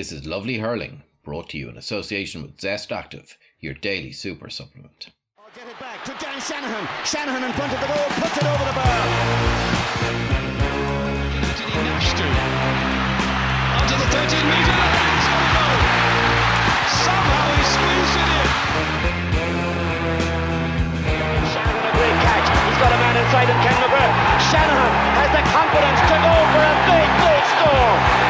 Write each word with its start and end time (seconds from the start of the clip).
This 0.00 0.12
is 0.12 0.24
Lovely 0.24 0.56
Hurling, 0.56 1.02
brought 1.22 1.50
to 1.50 1.58
you 1.58 1.68
in 1.68 1.76
association 1.76 2.40
with 2.40 2.58
Zest 2.58 2.90
Active, 2.90 3.36
your 3.60 3.74
daily 3.74 4.12
super 4.12 4.48
supplement. 4.48 5.12
I'll 5.36 5.44
get 5.52 5.68
it 5.68 5.76
back 5.76 6.00
to 6.08 6.16
Dan 6.16 6.40
Shanahan. 6.40 6.88
Shanahan 7.04 7.44
in 7.44 7.52
front 7.52 7.68
of 7.68 7.84
the 7.84 7.88
goal, 7.92 8.08
puts 8.16 8.32
it 8.32 8.48
over 8.48 8.64
the 8.64 8.72
bar. 8.80 8.96
Did 11.52 11.68
he 11.68 11.84
Nash 11.84 12.16
do? 12.16 12.24
Onto 13.76 13.92
the 14.00 14.08
13 14.08 14.40
metre. 14.40 14.72
He's 14.72 15.28
got. 15.52 15.68
Somehow 17.04 17.44
he 17.52 17.60
squeezed 17.60 18.16
it 18.24 18.28
in. 18.40 18.48
Shanahan 21.44 21.84
a 21.84 21.92
great 21.92 22.16
catch. 22.24 22.48
He's 22.48 22.80
got 22.80 22.88
a 22.88 22.98
man 23.04 23.20
inside 23.20 23.52
him, 23.52 23.60
Ken 23.68 23.76
McGrath. 23.84 24.16
Shanahan 24.48 24.92
has 25.20 25.28
the 25.36 25.44
confidence 25.44 26.00
to 26.08 26.16
go 26.24 26.34
for 26.56 26.62
a 26.64 26.88
big 26.88 27.08
goal 27.20 27.44
score. 27.52 28.29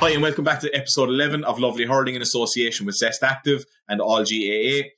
Hi, 0.00 0.12
and 0.12 0.22
welcome 0.22 0.44
back 0.44 0.60
to 0.60 0.74
episode 0.74 1.10
11 1.10 1.44
of 1.44 1.58
Lovely 1.58 1.84
Hurling 1.84 2.14
in 2.14 2.22
association 2.22 2.86
with 2.86 2.96
Zest 2.96 3.22
Active 3.22 3.66
and 3.86 4.00
All 4.00 4.24
GAA. 4.24 4.88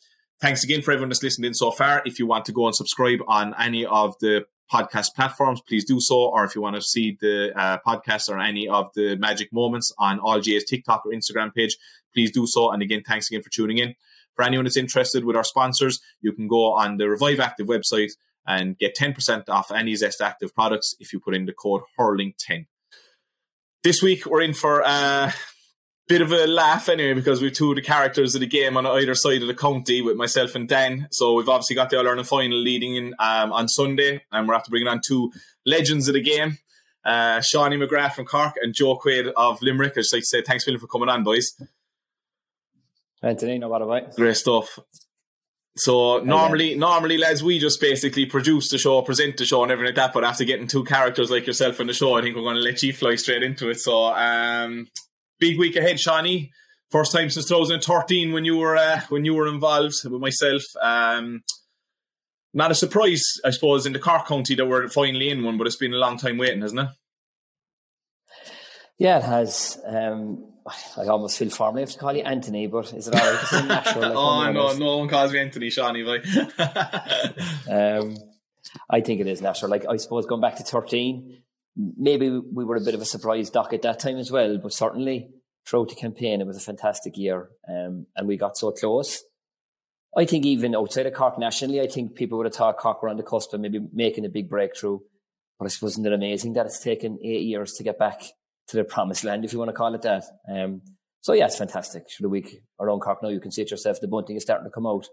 Thanks 0.40 0.62
again 0.62 0.80
for 0.80 0.92
everyone 0.92 1.08
that's 1.08 1.24
listened 1.24 1.44
in 1.44 1.54
so 1.54 1.72
far. 1.72 2.02
If 2.06 2.20
you 2.20 2.26
want 2.28 2.44
to 2.44 2.52
go 2.52 2.66
and 2.66 2.74
subscribe 2.74 3.18
on 3.26 3.52
any 3.58 3.84
of 3.84 4.14
the 4.20 4.46
podcast 4.72 5.08
platforms, 5.16 5.60
please 5.60 5.84
do 5.84 5.98
so. 5.98 6.30
Or 6.30 6.44
if 6.44 6.54
you 6.54 6.62
want 6.62 6.76
to 6.76 6.82
see 6.82 7.18
the 7.20 7.50
uh, 7.58 7.78
podcast 7.84 8.28
or 8.28 8.38
any 8.38 8.68
of 8.68 8.92
the 8.94 9.16
magic 9.16 9.52
moments 9.52 9.92
on 9.98 10.20
All 10.20 10.40
GAA's 10.40 10.62
TikTok 10.62 11.04
or 11.04 11.10
Instagram 11.10 11.52
page, 11.52 11.76
please 12.14 12.30
do 12.30 12.46
so. 12.46 12.70
And 12.70 12.80
again, 12.80 13.02
thanks 13.04 13.28
again 13.28 13.42
for 13.42 13.50
tuning 13.50 13.78
in. 13.78 13.96
For 14.36 14.44
anyone 14.44 14.66
that's 14.66 14.76
interested 14.76 15.24
with 15.24 15.34
our 15.34 15.42
sponsors, 15.42 15.98
you 16.20 16.32
can 16.32 16.46
go 16.46 16.74
on 16.74 16.98
the 16.98 17.10
Revive 17.10 17.40
Active 17.40 17.66
website 17.66 18.12
and 18.46 18.78
get 18.78 18.94
10% 18.96 19.48
off 19.48 19.72
any 19.72 19.96
Zest 19.96 20.20
Active 20.20 20.54
products 20.54 20.94
if 21.00 21.12
you 21.12 21.18
put 21.18 21.34
in 21.34 21.46
the 21.46 21.52
code 21.52 21.82
HURLING10 21.98 22.66
this 23.82 24.02
week 24.02 24.26
we're 24.26 24.42
in 24.42 24.54
for 24.54 24.80
a 24.80 25.32
bit 26.08 26.20
of 26.20 26.32
a 26.32 26.46
laugh 26.46 26.88
anyway 26.88 27.14
because 27.14 27.40
we've 27.40 27.52
two 27.52 27.70
of 27.70 27.76
the 27.76 27.82
characters 27.82 28.34
of 28.34 28.40
the 28.40 28.46
game 28.46 28.76
on 28.76 28.86
either 28.86 29.14
side 29.14 29.42
of 29.42 29.48
the 29.48 29.54
county 29.54 30.02
with 30.02 30.16
myself 30.16 30.54
and 30.54 30.68
Dan. 30.68 31.08
So 31.10 31.34
we've 31.34 31.48
obviously 31.48 31.76
got 31.76 31.90
the 31.90 31.98
All 31.98 32.06
Ireland 32.06 32.28
final 32.28 32.58
leading 32.58 32.96
in 32.96 33.14
um, 33.18 33.52
on 33.52 33.68
Sunday, 33.68 34.22
and 34.30 34.46
we're 34.46 34.54
after 34.54 34.70
bringing 34.70 34.88
on 34.88 35.00
two 35.04 35.32
legends 35.66 36.08
of 36.08 36.14
the 36.14 36.22
game. 36.22 36.58
Uh, 37.04 37.38
Seánie 37.38 37.82
McGrath 37.82 38.12
from 38.12 38.26
Cork 38.26 38.54
and 38.62 38.74
Joe 38.74 38.98
Quaid 38.98 39.32
of 39.36 39.60
Limerick. 39.62 39.92
I'd 39.92 40.02
just 40.02 40.12
like 40.12 40.22
to 40.22 40.26
say 40.26 40.42
thanks, 40.42 40.64
Philip, 40.64 40.80
for 40.80 40.86
coming 40.86 41.08
on, 41.08 41.24
boys. 41.24 41.52
Anthony, 43.22 43.58
no 43.58 43.70
matter 43.70 43.86
what. 43.86 44.14
Great 44.14 44.36
stuff. 44.36 44.78
So 45.76 46.18
normally, 46.20 46.74
normally, 46.74 47.16
lads, 47.16 47.42
we 47.42 47.58
just 47.58 47.80
basically 47.80 48.26
produce 48.26 48.68
the 48.68 48.76
show, 48.76 49.00
present 49.00 49.38
the 49.38 49.46
show, 49.46 49.62
and 49.62 49.72
everything 49.72 49.94
like 49.94 50.04
that. 50.04 50.12
But 50.12 50.24
after 50.24 50.44
getting 50.44 50.66
two 50.66 50.84
characters 50.84 51.30
like 51.30 51.46
yourself 51.46 51.80
on 51.80 51.86
the 51.86 51.94
show, 51.94 52.14
I 52.14 52.20
think 52.20 52.36
we're 52.36 52.42
going 52.42 52.56
to 52.56 52.62
let 52.62 52.82
you 52.82 52.92
fly 52.92 53.14
straight 53.16 53.42
into 53.42 53.70
it. 53.70 53.80
So, 53.80 54.12
um, 54.12 54.88
big 55.40 55.58
week 55.58 55.76
ahead, 55.76 55.96
Seánie. 55.96 56.50
First 56.90 57.12
time 57.12 57.30
since 57.30 57.48
2013 57.48 58.32
when 58.32 58.44
you 58.44 58.58
were 58.58 58.76
uh, 58.76 59.00
when 59.08 59.24
you 59.24 59.34
were 59.34 59.48
involved 59.48 59.94
with 60.04 60.20
myself. 60.20 60.62
Um, 60.82 61.42
not 62.52 62.70
a 62.70 62.74
surprise, 62.74 63.24
I 63.42 63.48
suppose, 63.50 63.86
in 63.86 63.94
the 63.94 63.98
Cork 63.98 64.26
County 64.26 64.54
that 64.56 64.66
we're 64.66 64.88
finally 64.88 65.30
in 65.30 65.42
one, 65.42 65.56
but 65.56 65.66
it's 65.66 65.76
been 65.76 65.94
a 65.94 65.98
long 65.98 66.18
time 66.18 66.36
waiting, 66.36 66.60
hasn't 66.60 66.80
it? 66.80 66.88
Yeah, 68.98 69.18
it 69.18 69.24
has. 69.24 69.80
Um, 69.86 70.51
I 70.96 71.06
almost 71.06 71.38
feel 71.38 71.50
formally 71.50 71.82
I 71.82 71.86
have 71.86 71.92
to 71.92 71.98
call 71.98 72.12
you 72.14 72.22
Anthony, 72.22 72.66
but 72.66 72.92
is 72.92 73.08
it 73.08 73.14
all 73.14 73.20
right? 73.20 73.42
Is 73.42 73.52
it 73.52 73.66
natural? 73.66 74.02
Like 74.02 74.12
oh 74.16 74.52
no, 74.52 74.72
no 74.78 74.98
one 74.98 75.08
calls 75.08 75.32
me 75.32 75.40
Anthony, 75.40 75.68
Seánie. 75.68 76.06
Us? 76.06 77.62
Um, 77.70 78.16
I 78.88 79.00
think 79.00 79.20
it 79.20 79.26
is 79.26 79.42
natural. 79.42 79.70
Like 79.70 79.84
I 79.88 79.96
suppose 79.96 80.26
going 80.26 80.40
back 80.40 80.56
to 80.56 80.62
thirteen, 80.62 81.42
maybe 81.76 82.30
we 82.30 82.64
were 82.64 82.76
a 82.76 82.80
bit 82.80 82.94
of 82.94 83.00
a 83.00 83.06
surprise 83.06 83.50
doc 83.50 83.72
at 83.72 83.82
that 83.82 83.98
time 83.98 84.18
as 84.18 84.30
well, 84.30 84.58
but 84.58 84.72
certainly 84.72 85.30
throughout 85.66 85.88
the 85.88 85.94
campaign, 85.94 86.40
it 86.40 86.46
was 86.46 86.56
a 86.56 86.60
fantastic 86.60 87.16
year, 87.16 87.50
um, 87.68 88.06
and 88.16 88.28
we 88.28 88.36
got 88.36 88.56
so 88.56 88.70
close. 88.72 89.22
I 90.16 90.26
think 90.26 90.44
even 90.44 90.74
outside 90.74 91.06
of 91.06 91.14
Cork 91.14 91.38
nationally, 91.38 91.80
I 91.80 91.86
think 91.86 92.14
people 92.14 92.38
would 92.38 92.46
have 92.46 92.54
thought 92.54 92.76
Cork 92.76 93.02
were 93.02 93.08
on 93.08 93.16
the 93.16 93.22
cusp 93.22 93.54
of 93.54 93.60
maybe 93.60 93.80
making 93.92 94.26
a 94.26 94.28
big 94.28 94.48
breakthrough. 94.48 94.98
But 95.58 95.66
I 95.66 95.68
suppose 95.68 95.92
isn't 95.92 96.06
it 96.06 96.12
amazing 96.12 96.52
that 96.54 96.66
it's 96.66 96.82
taken 96.82 97.18
eight 97.22 97.42
years 97.42 97.72
to 97.74 97.82
get 97.82 97.98
back 97.98 98.22
to 98.72 98.78
the 98.78 98.84
promised 98.84 99.24
land, 99.24 99.44
if 99.44 99.52
you 99.52 99.58
want 99.58 99.68
to 99.68 99.74
call 99.74 99.94
it 99.94 100.02
that. 100.02 100.24
Um, 100.50 100.82
so 101.20 101.32
yeah, 101.32 101.46
it's 101.46 101.58
fantastic. 101.58 102.10
For 102.10 102.22
the 102.22 102.28
week 102.28 102.62
around 102.80 103.00
Cork 103.00 103.22
now, 103.22 103.28
you 103.28 103.40
can 103.40 103.52
see 103.52 103.62
it 103.62 103.70
yourself. 103.70 104.00
The 104.00 104.08
bunting 104.08 104.36
is 104.36 104.42
starting 104.42 104.64
to 104.64 104.70
come 104.70 104.86
out. 104.86 105.06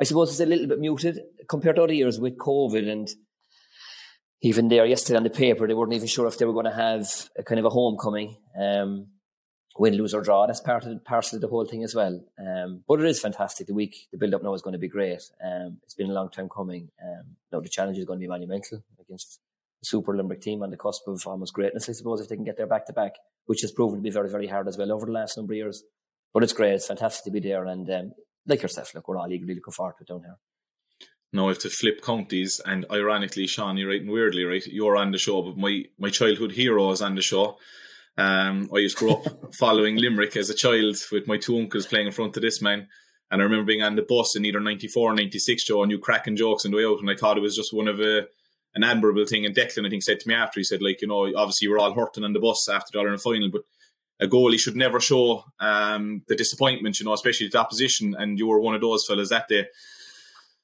I 0.00 0.04
suppose 0.04 0.30
it's 0.30 0.40
a 0.40 0.46
little 0.46 0.66
bit 0.66 0.80
muted 0.80 1.20
compared 1.48 1.76
to 1.76 1.84
other 1.84 1.92
years 1.92 2.18
with 2.18 2.36
COVID 2.36 2.90
and 2.90 3.08
even 4.42 4.68
there 4.68 4.84
yesterday 4.84 5.16
on 5.16 5.22
the 5.22 5.30
paper, 5.30 5.66
they 5.66 5.74
weren't 5.74 5.94
even 5.94 6.08
sure 6.08 6.26
if 6.26 6.36
they 6.36 6.44
were 6.44 6.52
going 6.52 6.66
to 6.66 6.72
have 6.72 7.08
a 7.38 7.42
kind 7.42 7.58
of 7.58 7.64
a 7.64 7.70
homecoming. 7.70 8.36
Um, 8.60 9.08
win, 9.78 9.94
lose 9.94 10.14
or 10.14 10.22
draw. 10.22 10.46
That's 10.46 10.60
part 10.60 10.84
of 10.84 10.90
the, 10.90 10.98
parcel 10.98 11.36
of 11.36 11.42
the 11.42 11.48
whole 11.48 11.64
thing 11.64 11.84
as 11.84 11.94
well. 11.94 12.20
Um, 12.38 12.82
but 12.86 13.00
it 13.00 13.06
is 13.06 13.20
fantastic. 13.20 13.66
The 13.66 13.74
week, 13.74 14.08
the 14.12 14.18
build 14.18 14.34
up 14.34 14.42
now 14.42 14.54
is 14.54 14.62
going 14.62 14.72
to 14.72 14.78
be 14.78 14.88
great. 14.88 15.22
Um, 15.44 15.78
it's 15.84 15.94
been 15.94 16.10
a 16.10 16.14
long 16.14 16.30
time 16.30 16.48
coming. 16.48 16.90
Um, 17.02 17.36
now 17.52 17.60
the 17.60 17.68
challenge 17.68 17.98
is 17.98 18.04
going 18.04 18.18
to 18.18 18.24
be 18.24 18.28
monumental 18.28 18.82
against 19.00 19.40
Super 19.82 20.16
Limerick 20.16 20.40
team 20.40 20.62
on 20.62 20.70
the 20.70 20.76
cusp 20.76 21.06
of 21.06 21.26
almost 21.26 21.52
greatness, 21.52 21.88
I 21.88 21.92
suppose, 21.92 22.20
if 22.20 22.28
they 22.28 22.36
can 22.36 22.44
get 22.44 22.56
there 22.56 22.66
back 22.66 22.86
to 22.86 22.92
back, 22.92 23.12
which 23.46 23.60
has 23.60 23.72
proven 23.72 23.98
to 23.98 24.02
be 24.02 24.10
very, 24.10 24.30
very 24.30 24.46
hard 24.46 24.68
as 24.68 24.78
well 24.78 24.92
over 24.92 25.06
the 25.06 25.12
last 25.12 25.36
number 25.36 25.52
of 25.52 25.56
years. 25.58 25.84
But 26.32 26.42
it's 26.42 26.52
great. 26.52 26.74
It's 26.74 26.86
fantastic 26.86 27.24
to 27.24 27.30
be 27.30 27.40
there. 27.40 27.64
And 27.64 27.88
um, 27.90 28.12
like 28.46 28.62
yourself, 28.62 28.94
look, 28.94 29.08
we're 29.08 29.18
all 29.18 29.30
eagerly 29.30 29.54
looking 29.54 29.72
forward 29.72 29.94
to 29.98 30.04
it 30.04 30.08
down 30.08 30.22
here. 30.22 30.36
Now 31.32 31.46
I 31.46 31.48
have 31.48 31.58
to 31.60 31.70
flip 31.70 32.02
counties, 32.02 32.60
and 32.64 32.86
ironically, 32.90 33.46
Sean, 33.46 33.76
you're 33.76 33.90
right 33.90 34.00
and 34.00 34.10
weirdly, 34.10 34.44
right? 34.44 34.66
You're 34.66 34.96
on 34.96 35.10
the 35.10 35.18
show, 35.18 35.42
but 35.42 35.58
my, 35.58 35.84
my 35.98 36.08
childhood 36.08 36.52
hero 36.52 36.90
is 36.92 37.02
on 37.02 37.14
the 37.14 37.22
show. 37.22 37.58
Um, 38.16 38.70
I 38.74 38.78
used 38.78 38.96
to 38.98 39.04
grow 39.04 39.14
up 39.16 39.54
following 39.58 39.96
Limerick 39.96 40.36
as 40.36 40.48
a 40.48 40.54
child 40.54 40.96
with 41.12 41.26
my 41.26 41.36
two 41.36 41.58
uncles 41.58 41.86
playing 41.86 42.06
in 42.06 42.12
front 42.12 42.36
of 42.36 42.42
this 42.42 42.62
man. 42.62 42.88
And 43.30 43.40
I 43.40 43.44
remember 43.44 43.64
being 43.64 43.82
on 43.82 43.96
the 43.96 44.06
bus 44.08 44.36
in 44.36 44.44
either 44.44 44.60
94 44.60 45.10
or 45.10 45.14
96, 45.14 45.64
Joe, 45.64 45.82
and 45.82 45.90
you 45.90 45.98
cracking 45.98 46.36
jokes 46.36 46.64
on 46.64 46.70
the 46.70 46.76
way 46.76 46.84
out. 46.84 47.00
And 47.00 47.10
I 47.10 47.16
thought 47.16 47.36
it 47.36 47.42
was 47.42 47.56
just 47.56 47.74
one 47.74 47.88
of 47.88 48.00
a, 48.00 48.26
an 48.76 48.84
admirable 48.84 49.24
thing. 49.24 49.44
And 49.44 49.56
Declan, 49.56 49.86
I 49.86 49.90
think, 49.90 50.02
said 50.02 50.20
to 50.20 50.28
me 50.28 50.34
after, 50.34 50.60
he 50.60 50.64
said, 50.64 50.82
like, 50.82 51.00
you 51.00 51.08
know, 51.08 51.32
obviously 51.34 51.66
were 51.66 51.78
all 51.78 51.94
hurting 51.94 52.22
on 52.22 52.34
the 52.34 52.38
bus 52.38 52.68
after 52.68 52.90
the 52.92 53.00
Ireland 53.00 53.22
final, 53.22 53.50
but 53.50 53.62
a 54.20 54.28
goalie 54.28 54.58
should 54.58 54.76
never 54.76 55.00
show 55.00 55.44
um, 55.58 56.22
the 56.28 56.36
disappointment, 56.36 57.00
you 57.00 57.06
know, 57.06 57.14
especially 57.14 57.48
the 57.48 57.58
opposition. 57.58 58.14
And 58.16 58.38
you 58.38 58.46
were 58.46 58.60
one 58.60 58.74
of 58.74 58.82
those 58.82 59.06
fellas 59.06 59.30
that 59.30 59.48
day. 59.48 59.66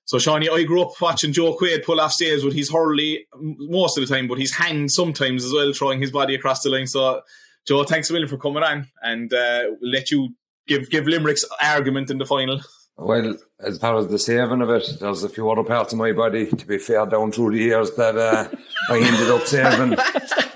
So, 0.05 0.19
Seánie, 0.19 0.50
I 0.50 0.65
grew 0.65 0.83
up 0.83 1.00
watching 1.00 1.33
Joe 1.33 1.56
Quaid 1.56 1.84
pull 1.84 2.00
off 2.00 2.12
saves 2.12 2.45
with 2.45 2.55
his 2.55 2.71
hurley 2.71 3.27
most 3.34 3.97
of 3.97 4.06
the 4.06 4.15
time, 4.15 4.29
but 4.29 4.39
his 4.39 4.55
hand 4.55 4.91
sometimes 4.91 5.44
as 5.44 5.53
well, 5.53 5.73
throwing 5.73 6.00
his 6.00 6.11
body 6.11 6.34
across 6.34 6.62
the 6.62 6.71
line. 6.71 6.87
So, 6.87 7.23
Joe, 7.67 7.84
thanks 7.84 8.11
a 8.11 8.12
million 8.12 8.29
for 8.29 8.37
coming 8.37 8.62
on 8.62 8.89
and 9.00 9.33
uh, 9.33 9.71
let 9.81 10.11
you 10.11 10.34
give 10.67 10.91
give 10.91 11.06
Limerick's 11.06 11.44
argument 11.62 12.11
in 12.11 12.19
the 12.19 12.27
final. 12.27 12.61
Well, 12.97 13.36
as 13.58 13.78
far 13.78 13.97
as 13.98 14.08
the 14.08 14.19
saving 14.19 14.60
of 14.60 14.70
it, 14.70 14.98
there's 15.00 15.25
a 15.25 15.28
few 15.28 15.50
other 15.50 15.64
parts 15.64 15.92
of 15.92 15.98
my 15.98 16.12
body, 16.12 16.47
to 16.47 16.66
be 16.66 16.78
fair, 16.78 17.06
down 17.06 17.32
through 17.32 17.53
the 17.53 17.58
years 17.58 17.91
that 17.92 18.16
uh, 18.16 18.48
I 18.91 18.98
ended 18.98 19.30
up 19.30 19.47
saving, 19.47 19.97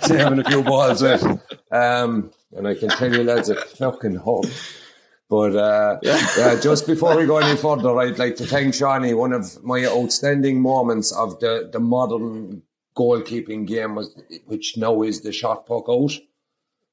saving 0.00 0.38
a 0.40 0.44
few 0.44 0.62
balls 0.62 1.02
with. 1.02 1.24
Um, 1.72 2.30
and 2.52 2.68
I 2.68 2.74
can 2.74 2.90
tell 2.90 3.12
you, 3.12 3.24
lads, 3.24 3.48
it 3.48 3.58
fucking 3.58 4.16
hurt. 4.16 4.52
But 5.28 5.56
uh, 5.56 5.98
yeah. 6.02 6.60
just 6.60 6.86
before 6.86 7.16
we 7.16 7.26
go 7.26 7.38
any 7.38 7.56
further, 7.56 7.98
I'd 7.98 8.18
like 8.18 8.36
to 8.36 8.46
thank 8.46 8.74
Seánie. 8.74 9.16
One 9.16 9.32
of 9.32 9.62
my 9.64 9.84
outstanding 9.84 10.60
moments 10.60 11.10
of 11.12 11.40
the, 11.40 11.68
the 11.72 11.80
modern 11.80 12.62
goalkeeping 12.96 13.66
game 13.66 13.96
was, 13.96 14.16
which 14.44 14.76
now 14.76 15.02
is 15.02 15.22
the 15.22 15.32
shot 15.32 15.66
puck 15.66 15.86
out, 15.88 16.12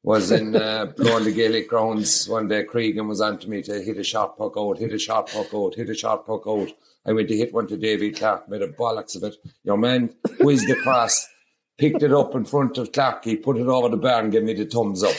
was 0.03 0.31
in 0.31 0.55
uh, 0.55 0.87
blowing 0.97 1.23
the 1.23 1.31
Gaelic 1.31 1.69
grounds 1.69 2.27
one 2.27 2.49
day. 2.49 2.63
Cregan 2.63 3.07
was 3.07 3.21
on 3.21 3.39
to 3.39 3.49
me 3.49 3.61
to 3.63 3.81
hit 3.81 3.97
a 3.97 4.03
shot 4.03 4.37
puck 4.37 4.53
out, 4.57 4.77
hit 4.77 4.93
a 4.93 4.99
shot 4.99 5.29
puck 5.29 5.53
out, 5.53 5.75
hit 5.75 5.89
a 5.89 5.95
shot 5.95 6.27
puck 6.27 6.43
out. 6.45 6.69
I 7.05 7.13
went 7.13 7.29
to 7.29 7.37
hit 7.37 7.53
one 7.53 7.67
to 7.67 7.77
Davy 7.77 8.11
Clark, 8.11 8.49
made 8.49 8.61
a 8.61 8.67
bollocks 8.67 9.15
of 9.15 9.23
it. 9.23 9.35
Your 9.63 9.77
man 9.77 10.13
whizzed 10.41 10.69
across, 10.69 11.27
picked 11.77 12.03
it 12.03 12.13
up 12.13 12.35
in 12.35 12.43
front 12.45 12.77
of 12.77 12.91
Clark, 12.91 13.23
he 13.23 13.37
put 13.37 13.57
it 13.57 13.67
over 13.67 13.89
the 13.89 13.97
bar 13.97 14.21
and 14.21 14.31
gave 14.31 14.43
me 14.43 14.53
the 14.53 14.65
thumbs 14.65 15.03
up. 15.03 15.15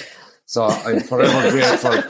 So 0.46 0.64
I'm 0.64 1.00
forever 1.00 1.50
grateful. 1.50 2.02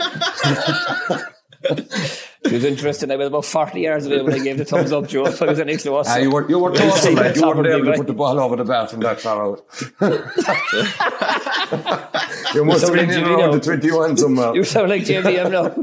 It 2.44 2.52
was 2.52 2.64
interesting. 2.64 3.10
I 3.10 3.16
was 3.16 3.28
about 3.28 3.44
40 3.46 3.80
yards 3.80 4.06
away 4.06 4.20
when 4.20 4.34
I 4.34 4.38
gave 4.38 4.58
the 4.58 4.66
thumbs 4.66 4.92
up, 4.92 5.08
Joe. 5.08 5.30
So 5.30 5.46
I 5.46 5.50
was 5.50 5.58
next 5.60 5.84
to 5.84 5.94
us. 5.94 6.08
Ah, 6.10 6.18
you 6.18 6.30
were 6.30 6.46
you 6.48 6.58
were 6.58 6.70
Well, 6.72 6.80
close, 6.80 7.00
see, 7.02 7.14
like, 7.14 7.36
you 7.36 7.42
weren't 7.42 7.54
probably 7.54 7.72
able 7.72 7.86
to 7.86 7.92
put 7.96 8.06
the 8.06 8.12
ball 8.12 8.38
over 8.38 8.56
the 8.56 8.64
bar 8.64 8.86
from 8.86 9.00
that 9.00 9.18
far 9.20 9.46
out. 9.46 9.62
you 12.54 12.64
must 12.64 12.80
have 12.82 12.88
sound 12.88 12.94
been 12.94 13.08
like 13.08 13.16
in 13.16 13.24
around 13.24 13.50
the 13.52 13.60
21 13.60 14.16
somewhere. 14.18 14.54
You 14.54 14.64
sound 14.64 14.90
like 14.90 15.02
JBM 15.02 15.50
now. 15.50 15.74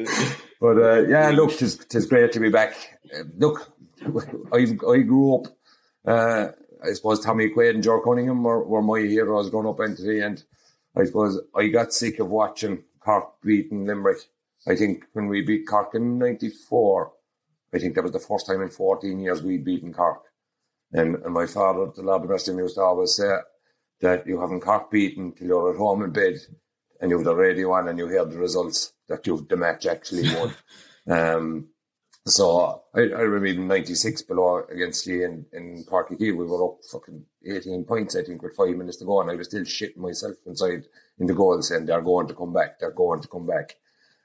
But 0.58 0.78
uh, 0.78 1.02
yeah, 1.06 1.28
look, 1.30 1.52
tis, 1.56 1.76
tis 1.76 2.06
great 2.06 2.32
to 2.32 2.40
be 2.40 2.48
back. 2.48 2.74
Uh, 3.14 3.24
look, 3.36 3.70
I 4.52 4.58
I 4.88 4.98
grew 5.02 5.34
up. 5.36 5.46
Uh, 6.06 6.48
I 6.82 6.92
suppose 6.92 7.20
Tommy 7.20 7.50
Quaid 7.50 7.74
and 7.74 7.82
Ger 7.82 8.00
Cunningham 8.00 8.42
were, 8.42 8.64
were 8.64 8.82
my 8.82 9.00
heroes 9.00 9.50
growing 9.50 9.66
up 9.66 9.80
into 9.80 10.02
the 10.02 10.22
end. 10.22 10.44
I 10.96 11.04
suppose 11.04 11.40
I 11.54 11.68
got 11.68 11.92
sick 11.92 12.20
of 12.20 12.28
watching 12.28 12.84
Cork 13.00 13.34
beating 13.42 13.86
Limerick. 13.86 14.18
I 14.66 14.74
think 14.74 15.04
when 15.12 15.28
we 15.28 15.42
beat 15.42 15.66
Cork 15.66 15.94
in 15.94 16.18
'94, 16.18 17.12
I 17.72 17.78
think 17.78 17.94
that 17.94 18.02
was 18.02 18.12
the 18.12 18.18
first 18.18 18.46
time 18.46 18.62
in 18.62 18.70
14 18.70 19.18
years 19.20 19.42
we'd 19.42 19.64
beaten 19.64 19.92
Cork. 19.92 20.24
And, 20.92 21.16
and 21.16 21.34
my 21.34 21.46
father, 21.46 21.90
the 21.94 22.02
Lord 22.02 22.24
of 22.24 22.30
used 22.30 22.76
to 22.76 22.80
always 22.80 23.14
say 23.14 23.36
that 24.00 24.26
you 24.26 24.40
haven't 24.40 24.60
Cork 24.60 24.90
beaten 24.90 25.32
till 25.32 25.48
you're 25.48 25.72
at 25.72 25.78
home 25.78 26.02
in 26.02 26.10
bed 26.10 26.38
and 27.00 27.10
you 27.10 27.18
have 27.18 27.24
the 27.24 27.34
radio 27.34 27.72
on 27.72 27.88
and 27.88 27.98
you 27.98 28.08
hear 28.08 28.24
the 28.24 28.38
results 28.38 28.92
that 29.08 29.26
you've 29.26 29.48
the 29.48 29.56
match 29.56 29.86
actually 29.86 30.34
won. 30.34 30.54
um, 31.08 31.68
so 32.26 32.82
I, 32.94 33.00
I 33.00 33.22
remember 33.22 33.62
96 33.62 34.22
below 34.22 34.64
against 34.70 35.06
you 35.06 35.24
in, 35.24 35.46
in 35.52 35.84
Parky 35.84 36.16
we 36.32 36.32
were 36.32 36.64
up 36.64 36.78
fucking 36.90 37.24
18 37.46 37.84
points, 37.84 38.16
I 38.16 38.22
think, 38.22 38.42
with 38.42 38.56
five 38.56 38.74
minutes 38.76 38.96
to 38.98 39.04
go, 39.04 39.20
and 39.20 39.30
I 39.30 39.36
was 39.36 39.46
still 39.46 39.62
shitting 39.62 39.98
myself 39.98 40.34
inside 40.44 40.86
in 41.18 41.26
the 41.26 41.34
goal 41.34 41.60
saying 41.62 41.86
they're 41.86 42.00
going 42.00 42.26
to 42.26 42.34
come 42.34 42.52
back, 42.52 42.80
they're 42.80 42.90
going 42.90 43.22
to 43.22 43.28
come 43.28 43.46
back. 43.46 43.76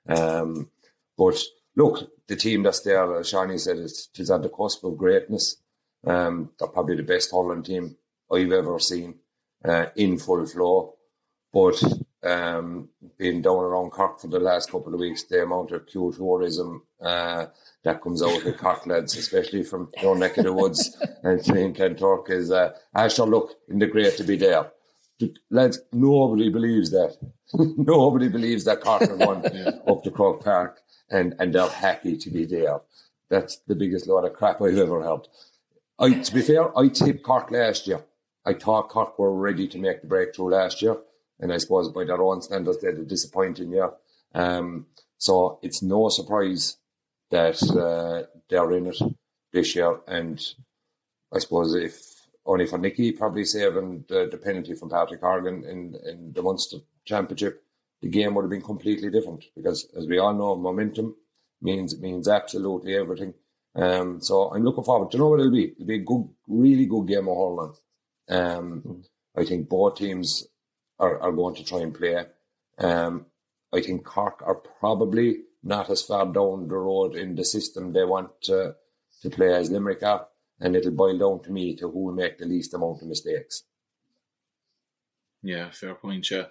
Um, 0.07 0.69
but 1.17 1.37
look, 1.75 2.11
the 2.27 2.35
team 2.35 2.63
that's 2.63 2.81
there, 2.81 3.19
as 3.19 3.31
Seánie 3.31 3.59
said, 3.59 3.77
is, 3.77 4.09
is 4.15 4.31
at 4.31 4.41
the 4.41 4.49
cusp 4.49 4.83
of 4.83 4.97
greatness. 4.97 5.57
Um, 6.05 6.51
they're 6.57 6.67
probably 6.67 6.95
the 6.95 7.03
best 7.03 7.31
hurling 7.31 7.63
team 7.63 7.95
I've 8.31 8.51
ever 8.51 8.79
seen 8.79 9.15
uh, 9.63 9.87
in 9.95 10.17
full 10.17 10.45
flow. 10.45 10.95
But 11.53 11.83
um, 12.23 12.89
being 13.17 13.41
down 13.41 13.57
around 13.57 13.91
Cork 13.91 14.19
for 14.19 14.27
the 14.27 14.39
last 14.39 14.71
couple 14.71 14.93
of 14.93 14.99
weeks, 14.99 15.23
the 15.23 15.43
amount 15.43 15.71
of 15.71 15.85
cool 15.91 16.13
tourism 16.13 16.83
uh, 17.01 17.47
that 17.83 18.01
comes 18.01 18.21
out 18.23 18.37
of 18.37 18.43
the 18.43 18.53
Cork 18.53 18.85
lads, 18.85 19.17
especially 19.17 19.63
from 19.63 19.89
your 20.01 20.15
neck 20.15 20.37
of 20.37 20.45
the 20.45 20.53
woods 20.53 20.95
and 21.23 21.39
in 21.49 21.73
Kanturk, 21.73 22.29
is 22.29 22.51
uh, 22.51 22.73
actually 22.95 23.31
look 23.31 23.55
in 23.67 23.79
the 23.79 23.87
great 23.87 24.15
to 24.17 24.23
be 24.23 24.37
there. 24.37 24.71
Lads, 25.49 25.79
nobody 25.91 26.49
believes 26.49 26.91
that. 26.91 27.17
nobody 27.53 28.27
believes 28.27 28.63
that 28.65 28.81
Cork 28.81 29.01
won 29.19 29.45
up 29.87 30.03
to 30.03 30.11
Croke 30.11 30.43
Park 30.43 30.79
and, 31.09 31.35
and 31.39 31.53
they're 31.53 31.67
happy 31.69 32.17
to 32.17 32.29
be 32.29 32.45
there. 32.45 32.79
That's 33.29 33.57
the 33.67 33.75
biggest 33.75 34.07
load 34.07 34.25
of 34.25 34.33
crap 34.33 34.61
I've 34.61 34.77
ever 34.77 35.01
heard. 35.01 35.27
I, 35.99 36.13
to 36.13 36.33
be 36.33 36.41
fair, 36.41 36.77
I 36.77 36.87
tipped 36.87 37.23
Cork 37.23 37.51
last 37.51 37.87
year. 37.87 38.03
I 38.45 38.53
thought 38.53 38.89
Cork 38.89 39.19
were 39.19 39.33
ready 39.33 39.67
to 39.67 39.77
make 39.77 40.01
the 40.01 40.07
breakthrough 40.07 40.49
last 40.49 40.81
year. 40.81 40.97
And 41.39 41.51
I 41.53 41.57
suppose 41.57 41.89
by 41.89 42.05
their 42.05 42.21
own 42.21 42.41
standards, 42.41 42.81
they 42.81 42.87
had 42.87 42.97
a 42.97 43.05
disappointing 43.05 43.71
year. 43.71 43.91
Um, 44.33 44.87
so 45.17 45.59
it's 45.61 45.81
no 45.81 46.09
surprise 46.09 46.77
that 47.29 47.61
uh, 47.63 48.27
they're 48.49 48.71
in 48.71 48.87
it 48.87 48.97
this 49.53 49.75
year. 49.75 49.99
And 50.07 50.41
I 51.33 51.39
suppose 51.39 51.75
if 51.75 51.99
only 52.45 52.65
for 52.65 52.77
Nicky 52.77 53.11
probably 53.11 53.45
saving 53.45 54.05
the, 54.07 54.27
the 54.29 54.37
penalty 54.37 54.75
from 54.75 54.89
Patrick 54.89 55.21
Horgan 55.21 55.63
in, 55.63 55.95
in 56.07 56.33
the 56.33 56.41
Munster 56.41 56.77
Championship, 57.05 57.63
the 58.01 58.09
game 58.09 58.33
would 58.33 58.43
have 58.43 58.49
been 58.49 58.61
completely 58.61 59.09
different 59.09 59.45
because, 59.55 59.87
as 59.95 60.07
we 60.07 60.17
all 60.17 60.33
know, 60.33 60.55
momentum 60.55 61.15
means 61.61 61.93
it 61.93 62.01
means 62.01 62.27
absolutely 62.27 62.95
everything. 62.95 63.33
Um, 63.75 64.21
so 64.21 64.53
I'm 64.53 64.63
looking 64.63 64.83
forward. 64.83 65.11
Do 65.11 65.17
you 65.17 65.23
know 65.23 65.29
what 65.29 65.39
it'll 65.39 65.51
be? 65.51 65.71
It'll 65.71 65.85
be 65.85 65.95
a 65.95 65.99
good, 65.99 66.27
really 66.47 66.85
good 66.85 67.07
game 67.07 67.27
of 67.27 67.37
hurling. 67.37 67.73
Um, 68.29 68.81
mm. 68.85 69.03
I 69.37 69.45
think 69.45 69.69
both 69.69 69.95
teams 69.95 70.47
are, 70.99 71.19
are 71.19 71.31
going 71.31 71.55
to 71.55 71.63
try 71.63 71.79
and 71.79 71.93
play. 71.93 72.25
Um, 72.77 73.27
I 73.71 73.81
think 73.81 74.03
Cork 74.03 74.41
are 74.43 74.55
probably 74.55 75.43
not 75.63 75.89
as 75.89 76.01
far 76.01 76.25
down 76.25 76.67
the 76.67 76.75
road 76.75 77.15
in 77.15 77.35
the 77.35 77.45
system 77.45 77.93
they 77.93 78.03
want 78.03 78.41
to, 78.43 78.75
to 79.21 79.29
play 79.29 79.53
as 79.53 79.69
Limerick 79.69 80.03
are, 80.03 80.27
and 80.61 80.75
it'll 80.75 80.91
boil 80.91 81.17
down 81.17 81.43
to 81.43 81.51
me 81.51 81.75
to 81.75 81.89
who 81.89 82.05
will 82.05 82.13
make 82.13 82.37
the 82.37 82.45
least 82.45 82.73
amount 82.73 83.01
of 83.01 83.07
mistakes. 83.07 83.63
Yeah, 85.43 85.71
fair 85.71 85.95
point. 85.95 86.29
Yeah. 86.31 86.45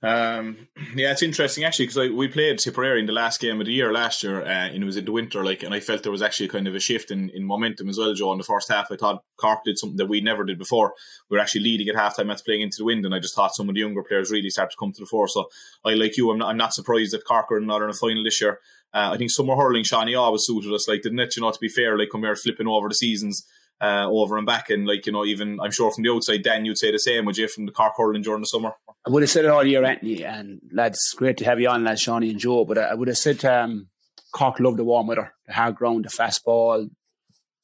Um, 0.00 0.68
yeah, 0.94 1.10
it's 1.10 1.24
interesting 1.24 1.64
actually 1.64 1.86
because 1.86 2.10
we 2.12 2.28
played 2.28 2.58
Tipperary 2.58 3.00
in 3.00 3.06
the 3.06 3.12
last 3.12 3.40
game 3.40 3.60
of 3.60 3.66
the 3.66 3.72
year 3.72 3.92
last 3.92 4.22
year, 4.22 4.42
uh, 4.42 4.46
and 4.46 4.80
it 4.80 4.86
was 4.86 4.96
in 4.96 5.04
the 5.04 5.10
winter, 5.10 5.44
like, 5.44 5.64
and 5.64 5.74
I 5.74 5.80
felt 5.80 6.04
there 6.04 6.12
was 6.12 6.22
actually 6.22 6.48
kind 6.48 6.68
of 6.68 6.76
a 6.76 6.80
shift 6.80 7.10
in, 7.10 7.30
in 7.30 7.44
momentum 7.44 7.88
as 7.88 7.98
well, 7.98 8.14
Joe. 8.14 8.30
In 8.30 8.38
the 8.38 8.44
first 8.44 8.70
half, 8.70 8.92
I 8.92 8.96
thought 8.96 9.24
Cork 9.38 9.64
did 9.64 9.76
something 9.76 9.96
that 9.96 10.06
we 10.06 10.20
never 10.20 10.44
did 10.44 10.56
before. 10.56 10.94
We 11.28 11.36
were 11.36 11.40
actually 11.40 11.62
leading 11.62 11.88
at 11.88 11.96
halftime 11.96 12.30
after 12.30 12.44
playing 12.44 12.60
into 12.60 12.76
the 12.78 12.84
wind, 12.84 13.04
and 13.06 13.14
I 13.14 13.18
just 13.18 13.34
thought 13.34 13.56
some 13.56 13.68
of 13.68 13.74
the 13.74 13.80
younger 13.80 14.04
players 14.04 14.30
really 14.30 14.50
started 14.50 14.70
to 14.70 14.76
come 14.78 14.92
to 14.92 15.00
the 15.00 15.06
fore. 15.06 15.26
So 15.26 15.46
I, 15.84 15.94
like 15.94 16.16
you, 16.16 16.30
I'm 16.30 16.38
not, 16.38 16.50
I'm 16.50 16.56
not 16.56 16.74
surprised 16.74 17.12
that 17.12 17.24
Cork 17.24 17.50
are 17.50 17.60
not 17.60 17.82
in 17.82 17.90
a 17.90 17.94
final 17.94 18.22
this 18.22 18.40
year. 18.40 18.60
Uh, 18.94 19.10
I 19.12 19.16
think 19.16 19.32
summer 19.32 19.56
hurling, 19.56 19.82
Seánie 19.82 20.18
always 20.18 20.44
suited 20.44 20.72
us, 20.72 20.86
like, 20.86 21.02
didn't 21.02 21.18
it? 21.18 21.36
You 21.36 21.42
know, 21.42 21.50
to 21.50 21.58
be 21.60 21.68
fair, 21.68 21.98
like, 21.98 22.10
come 22.12 22.22
here 22.22 22.36
flipping 22.36 22.68
over 22.68 22.88
the 22.88 22.94
seasons 22.94 23.44
uh, 23.80 24.06
over 24.08 24.36
and 24.36 24.46
back. 24.46 24.70
And 24.70 24.86
like, 24.86 25.06
you 25.06 25.12
know, 25.12 25.24
even 25.24 25.60
I'm 25.60 25.70
sure 25.70 25.90
from 25.92 26.04
the 26.04 26.10
outside, 26.10 26.42
Dan, 26.42 26.64
you'd 26.64 26.78
say 26.78 26.90
the 26.90 26.98
same, 26.98 27.24
would 27.24 27.36
you, 27.36 27.48
from 27.48 27.66
the 27.66 27.72
Cork 27.72 27.94
hurling 27.96 28.22
during 28.22 28.40
the 28.40 28.46
summer? 28.46 28.72
I 29.06 29.10
would 29.10 29.22
have 29.22 29.30
said 29.30 29.44
it 29.44 29.50
all 29.50 29.64
year, 29.64 29.84
Anthony, 29.84 30.24
and 30.24 30.60
lads, 30.72 31.14
great 31.16 31.36
to 31.38 31.44
have 31.44 31.60
you 31.60 31.68
on, 31.68 31.84
lads, 31.84 32.04
Seánie 32.04 32.30
and 32.30 32.38
Joe. 32.38 32.64
But 32.64 32.78
I 32.78 32.94
would 32.94 33.08
have 33.08 33.18
said 33.18 33.44
um, 33.44 33.88
Cork 34.32 34.60
loved 34.60 34.78
the 34.78 34.84
warm 34.84 35.06
weather, 35.06 35.32
the 35.46 35.52
hard 35.52 35.76
ground, 35.76 36.04
the 36.04 36.10
fast 36.10 36.44
ball, 36.44 36.88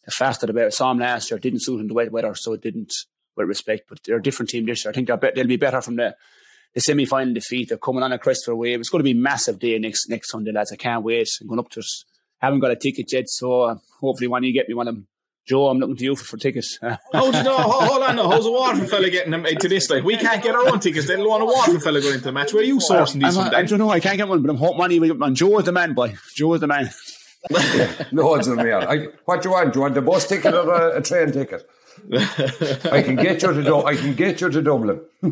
the 0.04 0.10
faster 0.10 0.46
the 0.46 0.52
better. 0.52 0.70
Saw 0.70 0.90
them 0.90 1.00
last 1.00 1.30
year, 1.30 1.38
didn't 1.38 1.62
suit 1.62 1.80
him 1.80 1.88
the 1.88 1.94
wet 1.94 2.12
weather, 2.12 2.34
so 2.34 2.52
it 2.52 2.62
didn't, 2.62 2.92
with 3.36 3.48
respect. 3.48 3.84
But 3.88 3.98
they're 4.04 4.18
a 4.18 4.22
different 4.22 4.50
team 4.50 4.66
this 4.66 4.84
year. 4.84 4.90
I 4.90 4.94
think 4.94 5.08
be- 5.20 5.30
they'll 5.34 5.46
be 5.46 5.56
better 5.56 5.80
from 5.80 5.96
the 5.96 6.16
the 6.74 6.80
semi 6.80 7.04
final 7.04 7.34
defeat. 7.34 7.68
They're 7.68 7.78
coming 7.78 8.02
on 8.02 8.12
a 8.12 8.18
Christopher 8.18 8.56
Wave. 8.56 8.80
It's 8.80 8.90
going 8.90 9.00
to 9.00 9.04
be 9.04 9.12
a 9.12 9.22
massive 9.22 9.58
day 9.58 9.78
next 9.78 10.08
next 10.08 10.30
Sunday, 10.30 10.52
lads. 10.52 10.72
I 10.72 10.76
can't 10.76 11.04
wait. 11.04 11.28
I'm 11.40 11.48
going 11.48 11.60
up 11.60 11.70
to 11.70 11.80
us. 11.80 12.04
Haven't 12.38 12.60
got 12.60 12.72
a 12.72 12.76
ticket 12.76 13.12
yet, 13.12 13.28
so 13.28 13.62
uh, 13.62 13.76
hopefully 14.00 14.28
one 14.28 14.42
you 14.44 14.52
get 14.52 14.68
me 14.68 14.74
one 14.74 14.88
of 14.88 14.94
them 14.94 15.06
Joe, 15.46 15.68
I'm 15.68 15.78
looking 15.78 15.96
to 15.96 16.04
you 16.04 16.16
for, 16.16 16.24
for 16.24 16.36
tickets. 16.38 16.78
How 16.80 16.98
do 17.12 17.36
you 17.36 17.44
know? 17.44 17.56
Hold, 17.58 17.84
hold 17.84 18.02
on, 18.02 18.16
no. 18.16 18.30
How's 18.30 18.46
a 18.46 18.50
Waterford 18.50 18.88
fella 18.88 19.10
getting 19.10 19.30
them 19.30 19.44
into 19.44 19.68
this? 19.68 19.90
Like, 19.90 20.02
we 20.02 20.16
can't 20.16 20.42
get 20.42 20.54
our 20.54 20.66
own 20.68 20.80
tickets. 20.80 21.06
They 21.06 21.16
don't 21.16 21.28
want 21.28 21.42
a 21.42 21.46
Waterford 21.46 21.82
fella 21.82 22.00
going 22.00 22.14
into 22.14 22.24
the 22.24 22.32
match. 22.32 22.54
Where 22.54 22.62
are 22.62 22.66
you 22.66 22.78
sourcing 22.78 23.22
these 23.22 23.36
I'm, 23.36 23.50
from? 23.50 23.54
I 23.54 23.62
don't 23.62 23.78
know. 23.78 23.90
I 23.90 24.00
can't 24.00 24.16
get 24.16 24.26
one, 24.26 24.40
but 24.40 24.50
I'm 24.50 24.56
hoping 24.56 24.78
money 24.78 24.98
will 24.98 25.08
get 25.08 25.18
one. 25.18 25.34
Joe 25.34 25.58
is 25.58 25.66
the 25.66 25.72
man, 25.72 25.92
boy. 25.92 26.16
Joe 26.34 26.54
is 26.54 26.62
the 26.62 26.66
man. 26.66 26.88
Loads 28.12 28.48
of 28.48 28.56
them 28.56 28.64
here. 28.64 28.78
I, 28.78 29.08
what 29.26 29.42
do 29.42 29.50
you 29.50 29.52
want? 29.52 29.74
Do 29.74 29.80
you 29.80 29.82
want 29.82 29.94
the 29.94 30.00
bus 30.00 30.26
ticket 30.26 30.54
or 30.54 30.72
a, 30.72 30.96
a 30.98 31.02
train 31.02 31.30
ticket? 31.30 31.68
I 32.90 33.02
can 33.02 33.16
get 33.16 33.42
you 33.42 33.52
to 33.62 33.76
I 33.84 33.96
can 33.96 34.14
get 34.14 34.40
you 34.40 34.48
to 34.48 34.62
Dublin. 34.62 35.00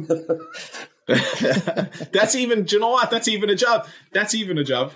That's 2.13 2.35
even. 2.35 2.65
Do 2.65 2.77
you 2.77 2.81
know 2.81 2.91
what? 2.91 3.11
That's 3.11 3.29
even 3.29 3.49
a 3.49 3.55
job. 3.55 3.87
That's 4.13 4.35
even 4.35 4.59
a 4.59 4.65
job 4.65 4.93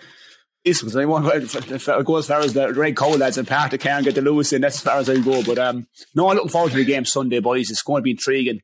this 0.66 0.82
was 0.82 0.96
I 0.96 1.04
want 1.04 1.26
to 1.26 2.02
go 2.02 2.16
as 2.16 2.26
far 2.26 2.40
as 2.40 2.52
the 2.52 2.72
Red 2.74 2.96
Cow 2.96 3.10
lads 3.10 3.38
and 3.38 3.46
part 3.46 3.72
of 3.72 3.78
can't 3.78 4.04
get 4.04 4.16
the 4.16 4.20
Luas 4.20 4.52
in. 4.52 4.62
That's 4.62 4.76
as 4.76 4.82
far 4.82 4.98
as 4.98 5.08
I 5.08 5.20
go. 5.20 5.44
But 5.44 5.58
um, 5.58 5.86
no, 6.12 6.28
I'm 6.28 6.34
looking 6.34 6.50
forward 6.50 6.72
to 6.72 6.76
the 6.76 6.84
game 6.84 7.04
Sunday, 7.04 7.38
boys. 7.38 7.70
It's 7.70 7.82
going 7.82 8.00
to 8.00 8.02
be 8.02 8.10
intriguing. 8.10 8.62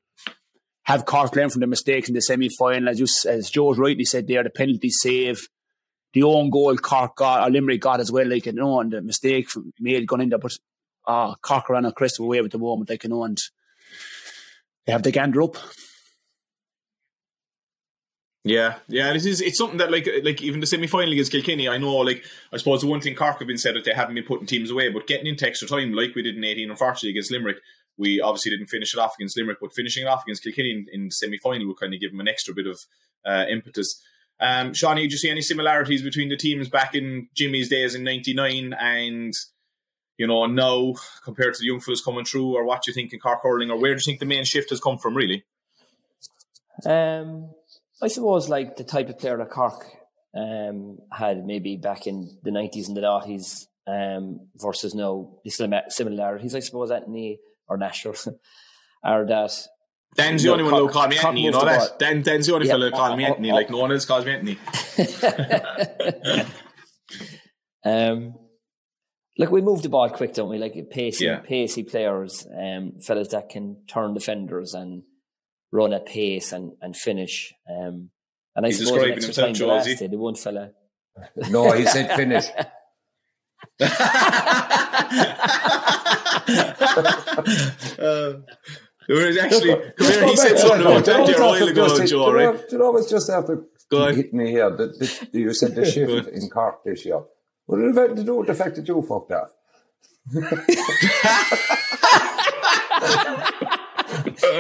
Have 0.83 1.05
Cork 1.05 1.37
learn 1.37 1.49
from 1.49 1.61
the 1.61 1.69
mistakes 1.69 2.09
in 2.09 2.17
the 2.17 2.21
semi 2.21 2.49
final, 2.59 2.89
as 2.89 2.99
you, 2.99 3.07
as 3.31 3.51
Joe's 3.51 3.79
rightly 3.79 4.05
said 4.05 4.27
there, 4.27 4.43
the 4.43 4.51
penalty 4.51 4.91
save, 4.91 5.47
the 6.13 6.25
own 6.25 6.51
goal 6.51 6.77
Cork 6.77 7.15
got 7.15 7.47
or 7.47 7.53
Limerick 7.53 7.81
got 7.81 8.01
as 8.01 8.11
well. 8.11 8.27
Like 8.27 8.47
you 8.47 8.53
know, 8.53 8.81
and 8.81 8.93
the 8.93 9.01
mistake 9.01 9.49
made 9.79 10.09
going 10.09 10.23
in 10.23 10.31
there, 10.31 10.41
but 10.41 10.59
uh, 11.07 11.37
Cork 11.37 11.71
on 11.71 11.85
a 11.85 11.93
crystal 11.93 12.27
wave 12.27 12.47
at 12.47 12.51
the 12.51 12.59
moment. 12.59 12.91
Like 12.91 13.05
you 13.05 13.11
know, 13.11 13.23
and 13.23 13.39
they 14.87 14.93
have 14.93 15.05
the 15.05 15.13
gander 15.13 15.43
up. 15.43 15.57
Yeah, 18.45 18.79
yeah, 18.89 19.13
this 19.13 19.25
is 19.25 19.41
It's 19.41 19.59
something 19.59 19.79
that 19.79 19.93
like 19.93 20.09
like 20.25 20.43
even 20.43 20.59
the 20.59 20.67
semi 20.67 20.89
final 20.89 21.13
against 21.13 21.31
Kilkenny. 21.31 21.69
I 21.69 21.79
know, 21.79 21.99
like 21.99 22.25
I 22.53 22.57
suppose 22.57 22.81
the 22.81 22.89
one 22.89 23.01
thing 23.01 23.15
Cork 23.15 23.39
have 23.39 23.47
been 23.47 23.59
said 23.59 23.77
that 23.77 23.85
they 23.85 23.95
haven't 23.95 24.17
been 24.17 24.25
putting 24.25 24.47
teams 24.47 24.71
away, 24.71 24.89
but 24.89 25.07
getting 25.07 25.29
into 25.29 25.47
extra 25.47 25.69
time 25.69 25.93
like 25.93 26.17
we 26.17 26.23
did 26.23 26.37
in 26.37 26.43
eighteen, 26.43 26.71
unfortunately 26.71 27.11
against 27.11 27.31
Limerick, 27.31 27.59
we 27.97 28.21
obviously 28.21 28.51
didn't 28.51 28.67
finish 28.67 28.95
it 28.95 28.99
off 28.99 29.15
against 29.17 29.37
Limerick, 29.37 29.59
but 29.61 29.73
finishing 29.73 30.05
it 30.05 30.09
off 30.09 30.25
against 30.25 30.43
Kilkenny 30.43 30.73
in, 30.73 30.87
in 30.93 31.05
the 31.07 31.13
semi 31.13 31.39
final 31.39 31.69
would 31.69 31.79
kind 31.79 31.95
of 31.95 32.01
give 32.01 32.11
them 32.11 32.19
an 32.19 32.27
extra 32.27 32.53
bit 32.53 32.67
of 32.67 32.81
uh, 33.25 33.45
impetus. 33.49 34.03
Um, 34.41 34.73
Seánie, 34.73 35.03
did 35.03 35.13
you 35.13 35.19
see 35.19 35.31
any 35.31 35.43
similarities 35.43 36.03
between 36.03 36.29
the 36.29 36.37
teams 36.37 36.69
back 36.69 36.97
in 36.97 37.29
Jimmy's 37.37 37.69
days 37.69 37.95
in 37.95 38.03
'99 38.03 38.73
and 38.73 39.35
you 40.19 40.27
know 40.27 40.47
now 40.47 40.95
compared 41.25 41.55
to 41.55 41.61
the 41.61 41.67
young 41.67 41.79
fellas 41.79 42.03
coming 42.03 42.25
through, 42.25 42.57
or 42.57 42.65
what 42.65 42.83
do 42.83 42.91
you 42.91 42.95
think 42.95 43.13
in 43.13 43.21
Cork 43.21 43.41
hurling, 43.45 43.71
or 43.71 43.79
where 43.79 43.95
do 43.95 43.99
you 43.99 44.05
think 44.05 44.19
the 44.19 44.27
main 44.27 44.45
shift 44.45 44.71
has 44.71 44.81
come 44.81 44.99
from, 44.99 45.17
really? 45.17 45.45
Um 46.85 47.51
I 48.03 48.09
suppose 48.09 48.49
like 48.49 48.77
the 48.77 48.85
type 48.85 49.09
of 49.09 49.19
player 49.19 49.37
that 49.39 49.51
Cork 49.51 49.85
um, 50.37 50.99
had 51.13 51.47
maybe 51.47 51.77
back 51.77 52.07
in 52.07 52.37
the 52.43 52.51
nineties 52.51 52.89
and 52.89 52.97
the 52.97 53.03
nineties 53.03 53.69
um, 53.87 54.49
versus 54.57 54.95
now 54.95 55.37
the 55.45 55.83
similarities. 55.89 56.55
I 56.55 56.61
suppose 56.61 56.91
Anthony 56.91 57.39
or 57.69 57.77
Nashville 57.77 58.15
are 59.05 59.27
that. 59.27 59.53
Dan's 60.15 60.43
the 60.43 60.53
only 60.53 60.65
one 60.65 60.75
who 60.75 60.89
called 60.91 61.09
me 61.09 61.17
Anthony, 61.17 61.45
you 61.45 61.53
know 61.53 61.65
that. 61.65 61.99
Dan, 61.99 62.21
Dan's 62.21 62.47
the 62.47 62.55
only 62.55 62.67
yeah, 62.67 62.75
fellow 62.75 62.91
who 62.91 62.97
called 62.97 63.17
me 63.17 63.25
Anthony, 63.25 63.51
like 63.51 63.71
no 63.71 63.79
one 63.79 63.93
else 63.93 64.05
calls 64.05 64.27
me 64.27 64.33
Anthony. 64.33 64.59
um, 67.85 68.35
like 69.39 69.51
we 69.51 69.63
move 69.63 69.83
the 69.83 69.89
ball 69.89 70.11
quick, 70.11 70.35
don't 70.35 70.51
we? 70.51 70.59
Like 70.59 70.91
pacey, 70.91 71.25
yeah. 71.25 71.39
pacey 71.39 71.83
players, 71.85 72.47
um, 72.55 72.99
fellas 73.01 73.29
that 73.29 73.49
can 73.49 73.85
turn 73.89 74.13
defenders 74.13 74.75
and 74.75 75.05
run 75.73 75.93
at 75.93 76.07
pace 76.07 76.53
and, 76.53 76.75
and 76.81 76.97
finish. 76.97 77.53
Um, 77.69 78.11
and 78.55 78.67
I 78.67 78.69
He's 78.69 78.79
suppose 78.79 78.93
describing 78.93 79.25
himself, 79.25 79.47
time 79.47 79.55
Joe, 79.55 79.83
the, 79.83 80.09
the 80.09 80.19
one 80.19 80.37
fella. 80.37 80.71
No, 81.51 81.73
he 81.73 81.85
said 81.87 82.15
finish. 82.15 82.47
uh, 83.81 83.87
actually, 89.41 89.75
come 89.97 90.07
here, 90.07 90.27
he 90.27 90.37
said 90.37 90.59
something 90.59 90.83
about 90.83 91.05
that 91.05 91.37
a 91.37 91.41
while 91.41 91.69
ago, 91.69 92.07
Joe, 92.07 92.33
right? 92.33 92.69
Do 92.69 92.73
you 92.73 92.79
know 92.79 92.91
what's 92.91 93.11
just 93.11 93.31
after 93.31 93.65
hit 93.91 94.33
me 94.33 94.51
here? 94.51 94.71
The, 94.71 95.29
the, 95.33 95.39
you 95.39 95.55
said 95.55 95.75
the 95.75 95.85
shift 95.85 96.29
in 96.29 96.49
Cork 96.51 96.85
this 96.85 97.05
year. 97.05 97.23
What 97.67 97.79
did 97.79 97.91
it 97.91 97.97
have 97.97 98.17
to 98.17 98.25
do 98.25 98.37
with 98.37 98.49
the 98.49 98.55
fact 98.55 98.77
that 98.77 98.89
you 98.89 99.03
fucked 99.03 99.33
off? 99.33 99.51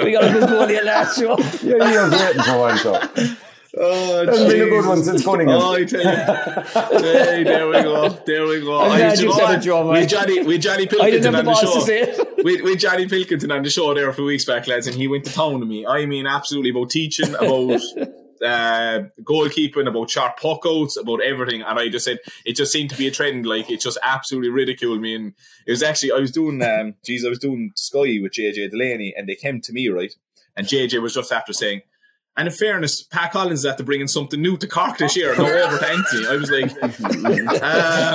we 0.05 0.13
got 0.13 0.25
a 0.25 0.33
good 0.33 0.59
one 0.59 0.69
here 0.69 0.83
last 0.83 1.17
show. 1.19 1.37
Yeah, 1.39 1.91
he 1.91 1.97
was 1.97 2.11
waiting 2.13 2.43
for 2.43 2.59
one, 2.59 2.79
so. 2.79 3.01
Oh, 3.75 4.27
Hasn't 4.27 4.51
been 4.51 4.61
a 4.61 4.67
good 4.67 4.87
one 4.87 5.03
since 5.03 5.25
Cunningham. 5.25 5.59
Oh, 5.59 5.73
I 5.73 5.85
tell 5.85 6.01
you. 6.01 7.01
hey, 7.01 7.43
there 7.43 7.67
we 7.67 7.73
go. 7.73 8.09
There 8.27 8.47
we 8.47 8.61
go. 8.61 8.83
I'm 8.83 8.93
I, 8.93 8.97
glad 8.99 9.17
do 9.17 9.25
you 9.25 9.33
said 9.33 9.51
it, 9.59 9.61
Joe, 9.63 9.89
With. 9.89 10.11
Johnny, 10.11 10.43
with 10.43 10.61
Johnny 10.61 10.87
Pilkington 10.87 11.35
on 11.35 11.45
the 11.47 11.55
show. 11.55 11.81
say 11.81 12.03
it. 12.03 12.19
with, 12.45 12.61
with 12.63 12.79
Johnny 12.79 13.09
Pilkington 13.09 13.51
on 13.51 13.63
the 13.63 13.71
show 13.71 13.95
there 13.95 14.11
a 14.11 14.15
few 14.15 14.25
weeks 14.25 14.45
back, 14.45 14.67
lads, 14.67 14.87
and 14.87 14.95
he 14.95 15.09
went 15.09 15.25
to 15.25 15.33
town 15.33 15.61
to 15.61 15.65
me. 15.65 15.87
I 15.87 16.05
mean, 16.05 16.27
absolutely 16.27 16.69
about 16.69 16.91
teaching, 16.91 17.35
about 17.35 17.81
uh, 18.45 19.05
goalkeeping, 19.23 19.89
about 19.89 20.11
sharp 20.11 20.39
puck 20.39 20.63
outs, 20.67 20.97
about 20.97 21.23
everything. 21.23 21.63
And 21.63 21.79
I 21.79 21.89
just 21.89 22.05
said 22.05 22.19
it 22.45 22.57
just 22.57 22.73
seemed 22.73 22.91
to 22.91 22.97
be 22.97 23.07
a 23.07 23.11
trend. 23.11 23.47
Like 23.47 23.71
it 23.71 23.81
just 23.81 23.99
absolutely 24.03 24.51
ridiculed 24.51 25.01
me. 25.01 25.15
And 25.15 25.35
it 25.67 25.71
was 25.71 25.83
actually 25.83 26.13
I 26.13 26.19
was 26.19 26.33
doing, 26.33 26.63
um, 26.63 26.95
geez, 27.05 27.25
I 27.25 27.29
was 27.29 27.39
doing 27.39 27.73
Sky 27.77 28.19
with 28.21 28.33
JJ 28.33 28.71
Delaney, 28.71 29.15
and 29.17 29.29
they 29.29 29.37
came 29.37 29.61
to 29.63 29.73
me 29.73 29.89
right, 29.89 30.15
and 30.57 30.67
JJ 30.67 31.01
was 31.03 31.15
just 31.15 31.33
after 31.33 31.53
saying. 31.53 31.83
And 32.35 32.49
in 32.49 32.55
fairness, 32.55 33.03
Pat 33.03 33.33
Collins 33.33 33.59
is 33.59 33.67
after 33.67 33.85
bringing 33.85 34.09
something 34.09 34.41
new 34.41 34.57
to 34.57 34.67
Cork 34.67 34.97
this 34.97 35.15
year, 35.15 35.37
no 35.37 35.45
over 35.45 35.79
to 35.79 35.87
Anthony. 35.87 36.27
I 36.27 36.37
was 36.37 36.51
like, 36.51 36.83
um, 36.83 36.91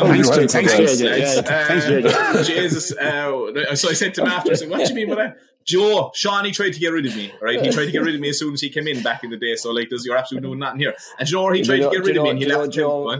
Thanks, 0.07 0.27
Well, 0.27 0.47
Thanks, 0.47 0.53
thanks, 0.53 0.73
JJ. 0.73 1.19
Yeah, 1.19 1.41
thanks, 1.41 1.85
uh, 1.85 1.89
JJ. 1.91 2.47
Jesus. 2.47 2.91
Uh, 2.93 3.75
so 3.75 3.89
I 3.89 3.93
said 3.93 4.15
to 4.15 4.21
him 4.21 4.27
after, 4.27 4.53
I 4.53 4.55
said, 4.55 4.69
what 4.71 4.79
do 4.79 4.89
you 4.89 4.95
mean 4.95 5.09
by 5.09 5.15
that? 5.23 5.37
Joe, 5.67 6.11
Seánie 6.15 6.53
tried 6.53 6.73
to 6.73 6.79
get 6.79 6.93
rid 6.93 7.05
of 7.05 7.15
me, 7.15 7.33
right? 7.41 7.61
He 7.61 7.69
tried 7.71 7.85
to 7.85 7.91
get 7.91 8.01
rid 8.01 8.15
of 8.15 8.21
me 8.21 8.29
as 8.29 8.39
soon 8.39 8.53
as 8.53 8.61
he 8.61 8.69
came 8.69 8.87
in 8.87 9.03
back 9.03 9.25
in 9.25 9.31
the 9.31 9.37
day. 9.37 9.55
So, 9.55 9.71
like, 9.71 9.89
there's 9.89 10.05
you're 10.05 10.15
absolutely 10.15 10.47
doing 10.47 10.59
nothing 10.59 10.79
here. 10.79 10.93
And 11.19 11.29
you 11.29 11.35
know 11.35 11.51
he 11.51 11.61
tried 11.61 11.75
you 11.75 11.81
know- 11.81 11.89
to 11.89 11.95
get 11.97 12.05
rid 12.05 12.17
of 12.17 12.23
me 12.23 12.29
and 12.29 12.39
he 12.39 12.45
do 12.45 12.51
you 12.51 12.55
know, 12.55 12.61
left 12.61 12.73
Joe. 12.73 13.19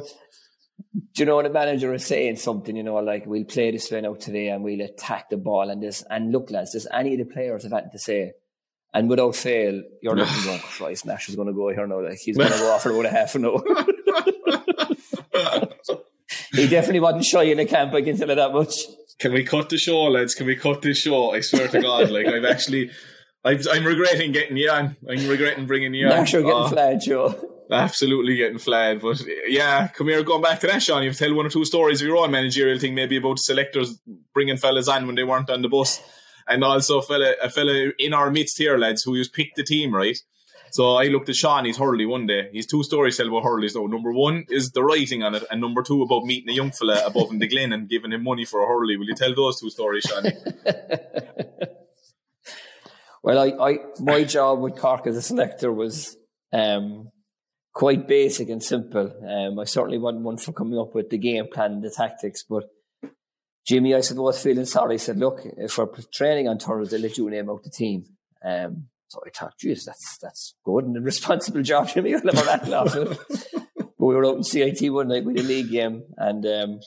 Do 0.94 1.24
you 1.24 1.26
know 1.26 1.38
when 1.38 1.46
the 1.46 1.52
manager 1.52 1.94
is 1.94 2.06
saying 2.06 2.38
something? 2.38 2.76
You 2.76 2.84
know, 2.84 2.96
like 2.96 3.26
we'll 3.26 3.44
play 3.44 3.72
this 3.72 3.92
way 3.92 4.06
out 4.06 4.22
today 4.22 4.50
and 4.50 4.64
we'll 4.64 4.82
attack 4.82 5.30
the 5.30 5.38
ball 5.38 5.70
and 5.70 5.82
this. 5.82 6.04
And 6.10 6.32
look, 6.32 6.52
lads, 6.52 6.72
does 6.72 6.88
any 6.94 7.14
of 7.14 7.28
the 7.28 7.34
players 7.34 7.64
have 7.64 7.74
anything 7.74 7.92
to 7.92 8.00
say? 8.00 8.32
And 8.94 9.10
without 9.10 9.36
fail, 9.36 9.82
you're 10.02 10.16
looking 10.16 10.46
going, 10.46 10.60
Christ, 10.60 11.06
Nash 11.06 11.30
is 11.30 11.36
going 11.36 11.50
to 11.50 11.54
go 11.54 11.70
here 11.70 11.86
now. 11.86 12.02
Like 12.02 12.20
he's 12.20 12.38
going 12.38 12.52
to 12.52 12.58
go 12.58 12.72
off 12.72 12.84
for 12.84 12.92
about 12.92 13.08
a 13.08 13.10
half 13.10 13.36
an 13.36 13.46
hour. 13.46 13.62
he 16.54 16.68
definitely 16.68 17.02
wasn't 17.02 17.26
shy 17.26 17.44
in 17.44 17.58
the 17.58 17.66
camp. 17.66 17.94
I 17.94 18.02
can 18.02 18.18
tell 18.18 18.30
you 18.30 18.36
that 18.36 18.54
much. 18.54 18.74
Can 19.20 19.34
we 19.34 19.44
cut 19.44 19.70
the 19.70 19.78
show, 19.78 20.04
lads? 20.04 20.36
Can 20.36 20.46
we 20.46 20.56
cut 20.56 20.82
this 20.82 21.00
show? 21.00 21.32
I 21.32 21.42
swear 21.42 21.68
to 21.70 21.82
God, 21.82 22.10
like, 22.12 22.28
I've 22.28 22.46
actually. 22.46 22.92
I've, 23.44 23.66
I'm 23.72 23.86
regretting 23.86 24.32
getting 24.32 24.58
you 24.58 24.70
on. 24.70 24.96
I'm 25.10 25.28
regretting 25.28 25.66
bringing 25.68 25.94
you 25.94 26.06
on. 26.08 26.12
Nash 26.18 26.34
are 26.34 26.42
getting 26.42 26.54
Oh. 26.56 26.68
flagged, 26.68 27.04
Joe. 27.04 27.54
Absolutely 27.72 28.36
getting 28.36 28.58
flagged. 28.58 29.02
But 29.02 29.22
yeah, 29.48 29.88
come 29.90 30.08
here, 30.08 30.22
going 30.24 30.42
back 30.42 30.60
to 30.62 30.68
that, 30.68 30.82
Sean. 30.84 31.04
You've 31.04 31.18
tell 31.18 31.34
one 31.34 31.46
or 31.46 31.50
two 31.50 31.66
stories 31.66 32.02
of 32.02 32.08
your 32.08 32.18
own 32.18 32.32
managerial 32.32 32.80
thing, 32.80 32.94
maybe 32.96 33.18
about 33.18 33.40
selectors 33.40 34.00
bringing 34.34 34.58
fellas 34.58 34.88
on 34.88 35.06
when 35.08 35.16
they 35.16 35.24
weren't 35.24 35.50
on 35.50 35.62
the 35.62 35.70
bus. 35.70 36.02
And 36.48 36.64
also 36.64 37.00
a 37.00 37.02
fella, 37.02 37.34
a 37.42 37.50
fella 37.50 37.92
in 38.00 38.14
our 38.14 38.32
midst 38.32 38.58
here, 38.58 38.78
lads, 38.78 39.04
who 39.04 39.18
just 39.18 39.34
picked 39.34 39.56
the 39.58 39.64
team, 39.64 39.94
right? 39.94 40.18
So 40.78 40.92
I 40.92 41.06
looked 41.06 41.28
at 41.28 41.36
Sean, 41.36 41.66
he's 41.66 41.80
Hurley 41.80 42.06
one 42.06 42.28
day. 42.28 42.50
He's 42.52 42.68
two 42.68 42.84
stories 42.84 43.18
to 43.18 43.24
tell 43.24 43.36
about 43.36 43.46
Hurley's 43.50 43.74
though. 43.74 43.88
Number 43.88 44.14
one 44.14 44.46
is 44.48 44.74
the 44.74 44.84
writing 44.84 45.24
on 45.24 45.34
it, 45.34 45.44
and 45.50 45.60
number 45.60 45.82
two 45.82 46.04
about 46.04 46.26
meeting 46.26 46.50
a 46.52 46.54
young 46.54 46.70
fella 46.70 47.04
above 47.04 47.32
in 47.32 47.40
the 47.40 47.48
Glen 47.48 47.74
and 47.74 47.90
giving 47.90 48.12
him 48.12 48.24
money 48.24 48.46
for 48.46 48.62
a 48.62 48.68
Hurley. 48.68 48.96
Will 48.96 49.08
you 49.08 49.16
tell 49.16 49.34
those 49.34 49.60
two 49.60 49.72
stories, 49.72 50.04
Sean? 50.04 50.26
Well, 53.24 53.40
I, 53.40 53.70
I 53.70 53.78
my 54.00 54.24
job 54.24 54.62
with 54.62 54.78
Cork 54.78 55.08
as 55.08 55.18
a 55.18 55.22
selector 55.22 55.74
was 55.74 56.16
um, 56.54 57.10
quite 57.74 58.08
basic 58.08 58.48
and 58.48 58.64
simple. 58.64 59.12
Um, 59.28 59.60
I 59.60 59.66
certainly 59.66 59.98
wasn't 59.98 60.24
one 60.24 60.38
for 60.38 60.54
coming 60.54 60.80
up 60.80 60.96
with 60.96 61.10
the 61.10 61.18
game 61.18 61.48
plan 61.52 61.72
and 61.74 61.84
the 61.84 61.90
tactics, 61.90 62.44
but 62.48 62.64
Jimmy, 63.66 63.96
I 63.96 64.02
suppose, 64.02 64.42
feeling 64.42 64.66
sorry, 64.66 64.98
said, 64.98 65.18
"Look, 65.18 65.42
if 65.44 65.78
we're 65.78 65.90
training 66.14 66.48
on 66.48 66.60
Thursday, 66.60 67.00
let 67.00 67.18
you 67.18 67.30
name 67.30 67.50
out 67.50 67.64
the 67.64 67.72
team." 67.72 68.06
Um, 68.46 68.90
so 69.08 69.22
I 69.26 69.30
thought, 69.30 69.58
"Geez, 69.60 69.86
that's 69.86 70.18
that's 70.18 70.56
good 70.64 70.86
and 70.86 70.98
a 70.98 71.02
responsible 71.02 71.62
job, 71.62 71.90
Jimmy." 71.90 72.16
I'll 72.16 72.24
never 72.24 72.46
rattle 72.46 72.76
off. 72.76 72.94
But 72.94 74.06
we 74.06 74.16
were 74.16 74.26
out 74.26 74.38
in 74.38 74.44
CIT 74.44 74.92
one 74.94 75.08
night 75.08 75.26
with 75.26 75.40
a 75.40 75.44
league 75.44 75.72
game, 75.72 76.04
and 76.18 76.46
um, 76.46 76.80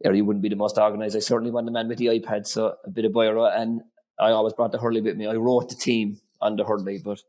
yeah, 0.00 0.12
he 0.12 0.22
wouldn't 0.22 0.42
be 0.42 0.48
the 0.48 0.56
most 0.56 0.78
organised. 0.78 1.16
I 1.16 1.20
certainly 1.20 1.50
wasn't 1.50 1.66
the 1.66 1.72
man 1.72 1.88
with 1.88 1.98
the 1.98 2.06
iPad, 2.06 2.46
so 2.46 2.76
a 2.84 2.90
bit 2.90 3.04
of 3.04 3.12
biro, 3.12 3.50
and 3.54 3.82
I 4.18 4.30
always 4.30 4.54
brought 4.54 4.72
the 4.72 4.78
hurley 4.78 5.00
with 5.00 5.16
me. 5.16 5.26
I 5.26 5.34
wrote 5.34 5.68
the 5.68 5.74
team 5.74 6.20
on 6.40 6.56
the 6.56 6.64
hurley, 6.64 7.00
but 7.04 7.20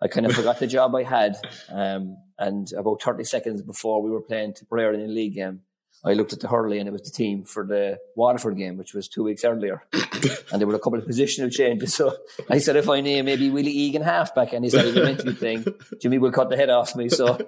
I 0.00 0.08
kind 0.08 0.26
of 0.26 0.32
forgot 0.36 0.58
the 0.58 0.66
job 0.66 0.94
I 0.94 1.04
had. 1.04 1.36
Um, 1.70 2.16
and 2.38 2.70
about 2.72 3.02
30 3.02 3.24
seconds 3.24 3.62
before 3.62 4.02
we 4.02 4.10
were 4.10 4.20
playing 4.20 4.54
to 4.54 4.60
Tipperary 4.60 4.96
in 4.96 5.08
a 5.08 5.12
league 5.12 5.34
game, 5.34 5.60
I 6.04 6.14
looked 6.14 6.32
at 6.32 6.40
the 6.40 6.48
hurley 6.48 6.78
and 6.78 6.88
it 6.88 6.92
was 6.92 7.02
the 7.02 7.10
team 7.10 7.44
for 7.44 7.64
the 7.64 7.98
Waterford 8.16 8.56
game, 8.56 8.76
which 8.76 8.92
was 8.92 9.08
two 9.08 9.22
weeks 9.22 9.44
earlier. 9.44 9.84
and 9.92 10.60
there 10.60 10.66
were 10.66 10.74
a 10.74 10.80
couple 10.80 10.98
of 10.98 11.04
positional 11.04 11.50
changes. 11.50 11.94
So 11.94 12.16
I 12.50 12.58
said, 12.58 12.76
if 12.76 12.88
I 12.88 13.00
name 13.00 13.26
maybe 13.26 13.50
Willie 13.50 13.70
Egan 13.70 14.02
halfback, 14.02 14.52
and 14.52 14.64
he 14.64 14.70
said 14.70 14.86
was 14.86 14.96
meant 14.96 15.20
to 15.20 15.26
be 15.26 15.34
playing, 15.34 15.64
Jimmy 16.00 16.18
will 16.18 16.32
cut 16.32 16.50
the 16.50 16.56
head 16.56 16.70
off 16.70 16.96
me. 16.96 17.08
So, 17.08 17.38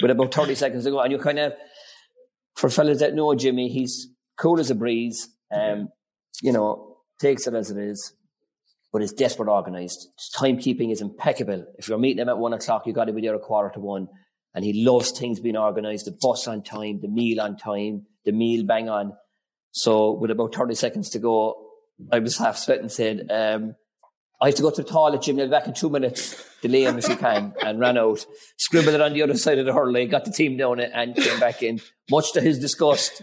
with 0.00 0.10
about 0.10 0.32
30 0.32 0.54
seconds 0.54 0.84
to 0.84 0.90
go, 0.90 1.00
and 1.00 1.12
you 1.12 1.18
kind 1.18 1.38
of, 1.38 1.54
for 2.56 2.70
fellas 2.70 3.00
that 3.00 3.14
know 3.14 3.34
Jimmy, 3.34 3.68
he's 3.68 4.08
cool 4.38 4.58
as 4.58 4.70
a 4.70 4.74
breeze. 4.74 5.28
Um, 5.52 5.88
you 6.42 6.52
know, 6.52 6.98
takes 7.20 7.46
it 7.46 7.54
as 7.54 7.70
it 7.70 7.78
is, 7.78 8.14
but 8.92 9.02
is 9.02 9.12
desperate 9.12 9.48
organised. 9.48 10.08
Timekeeping 10.36 10.92
is 10.92 11.00
impeccable. 11.00 11.66
If 11.78 11.88
you're 11.88 11.98
meeting 11.98 12.22
him 12.22 12.28
at 12.28 12.38
one 12.38 12.52
o'clock, 12.52 12.86
you've 12.86 12.96
got 12.96 13.06
to 13.06 13.12
be 13.12 13.22
there 13.22 13.34
a 13.34 13.40
quarter 13.40 13.70
to 13.74 13.80
one. 13.80 14.08
And 14.54 14.64
he 14.64 14.84
loves 14.84 15.12
things 15.12 15.40
being 15.40 15.56
organised, 15.56 16.06
the 16.06 16.16
bus 16.20 16.48
on 16.48 16.62
time, 16.62 17.00
the 17.00 17.08
meal 17.08 17.40
on 17.40 17.56
time, 17.56 18.06
the 18.24 18.32
meal 18.32 18.64
bang 18.64 18.88
on. 18.88 19.12
So 19.70 20.12
with 20.12 20.30
about 20.30 20.54
30 20.54 20.74
seconds 20.74 21.10
to 21.10 21.18
go, 21.18 21.68
I 22.10 22.18
was 22.18 22.38
half 22.38 22.56
sweating 22.56 22.84
and 22.84 22.92
said, 22.92 23.26
um, 23.30 23.74
I 24.40 24.46
have 24.46 24.54
to 24.56 24.62
go 24.62 24.70
to 24.70 24.82
the 24.82 24.88
toilet, 24.88 25.22
Jimmy. 25.22 25.42
I'll 25.42 25.48
be 25.48 25.50
back 25.50 25.66
in 25.66 25.74
two 25.74 25.90
minutes. 25.90 26.44
Delay 26.62 26.84
him 26.84 26.98
if 26.98 27.08
you 27.08 27.16
can. 27.16 27.54
And 27.64 27.80
ran 27.80 27.98
out, 27.98 28.24
scribbled 28.56 28.94
it 28.94 29.00
on 29.00 29.12
the 29.12 29.22
other 29.22 29.36
side 29.36 29.58
of 29.58 29.66
the 29.66 29.72
hurley, 29.72 30.06
got 30.06 30.24
the 30.24 30.32
team 30.32 30.56
down 30.56 30.78
it 30.78 30.90
and 30.94 31.14
came 31.14 31.40
back 31.40 31.62
in, 31.62 31.80
much 32.10 32.32
to 32.32 32.40
his 32.40 32.58
disgust. 32.58 33.22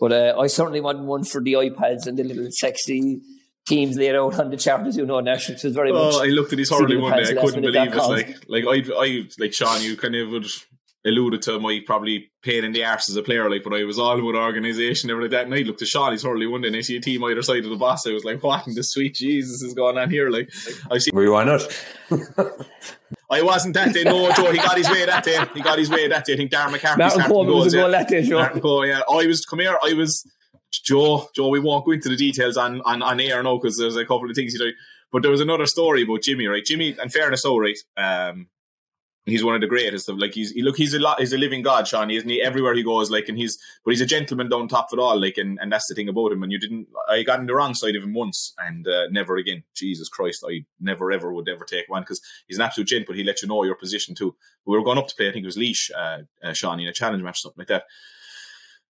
But 0.00 0.12
uh, 0.12 0.36
I 0.38 0.46
certainly 0.46 0.80
wasn't 0.80 1.06
one 1.06 1.24
for 1.24 1.40
the 1.40 1.54
iPads 1.54 2.06
and 2.06 2.16
the 2.16 2.24
little 2.24 2.48
sexy 2.50 3.20
teams 3.66 3.96
laid 3.96 4.14
out 4.14 4.38
on 4.38 4.50
the 4.50 4.56
chart, 4.56 4.86
as 4.86 4.96
you 4.96 5.06
know, 5.06 5.20
Nash, 5.20 5.48
which 5.48 5.62
was 5.62 5.74
very 5.74 5.92
much. 5.92 6.14
Oh, 6.14 6.22
I 6.22 6.26
looked 6.26 6.52
at 6.52 6.58
his 6.58 6.68
seat 6.68 6.78
Hurley 6.78 6.96
of 6.96 7.00
the 7.00 7.02
one 7.02 7.22
day. 7.22 7.30
I 7.30 7.34
couldn't 7.34 7.62
believe 7.62 7.94
it. 7.94 7.96
Like, 7.96 8.64
like 8.64 8.64
I, 8.66 8.92
I, 8.94 9.28
like 9.38 9.52
Sean, 9.52 9.82
you 9.82 9.96
kind 9.96 10.14
of 10.16 10.30
would 10.30 10.46
alluded 11.04 11.42
to 11.42 11.58
my 11.58 11.80
probably 11.84 12.30
pain 12.42 12.64
in 12.64 12.72
the 12.72 12.84
arse 12.84 13.08
as 13.08 13.16
a 13.16 13.22
player, 13.22 13.50
like, 13.50 13.64
but 13.64 13.74
I 13.74 13.82
was 13.84 13.98
all 13.98 14.18
about 14.18 14.40
organisation, 14.40 15.10
and 15.10 15.16
everything 15.16 15.32
like 15.32 15.48
that. 15.48 15.52
And 15.52 15.54
I 15.54 15.66
looked 15.66 15.82
at 15.82 15.88
Sean, 15.88 16.12
he's 16.12 16.22
Hurley 16.22 16.46
one 16.46 16.60
day, 16.60 16.68
and 16.68 16.76
I 16.76 16.80
see 16.80 16.96
a 16.96 17.00
team 17.00 17.24
either 17.24 17.42
side 17.42 17.64
of 17.64 17.70
the 17.70 17.76
boss. 17.76 18.06
I 18.06 18.12
was 18.12 18.24
like, 18.24 18.42
what 18.42 18.66
in 18.66 18.74
the 18.74 18.84
sweet 18.84 19.14
Jesus 19.14 19.62
is 19.62 19.74
going 19.74 19.98
on 19.98 20.10
here? 20.10 20.30
Like, 20.30 20.48
I 20.90 20.98
see. 20.98 21.10
Were 21.12 21.24
you 21.24 21.34
on 21.34 21.48
it? 21.48 21.82
I 23.30 23.42
wasn't 23.42 23.74
that 23.74 23.94
day. 23.94 24.04
No, 24.04 24.30
Joe, 24.32 24.52
he 24.52 24.58
got 24.58 24.76
his 24.76 24.90
way 24.90 25.06
that 25.06 25.24
day. 25.24 25.42
He 25.54 25.60
got 25.60 25.78
his 25.78 25.90
way 25.90 26.06
that 26.06 26.24
day. 26.24 26.34
I 26.34 26.36
think 26.36 26.52
Darren 26.52 26.70
McCarthy 26.70 26.98
Martin 26.98 27.10
started 27.10 27.32
Coleman 27.32 27.52
goals, 27.52 27.64
was 27.64 27.74
a 27.74 27.76
yeah. 27.78 27.82
goal 27.82 27.92
that 27.92 28.08
day, 28.08 28.22
Joe. 28.22 28.38
Martin 28.38 28.60
Cole, 28.60 28.86
yeah. 28.86 29.00
I 29.10 29.26
was 29.26 29.44
come 29.46 29.58
here. 29.60 29.78
I 29.82 29.94
was 29.94 30.30
Joe. 30.72 31.28
Joe, 31.34 31.48
we 31.48 31.60
won't 31.60 31.84
go 31.84 31.92
into 31.92 32.08
the 32.08 32.16
details 32.16 32.56
on 32.56 32.80
on, 32.82 33.02
on 33.02 33.20
air 33.20 33.42
now 33.42 33.56
because 33.56 33.78
there's 33.78 33.96
a 33.96 34.06
couple 34.06 34.28
of 34.28 34.36
things 34.36 34.54
you 34.54 34.60
know. 34.60 34.72
But 35.10 35.22
there 35.22 35.30
was 35.30 35.40
another 35.40 35.66
story 35.66 36.02
about 36.02 36.22
Jimmy, 36.22 36.46
right? 36.46 36.64
Jimmy, 36.64 36.96
and 36.98 37.12
fairness, 37.12 37.42
so 37.42 37.58
right. 37.58 37.78
Um, 37.96 38.48
he's 39.24 39.44
one 39.44 39.54
of 39.54 39.60
the 39.60 39.66
greatest 39.66 40.08
of 40.08 40.18
like 40.18 40.34
he's 40.34 40.50
he, 40.50 40.62
look 40.62 40.76
he's 40.76 40.94
a 40.94 40.98
lot 40.98 41.20
he's 41.20 41.32
a 41.32 41.38
living 41.38 41.62
god 41.62 41.86
Sean 41.86 42.10
isn't 42.10 42.28
he 42.28 42.42
everywhere 42.42 42.74
he 42.74 42.82
goes 42.82 43.10
like 43.10 43.28
and 43.28 43.38
he's 43.38 43.58
but 43.84 43.92
he's 43.92 44.00
a 44.00 44.06
gentleman 44.06 44.48
down 44.48 44.66
top 44.66 44.92
of 44.92 44.98
it 44.98 45.02
all 45.02 45.20
like 45.20 45.38
and, 45.38 45.58
and 45.60 45.72
that's 45.72 45.86
the 45.86 45.94
thing 45.94 46.08
about 46.08 46.32
him 46.32 46.42
and 46.42 46.50
you 46.50 46.58
didn't 46.58 46.88
I 47.08 47.22
got 47.22 47.38
on 47.38 47.46
the 47.46 47.54
wrong 47.54 47.74
side 47.74 47.94
of 47.94 48.02
him 48.02 48.14
once 48.14 48.54
and 48.58 48.86
uh, 48.86 49.08
never 49.10 49.36
again 49.36 49.62
Jesus 49.74 50.08
Christ 50.08 50.44
I 50.48 50.64
never 50.80 51.12
ever 51.12 51.32
would 51.32 51.48
ever 51.48 51.64
take 51.64 51.88
one 51.88 52.02
because 52.02 52.20
he's 52.48 52.58
an 52.58 52.64
absolute 52.64 52.88
gent 52.88 53.06
but 53.06 53.16
he 53.16 53.22
let 53.22 53.42
you 53.42 53.48
know 53.48 53.62
your 53.64 53.76
position 53.76 54.14
too 54.14 54.34
we 54.64 54.76
were 54.76 54.84
going 54.84 54.98
up 54.98 55.08
to 55.08 55.14
play 55.14 55.28
I 55.28 55.32
think 55.32 55.44
it 55.44 55.46
was 55.46 55.58
Laois 55.58 55.90
uh, 55.96 56.22
uh, 56.42 56.52
Sean 56.52 56.80
in 56.80 56.88
a 56.88 56.92
challenge 56.92 57.22
match 57.22 57.42
something 57.42 57.60
like 57.60 57.68
that 57.68 57.84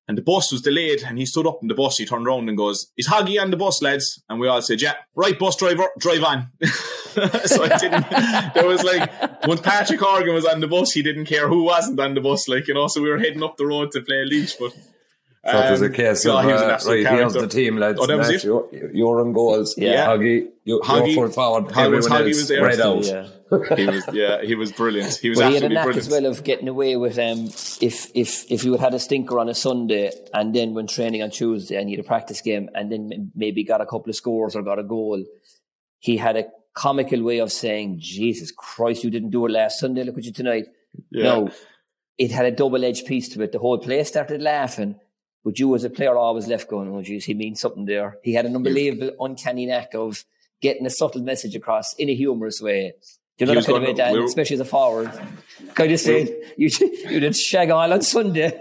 and 0.09 0.19
the 0.19 0.23
bus 0.23 0.53
was 0.53 0.63
delayed 0.63 1.03
and 1.03 1.19
he 1.19 1.27
stood 1.27 1.47
up 1.47 1.59
in 1.63 1.69
the 1.69 1.75
bus 1.75 1.99
he 1.99 2.07
turned 2.07 2.27
around 2.27 2.49
and 2.49 2.59
goes 2.59 2.91
is 2.97 3.09
Hoggy 3.09 3.41
on 3.41 3.51
the 3.51 3.57
bus 3.57 3.83
lads? 3.83 4.23
And 4.29 4.41
we 4.41 4.49
all 4.49 4.63
said 4.63 4.81
yeah 4.81 4.95
right 5.15 5.39
bus 5.39 5.57
driver 5.57 5.89
drive 5.99 6.25
on. 6.25 6.51
So 7.45 7.63
I 7.63 7.77
didn't 7.77 8.07
there 8.55 8.67
was 8.67 8.83
like 8.83 9.47
once 9.47 9.61
Patrick 9.61 10.01
Horgan 10.01 10.33
was 10.33 10.47
on 10.47 10.61
the 10.61 10.67
bus 10.67 10.93
he 10.93 11.03
didn't 11.03 11.27
care 11.27 11.47
who 11.47 11.63
wasn't 11.63 12.01
on 12.01 12.15
the 12.15 12.23
bus 12.23 12.49
like 12.49 12.69
you 12.69 12.73
know 12.73 12.87
so 12.89 13.03
we 13.03 13.11
were 13.11 13.19
heading 13.19 13.43
up 13.43 13.59
the 13.59 13.67
road 13.67 13.91
to 13.91 14.01
play 14.01 14.25
Laois 14.25 14.57
but 14.59 14.75
So 15.45 15.59
it 15.59 15.71
was 15.73 15.83
a 15.83 15.91
case 15.91 16.25
God, 16.25 16.45
of, 16.45 16.45
he 16.45 16.53
was 16.53 16.63
an 16.63 16.69
uh, 16.71 16.73
right, 16.73 16.81
here's 16.87 17.07
character. 17.33 17.41
the 17.41 17.49
team, 17.49 17.77
lads. 17.77 17.99
Oh, 18.01 18.07
that 18.07 18.17
was 18.17 18.31
Nash. 18.31 18.45
You're, 18.45 18.69
you're 18.93 19.21
on 19.21 19.33
goals. 19.33 19.75
Yeah. 19.77 20.07
Huggy, 20.07 20.51
you, 20.65 20.81
Huggy- 20.85 21.15
you're 21.15 21.29
full 21.29 21.33
forward. 21.33 21.73
Huggy 21.73 21.91
was- 21.91 22.07
everyone 22.07 22.23
Huggy 22.23 22.29
else 22.29 22.37
was 22.37 22.49
there. 22.49 22.73
spread 22.73 22.81
out. 22.81 23.05
Yeah. 23.05 23.77
he 23.77 23.87
was 23.87 24.05
yeah 24.15 24.41
he 24.43 24.55
was 24.55 24.73
brilliant 24.73 25.15
he 25.17 25.29
was 25.29 25.39
But 25.39 25.49
he 25.49 25.55
had 25.57 25.65
a 25.65 25.67
absolutely 25.67 25.75
knack 25.75 25.85
brilliant 25.85 26.07
as 26.07 26.11
well 26.11 26.25
of 26.25 26.43
getting 26.43 26.69
away 26.69 26.97
with 26.97 27.19
um, 27.19 27.49
if 27.83 28.11
if 28.15 28.51
if 28.51 28.65
you 28.65 28.73
had 28.73 28.81
had 28.81 28.95
a 28.95 28.99
stinker 28.99 29.39
on 29.39 29.51
a 29.51 29.55
Sunday 29.55 30.11
and 30.33 30.55
then 30.55 30.73
when 30.73 30.87
training 30.87 31.23
on 31.23 31.31
Tuesday 31.31 31.77
and 31.77 31.91
you 31.91 31.99
had 31.99 32.05
a 32.05 32.09
practice 32.09 32.41
game 32.41 32.71
and 32.75 32.91
then 32.91 33.31
maybe 33.35 33.63
got 33.63 33.83
a 33.83 33.85
couple 33.85 34.09
of 34.09 34.17
scores 34.17 34.57
or 34.57 34.63
got 34.63 34.79
a 34.79 34.83
goal, 34.83 35.23
he 35.99 36.17
had 36.17 36.37
a 36.39 36.45
comical 36.73 37.23
way 37.23 37.41
of 37.41 37.53
saying, 37.53 37.97
"Jesus 37.99 38.53
Christ, 38.53 39.05
you 39.05 39.11
didn't 39.11 39.31
do 39.31 39.45
it 39.45 39.51
last 39.51 39.81
Sunday. 39.81 40.05
Look 40.05 40.17
at 40.17 40.25
you 40.25 40.33
tonight." 40.33 40.65
yeah. 41.11 41.25
No, 41.25 41.51
it 42.17 42.31
had 42.31 42.47
a 42.47 42.53
double 42.53 42.83
edged 42.83 43.05
piece 43.07 43.29
to 43.31 43.43
it. 43.43 43.53
The 43.53 43.59
whole 43.59 43.77
place 43.77 44.09
started 44.09 44.41
laughing, 44.41 44.95
but 45.45 45.59
you 45.59 45.75
as 45.75 45.85
a 45.85 45.91
player 45.91 46.17
always 46.17 46.47
left 46.47 46.69
going, 46.69 46.95
"Oh, 46.95 47.03
geez, 47.03 47.25
he 47.25 47.35
means 47.35 47.61
something 47.61 47.85
there." 47.85 48.19
He 48.23 48.35
had 48.35 48.47
an 48.47 48.55
unbelievable, 48.57 49.13
uncanny 49.21 49.67
knack 49.67 49.95
of 49.95 50.25
getting 50.61 50.87
a 50.87 50.91
subtle 50.91 51.23
message 51.23 51.55
across 51.57 51.95
in 51.95 52.09
a 52.09 52.15
humorous 52.15 52.61
way. 52.61 52.95
Do 53.39 53.45
you 53.45 53.55
know 53.55 53.61
that 53.61 53.67
kind 53.67 53.83
of 53.83 53.89
way, 53.89 53.95
Dan, 53.95 54.19
especially 54.23 54.55
as 54.55 54.61
a 54.61 54.65
forward? 54.65 55.11
Kind 55.75 55.91
of 55.91 55.99
saying, 55.99 56.29
you, 56.57 56.69
you 57.09 57.19
did 57.19 57.35
shag 57.35 57.71
all 57.71 57.93
on 57.93 58.03
Sunday. 58.03 58.53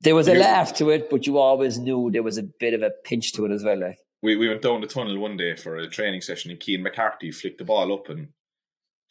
There 0.00 0.14
was 0.14 0.28
a 0.28 0.34
laugh 0.34 0.74
to 0.74 0.90
it, 0.90 1.10
but 1.10 1.26
you 1.26 1.38
always 1.38 1.78
knew 1.78 2.10
there 2.10 2.22
was 2.22 2.38
a 2.38 2.42
bit 2.42 2.74
of 2.74 2.82
a 2.82 2.90
pinch 3.04 3.32
to 3.32 3.44
it 3.46 3.50
as 3.52 3.64
well. 3.64 3.78
Like. 3.78 3.98
we, 4.22 4.36
we 4.36 4.48
went 4.48 4.62
down 4.62 4.80
the 4.80 4.86
tunnel 4.86 5.18
one 5.18 5.36
day 5.36 5.54
for 5.54 5.76
a 5.76 5.86
training 5.86 6.22
session 6.22 6.50
and 6.50 6.58
Keane 6.58 6.82
McCarthy 6.82 7.30
flicked 7.30 7.58
the 7.58 7.64
ball 7.64 7.92
up 7.92 8.08
and 8.08 8.20
it 8.20 8.28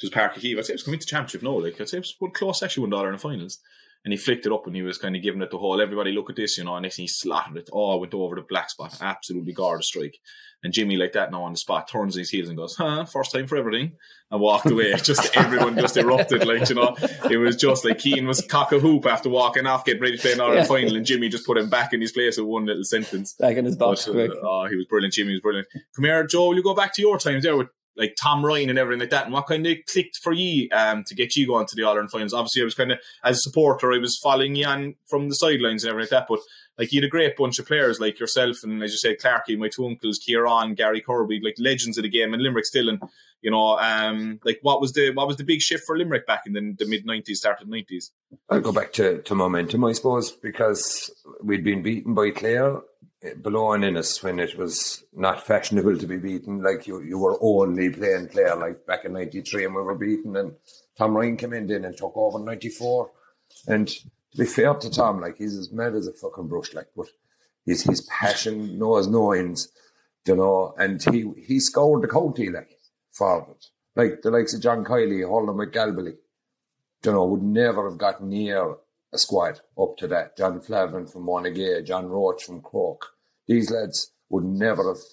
was 0.02 0.10
Páirc 0.10 0.34
Uí 0.34 0.42
Chaoimh. 0.42 0.58
I'd 0.60 0.66
say 0.66 0.74
it 0.74 0.76
was 0.76 0.84
coming 0.84 1.00
to 1.00 1.06
championship 1.06 1.44
now, 1.44 1.60
like 1.60 1.80
I'd 1.80 1.88
say 1.88 1.98
it 1.98 2.02
was 2.02 2.16
one 2.18 2.32
close 2.32 2.64
actually 2.64 2.82
one 2.82 2.90
dollar 2.90 3.10
in 3.10 3.14
the 3.14 3.20
finals. 3.20 3.60
And 4.06 4.12
he 4.12 4.18
flicked 4.18 4.46
it 4.46 4.52
up 4.52 4.68
and 4.68 4.76
he 4.76 4.82
was 4.82 4.98
kind 4.98 5.16
of 5.16 5.22
giving 5.22 5.42
it 5.42 5.50
the 5.50 5.58
whole 5.58 5.80
everybody 5.80 6.12
look 6.12 6.30
at 6.30 6.36
this, 6.36 6.58
you 6.58 6.66
know, 6.66 6.76
and 6.76 6.84
next 6.84 6.98
thing 6.98 7.04
he 7.04 7.08
slaughtered 7.08 7.56
it. 7.58 7.70
Oh, 7.72 7.98
went 7.98 8.14
over 8.14 8.36
the 8.36 8.42
black 8.42 8.70
spot. 8.70 8.98
Absolutely 9.02 9.54
gorgeous 9.54 9.88
strike. 9.88 10.18
And 10.62 10.74
Jimmy 10.74 10.96
like 10.98 11.12
that 11.14 11.32
now 11.32 11.44
on 11.44 11.54
the 11.54 11.58
spot 11.58 11.90
turns 11.90 12.16
his 12.16 12.30
heels 12.30 12.48
and 12.50 12.58
goes, 12.58 12.76
huh, 12.76 13.04
first 13.06 13.32
time 13.34 13.48
for 13.48 13.58
everything 13.58 13.94
and 14.32 14.42
walked 14.42 14.70
away. 14.70 14.94
just 15.04 15.36
everyone 15.38 15.78
just 15.78 15.96
erupted, 15.98 16.46
like, 16.46 16.68
you 16.70 16.76
know. 16.76 16.96
It 17.30 17.38
was 17.38 17.56
just 17.58 17.84
like 17.86 18.00
Keane 18.00 18.28
was 18.28 18.46
cock 18.46 18.72
a 18.74 18.80
hoop 18.80 19.06
after 19.06 19.30
walking 19.30 19.66
off, 19.68 19.84
getting 19.86 20.02
ready 20.02 20.18
to 20.18 20.22
play 20.22 20.34
an 20.34 20.40
Yeah. 20.40 20.64
final, 20.64 20.96
and 20.96 21.06
Jimmy 21.06 21.30
just 21.30 21.46
put 21.46 21.58
him 21.58 21.70
back 21.70 21.94
in 21.94 22.00
his 22.02 22.12
place 22.14 22.38
with 22.38 22.46
one 22.48 22.66
little 22.66 22.84
sentence. 22.84 23.34
Back 23.34 23.58
in 23.58 23.66
his 23.66 23.76
box 23.78 24.06
But, 24.06 24.32
uh, 24.32 24.36
oh, 24.42 24.68
he 24.70 24.76
was 24.76 24.86
brilliant. 24.86 25.14
Jimmy 25.14 25.32
was 25.34 25.42
brilliant. 25.42 25.68
Come 25.96 26.06
here, 26.06 26.26
Joe. 26.26 26.48
Will 26.50 26.56
you 26.56 26.64
go 26.64 26.74
back 26.74 26.94
to 26.94 27.02
your 27.02 27.18
times 27.18 27.44
there 27.44 27.56
with 27.58 27.68
like 27.96 28.16
Tom 28.22 28.46
Ryan 28.46 28.70
and 28.70 28.80
everything 28.80 29.02
like 29.02 29.10
that? 29.12 29.26
And 29.26 29.34
what 29.34 29.48
kind 29.48 29.66
of 29.66 29.78
clicked 29.88 30.18
for 30.18 30.34
you 30.34 30.70
um, 30.72 31.04
to 31.06 31.16
get 31.16 31.36
you 31.36 31.48
going 31.48 31.66
to 31.68 31.76
the 31.76 31.84
All 31.84 31.92
Ireland 31.92 32.12
finals? 32.12 32.34
Obviously, 32.34 32.62
I 32.62 32.66
was 32.66 32.76
kind 32.76 32.92
of 32.92 33.00
as 33.24 33.38
a 33.38 33.40
supporter, 33.40 33.94
I 33.94 33.98
was 33.98 34.20
following 34.22 34.56
you 34.56 34.66
on 34.66 34.96
from 35.08 35.30
the 35.30 35.36
sidelines 35.36 35.84
and 35.84 35.92
everything 35.92 36.16
like 36.16 36.28
that. 36.28 36.28
But 36.28 36.40
like 36.78 36.92
you 36.92 37.02
had 37.02 37.08
a 37.08 37.12
great 37.12 37.36
bunch 37.38 37.60
of 37.60 37.68
players 37.68 38.00
like 38.00 38.20
yourself 38.20 38.64
and 38.64 38.82
as 38.82 38.92
you 38.92 38.98
said, 38.98 39.20
Clarky, 39.20 39.58
my 39.58 39.70
two 39.70 39.86
uncles, 39.86 40.20
Kieran, 40.20 40.74
Gary 40.74 41.02
Kirby, 41.02 41.40
like 41.44 41.56
legends 41.60 41.98
of 41.98 42.04
the 42.04 42.10
game, 42.10 42.34
and 42.34 42.42
Limerick 42.42 42.66
still. 42.66 42.90
And 42.90 43.02
you 43.42 43.52
know, 43.52 43.78
um, 43.78 44.40
like 44.44 44.60
what 44.62 44.82
was 44.82 44.94
the 44.94 45.12
what 45.12 45.28
was 45.28 45.38
the 45.38 45.44
big 45.44 45.62
shift 45.62 45.84
for 45.86 45.98
Limerick 45.98 46.26
back 46.26 46.44
in 46.46 46.54
the, 46.54 46.76
the 46.78 46.88
mid 46.90 47.06
nineties, 47.06 47.40
started 47.40 47.68
nineties? 47.68 48.12
I'll 48.50 48.62
go 48.62 48.72
back 48.72 48.94
to, 48.94 49.22
to 49.22 49.36
momentum, 49.36 49.84
I 49.84 49.92
suppose, 49.92 50.32
because 50.32 51.12
we'd 51.44 51.64
been 51.64 51.84
beaten 51.84 52.14
by 52.14 52.32
Clare 52.32 52.82
eh, 53.24 53.88
in 53.88 53.98
us 53.98 54.22
when 54.22 54.40
it 54.40 54.58
was 54.58 55.04
not 55.14 55.46
fashionable 55.46 55.98
to 55.98 56.08
be 56.08 56.18
beaten. 56.18 56.62
Like 56.62 56.88
you, 56.88 57.02
you 57.02 57.18
were 57.18 57.38
only 57.42 57.90
playing 57.90 58.30
Clare 58.30 58.56
like 58.56 58.86
back 58.86 59.06
in 59.06 59.14
'93, 59.14 59.66
and 59.66 59.76
we 59.76 59.82
were 59.82 59.96
beaten. 59.96 60.36
And 60.36 60.54
Tom 60.98 61.16
Ryan 61.16 61.38
came 61.38 61.54
in 61.54 61.68
then 61.68 61.86
and 61.86 61.96
took 61.96 62.14
over 62.16 62.40
in 62.40 62.46
'94. 62.46 63.12
And 63.68 63.88
to 63.88 64.38
be 64.38 64.46
fair 64.46 64.74
to 64.74 64.90
Tom, 64.90 65.22
like 65.22 65.38
he's 65.38 65.58
as 65.58 65.72
mad 65.72 65.96
as 65.96 66.08
a 66.08 66.14
fucking 66.14 66.48
brush, 66.48 66.74
like, 66.74 66.88
but 66.96 67.08
his 67.66 67.84
his 67.84 68.02
passion 68.02 68.78
knows 68.78 69.08
no 69.08 69.32
ends, 69.32 69.72
you 70.28 70.36
know. 70.36 70.74
And 70.78 71.04
he 71.04 71.32
he 71.38 71.60
scored 71.60 72.04
the 72.04 72.08
county 72.08 72.50
like 72.50 72.78
forward, 73.12 73.58
like 73.96 74.22
the 74.22 74.32
likes 74.32 74.54
of 74.54 74.62
John 74.62 74.84
Kiley, 74.84 75.28
Holden 75.28 75.56
McGalbally 75.56 76.18
you 77.06 77.12
know, 77.12 77.26
would 77.26 77.44
never 77.44 77.90
have 77.90 77.98
gotten 77.98 78.30
near 78.30 78.76
a 79.14 79.18
squad 79.18 79.60
up 79.80 79.98
to 79.98 80.08
that. 80.08 80.38
John 80.38 80.62
Flavin 80.62 81.06
from 81.06 81.24
Monaghan, 81.24 81.86
John 81.86 82.08
Roach 82.08 82.44
from 82.44 82.62
Cork. 82.62 83.08
These 83.48 83.72
lads 83.72 84.12
would 84.30 84.46
never 84.46 84.88
have 84.90 85.04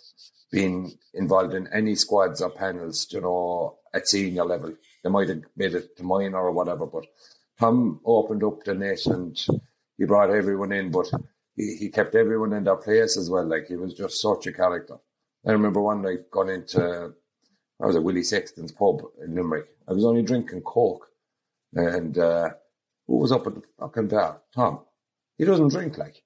been 0.53 0.93
involved 1.15 1.55
in 1.55 1.69
any 1.73 1.95
squads 1.95 2.41
or 2.41 2.51
panels, 2.51 3.07
you 3.11 3.21
know, 3.21 3.79
at 3.95 4.09
senior 4.09 4.45
level. 4.45 4.75
They 5.03 5.11
might 5.11 5.29
have 5.29 5.43
made 5.57 5.75
it 5.75 5.97
to 5.97 6.03
minor 6.03 6.39
or 6.39 6.53
whatever, 6.53 6.87
but 6.87 7.07
Tom 7.59 8.01
opened 8.05 8.45
up 8.45 8.65
the 8.65 8.75
net 8.75 9.07
and 9.07 9.39
he 9.97 10.05
brought 10.05 10.31
everyone 10.31 10.73
in, 10.73 10.91
but 10.91 11.11
he, 11.57 11.77
he 11.77 11.89
kept 11.89 12.15
everyone 12.15 12.53
in 12.53 12.65
their 12.65 12.77
place 12.77 13.17
as 13.17 13.31
well. 13.31 13.47
Like 13.47 13.67
he 13.69 13.77
was 13.77 13.95
just 13.95 14.21
such 14.21 14.47
a 14.47 14.53
character. 14.53 14.97
I 15.47 15.53
remember 15.53 15.81
one 15.81 16.03
night 16.03 16.31
going 16.31 16.51
into, 16.51 17.15
I 17.81 17.87
was 17.87 17.97
at 17.97 18.03
Willie 18.03 18.23
Sexton's 18.23 18.73
pub 18.73 19.03
in 19.25 19.35
Limerick. 19.35 19.69
I 19.89 19.93
was 19.93 20.05
only 20.05 20.23
drinking 20.23 20.63
Coke. 20.63 21.07
And 21.75 22.19
uh, 22.19 22.51
who 23.07 23.19
was 23.19 23.33
up 23.33 23.47
at 23.47 23.55
the 23.55 23.63
fucking 23.79 24.09
bar? 24.09 24.41
Tom. 24.55 24.81
He 25.39 25.45
doesn't 25.45 25.69
drink 25.69 25.97
like. 25.97 26.23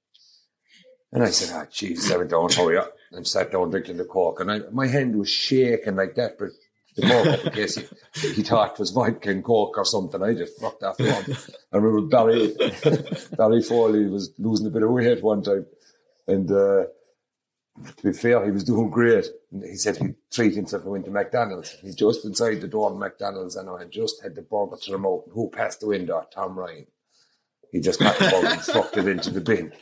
And 1.15 1.23
I 1.23 1.31
said, 1.31 1.55
ah, 1.55 1.67
Jesus, 1.71 2.11
I 2.11 2.17
went 2.17 2.31
down, 2.31 2.51
hurry 2.51 2.77
up. 2.77 2.93
And 3.13 3.25
sat 3.25 3.53
down 3.53 3.71
drinking 3.71 3.99
the 3.99 4.05
Coke. 4.05 4.41
And 4.41 4.51
I, 4.51 4.59
my 4.73 4.89
hand 4.89 5.17
was 5.17 5.31
shaking 5.31 5.95
like 5.95 6.17
that, 6.17 6.37
but 6.37 6.49
the 6.97 7.03
Coke 7.03 7.27
up 7.29 7.47
in 7.47 7.53
case 7.53 7.77
he, 7.77 8.33
he 8.33 8.43
thought 8.43 8.81
was 8.81 8.91
vodka 8.91 9.31
and 9.31 9.45
Coke 9.45 9.79
or 9.79 9.85
something. 9.85 10.21
I 10.21 10.35
just 10.35 10.61
fucked 10.61 10.83
off 10.83 10.99
one. 10.99 11.37
I 11.73 11.77
remember 11.77 12.09
Barry, 12.09 12.53
Barry 13.39 13.63
Foley 13.63 14.07
was 14.07 14.33
losing 14.39 14.67
a 14.67 14.71
bit 14.71 14.83
of 14.83 14.91
weight 14.91 15.23
one 15.23 15.45
time. 15.45 15.67
And 16.27 16.51
uh, 16.51 16.87
to 17.97 18.03
be 18.03 18.13
fair, 18.13 18.45
he 18.45 18.51
was 18.51 18.65
doing 18.65 18.91
great. 18.91 19.27
And 19.53 19.63
he 19.63 19.77
said 19.77 19.97
he'd 19.99 20.17
treat 20.33 20.57
himself 20.57 20.83
and 20.83 20.91
went 20.91 21.05
to 21.05 21.13
McDonald's. 21.13 21.77
He 21.81 21.93
just 21.93 22.25
inside 22.25 22.61
the 22.61 22.67
door 22.67 22.91
of 22.91 22.99
McDonald's 22.99 23.55
and 23.55 23.71
I 23.71 23.85
just 23.85 24.21
had 24.21 24.35
the 24.35 24.43
burger 24.43 24.77
to 24.83 24.91
the 24.91 24.99
mouth. 24.99 25.27
Who 25.31 25.49
passed 25.49 25.79
the 25.79 25.87
window? 25.87 26.27
Tom 26.35 26.59
Ryan. 26.59 26.87
He 27.75 27.81
just 27.81 27.99
got 27.99 28.17
the 28.21 28.31
ball 28.31 28.47
and 28.47 28.61
fucked 28.61 28.97
it 28.99 29.09
into 29.09 29.31
the 29.33 29.41
bin. 29.41 29.73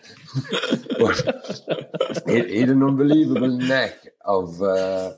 but 0.99 2.27
he, 2.27 2.61
had 2.61 2.71
an 2.71 2.83
unbelievable 2.83 3.51
knack 3.51 3.99
of 4.25 4.63
uh, 4.63 5.13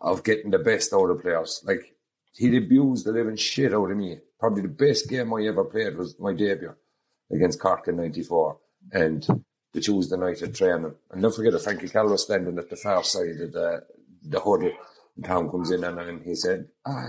of 0.00 0.24
getting 0.24 0.50
the 0.50 0.60
best 0.60 0.94
out 0.94 1.10
of 1.10 1.20
players. 1.20 1.62
Like 1.62 1.94
he'd 2.32 2.54
abused 2.56 3.04
the 3.04 3.12
living 3.12 3.36
shit 3.36 3.74
out 3.74 3.90
of 3.90 3.98
me. 3.98 4.16
Probably 4.40 4.62
the 4.62 4.68
best 4.68 5.10
game 5.10 5.34
I 5.34 5.42
ever 5.42 5.64
played 5.64 5.98
was 5.98 6.18
my 6.18 6.32
debut 6.32 6.74
against 7.30 7.60
Cork 7.60 7.86
in 7.88 7.96
'94, 7.96 8.58
and 8.92 9.44
the 9.74 9.80
Tuesday 9.82 10.16
night 10.16 10.40
at 10.40 10.54
training. 10.54 10.94
And 11.10 11.20
don't 11.20 11.34
forget 11.34 11.60
Frankie 11.60 11.90
was 11.92 12.22
standing 12.22 12.56
at 12.56 12.70
the 12.70 12.76
far 12.76 13.04
side 13.04 13.42
of 13.42 13.52
the 13.52 13.84
the 14.22 14.40
huddle. 14.40 14.72
And 15.16 15.24
Tom 15.26 15.50
comes 15.50 15.70
in 15.70 15.84
and, 15.84 16.00
and 16.00 16.22
he 16.24 16.34
said, 16.34 16.66
"Ah, 16.86 17.08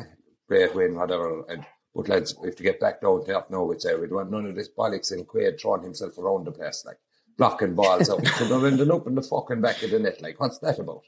great 0.50 0.76
win, 0.76 0.96
whatever." 0.96 1.46
And 1.48 1.66
but 1.96 2.10
lads, 2.10 2.36
we 2.42 2.48
have 2.48 2.58
to 2.58 2.64
get 2.64 2.80
back 2.80 3.02
down 3.02 3.24
to 3.24 3.38
earth 3.38 3.50
now. 3.50 3.64
We'd 3.64 3.82
say 3.82 3.96
we 3.96 4.08
want 4.08 4.32
none 4.32 4.46
of 4.46 4.56
this 4.56 4.70
bollocks 4.70 5.12
and 5.12 5.28
Quaid 5.28 5.60
throwing 5.60 5.84
himself 5.84 6.18
around 6.18 6.46
the 6.46 6.52
place 6.52 6.84
like 6.86 6.98
blocking 7.38 7.74
balls 7.74 8.10
out. 8.10 8.26
So 8.28 8.46
they're 8.46 8.68
ending 8.70 8.92
up 8.92 9.08
in 9.08 9.16
the 9.16 9.22
fucking 9.22 9.62
back 9.62 9.82
of 9.84 9.92
the 9.92 10.00
net. 10.00 10.22
Like, 10.22 10.40
what's 10.40 10.60
that 10.60 10.80
about? 10.80 11.04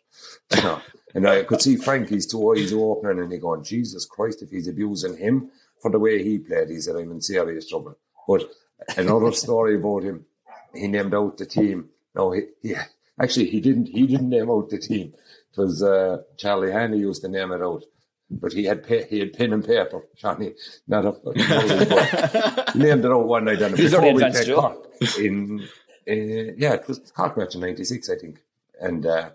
You 0.55 0.61
know? 0.63 0.81
And 1.13 1.27
I 1.27 1.43
could 1.43 1.61
see 1.61 1.75
Frankie's 1.75 2.25
two 2.25 2.51
eyes 2.51 2.73
opening 2.73 3.19
and 3.19 3.31
he 3.31 3.37
going, 3.37 3.63
Jesus 3.63 4.05
Christ, 4.05 4.41
if 4.41 4.49
he's 4.49 4.67
abusing 4.67 5.17
him 5.17 5.51
for 5.81 5.91
the 5.91 5.99
way 5.99 6.23
he 6.23 6.39
played, 6.39 6.69
he 6.69 6.79
said, 6.79 6.95
I'm 6.95 7.11
in 7.11 7.21
serious 7.21 7.69
trouble. 7.69 7.97
But 8.27 8.49
another 8.95 9.31
story 9.33 9.75
about 9.75 10.03
him, 10.03 10.25
he 10.73 10.87
named 10.87 11.13
out 11.13 11.37
the 11.37 11.45
team. 11.45 11.89
No, 12.15 12.31
he, 12.31 12.43
he 12.61 12.75
actually 13.19 13.49
he 13.49 13.61
didn't. 13.61 13.87
He 13.87 14.07
didn't 14.07 14.29
name 14.29 14.49
out 14.49 14.69
the 14.69 14.79
team. 14.79 15.13
It 15.51 15.57
was 15.59 15.83
uh, 15.83 16.23
Charlie 16.35 16.71
Hanley 16.71 16.99
used 16.99 17.21
to 17.21 17.29
name 17.29 17.51
it 17.51 17.61
out, 17.61 17.83
but 18.29 18.53
he 18.53 18.65
had 18.65 18.87
pa- 18.87 19.05
he 19.09 19.19
had 19.19 19.33
pen 19.33 19.53
and 19.53 19.65
paper. 19.65 20.01
Johnny, 20.15 20.53
not 20.87 21.05
a 21.05 21.13
fucking 21.13 21.47
bullet, 21.47 21.89
but 21.89 22.75
named 22.75 23.05
it 23.05 23.11
out 23.11 23.27
one 23.27 23.45
night. 23.45 23.61
And 23.61 23.77
He's 23.77 23.91
before 23.91 24.13
we 24.13 24.19
played 24.21 24.53
Cork 24.55 24.87
in, 25.19 25.61
uh, 26.09 26.13
yeah, 26.57 26.73
it 26.73 26.87
was 26.87 26.99
Cork 27.15 27.37
match 27.37 27.55
in 27.55 27.61
'96, 27.61 28.09
I 28.09 28.15
think, 28.15 28.39
and. 28.81 29.05
Uh, 29.05 29.29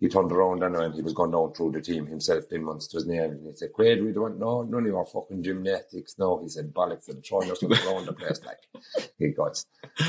he 0.00 0.08
turned 0.08 0.32
around 0.32 0.62
and, 0.62 0.94
he 0.94 1.02
was 1.02 1.12
going 1.12 1.30
down 1.30 1.52
through 1.52 1.72
the 1.72 1.80
team 1.80 2.06
himself 2.06 2.48
to 2.48 2.56
his 2.56 3.06
name 3.06 3.32
and 3.32 3.46
he 3.46 3.54
said, 3.54 3.70
Quaid, 3.72 4.02
we 4.02 4.12
don't 4.12 4.38
no, 4.38 4.62
none 4.62 4.80
of 4.80 4.86
your 4.86 5.04
fucking 5.04 5.42
gymnastics. 5.42 6.16
No, 6.18 6.40
he 6.42 6.48
said, 6.48 6.72
bollocks 6.72 7.08
and 7.10 7.24
throwing 7.24 7.48
yourself 7.48 7.72
around 7.86 8.06
the 8.06 8.14
place 8.14 8.40
like 8.44 8.60
he 9.18 9.28
goes. 9.28 9.66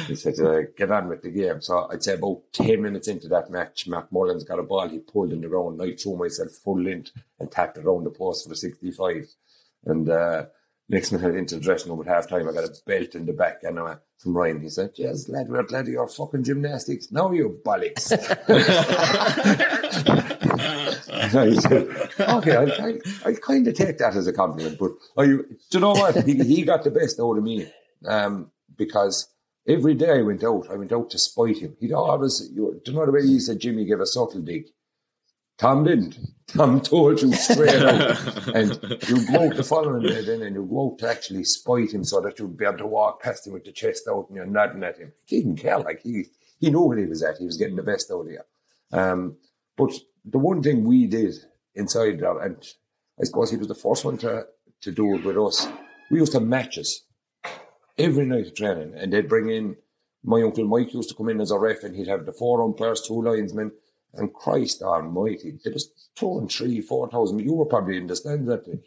He 0.07 0.15
said, 0.15 0.39
uh, 0.39 0.61
get 0.77 0.91
on 0.91 1.09
with 1.09 1.21
the 1.21 1.29
game. 1.29 1.59
So 1.59 1.89
I'd 1.91 2.03
say 2.03 2.13
about 2.13 2.41
10 2.53 2.81
minutes 2.81 3.09
into 3.09 3.27
that 3.27 3.51
match, 3.51 3.85
Mac 3.85 4.09
Mullins 4.13 4.45
got 4.45 4.59
a 4.59 4.63
ball, 4.63 4.87
he 4.87 4.99
pulled 4.99 5.33
in 5.33 5.41
the 5.41 5.49
round, 5.49 5.81
I 5.81 5.93
threw 5.95 6.15
myself 6.15 6.51
full 6.51 6.81
length 6.81 7.11
and 7.39 7.51
tapped 7.51 7.77
around 7.77 8.05
the 8.05 8.11
post 8.11 8.47
for 8.47 8.55
65. 8.55 9.27
And 9.85 10.09
uh, 10.09 10.45
next 10.91 11.11
minute 11.11 11.35
into 11.35 11.55
the 11.55 11.61
dressing 11.61 11.91
room 11.91 12.01
at 12.01 12.07
half 12.07 12.27
time, 12.27 12.47
I 12.47 12.51
got 12.51 12.65
a 12.65 12.73
belt 12.85 13.15
in 13.15 13.25
the 13.25 13.33
back 13.33 13.63
and 13.63 13.79
uh, 13.79 13.95
from 14.19 14.37
Ryan, 14.37 14.61
he 14.61 14.69
said, 14.69 14.91
Yes, 14.95 15.27
lad, 15.29 15.49
we're 15.49 15.63
glad 15.63 15.87
of 15.87 15.87
your 15.87 16.07
fucking 16.07 16.43
gymnastics. 16.43 17.11
No, 17.11 17.31
you 17.31 17.59
bollocks. 17.65 18.11
I 21.33 21.55
said, 21.55 21.87
okay, 22.19 22.55
I, 22.55 22.63
I, 22.63 22.99
I 23.25 23.33
kind 23.33 23.67
of 23.67 23.73
take 23.73 23.97
that 23.99 24.15
as 24.15 24.27
a 24.27 24.33
compliment, 24.33 24.77
but 24.77 24.91
I, 25.17 25.25
do 25.25 25.45
you 25.71 25.79
know 25.79 25.91
what? 25.91 26.23
He, 26.25 26.35
he 26.43 26.63
got 26.63 26.83
the 26.83 26.91
best 26.91 27.19
out 27.19 27.37
of 27.37 27.43
me 27.43 27.71
um, 28.05 28.51
because 28.77 29.29
every 29.67 29.93
day 29.93 30.19
I 30.19 30.21
went 30.21 30.43
out, 30.43 30.67
I 30.69 30.75
went 30.75 30.91
out 30.91 31.09
to 31.11 31.17
spite 31.17 31.59
him. 31.59 31.77
He'd 31.79 31.93
always, 31.93 32.49
you, 32.53 32.81
do 32.83 32.91
you 32.91 32.97
know 32.97 33.05
the 33.05 33.11
way 33.11 33.25
he 33.25 33.39
said 33.39 33.59
Jimmy 33.59 33.85
gave 33.85 34.01
a 34.01 34.05
subtle 34.05 34.41
dig? 34.41 34.65
Tom 35.57 35.83
didn't. 35.83 36.17
Tom 36.47 36.81
told 36.81 37.21
you 37.21 37.33
straight 37.33 37.81
out. 37.81 38.47
and 38.55 38.71
you 39.07 39.27
go 39.27 39.45
out 39.45 39.55
the 39.55 39.63
following 39.63 40.03
day 40.03 40.25
then 40.25 40.41
and 40.41 40.55
you 40.55 40.65
go 40.65 40.91
out 40.91 40.99
to 40.99 41.09
actually 41.09 41.43
spite 41.43 41.93
him 41.93 42.03
so 42.03 42.19
that 42.21 42.39
you'd 42.39 42.57
be 42.57 42.65
able 42.65 42.77
to 42.77 42.85
walk 42.85 43.21
past 43.21 43.47
him 43.47 43.53
with 43.53 43.63
the 43.63 43.71
chest 43.71 44.03
out 44.09 44.25
and 44.27 44.35
you're 44.35 44.45
nodding 44.45 44.83
at 44.83 44.97
him. 44.97 45.13
He 45.25 45.37
didn't 45.41 45.57
care. 45.57 45.79
Like 45.79 46.01
he, 46.01 46.25
he 46.59 46.69
knew 46.69 46.81
what 46.81 46.97
he 46.97 47.05
was 47.05 47.23
at. 47.23 47.37
He 47.37 47.45
was 47.45 47.57
getting 47.57 47.75
the 47.75 47.83
best 47.83 48.11
out 48.11 48.25
of 48.25 48.31
you. 48.31 48.41
Um, 48.91 49.37
but 49.77 49.93
the 50.25 50.39
one 50.39 50.61
thing 50.61 50.83
we 50.83 51.07
did 51.07 51.35
inside 51.75 52.19
there, 52.19 52.39
and 52.39 52.57
I 53.19 53.23
suppose 53.23 53.51
he 53.51 53.57
was 53.57 53.67
the 53.67 53.75
first 53.75 54.03
one 54.03 54.17
to, 54.19 54.45
to 54.81 54.91
do 54.91 55.15
it 55.15 55.23
with 55.23 55.37
us, 55.37 55.67
we 56.09 56.19
used 56.19 56.33
to 56.33 56.39
have 56.39 56.47
matches 56.47 57.05
every 57.97 58.25
night 58.25 58.47
of 58.47 58.55
training, 58.55 58.93
and 58.95 59.13
they'd 59.13 59.29
bring 59.29 59.49
in 59.49 59.77
my 60.23 60.41
uncle 60.41 60.65
Mike 60.65 60.93
used 60.93 61.09
to 61.09 61.15
come 61.15 61.29
in 61.29 61.41
as 61.41 61.51
a 61.51 61.57
ref, 61.57 61.83
and 61.83 61.95
he'd 61.95 62.07
have 62.07 62.25
the 62.25 62.33
four 62.33 62.63
umpires, 62.63 63.01
two 63.01 63.21
linesmen, 63.21 63.71
And 64.13 64.33
Christ 64.33 64.81
Almighty, 64.81 65.57
there 65.63 65.73
was 65.73 65.91
two 66.15 66.37
and 66.39 66.51
three, 66.51 66.81
four 66.81 67.09
thousand. 67.09 67.39
You 67.39 67.53
were 67.53 67.65
probably 67.65 67.97
in 67.97 68.07
the 68.07 68.15
stands 68.15 68.47
that 68.47 68.65
day, 68.65 68.79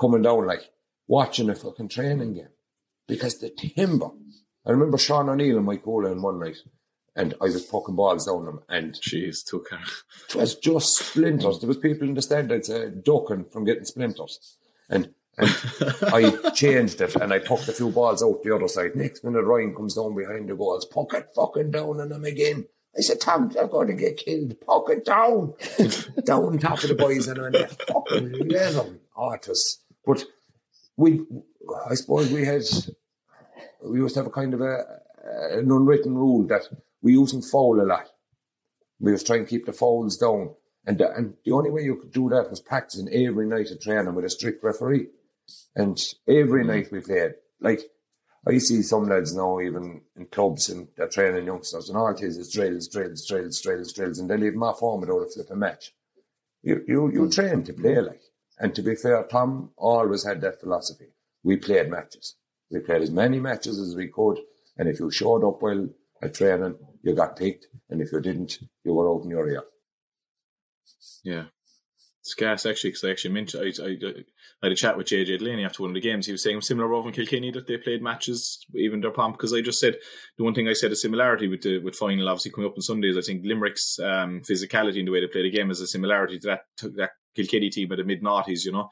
coming 0.00 0.22
down 0.22 0.46
like 0.46 0.70
watching 1.08 1.50
a 1.50 1.54
fucking 1.54 1.88
training 1.88 2.34
game 2.34 2.48
because 3.08 3.38
the 3.38 3.50
timber. 3.50 4.10
I 4.64 4.70
remember 4.70 4.98
Sean 4.98 5.28
O'Neill 5.28 5.56
and 5.56 5.66
Mike 5.66 5.86
Ola 5.86 6.14
one 6.14 6.38
night, 6.38 6.58
and 7.16 7.34
I 7.40 7.44
was 7.46 7.66
poking 7.66 7.96
balls 7.96 8.26
down 8.26 8.44
them, 8.44 8.60
and 8.68 8.94
Jeez, 8.94 9.44
took 9.44 9.70
her. 9.70 9.80
it 10.28 10.36
was 10.36 10.54
just 10.54 10.96
splinters. 10.96 11.58
There 11.58 11.68
was 11.68 11.78
people 11.78 12.06
in 12.06 12.14
the 12.14 12.22
stand 12.22 12.52
I'd 12.52 12.64
say 12.64 12.86
uh, 12.86 12.90
ducking 13.02 13.46
from 13.46 13.64
getting 13.64 13.84
splinters. 13.84 14.56
And 14.88 15.12
and 15.38 15.48
I 16.02 16.50
changed 16.50 17.00
it 17.00 17.16
and 17.16 17.32
I 17.32 17.38
poked 17.38 17.68
a 17.68 17.72
few 17.72 17.90
balls 17.90 18.22
out 18.22 18.42
the 18.42 18.54
other 18.54 18.68
side. 18.68 18.94
Next 18.94 19.24
minute 19.24 19.42
Ryan 19.42 19.74
comes 19.74 19.94
down 19.94 20.14
behind 20.14 20.48
the 20.48 20.54
goals, 20.54 20.84
poke 20.84 21.14
it 21.14 21.28
fucking 21.34 21.70
down 21.70 22.00
on 22.00 22.10
them 22.10 22.24
again. 22.24 22.66
I 22.96 23.00
said, 23.00 23.20
Tom, 23.20 23.48
they're 23.48 23.66
going 23.66 23.88
to 23.88 23.94
get 23.94 24.18
killed. 24.18 24.60
Poke 24.60 24.90
it 24.90 25.04
down. 25.04 25.54
down 26.24 26.58
top 26.58 26.82
of 26.82 26.88
the 26.88 26.94
boys 26.94 27.26
and 27.26 27.38
I 27.38 27.42
went, 27.42 27.82
fucking 27.88 28.48
let 28.48 28.74
them. 28.74 29.00
Oh, 29.16 29.32
it 29.32 29.46
was, 29.48 29.80
but 30.04 30.24
we, 30.96 31.24
I 31.88 31.94
suppose 31.94 32.30
we 32.30 32.44
had, 32.44 32.62
we 33.82 33.98
used 33.98 34.14
to 34.14 34.20
have 34.20 34.26
a 34.26 34.30
kind 34.30 34.52
of 34.52 34.60
a, 34.60 34.84
an 35.52 35.70
unwritten 35.70 36.14
rule 36.14 36.46
that 36.48 36.68
we 37.00 37.12
used 37.12 37.44
foul 37.50 37.80
a 37.80 37.84
lot. 37.84 38.08
We 39.00 39.12
was 39.12 39.24
trying 39.24 39.44
to 39.44 39.50
keep 39.50 39.66
the 39.66 39.72
fouls 39.72 40.18
down. 40.18 40.54
And 40.86 40.98
the, 40.98 41.12
and 41.12 41.34
the 41.44 41.52
only 41.52 41.70
way 41.70 41.82
you 41.82 41.96
could 41.96 42.12
do 42.12 42.28
that 42.30 42.50
was 42.50 42.60
practicing 42.60 43.08
every 43.12 43.46
night 43.46 43.70
at 43.70 43.80
training 43.80 44.14
with 44.14 44.24
a 44.24 44.30
strict 44.30 44.62
referee. 44.62 45.06
And 45.74 45.98
every 46.28 46.64
night 46.64 46.90
we 46.92 47.00
played. 47.00 47.32
Like, 47.60 47.80
I 48.46 48.58
see 48.58 48.82
some 48.82 49.08
lads 49.08 49.34
now, 49.34 49.60
even 49.60 50.02
in 50.16 50.26
clubs, 50.26 50.68
and 50.68 50.88
they're 50.96 51.08
training 51.08 51.46
youngsters, 51.46 51.88
and 51.88 51.96
all 51.96 52.08
it 52.08 52.22
is 52.22 52.36
is 52.36 52.52
drills, 52.52 52.88
drills, 52.88 53.26
drills, 53.26 53.62
drills, 53.62 53.92
drills, 53.92 54.18
and 54.18 54.28
they 54.28 54.36
leave 54.36 54.54
them 54.54 54.64
off 54.64 54.80
home 54.80 55.00
without 55.00 55.20
a 55.20 55.28
flipping 55.28 55.60
match. 55.60 55.92
You, 56.62 56.84
you, 56.86 57.12
you 57.12 57.24
hmm. 57.24 57.30
train 57.30 57.64
to 57.64 57.72
play 57.72 58.00
like. 58.00 58.22
And 58.58 58.74
to 58.74 58.82
be 58.82 58.94
fair, 58.94 59.24
Tom 59.24 59.70
always 59.76 60.24
had 60.24 60.40
that 60.42 60.60
philosophy. 60.60 61.08
We 61.42 61.56
played 61.56 61.90
matches. 61.90 62.36
We 62.70 62.80
played 62.80 63.02
as 63.02 63.10
many 63.10 63.40
matches 63.40 63.78
as 63.78 63.96
we 63.96 64.08
could. 64.08 64.38
And 64.76 64.88
if 64.88 65.00
you 65.00 65.10
showed 65.10 65.44
up 65.46 65.62
well 65.62 65.88
at 66.22 66.34
training, 66.34 66.76
you 67.02 67.14
got 67.14 67.36
picked. 67.36 67.66
And 67.90 68.00
if 68.00 68.12
you 68.12 68.20
didn't, 68.20 68.58
you 68.84 68.94
were 68.94 69.12
out 69.12 69.24
in 69.24 69.30
your 69.30 69.48
ear. 69.48 69.64
Yeah. 71.24 71.44
It's 72.22 72.34
gas 72.34 72.66
actually 72.66 72.90
because 72.90 73.02
I 73.02 73.10
actually 73.10 73.34
mentioned 73.34 73.64
I, 73.64 73.84
I, 73.84 73.88
I 73.90 74.66
had 74.66 74.72
a 74.72 74.76
chat 74.76 74.96
with 74.96 75.08
JJ 75.08 75.40
Delaney 75.40 75.64
after 75.64 75.82
one 75.82 75.90
of 75.90 75.94
the 75.94 76.00
games. 76.00 76.24
He 76.24 76.30
was 76.30 76.40
saying 76.40 76.60
similar 76.60 76.94
over 76.94 77.08
in 77.08 77.14
Kilkenny 77.14 77.50
that 77.50 77.66
they 77.66 77.78
played 77.78 78.00
matches 78.00 78.64
even 78.76 79.00
their 79.00 79.10
pomp 79.10 79.36
because 79.36 79.52
I 79.52 79.60
just 79.60 79.80
said 79.80 79.96
the 80.38 80.44
one 80.44 80.54
thing 80.54 80.68
I 80.68 80.72
said 80.72 80.92
a 80.92 80.96
similarity 80.96 81.48
with 81.48 81.62
the 81.62 81.78
with 81.78 81.96
final 81.96 82.28
obviously 82.28 82.52
coming 82.52 82.70
up 82.70 82.76
on 82.76 82.82
Sundays. 82.82 83.18
I 83.18 83.22
think 83.22 83.44
Limerick's 83.44 83.98
um, 83.98 84.40
physicality 84.48 84.98
in 84.98 85.06
the 85.06 85.10
way 85.10 85.20
they 85.20 85.26
play 85.26 85.42
the 85.42 85.50
game 85.50 85.72
is 85.72 85.80
a 85.80 85.86
similarity 85.88 86.38
to 86.38 86.46
that 86.46 86.60
to 86.76 86.90
that 86.90 87.10
Kilkenny 87.34 87.70
team 87.70 87.90
at 87.90 87.98
the 87.98 88.04
mid 88.04 88.22
noughties. 88.22 88.64
You 88.64 88.70
know, 88.70 88.90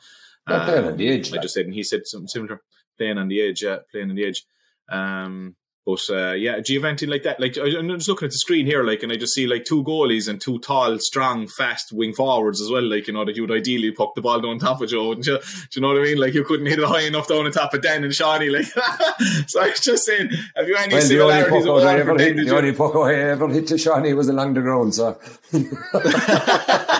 They're 0.49 0.65
playing 0.65 0.87
on 0.87 0.97
the 0.97 1.09
edge, 1.09 1.33
I 1.33 1.39
just 1.39 1.55
said, 1.55 1.67
and 1.67 1.75
he 1.75 1.85
said 1.85 2.09
something 2.09 2.27
similar, 2.27 2.61
playing 2.99 3.19
on 3.19 3.29
the 3.29 3.41
edge, 3.43 3.63
yeah, 3.63 3.77
playing 3.93 4.11
on 4.11 4.17
the 4.17 4.27
edge. 4.27 4.45
Um, 4.91 5.55
but 5.97 6.15
uh, 6.15 6.33
yeah, 6.33 6.61
do 6.61 6.73
you 6.73 6.81
have 6.81 6.89
anything 6.89 7.09
like 7.09 7.23
that? 7.25 7.41
Like 7.41 7.57
I- 7.59 7.79
I'm 7.79 7.89
just 7.89 8.09
looking 8.09 8.27
at 8.27 8.33
the 8.33 8.39
screen 8.39 8.67
here, 8.67 8.83
like, 8.85 9.03
and 9.03 9.13
I 9.13 9.17
just 9.17 9.35
see 9.35 9.47
like 9.47 9.65
two 9.65 9.83
goalies 9.85 10.29
and 10.29 10.41
two 10.41 10.59
tall, 10.61 10.99
strong, 10.99 11.47
fast 11.49 11.93
wing 11.93 12.13
forwards 12.15 12.61
as 12.61 12.71
well. 12.71 12.83
Like 12.83 13.07
you 13.07 13.13
know 13.13 13.25
that 13.25 13.37
you 13.37 13.43
would 13.43 13.51
ideally 13.53 13.91
puck 13.91 14.15
the 14.15 14.21
ball 14.23 14.41
down 14.41 14.59
top 14.59 14.81
of 14.83 14.89
Joe, 14.89 15.09
wouldn't 15.09 15.27
you? 15.27 15.39
Do 15.39 15.45
you 15.75 15.83
know 15.83 15.89
what 15.89 15.99
I 15.99 16.03
mean? 16.05 16.19
Like 16.19 16.35
you 16.35 16.45
couldn't 16.45 16.67
hit 16.67 16.79
it 16.79 16.85
high 16.89 17.03
enough 17.03 17.29
down 17.29 17.47
on 17.47 17.53
top 17.53 17.75
of 17.75 17.83
Dan 17.83 18.05
and 18.05 18.13
Seánie. 18.13 18.53
Like 18.53 18.67
so, 19.49 19.61
I 19.63 19.69
was 19.71 19.81
just 19.81 20.05
saying, 20.05 20.31
have 20.57 20.69
you 20.69 20.77
any 20.77 20.95
Well, 20.95 21.09
the 21.09 21.21
only 21.21 21.35
similarities? 21.43 21.67
puck 21.67 21.83
I 21.83 21.99
ever 21.99 22.19
hit, 22.19 22.37
the 22.37 22.57
only 22.57 22.73
puck 22.73 22.97
I 22.97 23.15
ever 23.15 23.49
hit 23.49 23.67
to 23.69 23.75
Seánie 23.75 24.15
was 24.17 24.29
along 24.29 24.55
the 24.55 24.61
ground, 24.61 24.95
so. 24.95 25.19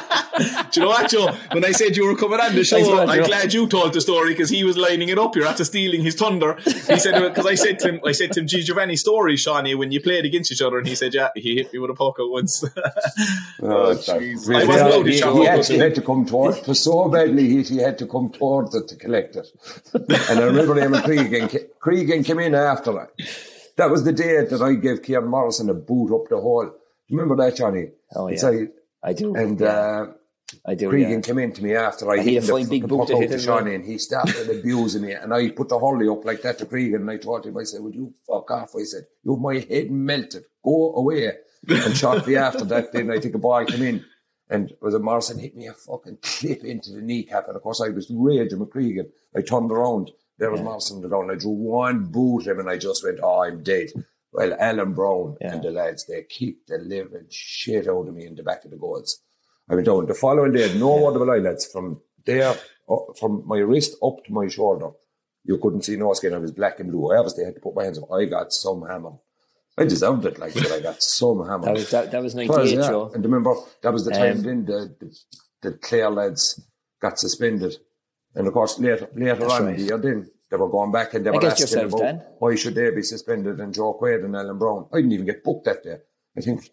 Do 0.73 0.81
you 0.81 0.87
know 0.87 0.91
what, 0.91 1.11
Joe? 1.11 1.33
When 1.53 1.65
I 1.65 1.73
said 1.73 1.97
you 1.97 2.07
were 2.07 2.17
coming 2.17 2.41
on 2.41 2.55
the 2.55 2.65
show, 2.65 2.77
Thanks 2.83 3.11
I'm 3.13 3.19
Joe. 3.19 3.27
glad 3.27 3.53
you 3.53 3.67
told 3.67 3.93
the 3.93 4.01
story 4.01 4.31
because 4.33 4.51
he 4.51 4.63
was 4.65 4.77
lining 4.77 5.09
it 5.09 5.19
up. 5.19 5.35
You're 5.37 5.47
after 5.47 5.65
stealing 5.65 6.03
his 6.03 6.15
thunder. 6.15 6.57
He 6.65 6.99
said 6.99 7.21
because 7.21 7.47
I 7.47 7.55
said 7.55 7.79
to 7.81 7.89
him, 7.93 8.01
I 8.07 8.13
said 8.13 8.33
to 8.33 8.41
him, 8.41 8.47
"Gee, 8.47 8.63
Giovanni, 8.63 8.97
story, 8.97 9.35
Seánie, 9.37 9.77
when 9.77 9.91
you 9.93 10.01
played 10.01 10.25
against 10.25 10.53
each 10.53 10.63
other," 10.63 10.79
and 10.79 10.87
he 10.87 10.95
said, 10.95 11.13
"Yeah, 11.15 11.29
he 11.35 11.57
hit 11.57 11.73
me 11.73 11.79
with 11.79 11.91
a 11.91 11.95
puck 11.95 12.17
at 12.19 12.29
once." 12.29 12.65
Oh, 13.63 13.95
jeez. 13.95 14.49
We- 14.49 14.57
I 14.57 14.65
wasn't 14.65 14.71
had- 14.79 14.87
allowed 14.91 15.03
to 15.05 15.11
he, 15.11 15.19
shout 15.19 15.35
he 15.37 15.47
out, 15.49 15.57
had, 15.59 15.67
he 15.67 15.75
he? 15.75 15.79
had 15.81 15.95
to 15.95 16.03
come 16.03 16.25
towards 16.27 16.59
it 16.59 16.69
was 16.69 16.81
so 16.83 17.09
badly 17.09 17.49
hit 17.49 17.69
he 17.69 17.77
had 17.79 17.99
to 17.99 18.07
come 18.07 18.31
towards 18.31 18.75
it 18.75 18.89
to 18.89 18.97
collect 18.97 19.37
it. 19.37 19.47
and 19.95 20.39
I 20.41 20.45
remember 20.45 20.75
him 20.81 20.95
and 20.95 21.05
Cregan, 21.05 21.49
Cregan 21.81 22.25
came 22.25 22.39
in 22.39 22.55
after 22.55 22.93
that. 22.93 23.09
That 23.77 23.91
was 23.91 24.05
the 24.05 24.13
day 24.13 24.45
that 24.45 24.63
I 24.63 24.75
gave 24.75 25.03
Kieran 25.03 25.29
Morrison 25.29 25.69
a 25.71 25.75
boot 25.75 26.15
up 26.15 26.29
the 26.29 26.37
hole. 26.41 26.65
Do 26.67 26.73
you 27.09 27.19
remember 27.19 27.43
that, 27.45 27.57
Johnny? 27.57 27.89
Oh, 28.15 28.29
yeah. 28.29 28.43
like- 28.47 28.73
I 29.03 29.13
do. 29.15 29.35
and 29.35 29.59
yeah, 29.61 29.67
uh, 29.69 30.07
I 30.67 30.75
do. 30.75 30.89
Cregan 30.89 31.11
Yeah. 31.11 31.21
came 31.21 31.39
in 31.39 31.53
to 31.53 31.63
me 31.63 31.75
after 31.75 32.11
I 32.11 32.17
And 32.17 32.29
hit 32.29 32.43
the, 32.45 32.67
big 32.69 32.89
puck 32.89 33.09
to 33.09 33.17
out 33.17 33.29
to. 33.29 33.39
Johnny 33.39 33.75
and 33.75 33.85
he 33.85 33.99
started 33.99 34.49
abusing 34.51 35.03
me 35.03 35.13
and 35.13 35.33
I 35.33 35.51
put 35.51 35.69
the 35.69 35.79
hurley 35.79 36.09
up 36.09 36.25
like 36.25 36.43
that 36.43 36.59
to 36.59 36.67
Cregan 36.67 37.03
and 37.03 37.11
I 37.11 37.17
told 37.19 37.47
him, 37.47 37.57
I 37.57 37.65
said, 37.65 37.83
would 37.83 37.95
you 37.95 38.13
fuck 38.27 38.51
off? 38.51 38.73
I 38.79 38.83
said, 38.85 39.05
you 39.23 39.37
my 39.37 39.59
head 39.69 39.91
melted. 39.91 40.45
Go 40.65 40.95
away. 40.97 41.33
And 41.69 41.97
shortly 41.97 42.37
after 42.37 42.65
that, 42.67 42.93
then 42.93 43.11
I 43.11 43.21
think 43.21 43.35
a 43.35 43.39
ball 43.39 43.65
came 43.65 43.83
in 43.83 44.05
and 44.49 44.73
was 44.81 44.95
a 44.95 44.99
Morrison 44.99 45.39
hit 45.39 45.57
me 45.57 45.67
a 45.69 45.73
fucking 45.75 46.19
clip 46.23 46.65
into 46.65 46.91
the 46.93 47.01
kneecap. 47.03 47.47
And 47.47 47.57
of 47.57 47.63
course 47.63 47.81
I 47.81 47.91
was 47.91 48.11
raging 48.11 48.59
with 48.59 48.71
Cregan. 48.71 49.11
I 49.37 49.43
turned 49.43 49.71
around. 49.71 50.11
There 50.39 50.51
was 50.51 50.63
Morrison 50.63 50.97
on 50.97 51.03
the 51.03 51.09
ground. 51.09 51.31
I 51.31 51.35
drew 51.37 51.51
one 51.51 52.07
boot 52.07 52.47
at 52.47 52.53
him 52.53 52.61
and 52.61 52.71
I 52.71 52.79
just 52.79 53.05
went, 53.05 53.21
oh, 53.23 53.43
I'm 53.43 53.63
dead. 53.63 53.89
Well, 54.33 54.57
Alan 54.59 54.95
Brown 54.95 55.37
Yeah. 55.41 55.55
and 55.55 55.63
the 55.63 55.71
lads, 55.71 56.07
they 56.07 56.23
kicked 56.23 56.69
the 56.69 56.79
living 56.79 57.27
shit 57.29 57.87
out 57.89 58.09
of 58.09 58.15
me 58.15 58.27
in 58.27 58.37
the 58.37 58.43
back 58.43 58.65
of 58.65 58.71
the 58.71 58.77
goals. 58.77 59.21
I 59.71 59.75
went 59.75 59.87
down. 59.87 60.07
The 60.07 60.15
following 60.15 60.53
day, 60.53 60.77
no 60.77 60.97
word 61.01 61.17
of 61.17 61.23
a 61.23 61.25
lie, 61.25 61.39
lads. 61.39 61.67
From 61.67 62.01
there, 62.27 62.55
up, 62.91 63.19
from 63.19 63.45
my 63.47 63.59
wrist 63.59 63.97
up 64.03 64.25
to 64.25 64.33
my 64.33 64.49
shoulder, 64.49 64.91
you 65.45 65.59
couldn't 65.59 65.83
see 65.85 65.97
no 65.97 66.13
skin. 66.15 66.35
I 66.35 66.39
was 66.39 66.51
black 66.51 66.81
and 66.81 66.91
blue. 66.91 67.13
I 67.13 67.19
obviously 67.19 67.45
had 67.45 67.55
to 67.55 67.61
put 67.61 67.75
my 67.75 67.85
hands 67.85 67.99
up. 67.99 68.11
I 68.13 68.25
got 68.25 68.53
some 68.53 68.83
hammer. 68.83 69.13
I 69.79 69.85
deserved 69.85 70.27
it, 70.27 70.39
like, 70.39 70.55
but 70.55 70.73
I 70.73 70.81
got 70.81 71.03
some 71.03 71.47
hammer. 71.49 71.67
That 71.67 71.75
was 71.75 71.91
that, 71.91 72.11
that 72.11 72.23
was 72.23 72.35
ninety 72.35 72.53
eight, 72.53 72.59
was, 72.59 72.73
yeah. 72.73 72.89
Joe. 72.89 73.11
And 73.15 73.25
remember, 73.25 73.55
that 73.83 73.93
was 73.93 74.05
the 74.05 74.11
time 74.11 74.39
Um, 74.39 74.43
then 74.43 74.65
the, 74.65 74.95
the, 74.99 75.19
the 75.63 75.79
Clare 75.79 76.11
lads 76.11 76.61
got 77.01 77.19
suspended. 77.19 77.77
And 78.35 78.47
of 78.47 78.53
course, 78.53 78.79
later, 78.79 79.09
later 79.15 79.45
on 79.47 79.67
right. 79.67 79.77
the 79.77 79.83
year 79.83 79.99
then, 79.99 80.31
they 80.51 80.57
were 80.57 80.69
going 80.69 80.91
back 80.91 81.15
and 81.15 81.25
they 81.25 81.31
were 81.31 81.39
Against 81.39 81.63
asking 81.63 81.83
yourself, 81.83 81.93
about 82.01 82.05
Dan. 82.05 82.23
why 82.41 82.55
should 82.57 82.75
they 82.75 82.91
be 82.91 83.03
suspended 83.03 83.61
and 83.61 83.73
Joe 83.73 83.97
Quaid 84.01 84.25
and 84.25 84.35
Alan 84.35 84.59
Brown. 84.59 84.89
I 84.93 84.97
didn't 84.97 85.13
even 85.13 85.27
get 85.27 85.45
booked 85.45 85.65
that 85.67 85.85
day. 85.85 85.99
I 86.37 86.41
think 86.41 86.71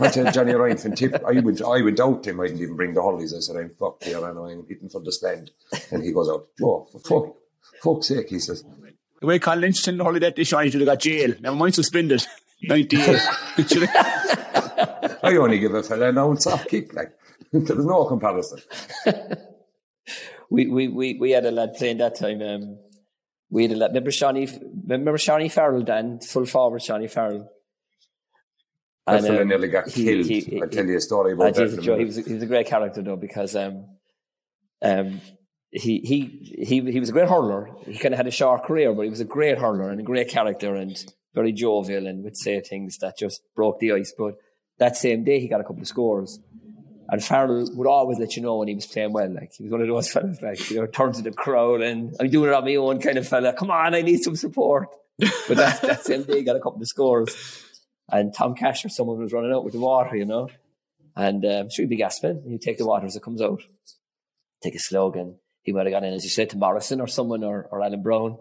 I 0.00 0.08
tell 0.08 0.30
Johnny 0.32 0.52
Ryan 0.52 0.76
from 0.76 0.94
Tip. 0.94 1.22
I 1.26 1.40
went, 1.40 1.62
I 1.62 1.82
went 1.82 2.00
out 2.00 2.26
him. 2.26 2.40
I 2.40 2.46
didn't 2.46 2.62
even 2.62 2.76
bring 2.76 2.94
the 2.94 3.02
holidays. 3.02 3.34
I 3.34 3.40
said, 3.40 3.56
I'm 3.56 3.70
fucked 3.78 4.04
here 4.04 4.24
and 4.26 4.38
I'm 4.38 4.66
hitting 4.68 4.88
for 4.88 5.00
the 5.00 5.12
stand. 5.12 5.50
And 5.90 6.02
he 6.02 6.12
goes 6.12 6.28
out, 6.28 6.46
Joe, 6.58 6.86
for 6.92 6.98
fuck, 7.00 7.34
fuck's 7.82 8.08
sake, 8.08 8.28
he 8.28 8.38
says. 8.38 8.64
The 9.20 9.26
way 9.26 9.38
Carl 9.38 9.58
Lynch 9.58 9.76
sent 9.76 10.00
Hurley 10.02 10.18
that 10.20 10.36
day, 10.36 10.42
Seánie 10.42 10.70
should 10.70 10.80
have 10.82 10.86
got 10.88 11.00
jail. 11.00 11.34
Never 11.40 11.56
mind 11.56 11.74
suspended. 11.74 12.26
98. 12.62 13.20
Should 13.68 13.82
have- 13.82 15.18
I 15.22 15.36
only 15.36 15.58
give 15.58 15.74
a 15.74 15.82
fella 15.82 16.08
an 16.08 16.16
ounce 16.18 16.46
off 16.46 16.66
kick, 16.66 16.94
like. 16.94 17.12
there 17.52 17.76
was 17.76 17.84
no 17.86 18.04
comparison. 18.06 18.60
We, 20.50 20.66
we 20.66 20.88
we 20.88 21.18
we 21.18 21.30
had 21.32 21.44
a 21.44 21.50
lad 21.50 21.74
playing 21.74 21.98
that 21.98 22.14
time. 22.16 22.40
Um, 22.40 22.78
we 23.50 23.62
had 23.64 23.72
a 23.72 23.76
lad. 23.76 23.88
Remember 23.90 24.10
Seánie? 24.10 24.48
Remember 24.88 25.18
Seánie 25.18 25.50
Farrell? 25.50 25.82
Dan, 25.82 26.20
full 26.20 26.46
forward 26.46 26.80
Seánie 26.80 27.10
Farrell. 27.10 27.48
That 29.06 29.24
And, 29.24 29.38
um, 29.38 29.48
nearly 29.48 29.68
got 29.68 29.88
he- 29.88 30.04
killed. 30.04 30.26
he- 30.26 30.60
I'll 30.60 30.68
tell 30.68 30.84
you 30.86 30.96
a 30.96 31.00
story 31.00 31.32
about 31.32 31.54
that. 31.54 31.70
did, 31.70 31.78
a 31.78 31.82
Joe, 31.82 31.98
he 31.98 32.04
was 32.04 32.18
a, 32.18 32.22
he 32.22 32.34
was 32.34 32.42
a 32.42 32.46
great 32.46 32.66
character 32.66 33.02
though 33.02 33.16
because 33.16 33.54
um 33.54 33.86
um 34.82 35.20
he 35.70 35.98
he 36.00 36.18
he 36.64 36.80
he 36.92 37.00
was 37.00 37.10
a 37.10 37.12
great 37.12 37.28
hurler. 37.28 37.70
He 37.86 37.98
kind 37.98 38.14
of 38.14 38.18
had 38.18 38.26
a 38.26 38.30
short 38.32 38.64
career, 38.64 38.92
but 38.94 39.02
he 39.02 39.10
was 39.10 39.20
a 39.20 39.24
great 39.24 39.58
hurler 39.58 39.90
and 39.90 40.00
a 40.00 40.02
great 40.02 40.28
character 40.28 40.74
and 40.74 40.96
very 41.34 41.52
jovial 41.52 42.06
and 42.06 42.24
would 42.24 42.36
say 42.36 42.60
things 42.60 42.98
that 42.98 43.18
just 43.18 43.42
broke 43.54 43.78
the 43.78 43.92
ice. 43.92 44.12
But 44.16 44.34
that 44.78 44.96
same 44.96 45.22
day, 45.24 45.38
he 45.38 45.48
got 45.48 45.60
a 45.60 45.64
couple 45.64 45.82
of 45.82 45.88
scores. 45.88 46.38
And 47.08 47.22
Farrell 47.22 47.68
would 47.74 47.86
always 47.86 48.18
let 48.18 48.34
you 48.36 48.42
know 48.42 48.56
when 48.56 48.66
he 48.68 48.74
was 48.74 48.86
playing 48.86 49.12
well. 49.12 49.30
Like 49.32 49.52
he 49.56 49.62
was 49.62 49.70
one 49.70 49.80
of 49.82 49.86
those 49.86 50.10
fellas, 50.12 50.42
like 50.42 50.70
you 50.70 50.80
know, 50.80 50.86
turn 50.86 51.12
to 51.12 51.22
the 51.22 51.30
crowd 51.30 51.80
and 51.82 52.12
I'm 52.18 52.30
doing 52.30 52.50
it 52.50 52.54
on 52.54 52.64
my 52.64 52.74
own 52.74 53.00
kind 53.00 53.18
of 53.18 53.28
fella. 53.28 53.52
Come 53.52 53.70
on, 53.70 53.94
I 53.94 54.02
need 54.02 54.22
some 54.22 54.34
support. 54.34 54.88
But 55.48 55.56
that, 55.58 55.80
that 55.82 56.04
same 56.04 56.24
day, 56.24 56.38
he 56.38 56.42
got 56.42 56.56
a 56.56 56.60
couple 56.60 56.80
of 56.82 56.88
scores. 56.88 57.34
And 58.10 58.32
Tom 58.32 58.54
Cash 58.54 58.84
or 58.84 58.88
someone 58.88 59.18
was 59.18 59.32
running 59.32 59.52
out 59.52 59.64
with 59.64 59.74
the 59.74 59.80
water, 59.80 60.16
you 60.16 60.24
know. 60.24 60.48
And 61.16 61.44
um, 61.44 61.70
sure, 61.70 61.84
he'd 61.84 61.90
be 61.90 61.96
gasping. 61.96 62.42
You 62.46 62.58
take 62.58 62.78
the 62.78 62.86
water 62.86 63.06
as 63.06 63.16
it 63.16 63.22
comes 63.22 63.42
out. 63.42 63.62
Take 64.62 64.74
a 64.74 64.78
slogan. 64.78 65.38
he 65.62 65.72
might 65.72 65.86
have 65.86 65.92
got 65.92 66.04
in, 66.04 66.12
as 66.12 66.24
you 66.24 66.30
said, 66.30 66.50
to 66.50 66.56
Morrison 66.56 67.00
or 67.00 67.06
someone 67.06 67.42
or, 67.42 67.66
or 67.70 67.82
Alan 67.82 68.02
Brown. 68.02 68.38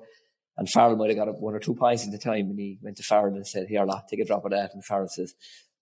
And 0.57 0.69
Farrell 0.69 0.95
might 0.95 1.09
have 1.09 1.17
got 1.17 1.41
one 1.41 1.53
or 1.53 1.59
two 1.59 1.75
pints 1.75 2.05
at 2.05 2.11
the 2.11 2.17
time. 2.17 2.49
And 2.49 2.59
he 2.59 2.77
went 2.81 2.97
to 2.97 3.03
Farrell 3.03 3.33
and 3.33 3.47
said, 3.47 3.67
Here, 3.67 3.85
lad, 3.85 4.03
take 4.09 4.19
a 4.19 4.25
drop 4.25 4.45
of 4.45 4.51
that. 4.51 4.73
And 4.73 4.85
Farrell 4.85 5.07
says, 5.07 5.33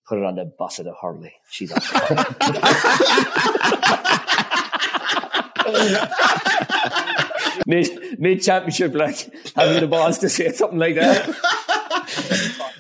Put 0.08 0.20
it 0.20 0.26
on 0.26 0.36
the 0.36 0.46
boss 0.46 0.80
of 0.80 0.86
the 0.86 0.94
Hurley. 1.00 1.34
She's 1.50 1.72
on 1.72 1.80
mid 7.68 8.20
mid 8.20 8.42
championship, 8.42 8.94
like 8.94 9.30
having 9.56 9.80
the 9.80 9.88
balls 9.88 10.20
to 10.20 10.30
say 10.30 10.52
something 10.52 10.80
like 10.80 10.96
that. 10.96 11.30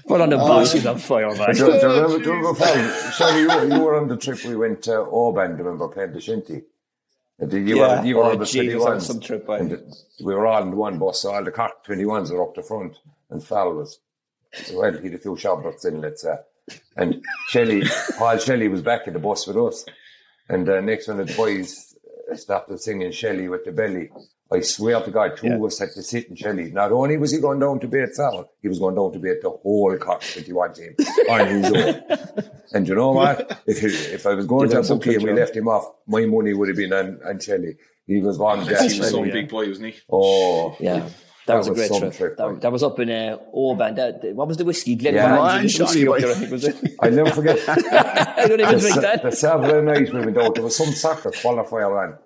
Put 0.07 0.21
on 0.21 0.29
the 0.29 0.37
bus. 0.37 0.73
he's 0.73 0.85
on 0.85 0.97
fire, 0.97 1.33
man. 1.35 1.53
Do, 1.55 1.65
do, 1.65 1.65
you 1.65 1.71
remember, 1.81 2.17
do 2.19 2.23
you 2.23 2.31
remember, 2.33 2.53
Fran, 2.55 3.11
Shaggy, 3.13 3.39
you, 3.41 3.47
were- 3.47 3.75
you 3.77 3.79
were 3.83 3.95
on 3.99 4.07
the 4.07 4.17
trip 4.17 4.43
we 4.43 4.55
went 4.55 4.83
to 4.83 4.97
Oban, 4.97 5.51
do 5.51 5.57
you 5.57 5.63
remember, 5.63 5.87
playing 5.87 6.13
the 6.13 6.19
Shinty? 6.19 6.63
And 7.39 7.51
You 7.51 7.59
Yeah. 7.77 7.99
were, 8.01 8.05
you 8.05 8.17
were 8.17 8.23
Oh, 8.25 8.31
on 8.31 8.39
the 8.39 8.45
gee, 8.45 8.73
was 8.75 8.85
on 8.85 8.97
21s. 8.97 9.01
some 9.01 9.19
trip, 9.19 9.49
aye. 9.49 9.57
and 9.59 9.93
we 10.23 10.33
were 10.35 10.45
all 10.45 10.61
in 10.61 10.75
one 10.75 10.99
bus, 10.99 11.21
so 11.21 11.33
all 11.33 11.43
the 11.43 11.51
Cork 11.51 11.85
21s 11.85 12.31
were 12.31 12.43
up 12.43 12.53
the 12.55 12.61
front, 12.63 12.97
and 13.29 13.43
Fal 13.43 13.73
was, 13.73 13.99
so 14.53 14.79
well, 14.79 14.91
he 14.97 15.03
had 15.09 15.13
a 15.15 15.17
few 15.17 15.35
shoppers 15.37 15.83
in, 15.85 16.01
let's 16.01 16.21
say. 16.21 16.35
And 16.95 17.23
Shelley, 17.47 17.83
Paul 18.17 18.37
Shelley 18.37 18.67
was 18.67 18.81
back 18.81 19.07
in 19.07 19.13
the 19.13 19.19
bus 19.19 19.47
with 19.47 19.57
us. 19.57 19.85
And 20.47 20.67
uh, 20.69 20.79
next 20.81 21.07
one 21.07 21.19
of 21.21 21.27
the 21.27 21.33
boys 21.35 21.95
uh, 22.31 22.35
started 22.35 22.79
singing 22.79 23.11
Shelley 23.11 23.47
with 23.49 23.65
the 23.65 23.71
belly. 23.71 24.09
I 24.53 24.61
swear 24.61 25.01
to 25.01 25.11
God, 25.11 25.35
two 25.37 25.47
of 25.47 25.63
us 25.63 25.79
had 25.79 25.89
to 25.95 26.03
sit 26.03 26.27
in 26.29 26.35
Shelley. 26.35 26.71
Not 26.71 26.91
only 26.91 27.17
was 27.17 27.31
he 27.31 27.39
going 27.39 27.59
down 27.59 27.79
to 27.79 27.87
bait 27.87 28.13
Sal, 28.13 28.49
he 28.61 28.67
was 28.69 28.79
going 28.79 28.95
down 28.95 29.11
to 29.13 29.19
bait 29.19 29.41
the 29.41 29.49
whole 29.49 29.97
Cork 29.97 30.21
21 30.21 30.73
team 30.73 30.95
on 31.29 31.47
his 31.47 31.71
own. 31.71 32.01
And 32.73 32.87
you 32.87 32.95
know 32.95 33.11
what? 33.11 33.61
If 33.67 33.81
he, 33.81 33.87
if 33.87 34.25
I 34.25 34.33
was 34.33 34.47
going 34.47 34.69
Give 34.69 34.71
to 34.71 34.77
a 34.79 34.81
him 34.93 34.97
bookie 34.99 35.13
and 35.15 35.23
we 35.23 35.33
left 35.33 35.55
him 35.55 35.67
off, 35.67 35.85
my 36.07 36.25
money 36.25 36.53
would 36.53 36.69
have 36.69 36.77
been 36.77 36.91
on, 36.93 37.19
on 37.23 37.39
Shelley. 37.39 37.75
He 38.07 38.19
was 38.19 38.37
one 38.39 38.61
He 38.61 38.69
that 38.69 38.81
was 38.83 39.09
some 39.11 39.25
yeah. 39.25 39.33
big 39.33 39.49
boy, 39.49 39.67
wasn't 39.67 39.93
he? 39.93 39.99
Oh, 40.11 40.75
Yeah. 40.79 41.07
That, 41.45 41.57
was, 41.57 41.67
a 41.67 41.73
great 41.73 41.91
trip. 41.91 42.13
trip, 42.13 42.37
that, 42.37 42.47
man. 42.47 42.59
that 42.61 42.71
was 42.71 42.83
up 42.83 42.97
in 43.01 43.09
uh, 43.11 43.37
Oban. 43.53 43.95
That, 43.95 44.21
that- 44.21 44.33
what 44.33 44.47
was 44.47 44.55
the 44.57 44.63
whiskey? 44.65 44.95
Glen 44.95 45.13
Yeah. 45.15 45.37
Morangi, 45.37 45.61
the 45.63 45.67
Johnny 45.67 46.07
whiskey 46.07 46.07
up 46.07 46.17
there, 46.19 46.31
I 46.31 46.33
think, 46.35 46.51
was 46.51 46.63
it? 46.63 46.95
I'll 47.01 47.11
never 47.11 47.29
forget. 47.31 47.59
I 47.69 48.47
don't 48.47 48.61
even 48.61 48.73
the, 48.75 48.79
drink 48.79 48.95
Sa- 48.95 49.01
that. 49.01 49.23
the 49.23 49.31
Saturday 49.33 49.81
night 49.85 50.13
we 50.13 50.19
went 50.21 50.37
out, 50.37 50.55
there 50.55 50.63
was 50.63 50.75
some 50.77 50.93
soccer 50.93 51.31
qualifier 51.31 51.91
on, 52.01 52.17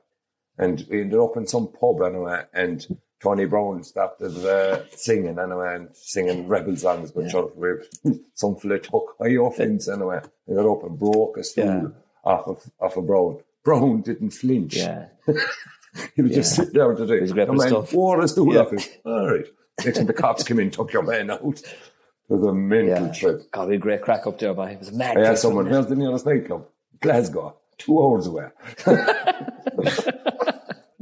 and 0.57 0.85
we 0.89 1.01
ended 1.01 1.19
up 1.19 1.37
in 1.37 1.47
some 1.47 1.67
pub 1.67 2.01
anyway, 2.01 2.43
and 2.53 2.85
Tony 3.21 3.45
Brown 3.45 3.83
started 3.83 4.35
uh, 4.45 4.83
singing 4.95 5.39
anyway, 5.39 5.75
and 5.75 5.89
singing 5.95 6.47
rebel 6.47 6.75
songs, 6.75 7.11
but 7.11 7.29
sure, 7.31 7.51
we, 7.55 8.19
some 8.35 8.55
fella 8.55 8.77
took 8.79 9.15
high 9.19 9.35
offence 9.41 9.87
anyway, 9.87 10.19
he 10.47 10.53
got 10.55 10.71
up 10.71 10.83
and 10.83 10.99
broke 10.99 11.37
a 11.37 11.43
stool 11.43 11.65
Yeah. 11.65 11.87
off 12.23 12.47
of 12.47 12.71
off 12.79 12.97
of 12.97 13.07
Brown. 13.07 13.39
Brown 13.63 14.01
didn't 14.01 14.29
flinch. 14.31 14.77
Yeah. 14.77 15.07
he 16.15 16.21
was 16.21 16.31
just 16.33 16.55
sitting 16.55 16.73
down 16.73 16.95
to 16.95 17.05
do 17.07 17.25
The 17.27 17.33
man 17.47 17.59
stuff. 17.59 17.93
wore 17.93 18.21
a 18.21 18.27
stool 18.27 18.53
Yeah. 18.53 18.61
off 18.61 18.71
him. 18.71 18.79
All 19.05 19.27
right. 19.31 19.45
Next 19.83 19.97
time 19.97 20.07
the 20.07 20.13
cops 20.13 20.43
came 20.43 20.59
in, 20.59 20.71
took 20.71 20.93
your 20.93 21.03
man 21.03 21.29
out. 21.31 21.41
It 21.43 22.33
was 22.33 22.43
a 22.45 22.53
mental 22.53 23.07
Yeah. 23.07 23.11
trip. 23.13 23.51
God, 23.51 23.67
we 23.67 23.73
had 23.73 23.81
a 23.81 23.83
great 23.83 24.01
crack 24.03 24.25
up 24.27 24.37
there, 24.39 24.53
but 24.53 24.71
it 24.71 24.79
was 24.79 24.89
a 24.89 24.93
mad. 24.93 25.17
I 25.17 25.21
asked 25.21 25.41
someone, 25.41 25.65
wasn't 25.65 25.73
where's 25.75 25.87
the 25.87 25.95
nearest 25.95 26.25
nightclub? 26.25 26.65
Glasgow, 27.01 27.55
two 27.77 27.99
hours 28.01 28.27
away. 28.27 28.47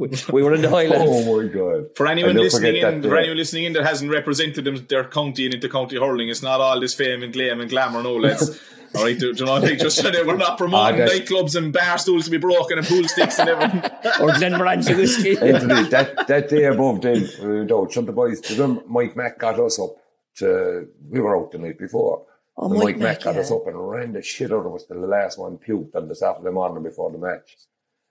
it? 0.05 0.27
we, 0.31 0.41
we 0.41 0.43
were 0.43 0.53
in 0.53 0.61
the 0.61 0.69
Highlands. 0.69 1.05
Oh 1.07 1.41
my 1.41 1.47
god! 1.47 1.95
For 1.95 2.07
anyone 2.07 2.35
listening 2.35 2.77
in, 2.77 3.01
that 3.01 3.09
for 3.09 3.17
anyone 3.17 3.37
listening 3.37 3.65
in 3.65 3.73
that 3.73 3.83
hasn't 3.85 4.11
represented 4.11 4.63
them, 4.65 4.85
their 4.87 5.05
county 5.05 5.45
and 5.45 5.53
intercounty 5.55 5.99
hurling, 5.99 6.29
it's 6.29 6.43
not 6.43 6.61
all 6.61 6.79
this 6.79 6.93
fame 6.93 7.23
and 7.23 7.33
glam 7.33 7.61
and 7.61 7.69
glamour. 7.69 8.01
No, 8.03 8.15
lads. 8.15 8.59
all 8.95 9.03
right, 9.03 9.17
do, 9.19 9.33
do 9.33 9.39
you 9.39 9.45
know? 9.45 9.53
what 9.53 9.63
Like 9.63 9.79
just 9.79 9.97
so 9.97 10.09
that 10.09 10.25
we're 10.25 10.37
not 10.37 10.57
promoting 10.57 11.01
Ah, 11.01 11.05
nightclubs 11.05 11.55
and 11.55 11.73
bar 11.73 11.97
stools 11.97 12.25
to 12.25 12.31
be 12.31 12.37
broken 12.37 12.77
and 12.77 12.87
pool 12.87 13.07
sticks 13.07 13.39
and 13.39 13.49
everything. 13.49 13.79
or 14.21 14.29
Glenmorangie 14.29 14.95
whiskey. 14.95 15.37
Anthony, 15.37 15.89
that, 15.89 16.27
that 16.27 16.49
day 16.49 16.65
above 16.65 17.01
then, 17.01 17.27
we 17.41 17.57
went 17.59 17.71
out, 17.71 17.91
some 17.91 18.03
of 18.03 18.07
the 18.07 18.13
boys, 18.13 18.39
to 18.41 18.55
them, 18.55 18.81
Mike 18.87 19.15
Mack 19.15 19.39
got 19.39 19.59
us 19.59 19.79
up 19.79 19.95
to, 20.37 20.87
we 21.09 21.19
were 21.19 21.37
out 21.37 21.51
the 21.51 21.57
night 21.57 21.77
before. 21.77 22.25
Oh, 22.57 22.65
And 22.67 22.75
Mike 22.75 22.83
Mike, 22.83 22.97
Mack 22.97 23.01
Mack, 23.01 23.23
got 23.23 23.35
yeah. 23.35 23.41
us 23.41 23.51
up 23.51 23.67
and 23.67 23.89
ran 23.89 24.13
the 24.13 24.21
shit 24.21 24.51
out 24.51 24.65
of 24.65 24.73
us 24.73 24.85
till 24.85 25.01
the 25.01 25.07
last 25.07 25.37
one 25.37 25.57
puked 25.57 25.95
on 25.95 26.07
the 26.07 26.15
Saturday 26.15 26.51
morning 26.51 26.83
before 26.83 27.11
the 27.11 27.17
match. 27.17 27.57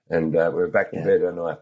And 0.09 0.35
uh, 0.35 0.51
we 0.53 0.59
were 0.59 0.67
back 0.67 0.91
to 0.91 0.97
bed 0.97 1.23
anyway. 1.23 1.55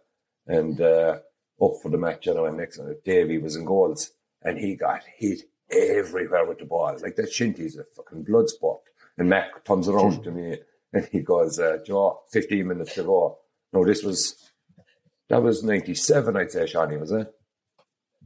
And 0.47 0.79
uh, 0.81 1.19
up 1.61 1.71
for 1.81 1.89
the 1.89 1.97
match 1.97 2.27
anyway. 2.27 2.51
Next 2.51 2.77
one, 2.79 2.95
Davey 3.05 3.37
was 3.37 3.55
in 3.55 3.65
goals. 3.65 4.11
And 4.41 4.57
he 4.57 4.75
got 4.75 5.03
hit 5.17 5.43
everywhere 5.71 6.45
with 6.45 6.59
the 6.59 6.65
ball. 6.65 6.97
Like 7.01 7.15
that 7.15 7.31
shinty's 7.31 7.77
a 7.77 7.85
fucking 7.95 8.23
blood 8.23 8.49
spot. 8.49 8.79
And 9.17 9.29
Mac 9.29 9.63
turns 9.63 9.87
around 9.87 10.23
to 10.23 10.31
me 10.31 10.57
and 10.91 11.07
he 11.11 11.21
goes, 11.21 11.59
uh, 11.59 11.77
Joe, 11.85 12.21
15 12.31 12.67
minutes 12.67 12.95
to 12.95 13.03
go. 13.03 13.37
No, 13.71 13.85
this 13.85 14.03
was, 14.03 14.51
that 15.29 15.41
was 15.41 15.63
97, 15.63 16.35
I'd 16.35 16.51
say, 16.51 16.63
Seánie, 16.65 16.99
was 16.99 17.11
it? 17.11 17.33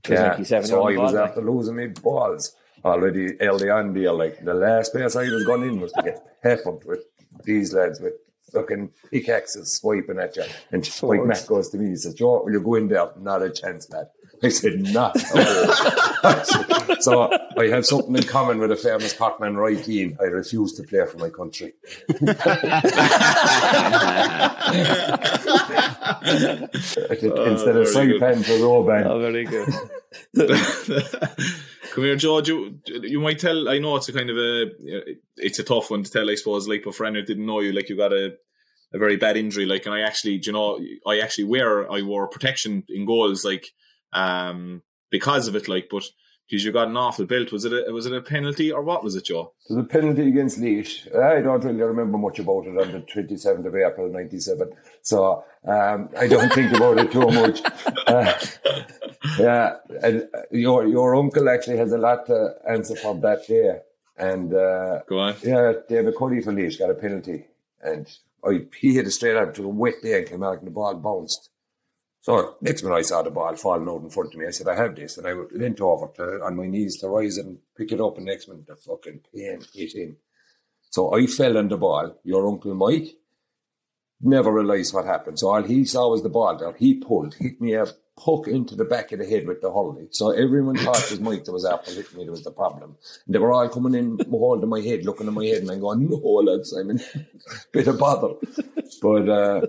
was 0.10 0.20
97, 0.20 0.68
So 0.68 0.76
you're 0.76 0.82
on 0.82 0.92
I 0.92 0.96
the 0.96 1.02
was 1.02 1.12
ball, 1.12 1.22
after 1.22 1.42
losing 1.42 1.76
me 1.76 1.88
balls 1.88 2.56
already 2.84 3.40
early 3.42 3.70
on 3.70 3.94
there. 3.94 4.12
Like 4.14 4.44
the 4.44 4.54
last 4.54 4.92
place 4.94 5.16
I 5.16 5.24
was 5.30 5.46
going 5.46 5.64
in 5.64 5.80
was 5.80 5.92
to 5.94 6.02
get 6.02 6.42
peppered 6.42 6.84
with 6.86 7.04
these 7.44 7.74
lads 7.74 8.00
with 8.00 8.14
fucking 8.52 8.92
pickaxes 9.12 9.74
swiping 9.74 10.20
at 10.20 10.36
you. 10.36 10.44
And 10.72 10.82
Mike 10.82 10.92
Swords. 10.92 11.46
Goes 11.46 11.70
to 11.70 11.78
me, 11.78 11.90
he 11.90 11.96
says, 11.96 12.14
Joe, 12.14 12.44
will 12.44 12.52
you 12.52 12.62
go 12.62 12.76
in 12.76 12.88
there? 12.88 13.10
Not 13.20 13.42
a 13.42 13.50
chance, 13.50 13.90
lad. 13.90 14.08
I 14.44 14.50
said, 14.50 14.80
not 14.80 15.16
a. 15.36 16.78
So 17.00 17.30
I 17.58 17.68
have 17.68 17.86
something 17.86 18.16
in 18.16 18.24
common 18.24 18.58
with 18.58 18.72
a 18.72 18.76
famous 18.76 19.14
Parkman 19.14 19.56
Roy 19.56 19.82
Keane. 19.82 20.18
I 20.20 20.24
refuse 20.24 20.74
to 20.74 20.84
play 20.84 21.06
for 21.06 21.18
my 21.18 21.30
country. 21.30 21.74
I 22.10 22.24
said, 26.82 27.32
oh, 27.36 27.52
Instead 27.52 27.74
very 27.74 27.82
of 27.82 27.88
Saipan 27.88 28.44
for 28.44 28.54
Roban. 28.54 29.06
Oh, 29.06 29.20
very 29.20 29.46
good. 29.46 29.68
Come 31.92 32.04
here, 32.04 32.16
George. 32.16 32.50
You, 32.50 32.80
you 32.86 33.20
might 33.20 33.40
tell. 33.40 33.70
I 33.70 33.78
know 33.78 33.96
it's 33.96 34.10
a 34.10 34.14
kind 34.14 34.30
of 34.30 34.38
a. 34.38 34.66
It's 35.38 35.60
a 35.60 35.64
tough 35.64 35.92
one 35.92 36.04
to 36.04 36.12
tell, 36.12 36.30
I 36.30 36.36
suppose. 36.36 36.68
Like, 36.68 36.84
but 36.84 36.96
for 36.96 37.06
anyone 37.06 37.24
who 37.24 37.28
didn't 37.28 37.46
know 37.46 37.60
you, 37.60 37.74
like 37.74 37.90
you 37.90 37.98
got 37.98 38.14
a, 38.14 38.36
a 38.94 38.98
very 38.98 39.18
bad 39.18 39.38
injury. 39.38 39.66
Like, 39.66 39.86
and 39.86 39.94
I 39.94 40.02
actually, 40.02 40.38
do 40.40 40.48
you 40.48 40.54
know, 40.54 40.80
I 41.06 41.20
actually 41.20 41.46
wear, 41.46 41.92
I 41.92 42.02
wore 42.02 42.28
protection 42.28 42.84
in 42.90 43.06
goals, 43.06 43.46
like, 43.46 43.72
um, 44.14 44.82
because 45.10 45.48
of 45.48 45.56
it. 45.56 45.68
Like, 45.68 45.88
but 45.90 46.04
geez, 46.50 46.64
you 46.66 46.72
got 46.72 46.88
an 46.88 46.98
awful 46.98 47.26
belt. 47.26 47.52
Was 47.52 47.66
it 47.66 47.74
a, 47.74 47.92
was 47.92 48.06
it 48.06 48.14
a 48.14 48.22
penalty 48.22 48.72
or 48.72 48.82
what 48.82 49.04
was 49.04 49.16
it, 49.16 49.26
Joe? 49.26 49.54
So 49.62 49.76
the 49.76 49.84
penalty 49.84 50.28
against 50.28 50.60
Laois, 50.60 51.08
I 51.16 51.42
don't 51.42 51.64
really 51.64 51.82
remember 51.82 52.18
much 52.18 52.40
about 52.40 52.66
it 52.68 52.78
on 52.78 52.92
the 52.92 53.00
27th 53.00 53.66
of 53.66 53.76
April 53.76 54.10
97. 54.10 54.72
So 55.02 55.44
um, 55.68 56.10
I 56.18 56.28
don't 56.28 56.52
think 56.54 56.74
about 56.74 56.98
it 57.00 57.12
too 57.12 57.28
much. 57.28 57.62
Uh, 58.08 58.34
yeah, 59.38 59.76
and 60.02 60.30
your 60.50 60.88
your 60.88 61.14
uncle 61.14 61.50
actually 61.50 61.76
has 61.76 61.92
a 61.92 61.98
lot 61.98 62.26
to 62.28 62.54
answer 62.70 62.96
for 62.96 63.16
that 63.16 63.46
day. 63.48 63.80
And 64.18 64.54
uh, 64.54 65.00
Go 65.10 65.20
on. 65.20 65.36
yeah, 65.44 65.74
David 65.90 66.16
Cuddy 66.18 66.40
for 66.42 66.54
Laois 66.54 66.78
got 66.80 66.90
a 66.90 66.94
penalty. 66.94 67.48
And 67.82 68.08
I, 68.46 68.62
he 68.80 68.94
hit 68.96 69.08
it 69.08 69.12
straight 69.12 69.36
out 69.36 69.56
to 69.56 69.66
a 69.66 69.68
wet 69.68 69.96
day 70.02 70.20
and 70.20 70.28
came 70.28 70.44
out 70.44 70.60
and 70.60 70.68
the 70.68 70.72
ball 70.72 70.96
bounced. 70.96 71.50
So 72.28 72.58
next 72.60 72.84
minute 72.84 72.98
I 72.98 73.04
saw 73.04 73.22
the 73.22 73.32
ball 73.32 73.56
falling 73.56 73.88
out 73.88 74.02
in 74.02 74.10
front 74.10 74.34
of 74.34 74.40
me. 74.42 74.48
I 74.48 74.52
said, 74.52 74.68
I 74.68 74.76
have 74.76 74.98
this. 74.98 75.18
And 75.18 75.26
I 75.26 75.32
leant 75.32 75.80
over 75.80 76.10
to, 76.16 76.44
on 76.44 76.58
my 76.58 76.68
knees 76.68 76.98
to 76.98 77.08
rise 77.08 77.38
and 77.38 77.60
pick 77.78 77.94
it 77.94 78.02
up. 78.02 78.18
And 78.18 78.26
next 78.26 78.50
minute 78.50 78.68
the 78.68 78.76
fucking 78.76 79.22
pain 79.34 79.62
hit 79.74 79.96
in. 79.96 80.18
So 80.90 81.16
I 81.16 81.26
fell 81.26 81.58
on 81.58 81.70
the 81.70 81.78
ball. 81.78 82.20
Your 82.26 82.46
uncle 82.46 82.76
Mike 82.76 83.16
never 84.20 84.52
realised 84.52 84.94
what 84.94 85.06
happened. 85.06 85.40
So 85.40 85.48
all 85.48 85.64
he 85.64 85.86
saw 85.86 86.10
was 86.10 86.22
the 86.22 86.28
ball 86.28 86.58
there. 86.58 86.74
He 86.74 86.96
pulled, 86.96 87.36
hit 87.36 87.62
me 87.62 87.76
a 87.76 87.86
puck 88.20 88.50
into 88.50 88.76
the 88.76 88.84
back 88.84 89.14
of 89.14 89.20
the 89.20 89.26
head 89.26 89.48
with 89.48 89.62
the 89.62 89.72
hurley. 89.72 90.10
So 90.12 90.32
everyone 90.32 90.76
thought 90.76 91.06
it 91.06 91.12
was 91.12 91.22
Mike 91.22 91.46
that 91.46 91.54
was 91.54 91.64
after 91.64 91.94
hitting 91.94 92.18
me 92.18 92.26
that 92.26 92.32
was 92.32 92.44
the 92.44 92.52
problem. 92.52 92.98
And 93.26 93.36
they 93.36 93.40
were 93.40 93.54
all 93.54 93.70
coming 93.70 93.96
in, 93.96 94.20
holding 94.30 94.70
my 94.70 94.82
head, 94.82 95.06
looking 95.06 95.28
at 95.28 95.34
my 95.34 95.46
head, 95.46 95.62
and 95.62 95.72
I'm 95.72 95.80
going, 95.80 96.10
no, 96.10 96.18
lads, 96.18 96.74
I'm 96.74 96.90
in 96.90 97.00
bit 97.72 97.88
of 97.88 97.98
bother. 97.98 98.34
But 99.02 99.30
uh, 99.30 99.62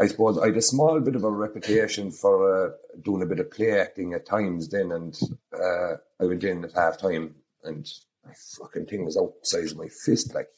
I 0.00 0.06
suppose 0.06 0.38
I 0.38 0.46
had 0.46 0.56
a 0.56 0.62
small 0.62 1.00
bit 1.00 1.16
of 1.16 1.24
a 1.24 1.30
reputation 1.30 2.10
for 2.10 2.66
uh, 2.66 2.70
doing 3.02 3.22
a 3.22 3.26
bit 3.26 3.40
of 3.40 3.50
play 3.50 3.80
acting 3.80 4.12
at 4.12 4.26
times 4.26 4.68
then, 4.68 4.92
and 4.92 5.18
uh, 5.54 5.96
I 6.20 6.24
went 6.24 6.44
in 6.44 6.64
at 6.64 6.72
half 6.72 6.98
time 6.98 7.34
and 7.64 7.86
my 8.26 8.32
fucking 8.58 8.86
thing 8.86 9.04
was 9.04 9.16
outside 9.16 9.76
my 9.76 9.88
fist, 9.88 10.34
like. 10.34 10.48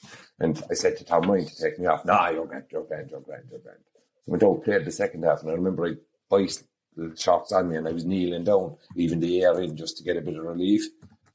And 0.41 0.63
I 0.71 0.75
said 0.75 0.97
to 0.97 1.05
Tom 1.05 1.31
Ryan 1.31 1.47
to 1.47 1.63
take 1.63 1.79
me 1.79 1.87
off. 1.87 2.05
Nah, 2.05 2.31
you're 2.31 2.47
grand, 2.47 2.65
you're 2.71 2.85
grand, 2.85 3.11
you're 3.11 3.21
grand, 3.21 3.45
you're 3.51 3.61
grand. 3.61 3.81
So 4.25 4.33
my 4.33 4.39
dog 4.39 4.65
played 4.65 4.85
the 4.85 4.93
second 4.93 5.25
half, 5.25 5.43
and 5.43 5.51
I 5.51 5.55
remember 5.55 5.87
I 5.87 5.95
biased 6.31 6.65
the 6.97 7.15
shots 7.17 7.53
on 7.53 7.69
me, 7.69 7.77
and 7.77 7.89
I 7.89 7.93
was 7.93 8.05
kneeling 8.05 8.45
down, 8.45 8.77
leaving 8.97 9.21
the 9.21 9.43
air 9.43 9.61
in 9.61 9.77
just 9.77 9.99
to 9.99 10.05
get 10.05 10.17
a 10.17 10.23
bit 10.23 10.37
of 10.37 10.45
relief. 10.45 10.83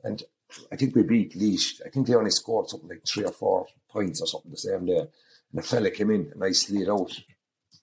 And 0.04 0.22
I 0.72 0.76
think 0.76 0.96
we 0.96 1.04
beat 1.04 1.36
Laois. 1.36 1.82
I 1.86 1.90
think 1.90 2.08
they 2.08 2.16
only 2.16 2.32
scored 2.32 2.70
something 2.70 2.90
like 2.90 3.04
three 3.06 3.26
or 3.26 3.32
four 3.32 3.68
points 3.90 4.22
or 4.22 4.28
something 4.28 4.52
the 4.52 4.58
same 4.58 4.86
day. 4.86 5.00
And 5.00 5.60
a 5.60 5.62
fella 5.62 5.92
came 5.92 6.12
in, 6.12 6.32
and 6.34 6.44
I 6.44 6.52
slid 6.52 6.90
out, 6.90 7.12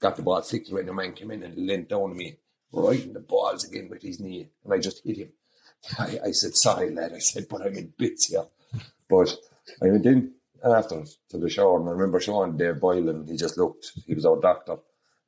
got 0.01 0.17
the 0.17 0.23
ball 0.23 0.43
flicked 0.43 0.71
when 0.71 0.87
the 0.87 0.93
man 0.93 1.13
came 1.13 1.31
in 1.31 1.43
and 1.43 1.57
leant 1.57 1.89
down 1.89 2.03
on 2.03 2.17
me, 2.17 2.37
right 2.73 3.05
in 3.05 3.13
the 3.13 3.21
balls 3.21 3.65
again 3.65 3.89
with 3.89 4.03
his 4.03 4.21
knee, 4.21 4.49
and 4.65 4.73
I 4.73 4.79
just 4.79 5.05
hit 5.05 5.19
him. 5.19 5.29
I, 5.99 6.19
I 6.27 6.31
said, 6.33 6.57
sorry, 6.57 6.91
lad. 6.91 7.13
I 7.15 7.19
said, 7.19 7.47
but 7.49 7.63
I'm 7.63 7.77
in 7.77 7.93
bits 7.97 8.27
here. 8.27 8.45
But 9.09 9.35
I 9.83 9.89
went 9.89 10.07
in 10.07 10.33
after 10.65 11.05
to 11.31 11.39
the 11.39 11.49
shower, 11.49 11.81
and 11.81 11.89
I 11.89 11.93
remember 11.93 12.21
Sean 12.21 12.57
Dave 12.57 12.81
Boylan, 12.81 13.27
he 13.27 13.37
just 13.37 13.57
looked, 13.57 13.93
he 14.07 14.15
was 14.15 14.27
our 14.27 14.41
doctor, 14.41 14.77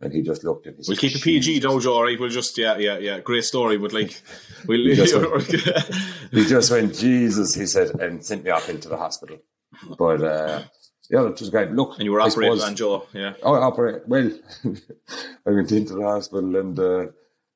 and 0.01 0.13
he 0.13 0.21
just 0.23 0.45
looked 0.45 0.67
and 0.67 0.77
he 0.77 0.85
We'll 0.89 0.97
keep 0.97 1.15
it 1.15 1.23
PG, 1.23 1.61
Joe. 1.61 1.81
All 1.93 2.03
right, 2.03 2.19
we'll 2.19 2.29
just 2.29 2.59
yeah, 2.59 2.77
yeah, 2.77 2.99
yeah. 2.99 3.21
Great 3.21 3.45
story, 3.45 3.79
but 3.79 3.93
like, 3.93 4.21
we'll. 4.67 4.95
just 4.95 5.15
He 6.33 6.45
just 6.45 6.71
went, 6.71 6.95
Jesus, 6.95 7.55
he 7.55 7.67
said, 7.67 7.91
and 8.01 8.25
sent 8.25 8.45
me 8.45 8.51
off 8.51 8.69
into 8.69 8.89
the 8.89 8.97
hospital. 8.97 9.39
But, 9.99 10.23
uh, 10.23 10.63
yeah, 11.13 11.27
it 11.27 11.39
was 11.39 11.51
great. 11.51 11.71
Look, 11.71 11.97
and 11.97 12.05
you 12.05 12.13
were 12.13 12.21
I 12.21 12.27
operated 12.27 12.63
on 12.63 12.75
Joe, 12.75 13.07
yeah. 13.13 13.35
Oh, 13.43 13.55
I 13.55 13.59
operate. 13.63 14.03
Well, 14.09 14.31
I 15.47 15.51
went 15.51 15.71
into 15.71 15.95
the 15.95 16.03
hospital 16.03 16.57
and 16.57 16.79
uh, 16.79 17.07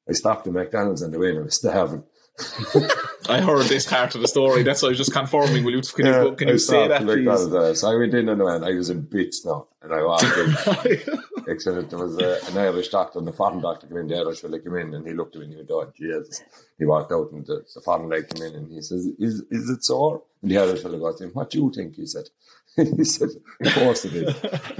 I 0.08 0.12
stopped 0.12 0.46
at 0.46 0.52
McDonald's 0.52 1.02
on 1.02 1.10
the 1.10 1.18
way 1.18 1.30
and 1.30 1.38
I 1.38 1.42
was 1.42 1.56
starving. 1.56 2.04
I 3.30 3.40
heard 3.40 3.64
this 3.66 3.86
part 3.86 4.14
of 4.14 4.20
the 4.20 4.28
story. 4.28 4.62
That's 4.62 4.82
why 4.82 4.88
I 4.88 4.90
was 4.90 4.98
just 4.98 5.12
confirming. 5.12 5.64
Will 5.64 5.72
you 5.72 5.80
can 5.80 6.04
Yeah, 6.06 6.24
you 6.24 6.36
can 6.36 6.48
I 6.48 6.52
you 6.52 6.58
say 6.58 6.86
that, 6.86 7.00
please? 7.02 7.26
uh, 7.28 7.74
so 7.74 7.90
I 7.90 7.96
went 7.96 8.12
in 8.12 8.28
and 8.28 8.42
went, 8.42 8.62
I 8.62 8.72
was 8.72 8.90
in 8.90 9.00
bits 9.00 9.44
now, 9.46 9.68
and 9.80 9.92
I 9.92 10.02
walked 10.02 10.24
in. 10.24 10.54
Excellent. 11.48 11.90
There 11.90 11.98
was 11.98 12.18
uh, 12.18 12.40
an 12.48 12.58
Irish 12.58 12.88
doctor, 12.88 13.20
and 13.20 13.28
the 13.28 13.32
foreign 13.32 13.60
doctor 13.60 13.86
came 13.86 13.98
in. 13.98 14.08
The 14.08 14.18
Irish 14.18 14.40
fella 14.40 14.58
came 14.58 14.74
in, 14.76 14.94
and 14.94 15.06
he 15.06 15.12
looked 15.12 15.36
at 15.36 15.40
me 15.40 15.44
and 15.46 15.52
he 15.54 15.58
went, 15.58 15.70
"Oh, 15.70 15.92
Jesus!" 15.96 16.42
He 16.76 16.84
walked 16.84 17.12
out, 17.12 17.30
and 17.30 17.46
the, 17.46 17.64
the 17.72 17.80
foreign 17.80 18.08
guy 18.08 18.22
came 18.22 18.42
in, 18.42 18.54
and 18.56 18.72
he 18.72 18.82
says, 18.82 19.06
"Is 19.18 19.42
is 19.50 19.70
it 19.70 19.84
sore?" 19.84 20.22
And 20.42 20.50
the 20.50 20.58
Irish 20.58 20.82
fella 20.82 20.98
goes 20.98 21.22
"What 21.32 21.50
do 21.50 21.58
you 21.58 21.72
think?" 21.72 21.94
He 21.94 22.06
said. 22.06 22.24
he 22.76 23.04
said, 23.04 23.28
"Of 23.64 23.74
course 23.74 24.04
it 24.06 24.14
is." 24.14 24.34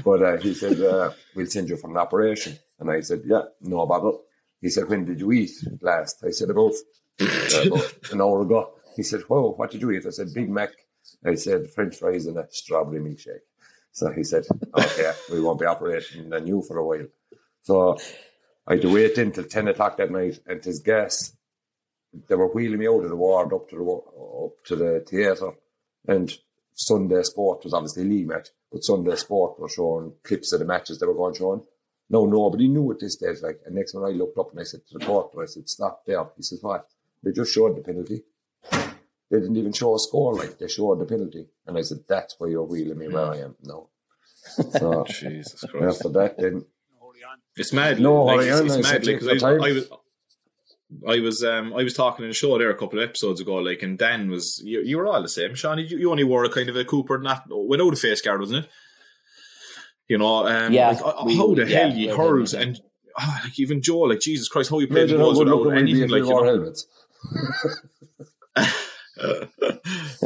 But 0.04 0.22
uh, 0.22 0.36
he 0.38 0.54
said, 0.54 0.80
uh, 0.80 1.12
"We'll 1.36 1.46
send 1.46 1.68
you 1.68 1.76
for 1.76 1.88
an 1.88 1.98
operation." 1.98 2.58
And 2.80 2.90
I 2.90 3.00
said, 3.00 3.22
"Yeah, 3.24 3.42
no 3.60 3.86
bother." 3.86 4.18
He 4.60 4.68
said, 4.68 4.88
"When 4.88 5.04
did 5.04 5.20
you 5.20 5.30
eat 5.32 5.52
last?" 5.80 6.24
I 6.24 6.30
said, 6.30 6.50
"About, 6.50 6.74
uh, 7.20 7.62
about 7.66 7.94
an 8.12 8.20
hour 8.20 8.42
ago." 8.42 8.72
He 8.96 9.04
said, 9.04 9.20
"Whoa, 9.28 9.52
what 9.52 9.70
did 9.70 9.82
you 9.82 9.92
eat?" 9.92 10.04
I 10.04 10.10
said, 10.10 10.34
"Big 10.34 10.50
Mac." 10.50 10.72
I 11.24 11.36
said, 11.36 11.70
"French 11.70 11.94
fries 11.96 12.26
and 12.26 12.38
a 12.38 12.48
strawberry 12.50 13.00
milkshake." 13.00 13.46
So 13.96 14.12
he 14.12 14.24
said, 14.24 14.44
"Okay, 14.76 15.10
we 15.32 15.40
won't 15.40 15.58
be 15.58 15.64
operating 15.64 16.30
on 16.34 16.46
you 16.46 16.60
for 16.60 16.76
a 16.76 16.86
while." 16.86 17.06
So 17.62 17.98
I 18.66 18.74
had 18.74 18.82
to 18.82 18.92
wait 18.92 19.16
until 19.16 19.44
ten 19.44 19.68
o'clock 19.68 19.96
that 19.96 20.10
night, 20.10 20.38
and 20.46 20.62
his 20.62 20.80
gas. 20.80 21.34
They 22.28 22.34
were 22.34 22.52
wheeling 22.54 22.78
me 22.78 22.88
out 22.88 23.04
of 23.04 23.08
the 23.08 23.16
ward 23.16 23.54
up 23.54 23.70
to 23.70 23.76
the 23.76 23.84
up 24.44 24.64
to 24.66 24.76
the 24.76 25.00
theatre, 25.00 25.52
and 26.06 26.30
Sunday 26.74 27.22
Sport 27.22 27.64
was 27.64 27.72
obviously 27.72 28.04
league 28.04 28.28
match, 28.28 28.48
but 28.70 28.84
Sunday 28.84 29.16
Sport 29.16 29.58
were 29.58 29.70
showing 29.70 30.12
clips 30.22 30.52
of 30.52 30.60
the 30.60 30.66
matches 30.66 30.98
they 30.98 31.06
were 31.06 31.14
going 31.14 31.34
showing. 31.34 31.62
No, 32.10 32.26
nobody 32.26 32.68
knew 32.68 32.92
at 32.92 33.00
this 33.00 33.14
stage. 33.14 33.40
Like, 33.42 33.60
and 33.64 33.76
next 33.76 33.94
when 33.94 34.04
I 34.04 34.14
looked 34.14 34.36
up 34.36 34.50
and 34.50 34.60
I 34.60 34.64
said 34.64 34.86
to 34.88 34.98
the 34.98 35.06
porter, 35.06 35.42
I 35.42 35.46
said, 35.46 35.70
"Stop 35.70 36.04
there." 36.04 36.22
He 36.36 36.42
says, 36.42 36.62
"What?" 36.62 36.86
They 37.22 37.32
just 37.32 37.50
showed 37.50 37.74
the 37.76 37.80
penalty. 37.80 38.24
They 39.30 39.40
didn't 39.40 39.56
even 39.56 39.72
show 39.72 39.94
a 39.94 39.98
score. 39.98 40.34
Like 40.34 40.58
they 40.58 40.68
showed 40.68 41.00
the 41.00 41.04
penalty, 41.06 41.46
and 41.66 41.76
I 41.76 41.82
said, 41.82 41.98
"That's 42.08 42.36
why 42.38 42.48
you're 42.48 42.62
wheeling 42.62 42.98
me 42.98 43.08
where 43.08 43.26
I 43.26 43.38
am 43.38 43.56
now." 43.62 43.88
So 44.78 45.04
Jesus 45.08 45.64
Christ. 45.68 45.96
after 45.98 46.08
that, 46.10 46.38
then 46.38 46.64
It's 47.56 47.72
mad. 47.72 47.98
No, 48.00 48.24
like, 48.24 48.46
it's, 48.46 48.60
it's 48.60 48.74
mad. 48.76 48.84
said 48.84 48.92
Like, 48.94 49.02
take 49.04 49.18
'cause 49.20 49.42
your 49.42 49.62
I. 49.62 49.68
I 49.68 49.72
was, 49.72 49.88
I 51.08 51.18
was, 51.20 51.42
um, 51.42 51.74
I 51.74 51.82
was 51.82 51.94
talking 51.94 52.24
in 52.24 52.30
a 52.30 52.34
show 52.34 52.56
there 52.58 52.70
a 52.70 52.76
couple 52.78 53.00
of 53.00 53.08
episodes 53.08 53.40
ago. 53.40 53.56
Like, 53.56 53.82
and 53.82 53.98
Dan 53.98 54.30
was, 54.30 54.62
you, 54.64 54.80
you 54.82 54.96
were 54.98 55.08
all 55.08 55.20
the 55.20 55.28
same. 55.28 55.56
Sean, 55.56 55.78
you, 55.78 55.98
you 55.98 56.10
only 56.12 56.22
wore 56.22 56.44
a 56.44 56.48
kind 56.48 56.68
of 56.68 56.76
a 56.76 56.84
Cooper, 56.84 57.18
not 57.18 57.42
without 57.50 57.92
a 57.92 57.96
face 57.96 58.20
guard, 58.20 58.38
wasn't 58.38 58.64
it? 58.64 58.70
You 60.08 60.18
know, 60.18 60.46
um, 60.46 60.72
Yeah, 60.72 60.90
like, 60.90 61.24
we- 61.24 61.36
how 61.36 61.52
the 61.54 61.66
yeah, 61.66 61.78
hell 61.88 61.90
you 61.92 62.06
yeah, 62.10 62.14
hurls 62.16 62.54
yeah. 62.54 62.60
and 62.60 62.80
oh, 63.18 63.40
like 63.42 63.58
even 63.58 63.82
Joe, 63.82 63.98
like 64.00 64.20
Jesus 64.20 64.46
Christ, 64.48 64.70
how 64.70 64.78
you 64.78 64.86
played 64.86 65.10
imagine 65.10 65.18
the 65.18 65.24
balls 65.24 65.38
without 65.40 65.66
anything 65.76 66.08
like 66.08 66.22
we 66.22 66.28
you 66.28 66.34
know. 66.34 66.44
helmets. 66.44 66.86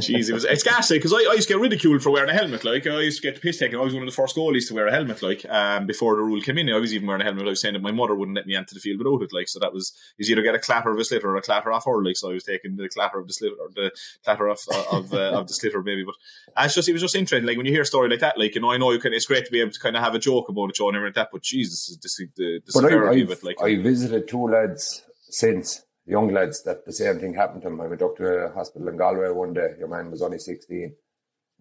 Jeez, 0.01 0.29
it 0.29 0.33
was 0.33 0.45
it's 0.45 0.65
ghastly 0.65 0.99
because 0.99 1.13
I, 1.13 1.19
I 1.19 1.35
used 1.35 1.47
to 1.47 1.55
get 1.55 1.61
ridiculed 1.61 2.03
for 2.03 2.11
wearing 2.11 2.31
a 2.31 2.33
helmet. 2.33 2.65
Like 2.65 2.87
I 2.87 3.01
used 3.01 3.23
to 3.23 3.29
get 3.29 3.37
the 3.37 3.41
piss 3.41 3.59
taken. 3.59 3.79
I 3.79 3.83
was 3.83 3.95
one 3.95 4.03
of 4.03 4.09
the 4.09 4.15
first 4.15 4.35
goalies 4.35 4.67
to 4.69 4.75
wear 4.75 4.89
a 4.89 4.93
helmet. 4.93 5.23
Like 5.23 5.47
um, 5.49 5.87
before 5.87 6.17
the 6.17 6.23
rule 6.23 6.41
came 6.41 6.59
in, 6.59 6.69
I 6.69 6.79
was 6.79 6.93
even 6.93 7.07
wearing 7.07 7.23
a 7.23 7.25
helmet. 7.25 7.47
I 7.47 7.51
was 7.51 7.61
saying 7.61 7.75
that 7.75 7.83
my 7.83 7.93
mother 7.93 8.17
wouldn't 8.17 8.37
let 8.37 8.47
me 8.47 8.57
into 8.57 8.75
the 8.75 8.81
field 8.81 8.99
without 8.99 9.23
it. 9.23 9.33
Like 9.33 9.49
so, 9.49 9.61
that 9.61 9.73
was 9.73 9.93
is 10.19 10.29
either 10.29 10.43
get 10.43 10.57
a 10.57 10.59
clatter 10.59 10.91
of 10.91 10.99
a 10.99 11.05
slitter 11.05 11.31
or 11.31 11.37
a 11.37 11.43
clatter 11.43 11.71
off 11.71 11.85
her. 11.85 12.03
Like 12.03 12.17
so, 12.17 12.31
I 12.31 12.35
was 12.35 12.45
taking 12.45 12.77
the 12.77 12.89
clatter 12.89 13.21
of 13.21 13.29
the 13.29 13.33
slitter, 13.33 13.55
or 13.61 13.69
the 13.73 13.93
clatter 14.25 14.49
of 14.49 14.59
of, 14.91 15.15
uh, 15.15 15.39
of 15.39 15.47
the 15.47 15.55
slitter, 15.55 15.83
baby. 15.83 16.05
But 16.05 16.17
uh, 16.61 16.65
it's 16.65 16.75
just 16.75 16.89
it 16.89 16.93
was 16.93 17.03
just 17.03 17.15
interesting. 17.15 17.47
Like 17.47 17.57
when 17.57 17.67
you 17.67 17.73
hear 17.73 17.83
a 17.83 17.87
story 17.87 18.09
like 18.09 18.21
that, 18.21 18.39
like 18.39 18.57
you 18.57 18.61
know, 18.61 18.73
I 18.73 18.77
know 18.77 18.91
you 18.91 18.99
can. 18.99 19.13
It's 19.13 19.27
great 19.27 19.45
to 19.45 19.53
be 19.53 19.61
able 19.61 19.73
to 19.73 19.81
kind 19.81 19.97
of 19.97 20.03
have 20.03 20.15
a 20.15 20.19
joke 20.19 20.49
about 20.49 20.71
it, 20.71 20.75
Joe, 20.75 20.89
and 20.89 20.97
everything 20.97 21.11
like 21.11 21.27
that. 21.27 21.29
But 21.33 21.43
Jesus, 21.43 21.97
this 22.03 22.19
is 22.19 22.29
the, 22.37 22.61
the 22.67 22.73
But 22.75 22.85
I, 22.87 22.89
severity 22.89 23.21
I, 23.21 23.25
of 23.25 23.31
it. 23.31 23.45
Like 23.45 23.63
I 23.63 23.77
visited 23.77 24.27
two 24.27 24.49
lads 24.49 25.05
since, 25.29 25.83
young 26.07 26.33
lads, 26.33 26.63
that 26.65 26.85
the 26.87 26.93
same 26.93 27.19
thing 27.19 27.35
happened 27.35 27.63
to 27.63 27.69
them. 27.69 27.81
I 27.81 27.87
went 27.87 28.03
up 28.03 28.17
to 28.17 28.25
a 28.27 28.53
hospital 28.53 28.89
in 28.89 28.97
Galway 28.97 29.31
one 29.31 29.53
day. 29.53 29.75
Your 29.79 29.89
man 29.89 30.11
was 30.11 30.23
only 30.23 30.39
16. 30.39 30.95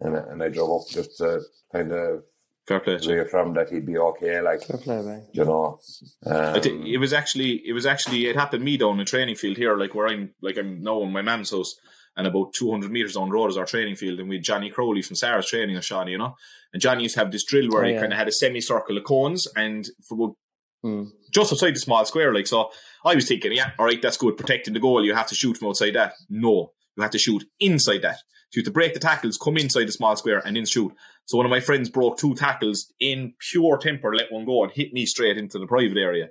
And, 0.02 0.15
I- 0.17 0.23
and 0.32 0.41
I 0.43 0.49
drove 0.49 0.82
up 0.82 0.88
just 0.89 1.17
to 1.17 1.41
kind 1.73 1.91
of 1.91 2.23
fair 2.67 2.80
play. 2.80 2.97
Joe. 2.97 3.13
reaffirm 3.13 3.54
that 3.56 3.69
he'd 3.69 3.86
be 3.86 3.97
okay, 3.97 4.39
like, 4.41 4.62
Fair 4.63 4.78
play, 4.78 5.02
man. 5.02 5.28
you 5.34 5.43
know. 5.43 5.80
Um, 6.25 6.56
I 6.56 6.60
think 6.60 6.86
it 6.86 6.97
was 6.99 7.12
actually 7.13 7.62
it 7.67 7.73
was 7.73 7.86
actually 7.86 8.28
it 8.28 8.36
happened 8.36 8.62
to 8.62 8.65
me 8.65 8.78
down 8.78 8.91
in 8.93 8.97
the 8.99 9.06
training 9.06 9.36
field 9.36 9.58
here, 9.58 9.75
like 9.78 9.93
where 9.95 10.08
I'm 10.08 10.34
like 10.41 10.58
I'm 10.58 10.82
now 10.82 11.02
in 11.04 11.12
my 11.12 11.21
mum's 11.21 11.52
house, 11.52 11.75
and 12.15 12.28
about 12.28 12.54
two 12.54 12.71
hundred 12.71 12.91
meters 12.91 13.15
down 13.15 13.28
the 13.30 13.34
road 13.36 13.49
is 13.49 13.58
our 13.58 13.65
training 13.65 13.95
field, 13.95 14.19
and 14.19 14.30
we 14.30 14.36
had 14.36 14.43
Johnny 14.45 14.69
Crowley 14.69 15.02
from 15.02 15.15
Sarah's 15.17 15.49
training 15.49 15.75
with 15.75 15.84
Seánie, 15.84 16.12
you 16.12 16.17
know, 16.17 16.36
and 16.71 16.82
Johnny 16.82 17.04
used 17.04 17.15
to 17.15 17.19
have 17.21 17.32
this 17.32 17.43
drill 17.43 17.69
where 17.71 17.84
Oh, 17.84 17.88
he 17.88 17.93
yeah. 17.93 17.99
kind 18.02 18.13
of 18.13 18.19
had 18.19 18.28
a 18.28 18.32
semicircle 18.32 18.97
of 18.97 19.04
cones, 19.04 19.47
and 19.58 19.86
for 20.08 20.15
about 20.15 20.36
Hmm. 20.82 21.04
Just 21.32 21.52
outside 21.54 21.76
the 21.76 21.80
small 21.80 22.04
square, 22.06 22.34
like 22.34 22.48
so. 22.48 22.72
I 23.06 23.15
was 23.15 23.28
thinking, 23.28 23.54
yeah, 23.54 23.72
all 23.80 23.86
right, 23.86 24.02
that's 24.02 24.18
good, 24.18 24.38
protecting 24.38 24.74
the 24.74 24.80
goal. 24.80 25.06
You 25.06 25.13
have 25.13 25.28
to 25.28 25.36
shoot 25.36 25.58
from 25.58 25.70
outside 25.70 25.96
that. 25.96 26.13
No, 26.30 26.74
you 26.96 27.04
have 27.04 27.12
to 27.12 27.20
shoot 27.20 27.44
inside 27.60 28.02
that. 28.02 28.18
So 28.18 28.58
you 28.58 28.62
have 28.62 28.65
to 28.65 28.72
break 28.72 28.94
the 28.94 29.00
tackles, 29.00 29.38
come 29.38 29.58
inside 29.58 29.88
the 29.88 29.92
small 29.92 30.15
square, 30.15 30.42
and 30.46 30.56
then 30.56 30.65
shoot. 30.65 30.92
So 31.26 31.38
one 31.38 31.46
of 31.46 31.52
my 31.52 31.60
friends 31.60 31.89
broke 31.89 32.18
two 32.18 32.34
tackles 32.34 32.92
in 33.00 33.34
pure 33.39 33.78
temper, 33.78 34.15
let 34.15 34.32
one 34.32 34.46
go, 34.46 34.63
and 34.63 34.72
hit 34.72 34.92
me 34.92 35.06
straight 35.06 35.38
into 35.38 35.60
the 35.60 35.68
private 35.68 35.98
area. 35.98 36.30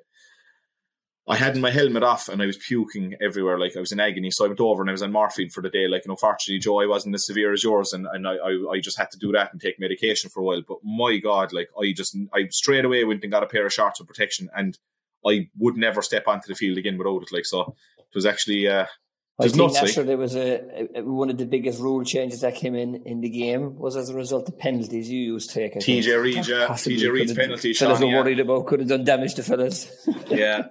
I 1.28 1.36
had 1.36 1.56
my 1.58 1.70
helmet 1.70 2.02
off 2.02 2.28
and 2.28 2.42
I 2.42 2.46
was 2.46 2.56
puking 2.56 3.14
everywhere, 3.20 3.58
like 3.58 3.76
I 3.76 3.80
was 3.80 3.92
in 3.92 4.00
agony. 4.00 4.30
So 4.30 4.44
I 4.44 4.48
went 4.48 4.60
over 4.60 4.82
and 4.82 4.88
I 4.88 4.92
was 4.92 5.02
on 5.02 5.12
morphine 5.12 5.50
for 5.50 5.60
the 5.62 5.68
day. 5.68 5.86
Like, 5.86 6.04
you 6.04 6.08
know, 6.08 6.16
fortunately, 6.16 6.58
Joe, 6.58 6.80
I 6.80 6.86
wasn't 6.86 7.14
as 7.14 7.26
severe 7.26 7.52
as 7.52 7.62
yours, 7.62 7.92
and, 7.92 8.06
and 8.10 8.26
I, 8.26 8.36
I, 8.36 8.72
I 8.72 8.80
just 8.80 8.98
had 8.98 9.10
to 9.10 9.18
do 9.18 9.32
that 9.32 9.52
and 9.52 9.60
take 9.60 9.78
medication 9.78 10.30
for 10.30 10.40
a 10.40 10.44
while. 10.44 10.62
But 10.66 10.78
my 10.82 11.18
God, 11.18 11.52
like 11.52 11.68
I 11.78 11.92
just, 11.92 12.16
I 12.34 12.48
straight 12.50 12.86
away 12.86 13.04
went 13.04 13.22
and 13.22 13.30
got 13.32 13.42
a 13.42 13.46
pair 13.46 13.66
of 13.66 13.72
shorts 13.72 14.00
with 14.00 14.08
protection, 14.08 14.48
and 14.56 14.78
I 15.26 15.50
would 15.58 15.76
never 15.76 16.00
step 16.00 16.26
onto 16.26 16.48
the 16.48 16.54
field 16.54 16.78
again 16.78 16.96
without 16.96 17.22
it. 17.22 17.32
Like, 17.32 17.44
so 17.44 17.76
it 17.98 18.14
was 18.14 18.24
actually, 18.24 18.66
uh, 18.66 18.86
I 19.38 19.48
think 19.48 19.56
nuts, 19.56 19.82
like. 19.82 19.90
Nasher, 19.90 20.06
there 20.06 20.16
was 20.16 20.34
a, 20.34 20.98
a 20.98 21.02
one 21.04 21.28
of 21.28 21.36
the 21.36 21.46
biggest 21.46 21.78
rule 21.78 22.04
changes 22.04 22.40
that 22.40 22.54
came 22.54 22.74
in 22.74 23.02
in 23.06 23.20
the 23.20 23.28
game 23.28 23.76
was 23.76 23.96
as 23.96 24.08
a 24.08 24.14
result 24.14 24.48
of 24.48 24.58
penalties 24.58 25.10
you 25.10 25.34
used 25.34 25.50
to 25.50 25.60
take. 25.60 25.76
I. 25.76 25.80
TJ 25.80 26.22
Reid, 26.22 26.46
yeah, 26.48 26.68
TJ 26.68 27.12
Reid's 27.12 27.34
penalty, 27.34 27.74
Fellas 27.74 28.00
were 28.00 28.06
yeah. 28.06 28.18
worried 28.18 28.40
about 28.40 28.66
could 28.66 28.80
have 28.80 28.88
done 28.88 29.04
damage 29.04 29.34
to 29.34 29.42
fellas. 29.42 30.08
yeah. 30.30 30.68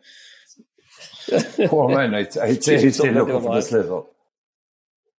poor 1.68 1.90
man, 1.90 2.13
I'd, 2.16 2.38
I'd 2.38 2.63
say 2.63 2.82
he's 2.82 2.96
still 2.96 3.13
looking 3.13 3.42
for 3.42 3.50
that. 3.50 3.56
this 3.56 3.72
little. 3.72 4.10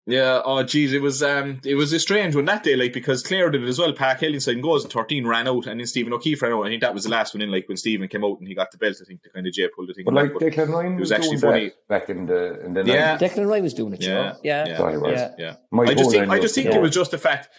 Yeah, 0.06 0.40
oh 0.42 0.62
geez, 0.62 0.94
it 0.94 1.02
was 1.02 1.22
um 1.22 1.60
it 1.66 1.74
was 1.74 1.92
a 1.92 2.00
strange 2.00 2.34
one 2.34 2.46
that 2.46 2.62
day, 2.62 2.76
like 2.76 2.94
because 2.94 3.22
Clare 3.22 3.50
did 3.50 3.62
it 3.62 3.68
as 3.68 3.78
well. 3.78 3.92
Park 3.92 4.20
Hill 4.20 4.32
inside 4.32 4.62
goals 4.62 4.82
and 4.84 4.90
thirteen 4.90 5.26
ran 5.26 5.46
out 5.46 5.66
and 5.66 5.78
then 5.78 5.86
Stephen 5.86 6.14
O'Keefe 6.14 6.40
ran 6.40 6.52
out. 6.52 6.64
I 6.64 6.70
think 6.70 6.80
that 6.80 6.94
was 6.94 7.04
the 7.04 7.10
last 7.10 7.34
one 7.34 7.42
in, 7.42 7.50
like 7.50 7.68
when 7.68 7.76
Stephen 7.76 8.08
came 8.08 8.24
out 8.24 8.38
and 8.38 8.48
he 8.48 8.54
got 8.54 8.70
the 8.70 8.78
belt, 8.78 8.96
I 9.02 9.04
think 9.04 9.22
the 9.22 9.28
kind 9.28 9.46
of 9.46 9.52
J 9.52 9.68
pulled 9.68 9.90
the 9.90 9.92
thing. 9.92 10.06
But 10.06 10.14
back, 10.14 10.30
like 10.40 10.54
Declan 10.54 10.68
Ryan 10.72 10.92
it 10.94 11.00
was 11.00 11.00
was, 11.00 11.12
actually 11.12 11.36
doing 11.36 11.40
funny. 11.40 11.70
back 11.90 12.08
in 12.08 12.24
the 12.24 12.64
in 12.64 12.72
the 12.72 12.84
Yeah. 12.86 13.18
90s. 13.18 13.20
Declan 13.20 13.48
Ryan 13.50 13.62
was 13.64 13.74
doing 13.74 13.92
it, 13.92 14.00
Yeah, 14.02 14.08
Joe. 14.32 14.38
Yeah, 14.42 14.66
yeah. 14.68 14.76
Sorry, 14.78 15.12
yeah. 15.12 15.30
yeah. 15.38 15.54
I 15.78 15.94
just 15.94 16.10
think 16.10 16.28
I 16.30 16.36
just 16.36 16.42
was- 16.42 16.54
think 16.54 16.74
it 16.74 16.80
was 16.80 16.90
just 16.94 17.10
the 17.10 17.18
fact 17.18 17.50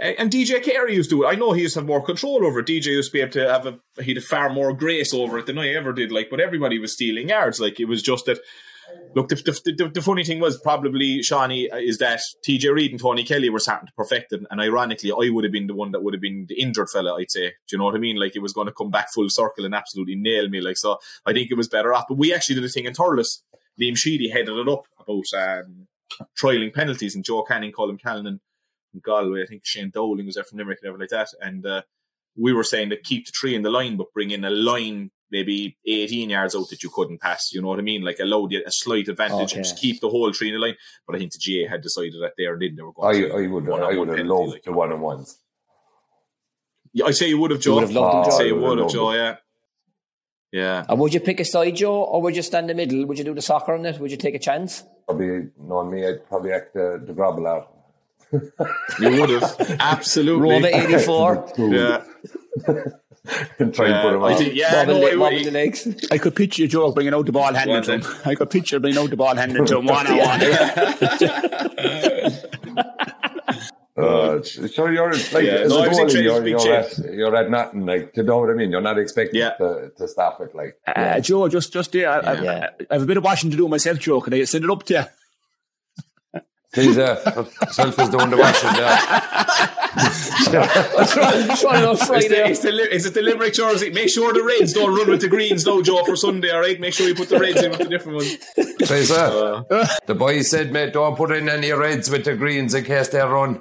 and 0.00 0.30
DJ 0.30 0.62
Carey 0.62 0.94
used 0.94 1.10
to 1.10 1.16
do 1.16 1.24
it. 1.24 1.28
I 1.28 1.34
know 1.34 1.52
he 1.52 1.62
used 1.62 1.74
to 1.74 1.80
have 1.80 1.86
more 1.86 2.02
control 2.02 2.44
over 2.44 2.60
it. 2.60 2.66
DJ 2.66 2.86
used 2.86 3.10
to 3.10 3.12
be 3.12 3.20
able 3.20 3.32
to 3.32 3.50
have 3.50 3.66
a 3.66 4.02
he'd 4.02 4.16
have 4.16 4.24
far 4.24 4.50
more 4.50 4.72
grace 4.72 5.14
over 5.14 5.38
it 5.38 5.46
than 5.46 5.58
I 5.58 5.68
ever 5.70 5.92
did. 5.92 6.10
Like, 6.10 6.30
but 6.30 6.40
everybody 6.40 6.78
was 6.78 6.94
stealing 6.94 7.28
yards. 7.28 7.60
Like 7.60 7.80
it 7.80 7.86
was 7.86 8.02
just 8.02 8.26
that. 8.26 8.38
Look, 9.16 9.28
the, 9.28 9.36
the, 9.36 9.72
the, 9.84 9.88
the 9.88 10.02
funny 10.02 10.24
thing 10.24 10.40
was 10.40 10.60
probably 10.60 11.20
Seánie 11.20 11.72
uh, 11.72 11.78
is 11.78 11.98
that 11.98 12.20
TJ 12.46 12.72
Reid 12.72 12.90
and 12.90 13.00
Tony 13.00 13.24
Kelly 13.24 13.48
were 13.48 13.58
starting 13.58 13.86
to 13.86 13.92
perfect 13.94 14.32
it, 14.32 14.42
and 14.50 14.60
ironically, 14.60 15.10
I 15.10 15.30
would 15.30 15.42
have 15.42 15.52
been 15.52 15.66
the 15.66 15.74
one 15.74 15.92
that 15.92 16.02
would 16.02 16.14
have 16.14 16.20
been 16.20 16.46
the 16.48 16.60
injured 16.60 16.90
fella. 16.90 17.16
I'd 17.16 17.30
say, 17.30 17.48
do 17.48 17.54
you 17.72 17.78
know 17.78 17.84
what 17.84 17.94
I 17.94 17.98
mean? 17.98 18.16
Like 18.16 18.36
it 18.36 18.42
was 18.42 18.52
going 18.52 18.66
to 18.66 18.72
come 18.72 18.90
back 18.90 19.12
full 19.12 19.30
circle 19.30 19.64
and 19.64 19.74
absolutely 19.74 20.16
nail 20.16 20.48
me. 20.48 20.60
Like 20.60 20.76
so, 20.76 20.98
I 21.24 21.32
think 21.32 21.50
it 21.50 21.56
was 21.56 21.68
better 21.68 21.94
off. 21.94 22.04
But 22.08 22.18
we 22.18 22.34
actually 22.34 22.56
did 22.56 22.64
a 22.64 22.68
thing 22.68 22.84
in 22.84 22.92
Thurles. 22.92 23.40
Liam 23.80 23.96
Sheedy 23.96 24.28
headed 24.28 24.56
it 24.56 24.68
up 24.68 24.84
about 25.00 25.24
um, 25.36 25.88
trialing 26.38 26.72
penalties, 26.72 27.14
and 27.14 27.24
Joe 27.24 27.42
Canning, 27.42 27.72
Colin 27.72 27.98
Callan, 27.98 28.40
Galway. 29.00 29.42
I 29.42 29.46
think 29.46 29.64
Shane 29.64 29.90
Dowling 29.90 30.26
was 30.26 30.34
there 30.36 30.44
from 30.44 30.58
Limerick 30.58 30.78
and 30.82 30.88
everything 30.88 31.02
like 31.16 31.28
that. 31.28 31.28
And 31.46 31.64
uh, 31.66 31.82
we 32.36 32.52
were 32.52 32.64
saying 32.64 32.88
that 32.90 33.02
keep 33.04 33.26
the 33.26 33.32
tree 33.32 33.54
in 33.54 33.62
the 33.62 33.70
line, 33.70 33.96
but 33.96 34.12
bring 34.12 34.30
in 34.30 34.44
a 34.44 34.50
line 34.50 35.10
maybe 35.30 35.76
18 35.86 36.30
yards 36.30 36.54
out 36.54 36.68
that 36.70 36.82
you 36.82 36.90
couldn't 36.90 37.20
pass. 37.20 37.52
You 37.52 37.60
know 37.60 37.68
what 37.68 37.78
I 37.80 37.82
mean? 37.82 38.02
Like 38.02 38.20
allow 38.20 38.46
you 38.48 38.62
a 38.64 38.70
slight 38.70 39.08
advantage 39.08 39.50
Okay. 39.50 39.56
and 39.56 39.64
just 39.64 39.78
keep 39.78 40.00
the 40.00 40.08
whole 40.08 40.30
tree 40.32 40.48
in 40.48 40.54
the 40.54 40.60
line. 40.60 40.76
But 41.06 41.16
I 41.16 41.18
think 41.18 41.32
the 41.32 41.38
GAA 41.64 41.70
had 41.70 41.82
decided 41.82 42.14
that 42.22 42.32
there 42.38 42.52
and 42.52 42.62
then 42.62 42.76
they 42.76 42.82
were 42.82 42.92
I, 43.02 43.12
going 43.12 43.22
to 43.30 43.34
I 43.34 43.46
would 43.48 43.66
I 43.66 43.70
one-on-one 43.72 43.98
would 43.98 44.08
have 44.08 44.16
penalty, 44.18 44.22
loved 44.42 44.52
like, 44.52 44.62
the 44.62 44.72
one 44.72 44.92
on 44.92 45.00
ones. 45.00 45.38
Yeah, 46.92 47.06
I 47.06 47.10
say 47.10 47.28
you 47.28 47.38
would 47.40 47.50
have, 47.50 47.60
Joe. 47.60 47.74
would 47.74 47.80
have 47.82 47.90
loved 47.90 48.14
it, 48.14 48.18
I'd 48.18 48.24
Joe. 48.30 48.38
say 48.38 48.46
you 48.46 48.54
would 48.54 48.62
would 48.62 48.78
have, 48.78 48.86
have 48.86 48.92
Joe, 48.94 49.12
yeah. 49.12 49.36
Yeah. 50.52 50.84
And 50.88 51.00
would 51.00 51.12
you 51.12 51.18
pick 51.18 51.40
a 51.40 51.44
side, 51.44 51.74
Joe, 51.74 52.04
or 52.04 52.22
would 52.22 52.36
you 52.36 52.42
stand 52.42 52.70
in 52.70 52.76
the 52.76 52.86
middle? 52.86 53.04
Would 53.06 53.18
you 53.18 53.24
do 53.24 53.34
the 53.34 53.42
soccer 53.42 53.74
on 53.74 53.84
it? 53.86 53.98
Would 53.98 54.12
you 54.12 54.16
take 54.16 54.36
a 54.36 54.38
chance? 54.38 54.84
Probably 55.08 55.48
knowing 55.58 55.90
me, 55.90 56.06
I'd 56.06 56.24
probably 56.28 56.52
act 56.52 56.74
the, 56.74 57.02
the 57.04 57.12
grobble 57.12 57.48
out. 57.48 57.73
You 59.00 59.20
would 59.20 59.30
have. 59.30 59.76
Absolutely. 59.80 60.50
Roma 60.50 60.68
84, 60.72 61.52
Yeah. 61.58 62.02
and 63.58 63.74
try 63.74 63.88
and 63.88 64.02
put 64.02 64.14
him 64.14 64.22
I 64.22 64.32
out. 64.32 64.38
think, 64.38 64.54
yeah, 64.54 64.84
no, 64.84 65.00
the, 65.00 65.06
it, 65.32 65.44
the 65.44 65.50
legs. 65.50 65.88
I 66.10 66.18
could 66.18 66.34
picture 66.36 66.66
Joe 66.66 66.92
bringing 66.92 67.14
out 67.14 67.26
the 67.26 67.32
ball 67.32 67.52
handing 67.54 67.82
to 67.82 67.98
him. 67.98 68.02
I 68.24 68.34
could 68.34 68.50
picture 68.50 68.78
bringing 68.80 68.98
out 69.02 69.10
the 69.14 69.16
ball 69.16 69.34
handing 69.34 69.64
to 69.66 69.78
him 69.78 69.86
one 69.86 70.06
on 70.06 70.18
one. 70.18 70.40
Oh, 73.96 74.38
but 74.40 74.76
you're 74.76 75.12
like 75.12 75.32
Yeah, 75.44 75.64
no, 75.68 75.78
a 75.78 75.82
I 75.84 76.02
was 76.02 76.14
you're, 76.14 76.44
you're, 76.48 76.74
at, 76.74 76.98
you're 77.12 77.36
at 77.36 77.48
nothing. 77.48 77.86
Like, 77.86 78.12
do 78.12 78.22
you 78.22 78.26
know 78.26 78.38
what 78.38 78.50
I 78.50 78.54
mean? 78.54 78.72
You're 78.72 78.80
not 78.80 78.98
expecting 78.98 79.38
Yeah. 79.38 79.50
to, 79.50 79.92
to 79.96 80.08
stop 80.08 80.40
it. 80.40 80.52
Like, 80.52 80.76
Uh, 80.84 81.20
Joe, 81.20 81.46
just 81.48 81.72
just 81.72 81.92
there, 81.92 82.10
I, 82.10 82.18
I, 82.18 82.42
Yeah. 82.42 82.70
I 82.90 82.94
have 82.94 83.02
a 83.04 83.06
bit 83.06 83.16
of 83.18 83.22
washing 83.24 83.52
to 83.52 83.56
do 83.56 83.68
myself, 83.68 84.00
Joe. 84.00 84.20
Can 84.20 84.34
I 84.34 84.42
send 84.44 84.64
it 84.64 84.70
up 84.70 84.82
to 84.84 84.94
you? 84.94 85.04
Please, 86.74 86.98
uh, 86.98 87.44
self 87.70 87.98
is 87.98 88.08
doing 88.10 88.30
the 88.30 88.36
washing. 88.36 88.70
Yeah. 88.74 90.60
Trying 91.56 91.84
on 91.84 91.92
It's 91.92 92.00
the, 92.00 92.06
Friday. 92.06 92.50
it's, 92.50 92.60
the, 92.60 92.72
li- 92.72 92.88
is 92.90 93.06
it 93.06 93.14
the 93.14 93.22
Limerick 93.22 93.54
jersey? 93.54 93.90
Make 93.90 94.08
sure 94.10 94.32
the 94.32 94.42
Reds 94.42 94.72
don't 94.72 94.94
run 94.94 95.08
with 95.08 95.20
the 95.20 95.28
greens 95.28 95.64
now, 95.66 95.80
Joe, 95.82 96.04
for 96.04 96.16
Sunday, 96.16 96.50
all 96.50 96.60
right? 96.60 96.78
Make 96.80 96.92
sure 96.94 97.06
you 97.08 97.14
put 97.14 97.28
the 97.28 97.38
Reds 97.38 97.62
in 97.62 97.70
with 97.70 97.78
the 97.80 97.88
different 97.88 98.16
ones. 98.18 98.36
Please, 98.80 99.10
uh, 99.10 99.62
the 100.06 100.14
boy 100.14 100.42
said, 100.42 100.72
mate, 100.72 100.92
don't 100.92 101.16
put 101.16 101.30
in 101.30 101.48
any 101.48 101.70
reds 101.72 102.10
with 102.10 102.24
the 102.24 102.34
greens 102.36 102.74
in 102.74 102.84
case 102.84 103.08
they 103.08 103.20
run. 103.20 103.60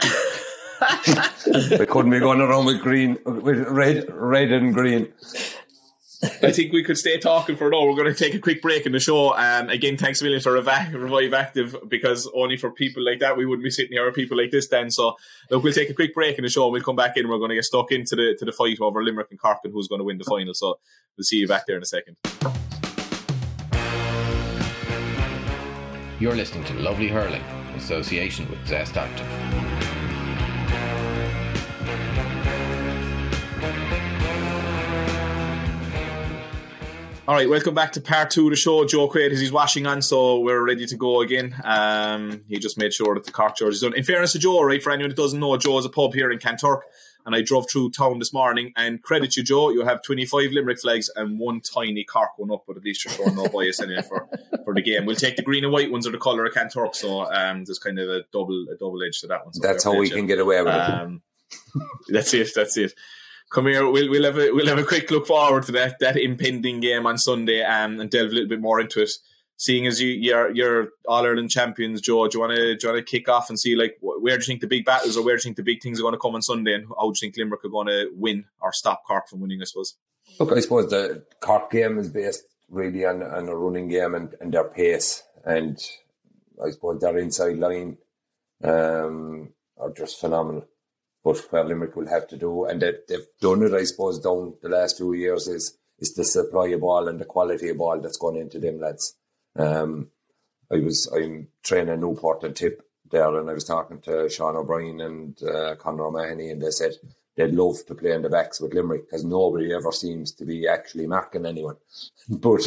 they 1.68 1.86
couldn't 1.86 2.10
be 2.10 2.18
going 2.18 2.40
around 2.40 2.66
with 2.66 2.80
green, 2.80 3.18
with 3.24 3.66
red, 3.68 4.06
red 4.10 4.52
and 4.52 4.74
green. 4.74 5.12
I 6.22 6.50
think 6.50 6.72
we 6.72 6.82
could 6.82 6.96
stay 6.96 7.18
talking 7.18 7.56
for 7.56 7.70
now. 7.70 7.84
We're 7.84 7.96
going 7.96 8.12
to 8.12 8.18
take 8.18 8.34
a 8.34 8.38
quick 8.38 8.62
break 8.62 8.86
in 8.86 8.92
the 8.92 9.00
show. 9.00 9.34
Um, 9.34 9.68
again, 9.68 9.96
thanks 9.96 10.20
a 10.20 10.24
million 10.24 10.40
for 10.40 10.52
Revive, 10.52 11.34
Active 11.34 11.76
because 11.88 12.30
only 12.34 12.56
for 12.56 12.70
people 12.70 13.04
like 13.04 13.20
that 13.20 13.36
we 13.36 13.44
wouldn't 13.44 13.64
be 13.64 13.70
sitting 13.70 13.92
here 13.92 14.06
with 14.06 14.14
people 14.14 14.36
like 14.38 14.50
this. 14.50 14.68
Then, 14.68 14.90
so 14.90 15.16
look, 15.50 15.62
we'll 15.62 15.72
take 15.72 15.90
a 15.90 15.94
quick 15.94 16.14
break 16.14 16.38
in 16.38 16.44
the 16.44 16.50
show. 16.50 16.64
and 16.64 16.72
We'll 16.72 16.82
come 16.82 16.96
back 16.96 17.16
in. 17.16 17.28
We're 17.28 17.38
going 17.38 17.50
to 17.50 17.54
get 17.54 17.64
stuck 17.64 17.92
into 17.92 18.16
the 18.16 18.34
to 18.38 18.44
the 18.44 18.52
fight 18.52 18.80
over 18.80 19.02
Limerick 19.02 19.28
and 19.30 19.38
Cork 19.40 19.58
and 19.64 19.72
who's 19.72 19.88
going 19.88 20.00
to 20.00 20.04
win 20.04 20.18
the 20.18 20.24
final. 20.24 20.54
So 20.54 20.78
we'll 21.16 21.24
see 21.24 21.36
you 21.36 21.48
back 21.48 21.66
there 21.66 21.76
in 21.76 21.82
a 21.82 21.86
second. 21.86 22.16
You're 26.18 26.34
listening 26.34 26.64
to 26.64 26.74
Lovely 26.74 27.08
Hurling, 27.08 27.44
in 27.68 27.74
association 27.74 28.48
with 28.48 28.66
Zest 28.66 28.96
Active. 28.96 29.75
All 37.28 37.34
right, 37.34 37.50
welcome 37.50 37.74
back 37.74 37.90
to 37.94 38.00
part 38.00 38.30
two 38.30 38.44
of 38.44 38.50
the 38.50 38.56
show. 38.56 38.84
Joe 38.84 39.08
Quaid 39.08 39.32
is 39.32 39.40
he's 39.40 39.50
washing 39.50 39.84
on, 39.84 40.00
so 40.00 40.38
we're 40.38 40.64
ready 40.64 40.86
to 40.86 40.96
go 40.96 41.22
again. 41.22 41.56
Um, 41.64 42.44
he 42.48 42.60
just 42.60 42.78
made 42.78 42.94
sure 42.94 43.16
that 43.16 43.24
the 43.24 43.32
Cork 43.32 43.56
jersey 43.56 43.74
is 43.74 43.80
done. 43.80 43.94
In 43.94 44.04
fairness 44.04 44.30
to 44.32 44.38
Joe, 44.38 44.62
right, 44.62 44.80
for 44.80 44.92
anyone 44.92 45.10
that 45.10 45.16
doesn't 45.16 45.40
know, 45.40 45.56
Joe 45.56 45.76
is 45.78 45.84
a 45.84 45.88
pub 45.88 46.14
here 46.14 46.30
in 46.30 46.38
Kanturk, 46.38 46.82
and 47.24 47.34
I 47.34 47.42
drove 47.42 47.68
through 47.68 47.90
town 47.90 48.20
this 48.20 48.32
morning. 48.32 48.72
And 48.76 49.02
credit 49.02 49.36
you, 49.36 49.42
Joe, 49.42 49.70
you 49.70 49.84
have 49.84 50.02
25 50.02 50.52
Limerick 50.52 50.78
flags 50.78 51.10
and 51.16 51.40
one 51.40 51.62
tiny 51.62 52.04
Cork 52.04 52.38
one 52.38 52.52
up, 52.52 52.62
but 52.64 52.76
at 52.76 52.84
least 52.84 53.04
you're 53.04 53.14
showing 53.14 53.34
no 53.34 53.48
bias 53.48 53.80
anyway 53.80 54.02
for, 54.02 54.28
for 54.64 54.72
the 54.72 54.82
game. 54.82 55.04
We'll 55.04 55.16
take 55.16 55.34
the 55.34 55.42
green 55.42 55.64
and 55.64 55.72
white 55.72 55.90
ones 55.90 56.06
are 56.06 56.12
the 56.12 56.18
colour 56.18 56.44
of 56.44 56.54
Kanturk, 56.54 56.94
so 56.94 57.28
um, 57.32 57.64
there's 57.64 57.80
kind 57.80 57.98
of 57.98 58.08
a 58.08 58.22
double 58.32 58.66
a 58.72 58.76
double 58.76 59.02
edge 59.02 59.20
to 59.22 59.26
that 59.26 59.44
one. 59.44 59.52
So 59.52 59.66
That's 59.66 59.82
how 59.82 59.96
we 59.96 60.10
can 60.10 60.26
get 60.26 60.38
away 60.38 60.62
with 60.62 60.72
it. 60.72 60.80
Um, 60.80 61.22
that's 62.08 62.32
it. 62.34 62.50
That's 62.54 62.76
it. 62.76 62.94
Come 63.56 63.68
here. 63.68 63.90
We'll 63.90 64.10
we'll 64.10 64.24
have 64.24 64.36
a 64.36 64.50
we'll 64.52 64.66
have 64.66 64.76
a 64.76 64.84
quick 64.84 65.10
look 65.10 65.26
forward 65.26 65.62
to 65.62 65.72
that 65.72 65.98
that 66.00 66.18
impending 66.18 66.80
game 66.80 67.06
on 67.06 67.16
Sunday, 67.16 67.62
um, 67.62 67.98
and 67.98 68.10
delve 68.10 68.30
a 68.30 68.34
little 68.34 68.50
bit 68.50 68.60
more 68.60 68.82
into 68.82 69.00
it. 69.00 69.10
Seeing 69.56 69.86
as 69.86 69.98
you 69.98 70.10
you're 70.10 70.54
you're 70.54 70.88
All 71.08 71.24
Ireland 71.24 71.50
champions, 71.50 72.02
Joe, 72.02 72.28
do 72.28 72.36
you 72.36 72.40
want 72.42 72.54
to 72.54 72.76
do 72.76 72.86
you 72.86 72.92
want 72.92 73.06
to 73.06 73.10
kick 73.10 73.30
off 73.30 73.48
and 73.48 73.58
see 73.58 73.74
like 73.74 73.96
where 74.02 74.36
do 74.36 74.42
you 74.42 74.46
think 74.46 74.60
the 74.60 74.66
big 74.66 74.84
battles 74.84 75.16
or 75.16 75.24
where 75.24 75.36
do 75.36 75.40
you 75.40 75.42
think 75.44 75.56
the 75.56 75.62
big 75.62 75.82
things 75.82 75.98
are 75.98 76.02
going 76.02 76.12
to 76.12 76.18
come 76.18 76.34
on 76.34 76.42
Sunday, 76.42 76.74
and 76.74 76.84
how 77.00 77.06
do 77.06 77.08
you 77.08 77.14
think 77.14 77.34
Limerick 77.38 77.64
are 77.64 77.70
going 77.70 77.86
to 77.86 78.10
win 78.14 78.44
or 78.60 78.74
stop 78.74 79.04
Cork 79.06 79.26
from 79.26 79.40
winning? 79.40 79.62
I 79.62 79.64
suppose. 79.64 79.96
Look, 80.38 80.52
I 80.52 80.60
suppose 80.60 80.90
the 80.90 81.24
Cork 81.40 81.70
game 81.70 81.96
is 81.98 82.10
based 82.10 82.44
really 82.68 83.06
on, 83.06 83.22
on 83.22 83.48
a 83.48 83.56
running 83.56 83.88
game 83.88 84.14
and, 84.14 84.34
and 84.38 84.52
their 84.52 84.64
pace. 84.64 85.22
And 85.46 85.82
I 86.62 86.72
suppose 86.72 87.00
their 87.00 87.16
inside 87.16 87.56
line 87.56 87.96
um, 88.62 89.48
are 89.78 89.94
just 89.96 90.20
phenomenal. 90.20 90.66
But 91.26 91.38
what 91.50 91.66
Limerick 91.66 91.96
will 91.96 92.06
have 92.06 92.28
to 92.28 92.36
do, 92.36 92.66
and 92.66 92.80
they, 92.80 92.92
they've 93.08 93.26
done 93.40 93.64
it, 93.64 93.74
I 93.74 93.82
suppose, 93.82 94.20
down 94.20 94.54
the 94.62 94.68
last 94.68 94.98
few 94.98 95.12
years, 95.12 95.48
is 95.48 95.76
is 95.98 96.14
the 96.14 96.24
supply 96.24 96.68
of 96.68 96.82
ball 96.82 97.08
and 97.08 97.18
the 97.18 97.24
quality 97.24 97.70
of 97.70 97.78
ball 97.78 98.00
that's 98.00 98.16
gone 98.16 98.36
into 98.36 98.60
them 98.60 98.78
lads. 98.78 99.16
Um, 99.56 100.12
I 100.70 100.76
was 100.76 101.08
I'm 101.12 101.48
training 101.64 101.98
Newport 101.98 102.44
and 102.44 102.54
Tip 102.54 102.80
there, 103.10 103.36
and 103.40 103.50
I 103.50 103.54
was 103.54 103.64
talking 103.64 104.00
to 104.02 104.28
Sean 104.28 104.54
O'Brien 104.54 105.00
and 105.00 105.42
uh, 105.42 105.74
Conor 105.74 106.06
O'Mahony, 106.06 106.50
and 106.50 106.62
they 106.62 106.70
said 106.70 106.92
they'd 107.34 107.52
love 107.52 107.84
to 107.88 107.96
play 107.96 108.12
in 108.12 108.22
the 108.22 108.30
backs 108.30 108.60
with 108.60 108.72
Limerick 108.72 109.06
because 109.06 109.24
nobody 109.24 109.74
ever 109.74 109.90
seems 109.90 110.30
to 110.34 110.44
be 110.44 110.68
actually 110.68 111.08
marking 111.08 111.44
anyone. 111.44 111.76
but 112.28 112.64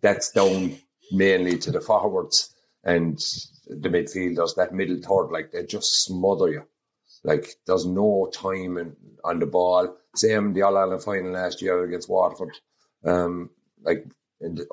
that's 0.00 0.32
down 0.32 0.76
mainly 1.12 1.56
to 1.58 1.70
the 1.70 1.80
forwards 1.80 2.52
and 2.82 3.20
the 3.68 3.88
midfielders, 3.88 4.56
that 4.56 4.74
middle 4.74 4.96
third, 4.96 5.32
like 5.32 5.52
they 5.52 5.64
just 5.64 6.02
smother 6.02 6.48
you. 6.50 6.66
Like 7.24 7.56
there's 7.66 7.86
no 7.86 8.30
time 8.32 8.78
in, 8.78 8.96
on 9.24 9.38
the 9.38 9.46
ball. 9.46 9.96
Same 10.14 10.52
the 10.52 10.62
All 10.62 10.76
Ireland 10.76 11.02
final 11.02 11.32
last 11.32 11.62
year 11.62 11.84
against 11.84 12.08
Waterford. 12.08 12.56
Um, 13.04 13.50
like 13.82 14.06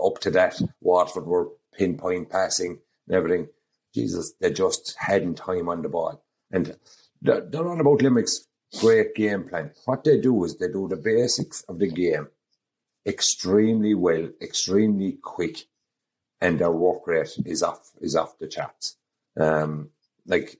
up 0.03 0.19
to 0.21 0.31
that, 0.31 0.59
Waterford 0.81 1.25
were 1.25 1.49
pinpoint 1.77 2.29
passing 2.29 2.79
and 3.07 3.15
everything. 3.15 3.47
Jesus, 3.93 4.33
they 4.39 4.51
just 4.51 4.95
hadn't 4.97 5.35
time 5.35 5.69
on 5.69 5.81
the 5.81 5.89
ball. 5.89 6.23
And 6.51 6.75
they're, 7.21 7.41
they're 7.41 7.67
on 7.67 7.79
about 7.79 8.01
Limerick's 8.01 8.47
great 8.79 9.15
game 9.15 9.47
plan. 9.47 9.71
What 9.85 10.03
they 10.03 10.19
do 10.19 10.43
is 10.43 10.57
they 10.57 10.67
do 10.67 10.87
the 10.87 10.95
basics 10.95 11.61
of 11.63 11.79
the 11.79 11.87
game 11.87 12.27
extremely 13.05 13.93
well, 13.93 14.29
extremely 14.41 15.13
quick, 15.21 15.65
and 16.41 16.59
their 16.59 16.71
work 16.71 17.07
rate 17.07 17.35
is 17.45 17.63
off 17.63 17.91
is 17.99 18.15
off 18.15 18.37
the 18.39 18.47
charts. 18.47 18.97
Um, 19.37 19.89
like 20.25 20.59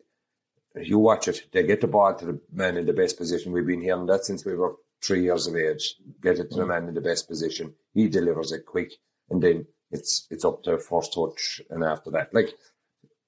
you 0.76 1.00
watch 1.00 1.28
it, 1.28 1.48
they 1.52 1.64
get 1.64 1.82
the 1.82 1.88
ball 1.88 2.14
to 2.16 2.26
the 2.26 2.42
man 2.52 2.78
in 2.78 2.86
the 2.86 2.94
best 2.94 3.18
position. 3.18 3.52
We've 3.52 3.66
been 3.66 3.82
hearing 3.82 4.06
that 4.08 4.26
since 4.26 4.46
we 4.46 4.56
were 4.56 4.76
three 5.04 5.24
years 5.24 5.48
of 5.48 5.56
age. 5.56 5.96
Get 6.22 6.40
it 6.40 6.52
to 6.52 6.58
the 6.58 6.66
man 6.66 6.88
in 6.88 6.94
the 6.94 7.02
best 7.02 7.28
position. 7.28 7.74
He 7.94 8.08
delivers 8.08 8.52
it 8.52 8.66
quick, 8.66 8.94
and 9.30 9.42
then 9.42 9.66
it's 9.92 10.28
it's 10.30 10.46
up 10.46 10.64
to 10.64 10.78
first 10.78 11.14
touch, 11.14 11.62
and 11.70 11.84
after 11.84 12.12
that, 12.12 12.34
like 12.34 12.54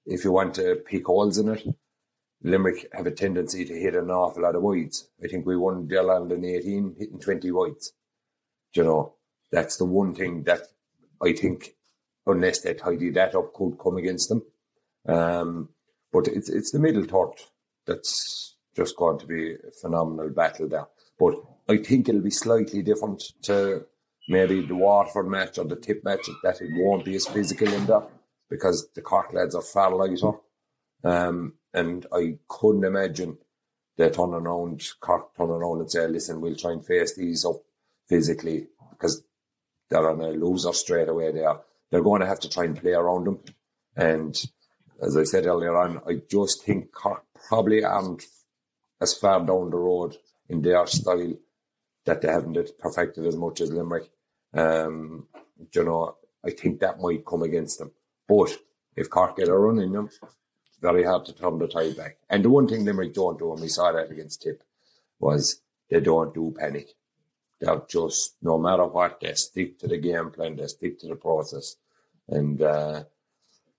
if 0.05 0.23
you 0.23 0.31
want 0.31 0.53
to 0.55 0.75
pick 0.85 1.05
holes 1.05 1.37
in 1.37 1.49
it, 1.49 1.65
Limerick 2.43 2.87
have 2.93 3.05
a 3.05 3.11
tendency 3.11 3.65
to 3.65 3.73
hit 3.73 3.95
an 3.95 4.09
awful 4.09 4.43
lot 4.43 4.55
of 4.55 4.63
wides. 4.63 5.09
I 5.23 5.27
think 5.27 5.45
we 5.45 5.57
won 5.57 5.87
Ireland 5.91 6.31
in 6.31 6.43
18, 6.43 6.95
hitting 6.97 7.19
20 7.19 7.51
wides. 7.51 7.93
Do 8.73 8.81
you 8.81 8.83
know, 8.85 9.15
that's 9.51 9.77
the 9.77 9.85
one 9.85 10.15
thing 10.15 10.43
that 10.43 10.61
I 11.21 11.33
think, 11.33 11.75
unless 12.25 12.61
they 12.61 12.73
tidy 12.73 13.11
that 13.11 13.35
up, 13.35 13.53
could 13.53 13.77
come 13.77 13.97
against 13.97 14.29
them. 14.29 14.43
Um, 15.07 15.69
but 16.11 16.27
it's 16.27 16.49
it's 16.49 16.71
the 16.71 16.79
middle 16.79 17.03
third 17.03 17.41
that's 17.85 18.55
just 18.75 18.95
going 18.95 19.19
to 19.19 19.27
be 19.27 19.53
a 19.53 19.71
phenomenal 19.81 20.29
battle 20.29 20.67
there. 20.67 20.87
But 21.19 21.35
I 21.69 21.77
think 21.77 22.09
it'll 22.09 22.21
be 22.21 22.31
slightly 22.31 22.81
different 22.81 23.23
to 23.43 23.85
maybe 24.27 24.65
the 24.65 24.75
Waterford 24.75 25.27
match 25.27 25.57
or 25.57 25.65
the 25.65 25.75
tip 25.75 26.03
match, 26.03 26.29
that 26.43 26.61
it 26.61 26.69
won't 26.73 27.05
be 27.05 27.15
as 27.15 27.27
physical 27.27 27.71
in 27.71 27.85
there 27.85 28.03
because 28.49 28.89
the 28.95 29.01
Cork 29.01 29.33
lads 29.33 29.55
are 29.55 29.61
far 29.61 29.95
lighter. 29.95 30.31
Um, 31.03 31.53
and 31.73 32.05
I 32.13 32.37
couldn't 32.47 32.83
imagine 32.83 33.37
they 33.97 34.09
turn 34.09 34.33
around, 34.33 34.83
Cork 34.99 35.35
turn 35.35 35.49
around 35.49 35.79
and 35.79 35.91
say, 35.91 36.07
listen, 36.07 36.41
we'll 36.41 36.55
try 36.55 36.71
and 36.71 36.85
face 36.85 37.15
these 37.15 37.45
up 37.45 37.61
physically 38.07 38.67
because 38.91 39.23
they're 39.89 40.09
on 40.09 40.21
a 40.21 40.29
loser 40.29 40.73
straight 40.73 41.09
away 41.09 41.31
there. 41.31 41.59
They're 41.89 42.01
going 42.01 42.21
to 42.21 42.27
have 42.27 42.39
to 42.41 42.49
try 42.49 42.65
and 42.65 42.79
play 42.79 42.93
around 42.93 43.25
them. 43.25 43.39
And 43.95 44.35
as 45.01 45.17
I 45.17 45.23
said 45.23 45.45
earlier 45.45 45.75
on, 45.75 46.01
I 46.07 46.21
just 46.29 46.63
think 46.63 46.91
Cork 46.91 47.23
probably 47.47 47.83
aren't 47.83 48.23
as 49.01 49.13
far 49.13 49.39
down 49.39 49.71
the 49.71 49.77
road 49.77 50.15
in 50.47 50.61
their 50.61 50.85
style 50.85 51.33
that 52.05 52.21
they 52.21 52.27
haven't 52.27 52.77
perfected 52.77 53.25
as 53.25 53.35
much 53.35 53.61
as 53.61 53.71
Limerick. 53.71 54.09
Um, 54.53 55.27
you 55.73 55.83
know, 55.83 56.15
I 56.45 56.51
think 56.51 56.79
that 56.79 56.99
might 56.99 57.25
come 57.25 57.43
against 57.43 57.79
them. 57.79 57.91
But 58.27 58.57
if 58.95 59.09
Cork 59.09 59.37
get 59.37 59.47
a 59.47 59.57
run 59.57 59.79
in 59.79 59.91
them, 59.91 60.07
it's 60.07 60.77
very 60.79 61.03
hard 61.03 61.25
to 61.25 61.33
turn 61.33 61.59
the 61.59 61.67
tide 61.67 61.97
back. 61.97 62.17
And 62.29 62.43
the 62.43 62.49
one 62.49 62.67
thing 62.67 62.85
Limerick 62.85 63.13
don't 63.13 63.39
do, 63.39 63.51
and 63.53 63.61
we 63.61 63.69
saw 63.69 63.91
that 63.91 64.11
against 64.11 64.41
Tip, 64.41 64.63
was 65.19 65.61
they 65.89 65.99
don't 65.99 66.33
do 66.33 66.55
panic. 66.57 66.93
They're 67.59 67.81
just, 67.87 68.35
no 68.41 68.57
matter 68.57 68.85
what, 68.85 69.19
they 69.19 69.33
stick 69.33 69.77
to 69.79 69.87
the 69.87 69.97
game 69.97 70.31
plan, 70.31 70.55
they 70.55 70.67
stick 70.67 70.99
to 70.99 71.07
the 71.07 71.15
process. 71.15 71.75
And 72.27 72.61
uh, 72.61 73.03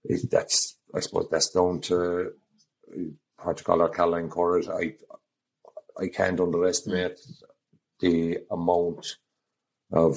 that's, 0.04 0.78
I 0.94 1.00
suppose 1.00 1.28
that's 1.30 1.50
down 1.50 1.80
to 1.82 2.32
what 3.42 3.58
you 3.58 3.64
call 3.64 3.80
her, 3.80 3.88
Caroline 3.88 4.28
Currid. 4.28 4.68
I, 4.68 4.94
I 6.00 6.08
can't 6.08 6.40
underestimate 6.40 7.20
the 8.00 8.38
amount 8.50 9.16
of, 9.92 10.16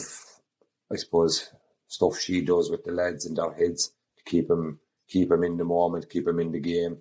I 0.91 0.95
suppose, 0.95 1.49
stuff 1.87 2.19
she 2.19 2.41
does 2.41 2.69
with 2.69 2.83
the 2.83 2.91
lads 2.91 3.25
in 3.25 3.35
their 3.35 3.53
heads 3.53 3.91
to 4.17 4.23
keep 4.23 4.47
them, 4.47 4.79
keep 5.07 5.29
them 5.29 5.43
in 5.43 5.57
the 5.57 5.63
moment, 5.65 6.09
keep 6.09 6.25
them 6.25 6.39
in 6.39 6.51
the 6.51 6.59
game. 6.59 6.97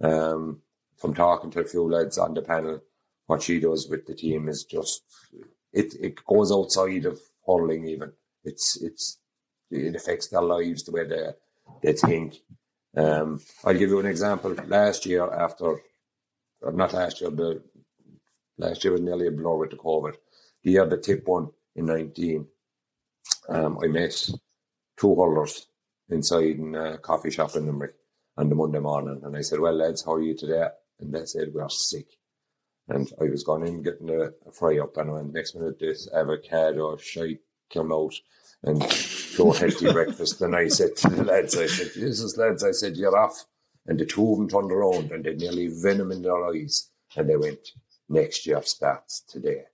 Um, 0.00 0.62
from 0.96 1.14
talking 1.14 1.50
to 1.52 1.60
a 1.60 1.64
few 1.64 1.88
lads 1.88 2.18
on 2.18 2.34
the 2.34 2.42
panel, 2.42 2.80
what 3.26 3.42
she 3.42 3.60
does 3.60 3.88
with 3.88 4.06
the 4.06 4.14
team 4.14 4.48
is 4.48 4.64
just, 4.64 5.02
it, 5.72 5.94
it 6.00 6.24
goes 6.24 6.50
outside 6.50 7.04
of 7.04 7.20
hurling 7.46 7.86
even. 7.86 8.12
It's, 8.44 8.80
it's, 8.82 9.18
it 9.70 9.94
affects 9.94 10.28
their 10.28 10.42
lives 10.42 10.84
the 10.84 10.92
way 10.92 11.06
they, 11.06 11.28
they 11.82 11.92
think. 11.92 12.36
Um, 12.96 13.40
I'll 13.64 13.74
give 13.74 13.90
you 13.90 14.00
an 14.00 14.06
example. 14.06 14.54
Last 14.66 15.06
year, 15.06 15.30
after 15.32 15.76
or 16.60 16.72
not 16.72 16.92
last 16.92 17.20
year, 17.20 17.30
the 17.30 17.62
last 18.56 18.82
year 18.82 18.92
was 18.92 19.02
nearly 19.02 19.28
a 19.28 19.30
blur 19.30 19.56
with 19.56 19.70
the 19.70 19.76
COVID. 19.76 20.14
The 20.62 20.70
year 20.72 20.86
the 20.86 20.98
tip 20.98 21.26
won 21.26 21.50
in 21.76 21.86
19, 21.86 22.46
um, 23.48 23.78
I 23.82 23.86
met 23.86 24.28
two 24.96 25.14
holders 25.14 25.66
inside 26.10 26.56
in 26.56 26.74
a 26.74 26.98
coffee 26.98 27.30
shop 27.30 27.54
in 27.54 27.66
Limerick 27.66 27.94
on 28.36 28.48
the 28.48 28.54
Monday 28.54 28.80
morning. 28.80 29.20
And 29.22 29.36
I 29.36 29.42
said, 29.42 29.60
Well, 29.60 29.74
lads, 29.74 30.04
how 30.04 30.14
are 30.14 30.22
you 30.22 30.34
today? 30.34 30.66
And 31.00 31.12
they 31.14 31.24
said, 31.24 31.52
We're 31.52 31.68
sick. 31.68 32.06
And 32.88 33.10
I 33.20 33.24
was 33.24 33.44
going 33.44 33.66
in 33.66 33.82
getting 33.82 34.10
a, 34.10 34.30
a 34.48 34.52
fry 34.52 34.78
up, 34.78 34.96
and 34.96 35.12
when 35.12 35.32
next 35.32 35.54
minute 35.54 35.78
this 35.78 36.08
avocado 36.12 36.96
shite 36.96 37.40
came 37.68 37.92
out 37.92 38.14
and 38.62 38.82
go 39.38 39.52
healthy 39.52 39.92
breakfast. 39.92 40.40
And 40.42 40.54
I 40.54 40.68
said 40.68 40.96
to 40.96 41.10
the 41.10 41.24
lads, 41.24 41.56
I 41.56 41.66
said, 41.66 41.92
Jesus, 41.94 42.36
lads, 42.36 42.64
I 42.64 42.72
said, 42.72 42.96
You're 42.96 43.16
off. 43.16 43.44
And 43.86 43.98
the 43.98 44.04
two 44.04 44.32
of 44.32 44.38
them 44.38 44.48
turned 44.48 44.72
around 44.72 45.12
and 45.12 45.24
they 45.24 45.34
nearly 45.34 45.68
venom 45.68 46.12
in 46.12 46.22
their 46.22 46.44
eyes. 46.46 46.90
And 47.16 47.28
they 47.28 47.36
went, 47.36 47.70
Next 48.08 48.46
year 48.46 48.62
starts 48.62 49.20
today. 49.20 49.64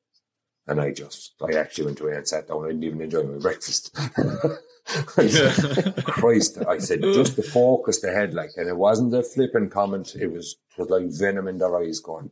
And 0.67 0.81
I 0.81 0.93
just, 0.93 1.35
I 1.43 1.57
actually 1.57 1.87
went 1.87 2.01
away 2.01 2.15
and 2.15 2.27
sat 2.27 2.49
down. 2.49 2.65
I 2.65 2.69
didn't 2.69 2.85
even 2.85 3.03
enjoy 3.03 3.23
my 3.23 3.39
breakfast. 3.39 3.95
I 5.17 5.27
said, 5.27 5.97
Christ, 6.05 6.59
I 6.67 6.79
said, 6.79 7.03
just 7.03 7.37
the 7.37 7.43
focus 7.43 8.01
they 8.01 8.13
had, 8.13 8.33
like, 8.35 8.51
and 8.57 8.69
it 8.69 8.77
wasn't 8.77 9.15
a 9.15 9.23
flippant 9.23 9.71
comment. 9.73 10.15
It 10.19 10.33
was, 10.33 10.57
it 10.77 10.81
was 10.81 10.91
like 10.91 11.05
venom 11.11 11.49
in 11.49 11.59
their 11.59 11.77
eyes 11.77 12.01
going, 12.01 12.31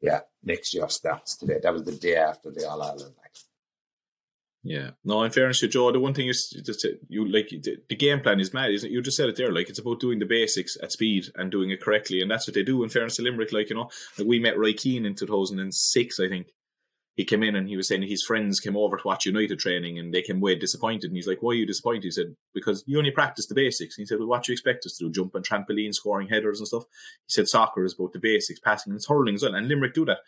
yeah, 0.00 0.20
next 0.42 0.74
year 0.74 0.88
starts 0.88 1.36
today. 1.36 1.58
That 1.62 1.72
was 1.72 1.84
the 1.84 1.92
day 1.92 2.16
after 2.16 2.50
the 2.50 2.68
All 2.68 2.82
Ireland. 2.82 3.14
Like. 3.18 3.32
Yeah. 4.66 4.90
No, 5.04 5.22
in 5.22 5.30
fairness 5.30 5.60
to 5.60 5.68
Joe, 5.68 5.92
the 5.92 6.00
one 6.00 6.14
thing 6.14 6.28
is 6.28 6.48
just 6.64 6.86
you 7.08 7.28
like 7.28 7.50
the 7.50 7.96
game 7.96 8.20
plan 8.20 8.40
is 8.40 8.54
mad, 8.54 8.70
isn't 8.70 8.88
it? 8.88 8.92
You 8.92 9.02
just 9.02 9.16
said 9.16 9.28
it 9.28 9.36
there. 9.36 9.52
Like 9.52 9.68
it's 9.68 9.78
about 9.78 10.00
doing 10.00 10.18
the 10.18 10.24
basics 10.24 10.76
at 10.82 10.90
speed 10.90 11.26
and 11.34 11.50
doing 11.50 11.70
it 11.70 11.82
correctly, 11.82 12.22
and 12.22 12.30
that's 12.30 12.48
what 12.48 12.54
they 12.54 12.62
do. 12.62 12.82
In 12.82 12.88
fairness 12.88 13.16
to 13.16 13.22
Limerick, 13.22 13.52
like 13.52 13.68
you 13.68 13.76
know, 13.76 13.90
like 14.18 14.26
we 14.26 14.38
met 14.38 14.58
Roy 14.58 14.72
Keane 14.72 15.04
in 15.04 15.14
two 15.14 15.26
thousand 15.26 15.60
and 15.60 15.74
six, 15.74 16.18
I 16.18 16.28
think, 16.28 16.46
he 17.16 17.24
came 17.24 17.44
in 17.44 17.54
and 17.54 17.68
he 17.68 17.76
was 17.76 17.86
saying 17.86 18.02
his 18.02 18.24
friends 18.24 18.58
came 18.58 18.76
over 18.76 18.96
to 18.96 19.06
watch 19.06 19.24
United 19.24 19.58
training 19.58 19.98
and 19.98 20.12
they 20.12 20.22
came 20.22 20.38
away 20.38 20.56
disappointed. 20.56 21.08
And 21.08 21.16
he's 21.16 21.28
like, 21.28 21.42
Why 21.42 21.52
are 21.52 21.56
you 21.56 21.66
disappointed? 21.66 22.04
He 22.04 22.10
said, 22.10 22.34
Because 22.52 22.82
you 22.86 22.98
only 22.98 23.12
practice 23.12 23.46
the 23.46 23.54
basics. 23.54 23.96
And 23.96 24.02
he 24.02 24.06
said, 24.06 24.18
Well, 24.18 24.28
what 24.28 24.42
do 24.42 24.52
you 24.52 24.54
expect 24.54 24.84
us 24.84 24.96
to 24.96 25.04
do? 25.04 25.12
Jump 25.12 25.34
and 25.34 25.46
trampoline, 25.46 25.94
scoring 25.94 26.28
headers 26.28 26.58
and 26.58 26.66
stuff. 26.66 26.84
He 27.26 27.30
said, 27.30 27.48
Soccer 27.48 27.84
is 27.84 27.94
about 27.94 28.12
the 28.12 28.18
basics, 28.18 28.58
passing 28.58 28.92
and 28.92 29.04
hurling 29.06 29.36
as 29.36 29.42
well. 29.42 29.54
And 29.54 29.68
Limerick 29.68 29.94
do 29.94 30.04
that. 30.06 30.18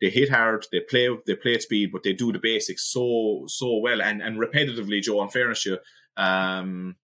They 0.00 0.10
hit 0.10 0.30
hard, 0.30 0.66
they 0.70 0.80
play 0.80 1.08
they 1.26 1.36
play 1.36 1.54
at 1.54 1.62
speed, 1.62 1.90
but 1.92 2.02
they 2.02 2.12
do 2.12 2.32
the 2.32 2.38
basics 2.38 2.90
so 2.92 3.44
so 3.48 3.78
well 3.78 4.02
and, 4.02 4.22
and 4.22 4.38
repetitively, 4.38 5.02
Joe, 5.02 5.22
in 5.22 5.28
fairness 5.28 5.64
you. 5.64 5.78
Um, 6.16 6.96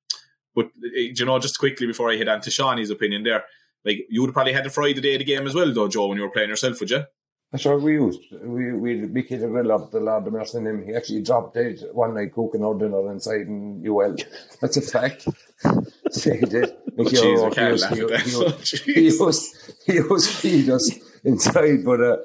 but 0.55 0.67
eh, 0.97 1.13
you 1.15 1.25
know, 1.25 1.39
just 1.39 1.59
quickly 1.59 1.87
before 1.87 2.11
I 2.11 2.17
hit 2.17 2.29
on 2.29 2.41
to 2.43 2.51
Seánie's 2.51 2.91
opinion 2.91 3.23
there, 3.23 3.45
like 3.85 4.07
you 4.11 4.21
would 4.21 4.29
have 4.29 4.35
probably 4.35 4.53
had 4.53 4.65
to 4.65 4.71
fry 4.71 4.93
the 4.93 5.01
day 5.01 5.15
of 5.15 5.21
the 5.21 5.25
game 5.25 5.47
as 5.47 5.55
well, 5.55 5.73
though, 5.73 5.89
Joe, 5.89 6.09
when 6.09 6.19
you 6.19 6.25
were 6.25 6.31
playing 6.31 6.51
yourself, 6.51 6.81
would 6.81 6.91
you? 6.91 7.05
That's 7.53 7.67
what 7.67 7.83
we 7.83 7.93
used. 7.93 8.21
We 8.43 8.73
we 8.73 8.95
Mickey 8.95 9.37
the 9.37 9.47
Grill 9.47 9.73
up 9.73 9.91
the 9.91 10.01
lad 10.01 10.31
nursing 10.33 10.65
him. 10.65 10.87
He 10.87 10.95
actually 10.95 11.21
dropped 11.21 11.55
dead 11.55 11.81
one 11.93 12.15
night 12.15 12.33
cooking 12.33 12.65
our 12.65 12.75
dinner 12.75 13.13
inside 13.13 13.43
in 13.43 13.85
UL. 13.87 14.17
That's 14.63 14.79
a 14.79 14.81
fact. 14.81 15.29
he 16.25 16.39
did. 16.39 16.75
Oh, 16.99 17.05
he, 17.05 17.63
was, 17.71 17.85
he, 17.89 18.95
he, 18.95 19.11
he, 19.11 19.19
was, 19.19 19.75
he 19.85 20.01
was 20.01 20.29
feed 20.29 20.71
us 20.71 20.91
inside, 21.25 21.85
but 21.85 22.01
uh, 22.01 22.17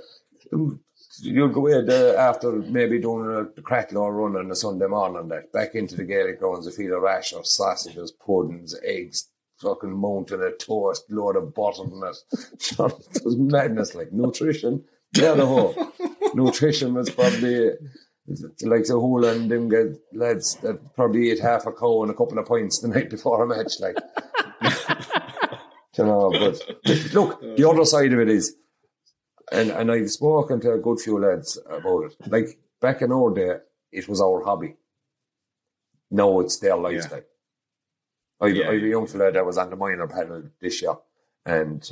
you'll 1.22 1.50
go 1.50 1.62
away 1.62 1.82
the, 1.84 2.18
uh, 2.18 2.22
after 2.22 2.52
maybe 2.52 3.00
doing 3.00 3.28
a, 3.28 3.43
the 3.56 3.62
Cratloe 3.62 4.10
run 4.10 4.36
on 4.36 4.52
a 4.52 4.56
Sunday 4.56 4.88
morning 4.88 5.28
that 5.30 5.52
back 5.52 5.76
into 5.76 5.95
the 5.95 6.04
Gaelic 6.04 6.39
grounds 6.39 6.66
to 6.66 6.72
feed 6.72 6.91
a 6.91 7.00
rash 7.00 7.34
of 7.34 7.48
sausages, 7.48 8.12
puddings, 8.12 8.76
eggs, 8.84 9.30
fucking 9.60 10.00
mountain 10.00 10.41
of 10.41 10.58
toast, 10.58 11.06
load 11.10 11.36
of 11.36 11.43
and 11.45 12.02
that. 12.02 12.16
it 13.16 13.26
was 13.26 13.38
madness, 13.38 13.95
like 13.95 14.12
nutrition 14.12 14.84
yeah, 15.16 15.34
the 15.34 15.45
whole 15.45 15.76
nutrition 16.34 16.93
was 16.93 17.10
probably 17.10 17.72
like 18.64 18.86
the 18.86 19.00
whole 19.00 19.24
and 19.26 19.50
them 19.50 19.70
get 19.70 19.98
lads 20.14 20.56
that 20.56 20.95
probably 20.95 21.32
ate 21.32 21.39
half 21.39 21.66
a 21.66 21.72
cow 21.72 22.04
and 22.04 22.12
a 22.12 22.16
couple 22.16 22.38
of 22.38 22.45
pints 22.45 22.80
the 22.80 22.88
night 22.93 23.10
before 23.10 23.43
a 23.43 23.48
match, 23.48 23.80
like. 23.80 23.98
you 25.98 26.06
know, 26.06 26.30
but 26.32 27.14
look, 27.14 27.41
the 27.41 27.68
other 27.68 27.86
side 27.86 28.14
of 28.14 28.20
it 28.20 28.30
is, 28.30 28.56
and 29.52 29.72
and 29.72 29.91
I've 29.91 30.10
spoken 30.12 30.60
to 30.62 30.74
a 30.74 30.78
good 30.78 31.00
few 31.00 31.20
lads 31.20 31.58
about 31.70 32.06
it. 32.06 32.16
Like 32.28 32.60
back 32.82 33.02
in 33.02 33.12
our 33.12 33.34
day, 33.34 33.58
it 33.91 34.08
was 34.08 34.22
our 34.22 34.43
hobby. 34.43 34.76
Now 36.12 36.39
it's 36.39 36.60
their 36.60 36.78
lifestyle. 36.78 37.20
Yeah. 37.20 38.48
I've, 38.48 38.56
yeah. 38.56 38.70
I've 38.70 38.84
a 38.84 38.88
young 38.88 39.08
fella 39.08 39.32
that 39.32 39.45
was 39.45 39.58
on 39.58 39.70
the 39.70 39.76
minor 39.76 40.08
panel 40.08 40.43
this 40.62 40.82
year, 40.82 40.95
and 41.45 41.88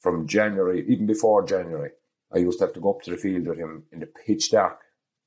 from 0.00 0.26
January, 0.26 0.84
even 0.88 1.06
before 1.06 1.46
January, 1.46 1.90
I 2.32 2.38
used 2.38 2.58
to 2.58 2.66
have 2.66 2.74
to 2.74 2.80
go 2.80 2.92
up 2.92 3.02
to 3.02 3.10
the 3.10 3.16
field 3.16 3.46
with 3.46 3.58
him 3.58 3.84
in 3.92 4.00
the 4.00 4.06
pitch 4.06 4.50
dark 4.50 4.80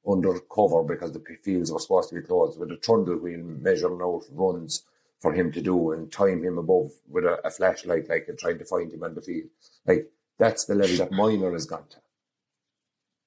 under 0.07 0.39
cover 0.53 0.84
because 0.84 1.11
the 1.11 1.23
fields 1.43 1.71
were 1.71 1.80
supposed 1.80 2.09
to 2.09 2.15
be 2.15 2.21
closed 2.21 2.59
with 2.59 2.71
a 2.71 2.78
trundle 2.78 3.17
wheel 3.17 3.43
measuring 3.43 4.01
out 4.01 4.23
runs 4.32 4.84
for 5.19 5.34
him 5.34 5.51
to 5.51 5.61
do 5.61 5.91
and 5.91 6.11
time 6.11 6.43
him 6.43 6.57
above 6.57 6.91
with 7.09 7.25
a, 7.25 7.45
a 7.45 7.49
flashlight 7.49 8.07
like 8.07 8.25
and 8.28 8.38
trying 8.38 8.59
to 8.59 8.65
find 8.65 8.93
him 8.93 9.03
on 9.03 9.15
the 9.15 9.21
field. 9.21 9.49
Like 9.86 10.11
that's 10.38 10.65
the 10.65 10.75
level 10.75 10.97
that 10.97 11.11
minor 11.11 11.51
has 11.51 11.65
gone 11.65 11.85
to. 11.89 11.97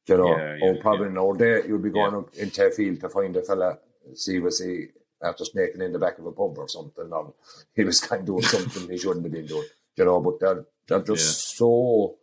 You 0.07 0.17
know, 0.17 0.37
yeah, 0.37 0.57
yeah, 0.57 0.65
or 0.65 0.77
probably 0.81 1.13
yeah. 1.13 1.21
an 1.21 1.37
day 1.37 1.69
you'll 1.69 1.79
be 1.79 1.91
going 1.91 2.15
up 2.15 2.35
into 2.35 2.67
a 2.67 2.71
field 2.71 3.01
to 3.01 3.09
find 3.09 3.37
a 3.37 3.43
fella, 3.43 3.79
see 4.15 4.39
was 4.41 4.59
he 4.59 4.89
after 5.23 5.45
snaking 5.45 5.83
in 5.83 5.93
the 5.93 5.99
back 5.99 6.19
of 6.19 6.27
a 6.27 6.33
pub 6.33 6.59
or 6.59 6.69
something, 6.69 7.13
or 7.13 7.35
he 7.75 7.85
was 7.85 8.01
kind 8.09 8.21
of 8.21 8.27
doing 8.27 8.43
something 8.43 8.89
he 8.89 8.99
shouldn't 8.99 9.25
have 9.25 9.33
been 9.33 9.47
doing. 9.47 9.69
You 9.97 10.05
know, 10.05 10.21
but 10.21 10.41
they're, 10.41 10.65
they're 10.87 11.03
just 11.03 11.57
so 11.57 12.17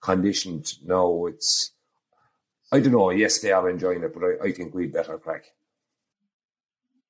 conditioned 0.00 0.74
now. 0.84 1.26
It's 1.26 1.72
I 2.72 2.80
don't 2.80 2.92
know. 2.92 3.10
Yes, 3.10 3.40
they 3.40 3.52
are 3.52 3.68
enjoying 3.68 4.02
it, 4.02 4.14
but 4.14 4.22
I, 4.22 4.48
I 4.48 4.52
think 4.52 4.74
we'd 4.74 4.92
better 4.92 5.18
crack. 5.18 5.44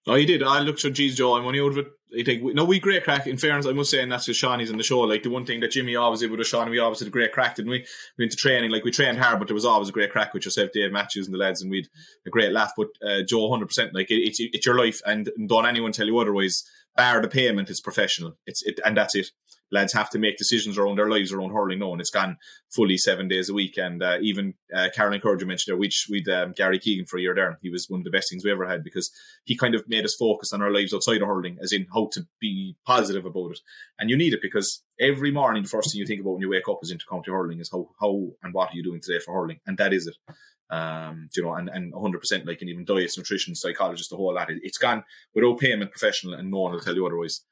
Oh, 0.07 0.15
you 0.15 0.27
did. 0.27 0.43
I 0.43 0.61
looked 0.61 0.85
at 0.85 0.93
geez, 0.93 1.17
Joe. 1.17 1.35
I'm 1.35 1.45
only 1.45 1.61
out 1.61 1.73
of 1.73 1.79
it. 1.79 1.89
I 2.19 2.23
think 2.23 2.45
we, 2.45 2.55
no, 2.55 2.65
we 2.65 2.79
great 2.79 3.03
crack. 3.03 3.27
In 3.27 3.37
fairness, 3.37 3.67
I 3.67 3.73
must 3.73 3.91
say, 3.91 4.01
and 4.01 4.11
that's 4.11 4.27
because 4.27 4.41
Seánie's 4.41 4.71
in 4.71 4.77
the 4.77 4.85
show. 4.85 5.01
Like 5.01 5.25
the 5.25 5.31
one 5.31 5.45
thing 5.45 5.59
that 5.61 5.73
Jimmy 5.73 5.97
always 5.97 6.21
did 6.21 6.31
with 6.31 6.41
us, 6.41 6.51
Seánie, 6.51 6.71
we 6.71 6.79
always 6.79 7.01
had 7.01 7.09
a 7.09 7.11
great 7.11 7.33
crack, 7.33 7.57
didn't 7.57 7.73
we? 7.73 7.85
We 8.17 8.23
went 8.23 8.31
to 8.31 8.37
training, 8.37 8.71
like 8.71 8.85
we 8.85 8.93
trained 8.93 9.19
hard, 9.19 9.41
but 9.41 9.49
there 9.49 9.55
was 9.55 9.65
always 9.65 9.89
a 9.89 9.93
great 9.93 10.13
crack 10.13 10.33
with 10.33 10.45
yourself, 10.45 10.71
Dave 10.73 10.93
Matthews, 10.93 11.27
and 11.27 11.35
the 11.35 11.39
lads, 11.39 11.61
and 11.61 11.71
we'd 11.71 11.89
a 12.25 12.31
great 12.31 12.53
laugh. 12.53 12.73
But 12.77 12.89
uh, 13.07 13.23
Joe, 13.23 13.51
hundred 13.51 13.67
percent, 13.67 13.95
like 13.95 14.11
it, 14.11 14.23
it's 14.23 14.39
it's 14.39 14.65
your 14.65 14.79
life, 14.79 15.01
and 15.05 15.29
don't 15.49 15.67
anyone 15.67 15.93
tell 15.93 16.07
you 16.07 16.19
otherwise. 16.19 16.65
Bar 16.97 17.21
the 17.21 17.29
payment, 17.29 17.69
it's 17.69 17.81
professional. 17.81 18.39
It's 18.47 18.63
it, 18.63 18.81
and 18.83 18.97
that's 18.97 19.15
it 19.15 19.31
lads 19.71 19.93
have 19.93 20.11
to 20.11 20.19
make 20.19 20.37
decisions 20.37 20.79
around 20.79 20.97
their 20.97 21.09
lives 21.09 21.33
around 21.33 21.51
hurling 21.51 21.79
now, 21.79 21.93
and 21.93 22.01
it's 22.01 22.11
gone 22.11 22.37
fully 22.71 22.97
seven 22.97 23.29
days 23.29 23.49
a 23.49 23.55
week. 23.55 23.77
And 23.77 24.03
uh, 24.03 24.19
even 24.21 24.55
uh, 24.75 24.89
Caroline 24.95 25.21
Currid 25.21 25.47
mentioned 25.47 25.73
there, 25.73 25.79
which 25.79 26.07
we'd 26.11 26.29
um, 26.29 26.53
Gary 26.57 26.79
Keegan 26.79 27.07
for 27.07 27.19
a 27.19 27.21
year 27.21 27.35
there. 27.35 27.59
He 27.63 27.71
was 27.71 27.87
one 27.89 28.01
of 28.01 28.05
the 28.05 28.11
best 28.11 28.31
things 28.31 28.45
we 28.45 28.53
ever 28.53 28.69
had 28.69 28.85
because 28.85 29.11
he 29.45 29.57
kind 29.57 29.75
of 29.75 29.89
made 29.89 30.05
us 30.05 30.15
focus 30.15 30.53
on 30.53 30.63
our 30.63 30.73
lives 30.73 30.95
outside 30.95 31.23
of 31.23 31.29
hurling, 31.29 31.59
as 31.63 31.73
in 31.73 31.87
how 31.93 32.09
to 32.13 32.27
be 32.41 32.77
positive 32.87 33.25
about 33.25 33.53
it. 33.53 33.61
And 33.99 34.11
you 34.11 34.17
need 34.17 34.33
it 34.33 34.43
because 34.43 34.83
every 35.01 35.31
morning 35.31 35.63
the 35.63 35.69
first 35.69 35.93
thing 35.93 35.99
you 35.99 36.07
think 36.07 36.21
about 36.21 36.33
when 36.33 36.43
you 36.43 36.51
wake 36.51 36.69
up 36.69 36.81
is 36.83 36.93
intercounty 36.93 37.27
hurling 37.27 37.61
is 37.61 37.71
how 37.71 37.91
how 38.01 38.31
and 38.43 38.55
what 38.55 38.71
are 38.71 38.77
you 38.77 38.83
doing 38.83 39.01
today 39.03 39.21
for 39.25 39.35
hurling, 39.35 39.61
and 39.67 39.79
that 39.79 39.93
is 39.93 40.07
it. 40.07 40.17
Um, 40.69 41.29
you 41.37 41.45
know, 41.45 41.55
and, 41.55 41.69
and 41.69 41.93
100% 41.93 42.45
like, 42.45 42.61
and 42.61 42.69
even 42.69 42.85
diets, 42.85 43.17
nutrition, 43.17 43.55
psychologists, 43.55 44.11
the 44.11 44.17
whole 44.17 44.35
lot. 44.35 44.51
It, 44.51 44.59
it's 44.65 44.79
gone 44.79 45.05
without 45.33 45.61
payment 45.61 45.93
professional, 45.93 46.35
and 46.35 46.51
no 46.51 46.59
one 46.59 46.73
will 46.73 46.81
tell 46.81 46.97
you 46.97 47.07
otherwise. 47.07 47.43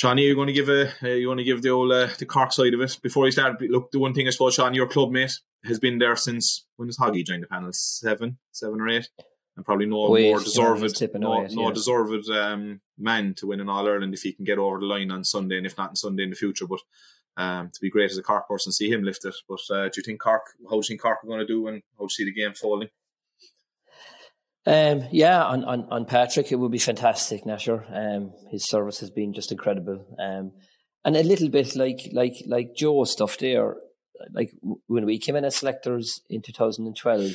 Sean, 0.00 0.18
are 0.18 0.22
you 0.22 0.34
going 0.34 0.46
to 0.46 0.54
give 0.54 0.70
a 0.70 0.90
uh, 1.02 1.08
you 1.08 1.28
want 1.28 1.40
to 1.40 1.44
give 1.44 1.60
the 1.60 1.68
old 1.68 1.92
uh, 1.92 2.08
the 2.18 2.24
Cork 2.24 2.54
side 2.54 2.72
of 2.72 2.80
it 2.80 2.98
before 3.02 3.26
you 3.26 3.32
start? 3.32 3.60
Look, 3.60 3.90
the 3.90 3.98
one 3.98 4.14
thing 4.14 4.26
I 4.26 4.30
suppose, 4.30 4.54
Sean, 4.54 4.72
your 4.72 4.86
club 4.86 5.10
mate 5.10 5.38
has 5.66 5.78
been 5.78 5.98
there 5.98 6.16
since 6.16 6.64
when 6.76 6.88
does 6.88 6.96
Hoggy 6.96 7.22
join 7.22 7.42
the 7.42 7.46
panel? 7.46 7.68
Seven, 7.74 8.38
seven 8.50 8.80
or 8.80 8.88
eight, 8.88 9.10
and 9.58 9.66
probably 9.66 9.84
no 9.84 10.08
Wait, 10.08 10.30
more 10.30 10.40
deserved, 10.40 11.02
no, 11.16 11.46
no 11.50 11.66
yeah. 11.66 11.72
deserved 11.74 12.30
um, 12.30 12.80
man 12.96 13.34
to 13.34 13.48
win 13.48 13.60
an 13.60 13.68
All 13.68 13.86
Ireland 13.86 14.14
if 14.14 14.22
he 14.22 14.32
can 14.32 14.46
get 14.46 14.56
over 14.56 14.78
the 14.78 14.86
line 14.86 15.10
on 15.10 15.22
Sunday, 15.22 15.58
and 15.58 15.66
if 15.66 15.76
not 15.76 15.90
on 15.90 15.96
Sunday 15.96 16.22
in 16.22 16.30
the 16.30 16.34
future. 16.34 16.66
But 16.66 16.80
um, 17.36 17.68
to 17.70 17.80
be 17.82 17.90
great 17.90 18.10
as 18.10 18.16
a 18.16 18.22
Cork 18.22 18.48
person, 18.48 18.72
see 18.72 18.90
him 18.90 19.02
lift 19.02 19.26
it. 19.26 19.34
But 19.46 19.60
uh, 19.68 19.84
do 19.90 19.98
you 19.98 20.02
think 20.02 20.22
Cork? 20.22 20.46
How 20.64 20.70
do 20.70 20.76
you 20.76 20.82
think 20.82 21.02
Cork 21.02 21.18
are 21.22 21.28
going 21.28 21.40
to 21.40 21.46
do, 21.46 21.66
and 21.66 21.82
how 21.98 22.04
do 22.04 22.04
you 22.04 22.08
see 22.08 22.24
the 22.24 22.32
game 22.32 22.54
falling? 22.54 22.88
Um, 24.70 25.08
yeah, 25.10 25.42
on, 25.42 25.64
on, 25.64 25.88
on 25.90 26.04
Patrick, 26.04 26.52
it 26.52 26.54
would 26.54 26.70
be 26.70 26.78
fantastic, 26.78 27.42
Nasher. 27.42 27.84
Um, 27.92 28.32
his 28.52 28.68
service 28.68 29.00
has 29.00 29.10
been 29.10 29.32
just 29.32 29.50
incredible. 29.50 30.06
Um, 30.16 30.52
and 31.04 31.16
a 31.16 31.24
little 31.24 31.48
bit 31.48 31.74
like 31.74 32.08
like 32.12 32.34
like 32.46 32.76
Joe's 32.76 33.10
stuff 33.10 33.36
there. 33.38 33.74
Like 34.32 34.52
when 34.86 35.06
we 35.06 35.18
came 35.18 35.34
in 35.34 35.44
as 35.44 35.56
selectors 35.56 36.20
in 36.30 36.40
2012, 36.42 37.32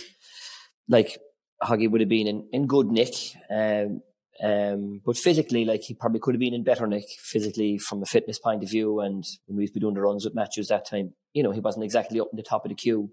like 0.88 1.18
Hoggy 1.62 1.92
would 1.92 2.00
have 2.00 2.10
been 2.10 2.28
in, 2.28 2.48
in 2.54 2.68
good 2.68 2.88
nick. 2.88 3.14
Um, 3.50 4.02
um, 4.42 5.02
but 5.06 5.18
physically, 5.18 5.66
like 5.66 5.82
he 5.82 5.94
probably 5.94 6.22
could 6.22 6.36
have 6.36 6.40
been 6.40 6.54
in 6.54 6.64
better 6.64 6.88
nick 6.88 7.06
physically 7.20 7.78
from 7.78 8.02
a 8.02 8.06
fitness 8.06 8.40
point 8.40 8.64
of 8.64 8.70
view. 8.70 9.02
And 9.02 9.26
when 9.48 9.58
we 9.58 9.64
used 9.64 9.74
to 9.74 9.80
be 9.82 9.84
doing 9.84 9.96
the 9.96 10.02
runs 10.02 10.24
with 10.24 10.36
Matthews 10.36 10.70
that 10.70 10.88
time, 10.88 11.16
you 11.34 11.44
know, 11.44 11.52
he 11.52 11.60
wasn't 11.60 11.84
exactly 11.84 12.22
up 12.22 12.30
in 12.32 12.38
the 12.38 12.44
top 12.44 12.64
of 12.64 12.70
the 12.70 12.76
queue. 12.76 13.12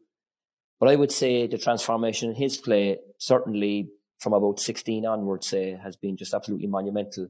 But 0.79 0.91
I 0.91 0.95
would 0.97 1.11
say 1.11 1.49
the 1.49 1.59
transformation 1.59 2.31
in 2.31 2.37
his 2.37 2.57
play 2.57 2.99
certainly 3.19 3.89
from 4.23 4.33
about 4.35 4.61
16 4.61 5.05
onwards, 5.05 5.49
say, 5.49 5.77
has 5.83 5.97
been 5.97 6.17
just 6.17 6.33
absolutely 6.33 6.69
monumental. 6.69 7.27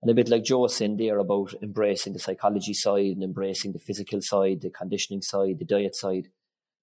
And 0.00 0.10
a 0.10 0.14
bit 0.14 0.28
like 0.28 0.44
Joe 0.44 0.60
was 0.60 0.74
saying 0.74 0.96
there 0.96 1.18
about 1.18 1.54
embracing 1.62 2.14
the 2.14 2.18
psychology 2.18 2.72
side 2.74 3.12
and 3.12 3.22
embracing 3.22 3.72
the 3.72 3.78
physical 3.78 4.20
side, 4.22 4.62
the 4.62 4.70
conditioning 4.70 5.22
side, 5.22 5.58
the 5.58 5.64
diet 5.64 5.94
side. 5.94 6.28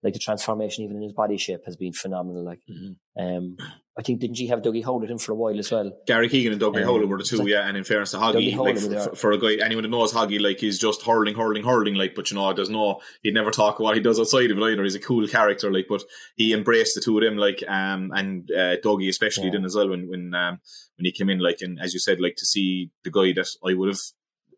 Like 0.03 0.13
the 0.13 0.19
transformation 0.19 0.83
even 0.83 0.95
in 0.97 1.03
his 1.03 1.13
body 1.13 1.37
shape 1.37 1.61
has 1.65 1.75
been 1.77 1.93
phenomenal. 1.93 2.43
Like, 2.43 2.59
Mm-hmm. 2.69 3.23
um, 3.23 3.57
I 3.97 4.01
think 4.03 4.19
didn't 4.21 4.39
you 4.39 4.47
have 4.47 4.61
Dougie 4.61 4.83
Howlett 4.83 5.11
in 5.11 5.17
for 5.19 5.33
a 5.33 5.35
while 5.35 5.59
as 5.59 5.69
well? 5.69 5.91
Gary 6.07 6.27
Keegan 6.29 6.53
and 6.53 6.61
Dougie 6.61 6.83
Um, 6.87 7.07
were 7.09 7.17
the 7.17 7.23
two, 7.25 7.37
like- 7.37 7.47
yeah. 7.49 7.67
And 7.67 7.75
in 7.77 7.83
fairness 7.83 8.11
to 8.11 8.17
Hoggy, 8.17 8.55
like 8.57 8.79
for, 8.79 9.15
for 9.15 9.31
a 9.33 9.37
guy, 9.37 9.63
anyone 9.63 9.83
that 9.83 9.89
knows 9.89 10.13
Hoggy, 10.13 10.39
like 10.41 10.59
he's 10.59 10.79
just 10.79 11.03
hurling, 11.05 11.35
hurling, 11.35 11.63
hurling, 11.63 11.95
like. 11.95 12.15
But 12.15 12.31
you 12.31 12.35
know, 12.37 12.51
there's 12.53 12.69
no, 12.69 12.99
he'd 13.21 13.33
never 13.35 13.51
talk 13.51 13.75
about 13.79 13.83
what 13.87 13.95
he 13.97 14.01
does 14.01 14.19
outside 14.19 14.49
of 14.49 14.57
it 14.57 14.63
either. 14.63 14.83
He's 14.83 14.95
a 14.95 14.99
cool 14.99 15.27
character, 15.27 15.71
like. 15.71 15.85
But 15.89 16.03
he 16.35 16.53
embraced 16.53 16.95
the 16.95 17.01
two 17.01 17.17
of 17.17 17.23
them, 17.23 17.37
like, 17.37 17.63
um, 17.67 18.11
and 18.15 18.49
uh, 18.51 18.77
Dougie 18.83 19.09
especially 19.09 19.45
Yeah. 19.47 19.51
did 19.51 19.65
as 19.65 19.75
well 19.75 19.89
when 19.89 20.09
when 20.09 20.33
um 20.33 20.59
when 20.95 21.05
he 21.05 21.11
came 21.11 21.29
in, 21.29 21.39
like, 21.39 21.57
and 21.61 21.77
as 21.79 21.93
you 21.93 21.99
said, 21.99 22.19
like 22.21 22.37
to 22.37 22.45
see 22.45 22.89
the 23.03 23.11
guy 23.11 23.33
that 23.33 23.47
I 23.67 23.73
would 23.75 23.89
have, 23.89 23.99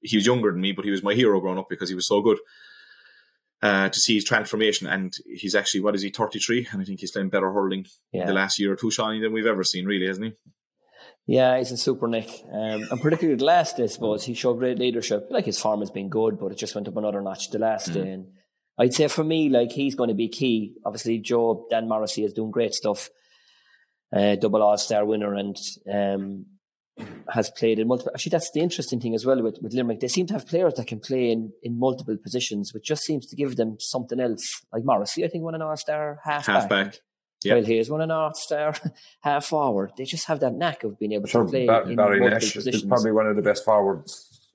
he 0.01 0.15
was 0.15 0.25
younger 0.27 0.51
than 0.51 0.61
me, 0.61 0.73
but 0.73 0.85
he 0.85 0.91
was 0.91 1.01
my 1.03 1.15
hero 1.15 1.41
growing 1.41 1.57
up 1.57 1.67
because 1.69 1.89
he 1.89 1.95
was 1.95 2.07
so 2.07 2.21
good. 2.21 2.37
Uh, 3.63 3.87
to 3.87 3.97
see 3.97 4.15
his 4.15 4.25
transformation, 4.25 4.87
and 4.87 5.13
he's 5.41 5.55
actually 5.55 5.79
what 5.79 5.95
is 5.95 6.01
he, 6.01 6.09
thirty 6.09 6.37
three, 6.37 6.67
and 6.71 6.81
I 6.81 6.85
think 6.85 6.99
he's 6.99 7.11
playing 7.11 7.29
better 7.29 7.49
hurling 7.53 7.85
Yeah. 8.11 8.25
the 8.25 8.33
last 8.33 8.59
year 8.59 8.73
or 8.73 8.75
two, 8.75 8.87
Seánie, 8.87 9.21
than 9.21 9.31
we've 9.31 9.45
ever 9.45 9.63
seen, 9.63 9.85
really, 9.85 10.05
hasn't 10.05 10.25
he? 10.25 10.33
Yeah, 11.37 11.57
he's 11.57 11.71
in 11.71 11.77
super 11.77 12.07
nick. 12.09 12.27
Um, 12.51 12.83
and 12.91 12.99
particularly 13.01 13.37
the 13.37 13.45
last 13.45 13.77
day, 13.77 13.83
I 13.83 13.87
suppose, 13.87 14.25
he 14.25 14.33
showed 14.33 14.55
great 14.59 14.79
leadership. 14.79 15.27
Like 15.29 15.45
his 15.45 15.57
form 15.61 15.79
has 15.79 15.91
been 15.91 16.09
good, 16.09 16.37
but 16.39 16.51
it 16.51 16.57
just 16.57 16.75
went 16.75 16.89
up 16.89 16.97
another 16.97 17.21
notch 17.21 17.51
the 17.51 17.59
last 17.59 17.91
Mm. 17.91 17.93
day. 17.93 18.09
And 18.11 18.25
I'd 18.77 18.93
say 18.93 19.07
for 19.07 19.23
me, 19.23 19.47
like 19.47 19.71
he's 19.71 19.95
going 19.95 20.09
to 20.09 20.13
be 20.23 20.27
key. 20.27 20.73
Obviously, 20.85 21.19
Joe 21.19 21.65
Dan 21.69 21.87
Morrissey 21.87 22.25
is 22.25 22.33
doing 22.33 22.51
great 22.51 22.73
stuff. 22.73 23.09
Uh, 24.13 24.35
double 24.35 24.61
All 24.61 24.77
Star 24.77 25.05
winner 25.05 25.33
and 25.35 25.55
um, 25.89 26.45
has 27.33 27.49
played 27.57 27.79
in 27.79 27.87
multiple. 27.87 28.11
Actually, 28.13 28.29
that's 28.31 28.51
the 28.51 28.59
interesting 28.59 28.99
thing 28.99 29.15
as 29.15 29.25
well 29.25 29.41
with, 29.41 29.57
with 29.61 29.73
Limerick. 29.73 29.99
They 29.99 30.07
seem 30.07 30.27
to 30.27 30.33
have 30.33 30.47
players 30.47 30.73
that 30.75 30.87
can 30.87 30.99
play 30.99 31.31
in, 31.31 31.51
in 31.63 31.79
multiple 31.79 32.15
positions, 32.21 32.73
which 32.73 32.83
just 32.85 33.03
seems 33.03 33.25
to 33.27 33.35
give 33.35 33.55
them 33.55 33.77
something 33.79 34.19
else. 34.19 34.43
Like 34.71 34.83
Morrissey, 34.85 35.25
I 35.25 35.27
think, 35.27 35.43
won 35.43 35.55
an 35.55 35.61
All 35.61 35.75
Star 35.77 36.19
half 36.23 36.45
Half 36.45 36.69
back. 36.69 36.95
Yeah. 37.43 37.55
Kyle 37.55 37.65
Hayes 37.65 37.89
won 37.89 38.01
an 38.01 38.11
All 38.11 38.33
Star 38.35 38.75
half 39.21 39.45
forward. 39.45 39.91
They 39.97 40.05
just 40.05 40.27
have 40.27 40.39
that 40.41 40.53
knack 40.53 40.83
of 40.83 40.99
being 40.99 41.13
able 41.13 41.27
Sure, 41.27 41.43
to 41.43 41.49
play 41.49 41.65
Bar- 41.65 41.89
in 41.89 41.95
Barry 41.95 42.19
multiple 42.19 42.29
Nash 42.29 42.43
is 42.43 42.53
positions. 42.53 42.85
probably 42.85 43.11
one 43.11 43.27
of 43.27 43.35
the 43.35 43.41
best 43.41 43.65
forwards 43.65 44.49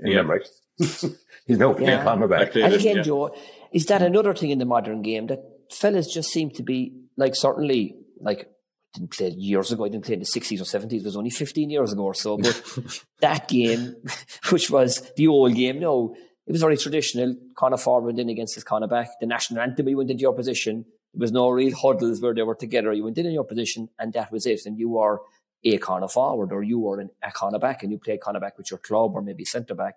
in 0.00 0.12
Yeah. 0.12 0.18
Limerick. 0.18 0.46
He's 0.78 1.58
now 1.58 1.72
playing 1.74 1.88
Yeah. 1.90 2.04
cornerback. 2.04 2.38
Like 2.38 2.52
the- 2.52 2.64
And 2.64 2.74
again, 2.74 2.96
Yeah. 2.96 3.02
Joe, 3.02 3.34
is 3.72 3.86
that 3.86 4.00
another 4.02 4.34
thing 4.34 4.50
in 4.50 4.58
the 4.58 4.64
modern 4.64 5.02
game 5.02 5.26
that 5.26 5.40
fellas 5.70 6.12
just 6.12 6.30
seem 6.30 6.50
to 6.50 6.62
be 6.62 6.94
like 7.16 7.34
certainly 7.34 7.96
like 8.20 8.48
didn't 8.94 9.10
play 9.10 9.30
years 9.30 9.72
ago. 9.72 9.84
I 9.84 9.88
didn't 9.88 10.04
play 10.04 10.14
in 10.14 10.20
the 10.20 10.26
sixties 10.26 10.60
or 10.60 10.64
seventies. 10.64 11.02
It 11.02 11.06
was 11.06 11.16
only 11.16 11.30
fifteen 11.30 11.70
years 11.70 11.92
ago 11.92 12.04
or 12.04 12.14
so. 12.14 12.38
But 12.38 12.62
that 13.20 13.48
game, 13.48 13.96
which 14.50 14.70
was 14.70 15.10
the 15.16 15.28
old 15.28 15.54
game, 15.54 15.80
no, 15.80 16.14
it 16.46 16.52
was 16.52 16.60
very 16.60 16.76
traditional. 16.76 17.36
Corner 17.56 17.76
forward 17.76 18.06
went 18.06 18.20
in 18.20 18.28
against 18.28 18.54
his 18.54 18.64
corner 18.64 18.86
back. 18.86 19.08
The 19.20 19.26
national 19.26 19.62
anthem, 19.62 19.88
you 19.88 19.96
went 19.96 20.10
into 20.10 20.22
your 20.22 20.34
position. 20.34 20.84
There 21.12 21.20
was 21.20 21.32
no 21.32 21.48
real 21.50 21.74
huddles 21.74 22.20
where 22.20 22.34
they 22.34 22.42
were 22.42 22.54
together. 22.54 22.92
You 22.92 23.04
went 23.04 23.18
in 23.18 23.26
in 23.26 23.32
your 23.32 23.44
position, 23.44 23.88
and 23.98 24.12
that 24.14 24.32
was 24.32 24.46
it. 24.46 24.66
And 24.66 24.78
you 24.78 24.90
were 24.90 25.20
a 25.64 25.78
corner 25.78 26.08
forward, 26.08 26.52
or 26.52 26.62
you 26.62 26.78
were 26.78 27.00
an, 27.00 27.10
a 27.22 27.32
corner 27.32 27.58
back, 27.58 27.82
and 27.82 27.90
you 27.90 27.98
played 27.98 28.20
corner 28.20 28.40
back 28.40 28.58
with 28.58 28.70
your 28.70 28.78
club, 28.78 29.12
or 29.14 29.22
maybe 29.22 29.44
centre 29.44 29.74
back. 29.74 29.96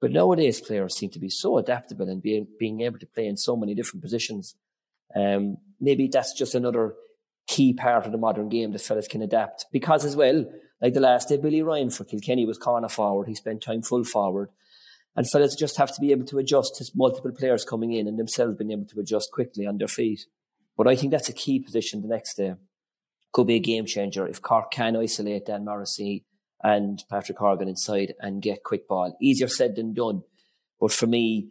But 0.00 0.12
nowadays, 0.12 0.60
players 0.60 0.96
seem 0.96 1.10
to 1.10 1.18
be 1.18 1.30
so 1.30 1.58
adaptable 1.58 2.08
and 2.08 2.22
being 2.22 2.46
being 2.58 2.80
able 2.80 2.98
to 2.98 3.06
play 3.06 3.26
in 3.26 3.36
so 3.36 3.56
many 3.56 3.74
different 3.74 4.02
positions. 4.02 4.54
Um, 5.14 5.58
maybe 5.80 6.08
that's 6.08 6.32
just 6.32 6.54
another 6.54 6.94
key 7.46 7.72
part 7.72 8.06
of 8.06 8.12
the 8.12 8.18
modern 8.18 8.48
game 8.48 8.72
that 8.72 8.80
fellas 8.80 9.08
can 9.08 9.22
adapt. 9.22 9.66
Because 9.72 10.04
as 10.04 10.16
well, 10.16 10.44
like 10.80 10.94
the 10.94 11.00
last 11.00 11.28
day, 11.28 11.36
Billy 11.36 11.62
Ryan 11.62 11.90
for 11.90 12.04
Kilkenny 12.04 12.44
was 12.44 12.58
corner 12.58 12.88
forward. 12.88 13.28
He 13.28 13.34
spent 13.34 13.62
time 13.62 13.82
full 13.82 14.04
forward. 14.04 14.50
And 15.14 15.28
fellas 15.28 15.54
just 15.54 15.78
have 15.78 15.94
to 15.94 16.00
be 16.00 16.10
able 16.10 16.26
to 16.26 16.38
adjust 16.38 16.76
to 16.76 16.90
multiple 16.94 17.32
players 17.32 17.64
coming 17.64 17.92
in 17.92 18.06
and 18.06 18.18
themselves 18.18 18.56
being 18.56 18.72
able 18.72 18.84
to 18.86 19.00
adjust 19.00 19.32
quickly 19.32 19.66
on 19.66 19.78
their 19.78 19.88
feet. 19.88 20.26
But 20.76 20.86
I 20.86 20.96
think 20.96 21.10
that's 21.10 21.30
a 21.30 21.32
key 21.32 21.58
position 21.58 22.02
the 22.02 22.08
next 22.08 22.34
day. 22.34 22.54
Could 23.32 23.46
be 23.46 23.54
a 23.54 23.60
game 23.60 23.86
changer 23.86 24.26
if 24.26 24.42
Cork 24.42 24.70
can 24.70 24.96
isolate 24.96 25.46
Dan 25.46 25.64
Morrissey 25.64 26.24
and 26.62 27.02
Patrick 27.08 27.38
Horgan 27.38 27.68
inside 27.68 28.14
and 28.20 28.42
get 28.42 28.64
quick 28.64 28.86
ball. 28.86 29.16
Easier 29.20 29.48
said 29.48 29.76
than 29.76 29.94
done. 29.94 30.22
But 30.78 30.92
for 30.92 31.06
me, 31.06 31.48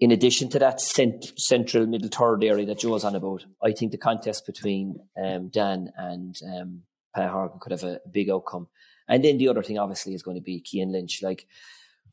in 0.00 0.10
addition 0.10 0.48
to 0.48 0.58
that 0.58 0.80
cent- 0.80 1.38
central 1.38 1.86
middle 1.86 2.08
third 2.08 2.42
area 2.42 2.64
that 2.66 2.78
Joe's 2.78 3.04
on 3.04 3.14
about, 3.14 3.44
I 3.62 3.72
think 3.72 3.92
the 3.92 3.98
contest 3.98 4.46
between 4.46 4.96
um, 5.22 5.48
Dan 5.48 5.92
and 5.96 6.34
um, 6.56 6.82
Pat 7.14 7.30
Horgan 7.30 7.60
could 7.60 7.72
have 7.72 7.84
a, 7.84 8.00
big 8.10 8.30
outcome. 8.30 8.68
And 9.06 9.22
then 9.22 9.36
the 9.38 9.48
other 9.48 9.62
thing, 9.62 9.78
obviously, 9.78 10.14
is 10.14 10.22
going 10.22 10.38
to 10.38 10.42
be 10.42 10.62
Cian 10.64 10.92
Lynch. 10.92 11.20
Like, 11.22 11.46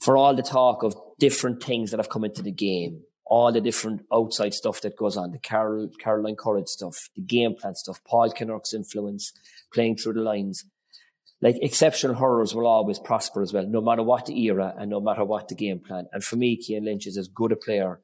for 0.01 0.17
all 0.17 0.35
the 0.35 0.43
talk 0.43 0.83
of 0.83 0.95
different 1.17 1.63
things 1.63 1.91
that 1.91 1.99
have 1.99 2.09
come 2.09 2.25
into 2.25 2.41
the 2.41 2.51
game, 2.51 3.03
all 3.25 3.51
the 3.51 3.61
different 3.61 4.01
outside 4.11 4.53
stuff 4.53 4.81
that 4.81 4.97
goes 4.97 5.15
on, 5.15 5.31
the 5.31 5.39
Carol, 5.39 5.89
Caroline 5.99 6.35
Currid 6.35 6.67
stuff, 6.67 7.09
the 7.15 7.21
game 7.21 7.55
plan 7.55 7.75
stuff, 7.75 8.01
Paul 8.05 8.31
Kinnerk's 8.31 8.73
influence, 8.73 9.31
playing 9.73 9.97
through 9.97 10.13
the 10.13 10.21
lines. 10.21 10.65
Like 11.41 11.55
exceptional 11.61 12.15
hurlers 12.15 12.55
will 12.55 12.65
always 12.65 12.97
prosper 12.99 13.41
as 13.43 13.53
well, 13.53 13.65
no 13.67 13.79
matter 13.81 14.01
what 14.03 14.25
the 14.25 14.39
era 14.45 14.73
and 14.77 14.89
no 14.89 14.99
matter 14.99 15.23
what 15.23 15.47
the 15.49 15.55
game 15.55 15.79
plan. 15.79 16.07
And 16.11 16.23
for 16.23 16.35
me, 16.35 16.59
Cian 16.59 16.85
Lynch 16.85 17.05
is 17.05 17.15
as 17.17 17.27
good 17.27 17.51
a 17.51 17.55
player, 17.55 18.01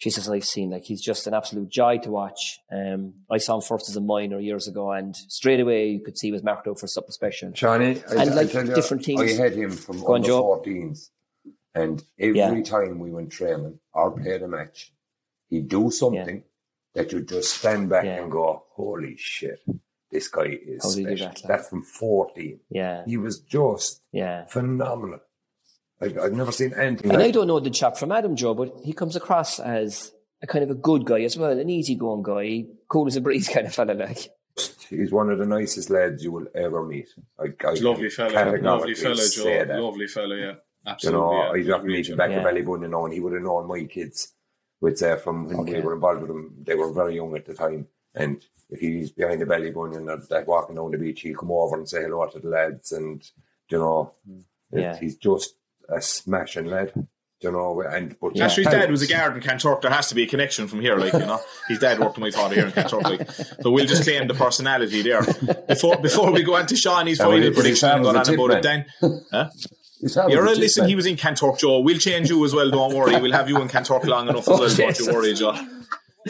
Jesus, 0.00 0.26
as 0.26 0.30
I've 0.32 0.44
seen. 0.44 0.70
Like 0.70 0.82
he's 0.84 1.00
just 1.00 1.28
an 1.28 1.34
absolute 1.34 1.68
joy 1.68 1.98
to 1.98 2.10
watch. 2.10 2.58
Um, 2.72 3.14
I 3.30 3.38
saw 3.38 3.54
him 3.56 3.60
first 3.62 3.88
as 3.88 3.94
a 3.96 4.00
minor 4.00 4.40
years 4.40 4.66
ago, 4.66 4.90
and 4.90 5.14
straight 5.14 5.60
away 5.60 5.90
you 5.90 6.00
could 6.00 6.18
see 6.18 6.28
he 6.28 6.32
was 6.32 6.42
marked 6.42 6.66
out 6.66 6.80
for 6.80 6.88
something 6.88 7.12
special. 7.12 7.50
Seánie, 7.50 8.02
I, 8.10 8.22
And, 8.22 8.30
I 8.30 8.34
like, 8.34 8.50
tell 8.50 8.66
you, 8.66 8.74
different 8.74 9.04
teams- 9.04 9.20
I 9.20 9.42
had 9.42 9.52
him 9.54 9.70
from 9.70 10.04
under 10.04 10.26
Joe. 10.26 10.42
14s. 10.42 11.10
And 11.72 12.02
every 12.18 12.36
Yeah. 12.38 12.62
time 12.64 12.98
we 12.98 13.12
went 13.12 13.30
training 13.30 13.78
or 13.94 14.10
played 14.10 14.42
a 14.42 14.48
match, 14.48 14.92
he'd 15.50 15.68
do 15.68 15.92
something 15.92 16.42
that 16.94 17.12
you'd 17.12 17.28
just 17.28 17.54
stand 17.58 17.88
back 17.88 18.04
Yeah. 18.06 18.20
and 18.22 18.32
go, 18.32 18.64
holy 18.72 19.14
shit, 19.16 19.60
this 20.10 20.28
guy 20.28 20.58
is 20.66 20.82
How 20.82 20.90
did 20.90 20.98
he 20.98 21.04
do 21.04 21.16
special. 21.16 21.26
that, 21.26 21.34
like? 21.44 21.48
That's 21.48 21.68
from 21.68 21.82
14. 21.82 22.60
Yeah, 22.70 23.04
He 23.06 23.16
was 23.16 23.40
just 23.40 24.02
yeah. 24.12 24.44
phenomenal. 24.46 25.20
I've, 26.00 26.18
I've 26.18 26.32
never 26.32 26.50
seen 26.52 26.72
anything 26.74 27.10
And 27.12 27.22
I 27.22 27.30
don't 27.30 27.46
know 27.46 27.60
the 27.60 27.70
chap 27.70 27.96
from 27.96 28.10
Adam 28.12 28.34
Joe, 28.36 28.54
but 28.54 28.72
he 28.84 28.92
comes 28.92 29.16
across 29.16 29.60
as 29.60 30.12
a 30.42 30.46
kind 30.46 30.64
of 30.64 30.70
a 30.70 30.74
good 30.74 31.04
guy 31.04 31.20
as 31.22 31.36
well, 31.36 31.58
an 31.58 31.68
easygoing 31.68 32.22
guy, 32.22 32.64
cool 32.88 33.06
as 33.06 33.16
a 33.16 33.20
breeze 33.20 33.48
kind 33.48 33.66
of 33.66 33.74
fella. 33.74 33.92
Like, 33.92 34.30
He's 34.88 35.12
one 35.12 35.30
of 35.30 35.38
the 35.38 35.46
nicest 35.46 35.90
lads 35.90 36.24
you 36.24 36.32
will 36.32 36.46
ever 36.54 36.84
meet. 36.84 37.08
I, 37.38 37.46
I 37.66 37.74
Lovely 37.74 38.10
fellow, 38.10 38.56
lovely 38.60 38.94
fellow, 38.94 39.14
Joe. 39.32 39.66
Lovely 39.80 40.06
fella, 40.06 40.36
yeah. 40.36 40.52
Absolutely. 40.86 40.86
You 40.86 40.92
Absolutely. 40.92 41.20
know, 41.20 41.32
yeah. 41.32 41.50
I 41.50 41.62
got 41.66 41.78
to 41.82 41.84
meet 41.88 42.08
him 42.08 42.16
back 42.16 42.30
Yeah. 42.30 42.38
at 42.38 42.44
Ballybun, 42.46 42.82
you 42.82 42.88
know, 42.88 43.04
and 43.04 43.12
he 43.14 43.20
would 43.20 43.34
have 43.34 43.42
known 43.42 43.68
my 43.68 43.84
kids 43.84 44.32
with 44.80 45.02
uh, 45.02 45.16
from 45.16 45.46
when 45.46 45.64
we 45.66 45.72
Okay. 45.72 45.80
were 45.82 45.94
involved 45.94 46.22
with 46.22 46.30
him. 46.30 46.54
They 46.66 46.74
were 46.74 46.92
very 46.92 47.16
young 47.16 47.36
at 47.36 47.44
the 47.46 47.54
time, 47.54 47.86
and 48.14 48.42
if 48.70 48.80
he's 48.80 49.10
behind 49.10 49.40
the 49.40 49.46
Ballybun 49.46 49.96
and 49.96 50.08
they're, 50.08 50.22
they're 50.28 50.44
walking 50.44 50.76
down 50.76 50.90
the 50.92 50.98
beach, 50.98 51.20
he'll 51.22 51.36
come 51.36 51.50
over 51.50 51.76
and 51.76 51.88
say 51.88 52.02
hello 52.02 52.26
to 52.28 52.38
the 52.38 52.48
lads, 52.48 52.92
and 52.92 53.22
you 53.68 53.78
know, 53.78 54.12
it- 54.72 54.80
Yeah. 54.80 54.96
he's 54.98 55.16
just 55.16 55.54
a 55.88 56.00
smashing 56.00 56.66
lad. 56.66 56.92
You 57.42 57.50
know, 57.52 57.80
and 57.80 58.14
but 58.20 58.36
Yeah. 58.36 58.44
Actually, 58.44 58.64
his 58.64 58.72
dad 58.74 58.90
was 58.90 59.00
a 59.00 59.06
guard 59.06 59.34
in 59.34 59.42
Kanturk. 59.42 59.80
There 59.80 59.90
has 59.90 60.08
to 60.10 60.14
be 60.14 60.24
a 60.24 60.26
connection 60.26 60.68
from 60.68 60.82
here, 60.82 60.98
like 60.98 61.14
you 61.14 61.20
know. 61.20 61.40
His 61.68 61.78
dad 61.78 61.98
worked 61.98 62.18
with 62.18 62.20
my 62.20 62.30
father 62.30 62.54
here 62.54 62.66
in 62.66 62.70
Kanturk, 62.72 63.02
like. 63.02 63.30
So 63.62 63.70
we'll 63.70 63.86
just 63.86 64.02
claim 64.04 64.28
the 64.28 64.34
personality 64.34 65.00
there. 65.00 65.22
Before 65.66 65.96
before 65.96 66.32
we 66.32 66.42
go 66.42 66.56
on 66.56 66.66
to 66.66 66.74
Seánie's 66.74 67.16
final 67.16 67.38
he- 67.40 67.48
but 67.48 67.64
his 67.64 67.80
prediction 67.80 67.88
and 67.88 68.04
dad 68.04 68.36
go 68.36 68.44
on 68.44 68.50
about 68.50 68.58
it 68.58 68.64
man. 68.64 68.84
then. 69.00 69.24
Huh? 69.32 69.48
You're 70.28 70.42
a 70.42 70.44
right, 70.48 70.56
listen, 70.58 70.82
man. 70.82 70.88
he 70.90 70.94
was 70.96 71.06
in 71.06 71.16
Kanturk, 71.16 71.58
Joe. 71.58 71.80
We'll 71.80 71.96
change 71.98 72.28
you 72.28 72.44
as 72.44 72.54
well, 72.54 72.70
don't 72.70 72.94
worry. 72.94 73.18
We'll 73.20 73.32
have 73.32 73.48
you 73.48 73.58
in 73.62 73.68
Kanturk 73.68 74.04
long 74.04 74.28
enough 74.28 74.46
as 74.46 74.60
well, 74.60 74.68
don't 74.76 74.98
you 74.98 75.06
worry, 75.12 75.32
Joe. 75.34 75.52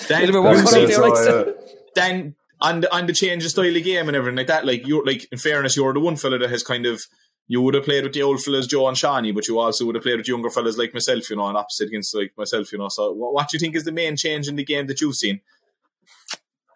Then, 0.09 0.26
Little 0.26 0.35
bit 0.35 0.43
more 0.45 0.55
That's 0.57 0.70
cut 0.70 0.78
out 0.78 0.85
it, 0.85 0.87
there, 0.87 0.97
so, 0.97 1.03
right, 1.03 1.12
uh, 1.12 1.24
so- 1.24 1.55
then 1.95 2.36
on 2.61 2.80
the 2.80 2.95
on 2.95 3.07
the 3.07 3.12
change 3.12 3.45
of 3.45 3.51
style 3.51 3.76
of 3.76 3.84
game 3.84 4.09
and 4.09 4.16
everything 4.16 4.36
like 4.36 4.47
that, 4.49 4.66
like 4.66 4.86
you're 4.86 5.05
like 5.05 5.26
in 5.32 5.38
fairness, 5.38 5.76
you're 5.76 5.95
the 5.95 6.01
one 6.01 6.16
fella 6.16 6.38
that 6.38 6.51
has 6.51 6.62
kind 6.62 6.86
of 6.86 7.03
you 7.49 7.61
would 7.61 7.74
have 7.74 7.84
played 7.84 8.05
with 8.05 8.12
the 8.12 8.22
old 8.22 8.41
fellas 8.41 8.68
Joe 8.68 8.86
and 8.86 8.97
Seánie, 8.97 9.34
but 9.34 9.49
you 9.49 9.59
also 9.59 9.84
would 9.84 9.97
have 9.97 10.05
played 10.05 10.18
with 10.18 10.28
younger 10.28 10.51
fellas 10.51 10.78
like 10.78 10.95
myself, 10.95 11.28
you 11.30 11.36
know, 11.36 11.49
and 11.49 11.57
opposite 11.57 11.88
against 11.88 12.14
like 12.14 12.32
myself, 12.36 12.70
you 12.70 12.78
know. 12.78 12.88
So 12.88 13.11
what, 13.11 13.34
what 13.34 13.49
do 13.49 13.57
you 13.57 13.59
think 13.59 13.74
is 13.74 13.82
the 13.82 13.91
main 13.91 14.16
change 14.16 14.47
in 14.47 14.55
the 14.55 14.64
game 14.64 14.86
that 14.86 15.01
you've 15.01 15.16
seen? 15.16 15.41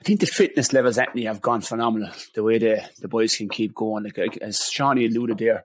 I 0.01 0.05
think 0.05 0.19
the 0.19 0.27
fitness 0.27 0.73
levels 0.73 0.99
me 1.15 1.25
have 1.25 1.41
gone 1.41 1.61
phenomenal. 1.61 2.11
The 2.35 2.43
way 2.43 2.59
the, 2.59 2.83
the 2.99 3.09
boys 3.09 3.37
can 3.37 3.49
keep 3.49 3.73
going, 3.73 4.05
like, 4.05 4.37
as 4.39 4.69
Shawnee 4.69 5.07
alluded 5.07 5.39
there, 5.39 5.65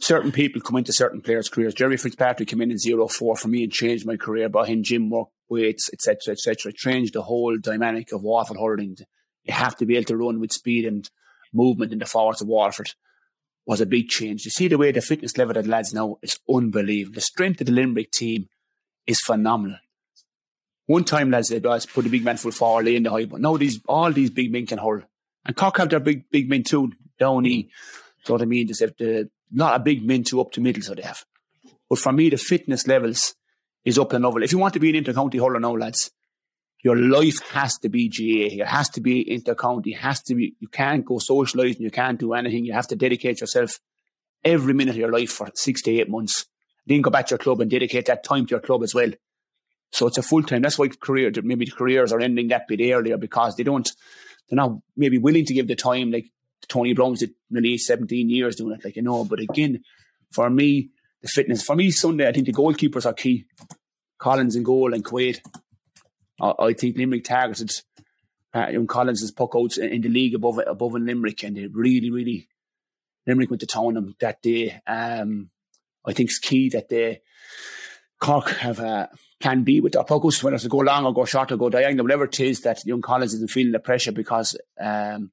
certain 0.00 0.32
people 0.32 0.60
come 0.60 0.76
into 0.76 0.92
certain 0.92 1.22
players' 1.22 1.48
careers. 1.48 1.72
Gerry 1.72 1.96
Fitzpatrick 1.96 2.48
came 2.48 2.60
in 2.60 2.72
in 2.72 2.78
zero 2.78 3.06
four 3.06 3.36
for 3.36 3.48
me 3.48 3.62
and 3.62 3.72
changed 3.72 4.04
my 4.04 4.16
career. 4.16 4.48
Brought 4.48 4.68
him. 4.68 4.82
gym 4.82 5.10
work, 5.10 5.28
weights, 5.48 5.90
etc., 5.92 6.32
etc. 6.32 6.72
Changed 6.72 7.14
the 7.14 7.22
whole 7.22 7.56
dynamic 7.58 8.12
of 8.12 8.22
Waterford 8.22 8.58
hurling. 8.58 8.96
You 9.44 9.54
have 9.54 9.76
to 9.76 9.86
be 9.86 9.96
able 9.96 10.04
to 10.06 10.16
run 10.16 10.40
with 10.40 10.52
speed 10.52 10.84
and 10.84 11.08
movement 11.52 11.92
in 11.92 11.98
the 11.98 12.06
forwards 12.06 12.42
of 12.42 12.48
Waterford. 12.48 12.92
Was 13.66 13.80
a 13.82 13.86
big 13.86 14.08
change. 14.08 14.46
You 14.46 14.50
see 14.50 14.68
the 14.68 14.78
way 14.78 14.92
the 14.92 15.02
fitness 15.02 15.36
level 15.36 15.58
of 15.58 15.64
the 15.64 15.70
lads 15.70 15.92
now 15.92 16.16
is 16.22 16.38
unbelievable. 16.48 17.14
The 17.14 17.20
strength 17.20 17.60
of 17.60 17.66
the 17.66 17.72
Limerick 17.72 18.10
team 18.10 18.48
is 19.06 19.20
phenomenal. 19.20 19.78
One 20.86 21.04
time, 21.04 21.30
lads, 21.30 21.48
they'd 21.48 21.66
always 21.66 21.84
put 21.84 22.06
a 22.06 22.08
big 22.08 22.24
man 22.24 22.38
full 22.38 22.50
forward, 22.50 22.86
lay 22.86 22.96
in 22.96 23.02
the 23.02 23.10
high, 23.10 23.26
but 23.26 23.42
now 23.42 23.58
these 23.58 23.78
all 23.86 24.10
these 24.10 24.30
big 24.30 24.50
men 24.50 24.64
can 24.64 24.78
hurl. 24.78 25.02
And 25.44 25.54
Cork 25.54 25.76
have 25.76 25.90
their 25.90 26.00
big 26.00 26.30
big 26.30 26.48
men 26.48 26.62
too. 26.62 26.92
Downey, 27.18 27.68
so 28.24 28.34
what 28.34 28.42
I 28.42 28.46
mean, 28.46 28.68
just 28.68 28.80
have 28.80 28.94
the 28.96 29.28
not 29.50 29.76
a 29.76 29.82
big 29.82 30.06
min 30.06 30.24
to 30.24 30.40
up 30.40 30.52
to 30.52 30.60
middle, 30.60 30.82
so 30.82 30.94
they 30.94 31.02
have. 31.02 31.24
But 31.90 31.98
for 31.98 32.12
me, 32.12 32.30
the 32.30 32.36
fitness 32.36 32.86
levels 32.86 33.34
is 33.88 33.98
up 33.98 34.12
and 34.12 34.24
level. 34.24 34.42
If 34.42 34.52
you 34.52 34.58
want 34.58 34.74
to 34.74 34.80
be 34.80 34.90
an 34.90 34.96
inter-county 34.96 35.38
hurler 35.38 35.60
now, 35.60 35.74
lads, 35.74 36.10
your 36.84 36.96
life 36.96 37.40
has 37.50 37.78
to 37.78 37.88
be 37.88 38.08
GAA. 38.08 38.62
It 38.62 38.68
has 38.68 38.88
to 38.90 39.00
be 39.00 39.28
inter-county. 39.30 39.92
It 39.92 39.98
has 39.98 40.22
to 40.24 40.34
be. 40.34 40.54
You 40.60 40.68
can't 40.68 41.04
go 41.04 41.14
socialising. 41.14 41.80
You 41.80 41.90
can't 41.90 42.20
do 42.20 42.34
anything. 42.34 42.64
You 42.64 42.74
have 42.74 42.86
to 42.88 42.96
dedicate 42.96 43.40
yourself 43.40 43.80
every 44.44 44.74
minute 44.74 44.92
of 44.92 44.98
your 44.98 45.10
life 45.10 45.30
for 45.30 45.50
six 45.54 45.82
to 45.82 45.90
eight 45.90 46.08
months. 46.08 46.46
Then 46.86 47.02
go 47.02 47.10
back 47.10 47.26
to 47.26 47.32
your 47.32 47.38
club 47.38 47.60
and 47.60 47.70
dedicate 47.70 48.06
that 48.06 48.22
time 48.22 48.46
to 48.46 48.50
your 48.52 48.60
club 48.60 48.82
as 48.82 48.94
well. 48.94 49.10
So 49.90 50.06
it's 50.06 50.18
a 50.18 50.22
full 50.22 50.42
time. 50.42 50.62
That's 50.62 50.78
why 50.78 50.88
career 50.88 51.32
maybe 51.42 51.64
the 51.64 51.72
careers 51.72 52.12
are 52.12 52.20
ending 52.20 52.48
that 52.48 52.68
bit 52.68 52.80
earlier 52.92 53.16
because 53.16 53.56
they 53.56 53.62
don't. 53.62 53.90
They're 54.48 54.56
not 54.56 54.78
maybe 54.96 55.18
willing 55.18 55.46
to 55.46 55.54
give 55.54 55.66
the 55.66 55.76
time 55.76 56.10
like 56.10 56.26
Tony 56.68 56.94
Browne's 56.94 57.20
did 57.20 57.34
nearly 57.50 57.78
17 57.78 58.30
years 58.30 58.56
doing 58.56 58.74
it, 58.74 58.84
like 58.84 58.96
you 58.96 59.02
know. 59.02 59.24
But 59.24 59.40
again, 59.40 59.82
for 60.30 60.48
me, 60.48 60.90
the 61.22 61.28
fitness 61.28 61.62
for 61.62 61.74
me 61.74 61.90
Sunday, 61.90 62.28
I 62.28 62.32
think 62.32 62.46
the 62.46 62.52
goalkeepers 62.52 63.06
are 63.06 63.12
key. 63.14 63.46
Collins 64.18 64.56
in 64.56 64.62
goal 64.62 64.94
and 64.94 65.04
Quaid. 65.04 65.40
I, 66.40 66.54
I 66.58 66.72
think 66.72 66.96
Limerick 66.96 67.24
targeted 67.24 67.70
uh, 68.54 68.68
young 68.68 68.86
Collins' 68.86 69.30
puck 69.30 69.52
outs 69.56 69.78
in 69.78 70.00
the 70.00 70.08
league 70.08 70.34
above 70.34 70.60
above 70.66 70.94
in 70.96 71.06
Limerick, 71.06 71.42
and 71.44 71.56
they 71.56 71.66
really, 71.66 72.10
really 72.10 72.48
Limerick 73.26 73.50
went 73.50 73.60
to 73.60 73.66
town 73.66 73.94
them 73.94 74.14
that 74.20 74.42
day. 74.42 74.80
Um, 74.86 75.50
I 76.04 76.12
think 76.12 76.30
it's 76.30 76.38
key 76.38 76.70
that 76.70 76.88
they 76.88 77.20
Cork 78.18 78.48
have 78.48 78.80
a 78.80 79.10
plan 79.40 79.62
B 79.62 79.80
with 79.80 79.92
their 79.92 80.02
puckouts, 80.02 80.42
whether 80.42 80.58
to 80.58 80.68
go 80.68 80.78
long 80.78 81.04
or 81.04 81.14
go 81.14 81.24
short 81.24 81.52
or 81.52 81.56
go 81.56 81.68
diagonal, 81.68 82.04
whatever 82.04 82.24
it 82.24 82.40
is 82.40 82.62
that 82.62 82.84
young 82.84 83.02
Collins 83.02 83.34
isn't 83.34 83.50
feeling 83.50 83.72
the 83.72 83.78
pressure 83.78 84.12
because 84.12 84.56
um, 84.80 85.30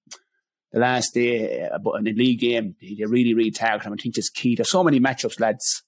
the 0.72 0.80
last 0.80 1.14
day 1.14 1.68
uh, 1.68 1.92
in 1.94 2.04
the 2.04 2.14
league 2.14 2.40
game, 2.40 2.76
they, 2.80 3.04
really, 3.06 3.34
really 3.34 3.52
target 3.52 3.88
him. 3.88 3.94
I 3.94 3.96
think 3.96 4.18
it's 4.18 4.30
key. 4.30 4.56
There's 4.56 4.70
so 4.70 4.84
many 4.84 5.00
matchups, 5.00 5.40
lads. 5.40 5.84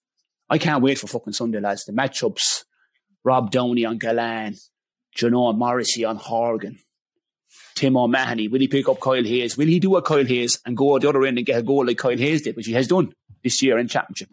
I 0.49 0.57
can't 0.57 0.81
wait 0.81 0.97
for 0.97 1.07
fucking 1.07 1.33
Sunday, 1.33 1.59
lads. 1.59 1.85
The 1.85 1.91
matchups, 1.91 2.63
Rob 3.27 3.51
Downey 3.51 3.83
on 3.83 3.99
Gillane, 3.99 4.57
Jono 5.13 5.53
Morrissey 5.53 6.05
on 6.05 6.15
Horgan, 6.15 6.79
Tim 7.75 7.97
O'Mahony. 7.97 8.47
Will 8.47 8.61
he 8.61 8.69
pick 8.69 8.87
up 8.87 9.01
Kyle 9.01 9.21
Hayes? 9.21 9.57
Will 9.57 9.67
he 9.67 9.81
do 9.81 9.97
a 9.97 10.01
Kyle 10.01 10.23
Hayes 10.23 10.61
and 10.65 10.77
go 10.77 10.95
at 10.95 11.01
the 11.01 11.09
other 11.09 11.25
end 11.25 11.37
and 11.37 11.45
get 11.45 11.59
a 11.59 11.61
goal 11.61 11.85
like 11.85 11.97
Kyle 11.97 12.15
Hayes 12.15 12.43
did, 12.43 12.55
which 12.55 12.67
he 12.67 12.71
has 12.71 12.87
done 12.87 13.13
this 13.43 13.61
year 13.61 13.77
in 13.79 13.89
Championship? 13.89 14.29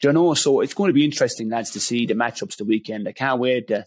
Do 0.00 0.08
you 0.08 0.12
know? 0.12 0.34
So 0.34 0.60
it's 0.60 0.74
going 0.74 0.88
to 0.88 0.92
be 0.92 1.04
interesting, 1.04 1.50
lads, 1.50 1.70
to 1.70 1.80
see 1.80 2.04
the 2.04 2.14
matchups 2.14 2.56
the 2.56 2.64
weekend. 2.64 3.06
I 3.06 3.12
can't 3.12 3.38
wait. 3.38 3.70
Uh, 3.70 3.82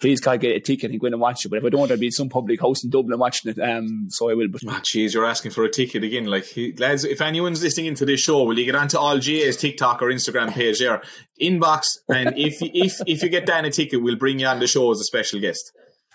please, 0.00 0.20
can 0.20 0.32
I 0.32 0.36
get 0.36 0.56
a 0.56 0.60
ticket 0.60 0.90
and 0.90 0.98
go 0.98 1.06
in 1.06 1.12
and 1.12 1.20
watch 1.20 1.44
it? 1.44 1.50
But 1.50 1.58
if 1.58 1.64
I 1.64 1.68
don't, 1.68 1.90
I'll 1.90 1.96
be 1.96 2.06
in 2.06 2.12
some 2.12 2.28
public 2.28 2.60
house 2.60 2.82
in 2.82 2.90
Dublin 2.90 3.18
watching 3.18 3.52
it. 3.52 3.58
Um, 3.58 4.06
so 4.08 4.30
I 4.30 4.34
will. 4.34 4.48
But 4.48 4.62
oh, 4.66 4.70
jeez, 4.80 5.14
you're 5.14 5.26
asking 5.26 5.52
for 5.52 5.64
a 5.64 5.70
ticket 5.70 6.02
again. 6.02 6.24
Like, 6.24 6.46
lads, 6.78 7.04
if 7.04 7.20
anyone's 7.20 7.62
listening 7.62 7.86
into 7.86 8.04
this 8.04 8.20
show, 8.20 8.42
will 8.42 8.58
you 8.58 8.64
get 8.64 8.74
onto 8.74 8.98
all 8.98 9.18
GAA's 9.18 9.56
TikTok 9.56 10.02
or 10.02 10.06
Instagram 10.06 10.50
page 10.50 10.78
there, 10.78 11.02
inbox, 11.40 11.98
and 12.08 12.36
if 12.36 12.58
if 12.60 13.00
if 13.06 13.22
you 13.22 13.28
get 13.28 13.46
down 13.46 13.64
a 13.64 13.70
ticket, 13.70 14.02
we'll 14.02 14.16
bring 14.16 14.38
you 14.38 14.46
on 14.46 14.58
the 14.58 14.66
show 14.66 14.90
as 14.90 15.00
a 15.00 15.04
special 15.04 15.40
guest. 15.40 15.72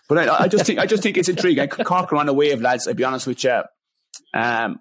But 0.09 0.29
I, 0.29 0.43
I 0.43 0.47
just 0.47 0.65
think 0.65 0.79
I 0.79 0.86
just 0.86 1.03
think 1.03 1.17
it's 1.17 1.29
intriguing. 1.29 1.67
Cork 1.67 2.11
are 2.11 2.17
on 2.17 2.29
a 2.29 2.33
wave, 2.33 2.61
lads. 2.61 2.88
I'll 2.88 2.93
be 2.93 3.03
honest 3.03 3.27
with 3.27 3.43
you. 3.43 3.61
Um, 4.33 4.79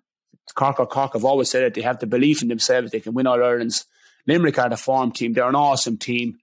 Cork 0.54 0.78
or 0.80 0.86
Cork 0.86 1.14
have 1.14 1.24
always 1.24 1.50
said 1.50 1.64
that 1.64 1.74
they 1.74 1.80
have 1.80 1.98
the 1.98 2.06
belief 2.06 2.42
in 2.42 2.48
themselves. 2.48 2.90
They 2.90 3.00
can 3.00 3.14
win 3.14 3.26
all 3.26 3.42
Ireland's 3.42 3.86
Limerick 4.26 4.58
are 4.58 4.68
the 4.68 4.76
form 4.76 5.12
team. 5.12 5.32
They're 5.32 5.48
an 5.48 5.54
awesome 5.54 5.98
team. 5.98 6.38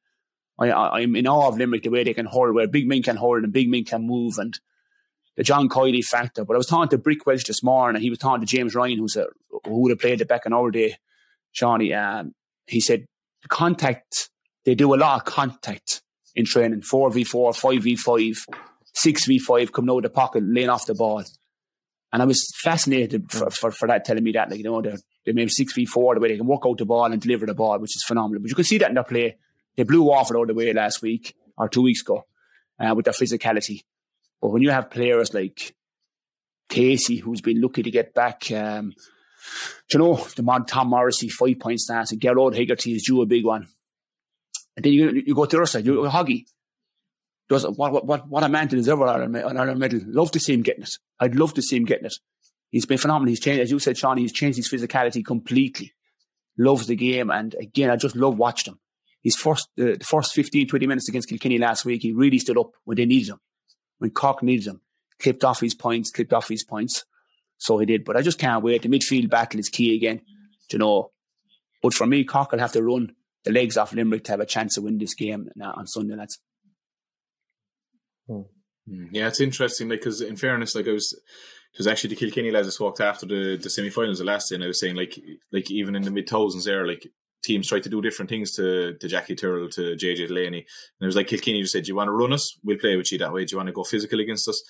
I, 0.59 1.01
am 1.01 1.15
in 1.15 1.27
awe 1.27 1.47
of 1.47 1.57
Limerick 1.57 1.83
the 1.83 1.89
way 1.89 2.03
they 2.03 2.13
can 2.13 2.27
hold, 2.27 2.53
where 2.53 2.67
Big 2.67 2.87
Min 2.87 3.01
can 3.01 3.15
hold 3.15 3.43
and 3.43 3.51
Big 3.51 3.69
Min 3.69 3.83
can 3.83 4.05
move, 4.05 4.35
and 4.37 4.59
the 5.35 5.43
John 5.43 5.69
Kiely 5.69 6.03
factor. 6.03 6.45
But 6.45 6.53
I 6.53 6.57
was 6.57 6.67
talking 6.67 6.89
to 6.89 6.97
Brick 6.97 7.25
Walsh 7.25 7.45
this 7.45 7.63
morning, 7.63 7.95
and 7.95 8.03
he 8.03 8.09
was 8.09 8.19
talking 8.19 8.41
to 8.41 8.45
James 8.45 8.75
Ryan, 8.75 8.99
who's 8.99 9.15
a, 9.15 9.27
who 9.65 9.81
would 9.81 9.91
have 9.91 9.99
played 9.99 10.21
it 10.21 10.27
back 10.27 10.45
in 10.45 10.53
our 10.53 10.69
day. 10.69 10.97
Seánie, 11.59 11.97
um, 11.97 12.33
he 12.67 12.79
said 12.79 13.05
the 13.41 13.47
contact. 13.47 14.29
They 14.63 14.75
do 14.75 14.93
a 14.93 14.95
lot 14.95 15.17
of 15.17 15.25
contact 15.25 16.03
in 16.35 16.45
training: 16.45 16.83
four 16.83 17.09
v 17.11 17.23
four, 17.23 17.53
five 17.53 17.83
v 17.83 17.95
five, 17.95 18.35
six 18.93 19.25
v 19.25 19.39
five, 19.39 19.71
coming 19.71 19.89
out 19.89 19.97
of 19.97 20.03
the 20.03 20.09
pocket, 20.09 20.43
laying 20.45 20.69
off 20.69 20.85
the 20.85 20.93
ball. 20.93 21.23
And 22.13 22.21
I 22.21 22.25
was 22.25 22.45
fascinated 22.61 23.31
for, 23.31 23.49
for, 23.49 23.71
for 23.71 23.87
that, 23.87 24.03
telling 24.03 24.23
me 24.23 24.33
that, 24.33 24.49
like, 24.49 24.57
you 24.57 24.65
know, 24.65 24.81
they're, 24.81 24.97
they 25.25 25.31
made 25.31 25.49
six 25.49 25.73
v 25.73 25.85
four 25.85 26.13
the 26.13 26.19
way 26.19 26.27
they 26.27 26.37
can 26.37 26.45
work 26.45 26.63
out 26.67 26.77
the 26.77 26.85
ball 26.85 27.05
and 27.05 27.21
deliver 27.21 27.45
the 27.45 27.53
ball, 27.53 27.79
which 27.79 27.95
is 27.95 28.03
phenomenal. 28.05 28.41
But 28.41 28.49
you 28.49 28.55
can 28.55 28.65
see 28.65 28.77
that 28.79 28.89
in 28.89 28.95
their 28.95 29.05
play. 29.05 29.37
They 29.77 29.83
blew 29.83 30.03
Waterford 30.03 30.37
all 30.37 30.45
the 30.45 30.53
way 30.53 30.73
last 30.73 31.01
week 31.01 31.35
or 31.57 31.69
two 31.69 31.81
weeks 31.81 32.01
ago 32.01 32.25
uh, 32.79 32.93
with 32.95 33.05
their 33.05 33.13
physicality. 33.13 33.83
But 34.41 34.49
when 34.49 34.61
you 34.61 34.71
have 34.71 34.89
players 34.89 35.33
like 35.33 35.75
Casey, 36.69 37.17
who's 37.17 37.41
been 37.41 37.61
lucky 37.61 37.83
to 37.83 37.91
get 37.91 38.13
back, 38.13 38.51
um, 38.51 38.93
you 39.91 39.99
know, 39.99 40.15
the 40.35 40.43
man 40.43 40.65
Tom 40.65 40.89
Morrissey, 40.89 41.29
five 41.29 41.59
points 41.59 41.85
stance, 41.85 42.11
and 42.11 42.21
Gearóid 42.21 42.55
Hegarty 42.55 42.95
is 42.95 43.03
due 43.03 43.21
a 43.21 43.25
big 43.25 43.45
one. 43.45 43.67
And 44.75 44.85
then 44.85 44.93
you, 44.93 45.23
you 45.25 45.35
go 45.35 45.45
to 45.45 45.55
the 45.55 45.61
other 45.61 45.65
side, 45.65 45.85
you 45.85 45.93
Hoggy. 46.03 46.45
Does 47.49 47.67
what 47.67 48.05
what 48.05 48.29
what 48.29 48.43
a 48.43 48.49
man 48.49 48.69
to 48.69 48.77
deserve 48.77 49.01
an 49.01 49.31
medal. 49.77 49.99
Love 50.05 50.31
to 50.31 50.39
see 50.39 50.53
him 50.53 50.61
getting 50.61 50.83
it. 50.83 50.97
I'd 51.19 51.35
love 51.35 51.53
to 51.55 51.61
see 51.61 51.75
him 51.75 51.83
getting 51.83 52.05
it. 52.05 52.15
He's 52.69 52.85
been 52.85 52.97
phenomenal. 52.97 53.29
He's 53.29 53.41
changed, 53.41 53.61
as 53.61 53.71
you 53.71 53.79
said, 53.79 53.97
Sean. 53.97 54.17
He's 54.17 54.31
changed 54.31 54.55
his 54.55 54.69
physicality 54.71 55.25
completely. 55.25 55.91
Loves 56.57 56.87
the 56.87 56.95
game, 56.95 57.29
and 57.29 57.53
again, 57.55 57.89
I 57.89 57.97
just 57.97 58.15
love 58.15 58.37
watching 58.37 58.73
him. 58.73 58.79
His 59.23 59.35
first, 59.35 59.69
uh, 59.79 59.97
the 59.99 60.05
first 60.05 60.33
15, 60.33 60.67
20 60.67 60.87
minutes 60.87 61.09
against 61.09 61.29
Kilkenny 61.29 61.57
last 61.57 61.85
week, 61.85 62.01
he 62.01 62.11
really 62.11 62.39
stood 62.39 62.57
up 62.57 62.71
when 62.85 62.97
they 62.97 63.05
needed 63.05 63.29
him, 63.29 63.39
when 63.99 64.11
Cork 64.11 64.41
needed 64.41 64.67
him. 64.67 64.81
Clipped 65.19 65.43
off 65.43 65.59
his 65.59 65.75
points, 65.75 66.09
clipped 66.09 66.33
off 66.33 66.47
his 66.49 66.63
points. 66.63 67.05
So 67.57 67.77
he 67.77 67.85
did. 67.85 68.03
But 68.03 68.17
I 68.17 68.23
just 68.23 68.39
can't 68.39 68.63
wait. 68.63 68.81
The 68.81 68.89
midfield 68.89 69.29
battle 69.29 69.59
is 69.59 69.69
key 69.69 69.95
again, 69.95 70.21
you 70.71 70.79
know. 70.79 71.11
But 71.83 71.93
for 71.93 72.07
me, 72.07 72.23
Cork 72.23 72.51
will 72.51 72.59
have 72.59 72.71
to 72.71 72.81
run 72.81 73.13
the 73.43 73.51
legs 73.51 73.77
off 73.77 73.93
Limerick 73.93 74.23
to 74.25 74.31
have 74.31 74.39
a 74.39 74.45
chance 74.45 74.75
to 74.75 74.81
win 74.81 74.97
this 74.97 75.13
game 75.13 75.47
on 75.61 75.85
Sunday. 75.85 76.15
That's. 76.15 76.39
Hmm. 78.27 78.41
Yeah, 79.11 79.27
it's 79.27 79.39
interesting 79.39 79.89
because, 79.89 80.21
like, 80.21 80.29
in 80.31 80.35
fairness, 80.37 80.73
like 80.73 80.87
I 80.87 80.91
was 80.91 81.13
it 81.73 81.77
was 81.77 81.87
actually 81.87 82.09
the 82.11 82.15
Kilkenny 82.17 82.51
lads 82.51 82.67
that 82.67 82.83
walked 82.83 82.99
after 82.99 83.25
the, 83.25 83.57
the 83.61 83.69
semi-finals 83.69 84.19
the 84.19 84.25
last 84.25 84.49
day, 84.49 84.55
and 84.55 84.63
I 84.63 84.67
was 84.67 84.79
saying 84.79 84.95
like 84.95 85.19
like 85.51 85.71
even 85.71 85.95
in 85.95 86.01
the 86.01 86.11
mid 86.11 86.29
thousands 86.29 86.65
there, 86.65 86.85
like 86.85 87.07
teams 87.43 87.67
tried 87.67 87.83
to 87.83 87.89
do 87.89 88.01
different 88.01 88.29
things 88.29 88.55
to 88.55 88.93
to 88.95 89.07
Jackie 89.07 89.35
Tyrrell, 89.35 89.69
to 89.69 89.95
JJ 89.95 90.27
Delaney, 90.27 90.59
and 90.59 91.01
it 91.01 91.05
was 91.05 91.15
like 91.15 91.27
Kilkenny 91.27 91.61
just 91.61 91.73
said, 91.73 91.83
"Do 91.83 91.89
you 91.89 91.95
want 91.95 92.07
to 92.07 92.13
run 92.13 92.33
us? 92.33 92.57
We'll 92.63 92.77
play 92.77 92.95
with 92.95 93.11
you 93.11 93.17
that 93.19 93.33
way. 93.33 93.45
Do 93.45 93.53
you 93.53 93.57
want 93.57 93.67
to 93.67 93.73
go 93.73 93.83
physical 93.83 94.19
against 94.19 94.47
us?" 94.47 94.61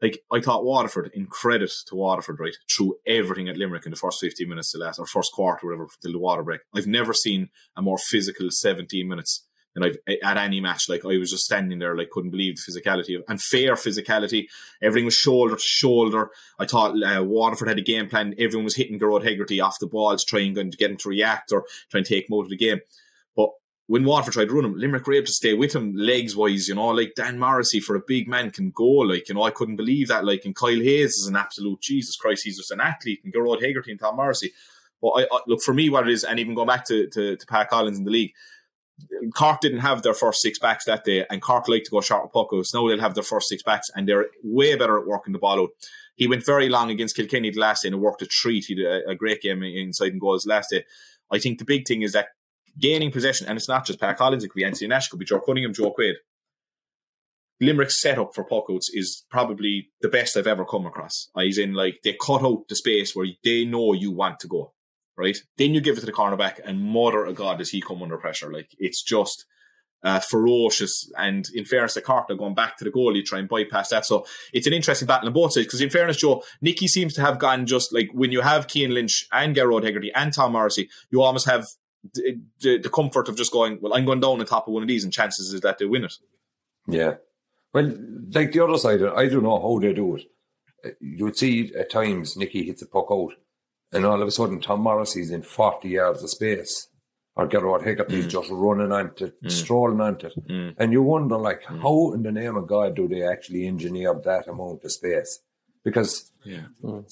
Like 0.00 0.22
I 0.32 0.40
thought, 0.40 0.64
Waterford, 0.64 1.10
in 1.12 1.26
credit 1.26 1.72
to 1.88 1.96
Waterford, 1.96 2.38
right, 2.38 2.56
threw 2.70 2.96
everything 3.06 3.48
at 3.48 3.56
Limerick 3.56 3.84
in 3.84 3.90
the 3.90 3.96
first 3.96 4.20
fifteen 4.20 4.48
minutes 4.48 4.72
to 4.72 4.78
last 4.78 4.98
or 4.98 5.06
first 5.06 5.32
quarter, 5.32 5.66
whatever, 5.66 5.88
till 6.00 6.12
the 6.12 6.18
water 6.18 6.42
break. 6.42 6.60
I've 6.74 6.86
never 6.86 7.12
seen 7.12 7.48
a 7.76 7.82
more 7.82 7.98
physical 7.98 8.50
seventeen 8.50 9.08
minutes 9.08 9.44
than 9.78 9.96
I've 10.08 10.18
at 10.22 10.36
any 10.36 10.60
match. 10.60 10.88
Like 10.88 11.04
I 11.04 11.18
was 11.18 11.30
just 11.30 11.44
standing 11.44 11.78
there, 11.78 11.96
like 11.96 12.10
couldn't 12.10 12.30
believe 12.30 12.56
the 12.56 12.72
physicality 12.72 13.16
of, 13.16 13.24
and 13.28 13.40
fair 13.40 13.74
physicality. 13.74 14.46
Everything 14.82 15.04
was 15.04 15.14
shoulder 15.14 15.56
to 15.56 15.62
shoulder. 15.62 16.30
I 16.58 16.66
thought 16.66 17.00
uh, 17.02 17.22
Waterford 17.24 17.68
had 17.68 17.78
a 17.78 17.82
game 17.82 18.08
plan. 18.08 18.34
Everyone 18.38 18.64
was 18.64 18.76
hitting 18.76 18.98
Gearóid 18.98 19.24
Hegarty 19.24 19.60
off 19.60 19.78
the 19.80 19.86
ball 19.86 20.16
to 20.16 20.24
try 20.24 20.40
and 20.40 20.76
get 20.76 20.90
him 20.90 20.96
to 20.98 21.08
react 21.08 21.52
or 21.52 21.64
try 21.90 21.98
and 21.98 22.06
take 22.06 22.26
out 22.32 22.40
of 22.40 22.50
the 22.50 22.56
game. 22.56 22.80
But 23.36 23.50
when 23.86 24.04
Waterford 24.04 24.34
tried 24.34 24.48
to 24.48 24.54
run 24.54 24.64
him, 24.64 24.76
Limerick 24.76 25.06
were 25.06 25.14
able 25.14 25.26
to 25.26 25.32
stay 25.32 25.54
with 25.54 25.74
him 25.74 25.94
legs 25.96 26.36
wise, 26.36 26.68
you 26.68 26.74
know, 26.74 26.88
like 26.88 27.14
Dan 27.16 27.38
Morrissey 27.38 27.80
for 27.80 27.96
a 27.96 28.02
big 28.06 28.28
man 28.28 28.50
can 28.50 28.70
go, 28.70 28.84
like, 28.84 29.28
you 29.28 29.34
know, 29.34 29.42
I 29.42 29.50
couldn't 29.50 29.76
believe 29.76 30.08
that. 30.08 30.24
Like, 30.24 30.44
and 30.44 30.54
Kyle 30.54 30.68
Hayes 30.68 31.14
is 31.14 31.26
an 31.26 31.36
absolute 31.36 31.80
Jesus 31.80 32.16
Christ, 32.16 32.42
he's 32.44 32.58
just 32.58 32.70
an 32.70 32.80
athlete, 32.80 33.20
and 33.24 33.32
Gearóid 33.32 33.62
Hegarty 33.62 33.90
and 33.90 34.00
Tom 34.00 34.16
Morrissey. 34.16 34.52
But 35.00 35.08
I, 35.10 35.22
I, 35.30 35.40
look 35.46 35.62
for 35.62 35.72
me, 35.72 35.88
what 35.90 36.08
it 36.08 36.12
is, 36.12 36.24
and 36.24 36.38
even 36.38 36.54
going 36.54 36.68
back 36.68 36.84
to, 36.86 37.08
to, 37.08 37.36
to 37.36 37.46
Pat 37.46 37.70
Collins 37.70 37.98
in 37.98 38.04
the 38.04 38.10
league, 38.10 38.34
Cork 39.34 39.60
didn't 39.60 39.80
have 39.80 40.02
their 40.02 40.14
first 40.14 40.42
six 40.42 40.58
backs 40.58 40.84
that 40.86 41.04
day, 41.04 41.24
and 41.30 41.42
Cork 41.42 41.68
like 41.68 41.84
to 41.84 41.90
go 41.90 42.00
short 42.00 42.24
with 42.24 42.32
puckouts. 42.32 42.74
Now 42.74 42.88
they'll 42.88 43.00
have 43.00 43.14
their 43.14 43.22
first 43.22 43.48
six 43.48 43.62
backs, 43.62 43.90
and 43.94 44.08
they're 44.08 44.26
way 44.42 44.76
better 44.76 44.98
at 44.98 45.06
working 45.06 45.32
the 45.32 45.38
ball 45.38 45.60
out. 45.60 45.70
He 46.16 46.26
went 46.26 46.44
very 46.44 46.68
long 46.68 46.90
against 46.90 47.16
Kilkenny 47.16 47.50
the 47.50 47.60
last 47.60 47.82
day 47.82 47.88
and 47.88 48.00
worked 48.00 48.22
a 48.22 48.26
treat. 48.26 48.64
He 48.66 48.74
did 48.74 48.86
a, 48.86 49.10
a 49.10 49.14
great 49.14 49.40
game 49.40 49.62
inside 49.62 50.12
and 50.12 50.20
goals 50.20 50.46
last 50.46 50.70
day. 50.70 50.84
I 51.30 51.38
think 51.38 51.58
the 51.58 51.64
big 51.64 51.86
thing 51.86 52.02
is 52.02 52.12
that 52.12 52.28
gaining 52.78 53.12
possession, 53.12 53.46
and 53.46 53.56
it's 53.56 53.68
not 53.68 53.86
just 53.86 54.00
Pat 54.00 54.16
Collins, 54.16 54.44
it 54.44 54.48
could 54.48 54.56
be 54.56 54.64
Anthony 54.64 54.88
Nash, 54.88 55.06
it 55.06 55.10
could 55.10 55.20
be 55.20 55.26
Ger 55.26 55.40
Cunningham, 55.40 55.74
Joe 55.74 55.94
Quaid. 55.96 56.14
Limerick's 57.60 58.00
setup 58.00 58.34
for 58.34 58.44
puckouts 58.44 58.86
is 58.92 59.24
probably 59.30 59.90
the 60.00 60.08
best 60.08 60.36
I've 60.36 60.46
ever 60.46 60.64
come 60.64 60.86
across. 60.86 61.28
As 61.36 61.58
in, 61.58 61.74
like, 61.74 62.00
they 62.04 62.12
cut 62.12 62.44
out 62.44 62.68
the 62.68 62.76
space 62.76 63.16
where 63.16 63.26
they 63.42 63.64
know 63.64 63.92
you 63.94 64.12
want 64.12 64.38
to 64.40 64.48
go 64.48 64.72
right? 65.18 65.36
Then 65.58 65.74
you 65.74 65.80
give 65.80 65.98
it 65.98 66.00
to 66.00 66.06
the 66.06 66.12
cornerback, 66.12 66.60
and 66.64 66.80
mother 66.80 67.24
of 67.24 67.34
God, 67.34 67.58
does 67.58 67.70
he 67.70 67.82
come 67.82 68.02
under 68.02 68.16
pressure? 68.16 68.50
Like 68.50 68.74
it's 68.78 69.02
just 69.02 69.44
uh, 70.02 70.20
ferocious. 70.20 71.10
And 71.18 71.46
in 71.54 71.64
fairness 71.64 71.94
to 71.94 72.00
Cork, 72.00 72.28
they're 72.28 72.36
going 72.36 72.54
back 72.54 72.76
to 72.78 72.84
the 72.84 72.90
goal. 72.90 73.16
You 73.16 73.22
try 73.22 73.38
and 73.38 73.48
bypass 73.48 73.88
that. 73.90 74.06
So 74.06 74.26
it's 74.52 74.66
an 74.66 74.72
interesting 74.72 75.06
battle 75.06 75.28
on 75.28 75.34
both 75.34 75.52
sides. 75.52 75.66
Because 75.66 75.80
in 75.80 75.90
fairness, 75.90 76.18
Joe, 76.18 76.42
Nicky 76.60 76.88
seems 76.88 77.14
to 77.14 77.20
have 77.20 77.38
gone 77.38 77.66
just 77.66 77.92
like 77.92 78.10
when 78.12 78.32
you 78.32 78.40
have 78.40 78.70
Cian 78.70 78.92
Lynch 78.92 79.26
and 79.32 79.54
Gearóid 79.54 79.84
Hegarty 79.84 80.12
and 80.14 80.32
Tom 80.32 80.52
Morrissey, 80.52 80.88
you 81.10 81.22
almost 81.22 81.46
have 81.46 81.66
the, 82.14 82.40
the, 82.60 82.78
the, 82.78 82.90
comfort 82.90 83.28
of 83.28 83.36
just 83.36 83.52
going, 83.52 83.78
well, 83.80 83.94
I'm 83.94 84.04
going 84.04 84.20
down 84.20 84.40
on 84.40 84.46
top 84.46 84.68
of 84.68 84.74
one 84.74 84.82
of 84.82 84.88
these, 84.88 85.02
and 85.02 85.12
chances 85.12 85.52
is 85.52 85.60
that 85.62 85.78
they 85.78 85.84
win 85.84 86.04
it. 86.04 86.14
Yeah. 86.86 87.14
Well, 87.74 87.92
like 88.30 88.52
the 88.52 88.64
other 88.64 88.78
side, 88.78 89.02
I 89.02 89.26
don't 89.26 89.42
know 89.42 89.60
how 89.60 89.78
they 89.80 89.92
do 89.92 90.16
it. 90.16 90.24
You 91.00 91.24
would 91.24 91.36
see 91.36 91.72
at 91.74 91.90
times 91.90 92.36
Nicky 92.36 92.64
hits 92.64 92.82
a 92.82 92.86
puck 92.86 93.08
out 93.10 93.32
and 93.92 94.04
all 94.04 94.20
of 94.20 94.28
a 94.28 94.30
sudden 94.30 94.60
Tom 94.60 94.80
Morrissey's 94.82 95.30
in 95.30 95.42
40 95.42 95.88
yards 95.88 96.22
of 96.22 96.30
space, 96.30 96.88
or 97.36 97.48
Gearóid 97.48 97.84
Hegarty's 97.84 98.26
Mm. 98.26 98.30
just 98.30 98.50
running 98.50 98.92
onto 98.92 99.26
it, 99.26 99.50
strolling 99.50 100.00
onto 100.00 100.26
it. 100.28 100.74
And 100.78 100.92
you 100.92 101.02
wonder, 101.02 101.36
like, 101.36 101.62
how 101.64 102.12
in 102.12 102.22
the 102.22 102.32
name 102.32 102.56
of 102.56 102.66
God 102.66 102.96
do 102.96 103.06
they 103.08 103.22
actually 103.22 103.66
engineer 103.66 104.14
that 104.24 104.48
amount 104.48 104.84
of 104.84 104.92
space? 104.92 105.40
Because, 105.84 106.32
Yeah. 106.44 106.66
do 106.82 107.04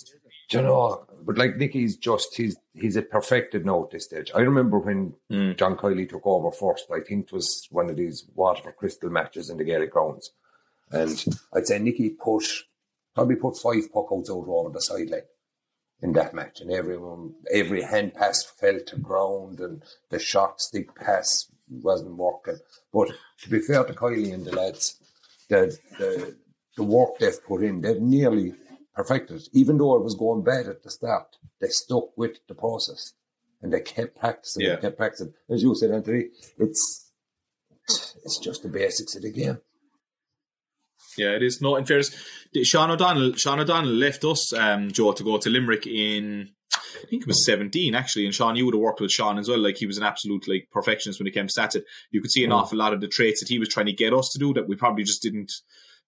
you 0.50 0.62
know, 0.62 1.06
but 1.22 1.38
like 1.38 1.56
Nicky's 1.56 1.96
just, 1.96 2.36
he's 2.36 2.56
he's 2.74 2.96
a 2.96 3.02
perfected 3.02 3.64
now 3.64 3.84
at 3.84 3.90
this 3.90 4.04
stage. 4.04 4.30
I 4.34 4.40
remember 4.40 4.78
when 4.78 5.14
Mm. 5.30 5.56
John 5.56 5.76
Kiely 5.76 6.06
took 6.08 6.26
over 6.26 6.50
first, 6.50 6.86
I 6.90 7.00
think 7.00 7.26
it 7.26 7.32
was 7.32 7.66
one 7.70 7.88
of 7.88 7.96
these 7.96 8.26
Waterford 8.34 8.76
Crystal 8.76 9.08
matches 9.10 9.48
in 9.48 9.56
the 9.56 9.64
Gaelic 9.64 9.92
grounds. 9.92 10.32
And 10.90 11.24
I'd 11.54 11.66
say 11.66 11.78
Nicky 11.78 12.10
put, 12.10 12.44
probably 13.14 13.36
put 13.36 13.56
five 13.56 13.90
puckouts 13.92 14.28
out 14.30 14.46
over 14.48 14.70
the 14.70 14.80
sideline 14.82 15.22
in 16.02 16.12
that 16.12 16.34
match, 16.34 16.60
and 16.60 16.70
everyone, 16.70 17.34
every 17.52 17.82
hand 17.82 18.14
pass 18.14 18.44
fell 18.44 18.78
to 18.86 18.96
ground, 18.96 19.60
and 19.60 19.82
the 20.10 20.18
shot 20.18 20.60
stick 20.60 20.94
pass 20.94 21.50
wasn't 21.68 22.16
working. 22.16 22.58
But 22.92 23.08
to 23.42 23.50
be 23.50 23.60
fair 23.60 23.84
to 23.84 23.92
Kiely 23.92 24.32
and 24.32 24.44
the 24.44 24.54
lads, 24.54 25.00
the 25.48 25.76
the, 25.98 26.36
the 26.76 26.82
work 26.82 27.18
they've 27.18 27.44
put 27.46 27.62
in, 27.62 27.80
they've 27.80 28.00
nearly 28.00 28.54
perfected. 28.94 29.36
it. 29.38 29.48
Even 29.52 29.78
though 29.78 29.96
it 29.96 30.04
was 30.04 30.14
going 30.14 30.42
bad 30.42 30.66
at 30.66 30.82
the 30.82 30.90
start, 30.90 31.36
they 31.60 31.68
stuck 31.68 32.16
with 32.16 32.38
the 32.46 32.54
process, 32.54 33.14
and 33.62 33.72
they 33.72 33.80
kept 33.80 34.18
practicing. 34.18 34.62
Yeah. 34.62 34.76
They 34.76 34.82
kept 34.82 34.98
practicing. 34.98 35.32
As 35.48 35.62
you 35.62 35.74
said, 35.74 35.90
Anthony, 35.90 36.26
it's 36.58 37.10
it's 38.24 38.38
just 38.38 38.62
the 38.62 38.68
basics 38.68 39.16
of 39.16 39.22
the 39.22 39.32
game. 39.32 39.58
Yeah, 41.16 41.30
it 41.30 41.42
is. 41.42 41.60
No, 41.60 41.76
in 41.76 41.84
fairness, 41.84 42.14
Sean 42.62 42.90
O'Donnell, 42.90 43.34
Sean 43.34 43.60
O'Donnell 43.60 43.90
left 43.90 44.24
us, 44.24 44.52
um, 44.52 44.90
Joe, 44.90 45.12
to 45.12 45.24
go 45.24 45.38
to 45.38 45.50
Limerick 45.50 45.86
in, 45.86 46.50
I 46.74 47.06
think 47.08 47.22
it 47.22 47.28
was 47.28 47.44
17 47.44 47.94
actually. 47.94 48.26
And 48.26 48.34
Sean, 48.34 48.56
you 48.56 48.64
would 48.64 48.74
have 48.74 48.80
worked 48.80 49.00
with 49.00 49.12
Sean 49.12 49.38
as 49.38 49.48
well. 49.48 49.58
Like 49.58 49.76
he 49.76 49.86
was 49.86 49.98
an 49.98 50.04
absolute 50.04 50.46
like 50.48 50.68
perfectionist 50.70 51.20
when 51.20 51.26
it 51.26 51.34
came 51.34 51.46
to 51.46 51.60
stats. 51.60 51.80
You 52.10 52.20
could 52.20 52.30
see 52.30 52.44
an 52.44 52.52
awful 52.52 52.78
lot 52.78 52.92
of 52.92 53.00
the 53.00 53.08
traits 53.08 53.40
that 53.40 53.48
he 53.48 53.58
was 53.58 53.68
trying 53.68 53.86
to 53.86 53.92
get 53.92 54.12
us 54.12 54.30
to 54.32 54.38
do 54.38 54.52
that 54.54 54.68
we 54.68 54.76
probably 54.76 55.04
just 55.04 55.22
didn't 55.22 55.52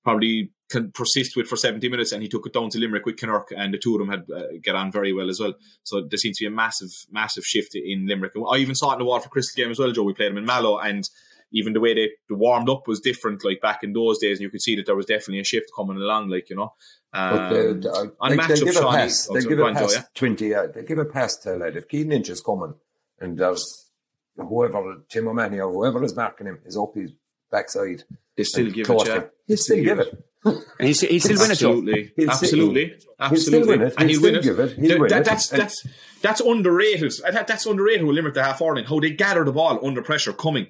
probably 0.05 0.51
can 0.71 0.93
persist 0.93 1.37
with 1.37 1.47
for 1.47 1.57
70 1.57 1.89
minutes. 1.89 2.13
And 2.13 2.23
he 2.23 2.29
took 2.29 2.47
it 2.47 2.53
down 2.53 2.71
to 2.71 2.79
Limerick 2.79 3.07
with 3.07 3.17
Kinnerk, 3.17 3.47
and 3.57 3.73
the 3.73 3.79
two 3.79 3.95
of 3.95 4.01
them 4.01 4.09
had 4.09 4.25
uh, 4.35 4.59
get 4.63 4.75
on 4.75 4.93
very 4.93 5.13
well 5.13 5.29
as 5.29 5.41
well. 5.41 5.55
So 5.83 6.03
there 6.03 6.19
seems 6.19 6.39
to 6.39 6.45
be 6.45 6.49
a 6.49 6.55
massive, 6.55 6.91
massive 7.11 7.45
shift 7.45 7.75
in 7.75 8.07
Limerick. 8.07 8.35
And 8.35 8.45
I 8.51 8.57
even 8.57 8.75
saw 8.75 8.91
it 8.91 8.95
in 8.95 8.99
the 9.01 9.05
Waterford 9.05 9.33
Crystal 9.33 9.63
game 9.63 9.71
as 9.71 9.79
well, 9.79 9.93
Joe. 9.93 10.05
We 10.05 10.15
played 10.15 10.31
them 10.31 10.39
in 10.39 10.47
Mallow 10.47 10.79
and 10.79 11.09
even 11.53 11.73
the 11.73 11.81
way 11.81 11.95
they, 11.95 12.09
they 12.29 12.35
warmed 12.35 12.69
up 12.69 12.87
was 12.87 13.01
different 13.01 13.45
like 13.45 13.61
back 13.61 13.83
in 13.83 13.93
those 13.93 14.19
days 14.19 14.39
and 14.39 14.43
you 14.43 14.51
could 14.51 14.61
see 14.63 14.77
that 14.77 14.87
there 14.87 14.97
was 14.97 15.07
definitely 15.07 15.41
a 15.41 15.45
shift 15.45 15.67
coming 15.75 15.97
along 15.97 16.29
like 16.29 16.51
you 16.51 16.57
know 16.57 16.73
But 17.13 17.51
they, 17.51 17.69
um, 17.69 17.81
they, 17.81 17.89
on 17.89 18.11
like, 18.21 18.41
matchup 18.41 18.49
they'll 18.49 18.65
give 18.67 18.77
a 18.77 18.91
pass. 18.91 19.27
They'll 19.27 19.43
give 19.43 19.59
a 19.59 19.73
pass 19.73 20.05
twenty. 20.15 20.49
yards. 20.49 20.75
They 20.75 20.83
give 20.85 20.99
a 20.99 21.05
pass 21.07 21.37
to 21.39 21.55
a 21.55 21.57
lad. 21.57 21.77
If 21.77 21.87
Cian 21.91 22.11
Lynch 22.11 22.29
is 22.29 22.41
coming, 22.43 22.75
and 23.21 23.39
there's 23.39 23.91
whoever 24.37 25.03
Tim 25.09 25.29
O'Mahony 25.29 25.61
or 25.61 25.73
whoever 25.73 26.05
is 26.05 26.15
marking 26.15 26.47
him 26.47 26.59
is 26.67 26.77
up 26.77 26.95
his 26.95 27.13
backside. 27.51 28.05
they 28.37 28.45
still 28.45 28.71
give 28.71 28.89
it 28.91 28.99
to 28.99 29.05
yeah 29.07 29.15
him, 29.17 29.25
He'll 29.47 29.57
still 29.57 29.83
give 29.85 29.99
it. 30.01 30.25
And 30.45 30.87
he's, 30.87 31.01
he's 31.01 31.25
still 31.25 31.37
winning 31.39 31.53
it, 31.53 31.59
Joe. 31.59 31.71
absolutely 31.73 32.13
He'll 32.17 32.31
still- 32.31 32.31
absolutely 32.31 32.85
he'll 32.87 32.97
absolutely 33.21 33.69
win 33.79 33.83
it. 33.89 33.95
and 33.99 34.11
He'll 34.11 34.21
he'll 34.21 34.33
win 34.33 34.43
still 34.43 34.53
it, 34.53 34.57
give 34.57 34.61
it. 34.61 34.79
He'll 34.79 34.89
That- 34.91 35.01
win 35.01 35.09
that- 35.09 35.21
it. 35.21 35.25
that's 35.25 35.49
that's 35.49 35.87
that's 36.23 36.41
underrated 36.41 37.13
That- 37.33 37.47
that's 37.47 37.67
underrated 37.67 38.05
with 38.07 38.15
Limerick 38.15 38.35
the 38.35 38.45
half 38.45 38.63
Ireland 38.63 38.87
how 38.89 39.01
they 39.01 39.11
gather 39.11 39.45
the 39.45 39.53
ball 39.53 39.85
under 39.85 40.03
pressure 40.03 40.33
coming 40.33 40.69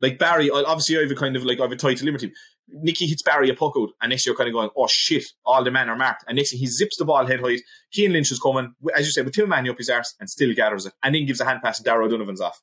like 0.00 0.18
Barry 0.18 0.50
obviously 0.50 0.98
I 0.98 1.02
have 1.02 1.10
a 1.10 1.14
kind 1.14 1.36
of 1.36 1.44
like 1.44 1.58
I 1.58 1.62
have 1.62 1.72
a 1.72 1.76
tie 1.76 1.94
to 1.94 2.04
Limerick 2.04 2.22
team 2.22 2.32
Nicky 2.72 3.06
hits 3.06 3.22
Barry 3.22 3.50
a 3.50 3.54
puck 3.54 3.74
out, 3.76 3.88
and 4.00 4.10
next 4.10 4.24
you're 4.24 4.36
kind 4.36 4.48
of 4.48 4.52
going, 4.54 4.70
oh 4.76 4.86
shit, 4.86 5.24
all 5.44 5.64
the 5.64 5.72
men 5.72 5.88
are 5.88 5.96
marked. 5.96 6.24
And 6.28 6.36
next 6.36 6.52
he 6.52 6.66
zips 6.66 6.96
the 6.98 7.04
ball 7.04 7.26
head 7.26 7.40
height. 7.40 7.62
Cian 7.90 8.12
Lynch 8.12 8.30
is 8.30 8.38
coming, 8.38 8.74
as 8.96 9.06
you 9.06 9.10
said, 9.12 9.24
with 9.24 9.34
Tim 9.34 9.48
Manny 9.48 9.70
up 9.70 9.76
his 9.78 9.90
arse 9.90 10.14
and 10.20 10.30
still 10.30 10.54
gathers 10.54 10.86
it, 10.86 10.92
and 11.02 11.12
then 11.14 11.26
gives 11.26 11.40
a 11.40 11.44
hand 11.44 11.62
pass 11.64 11.78
to 11.78 11.82
Darragh 11.82 12.10
Donovan's 12.10 12.40
off. 12.40 12.60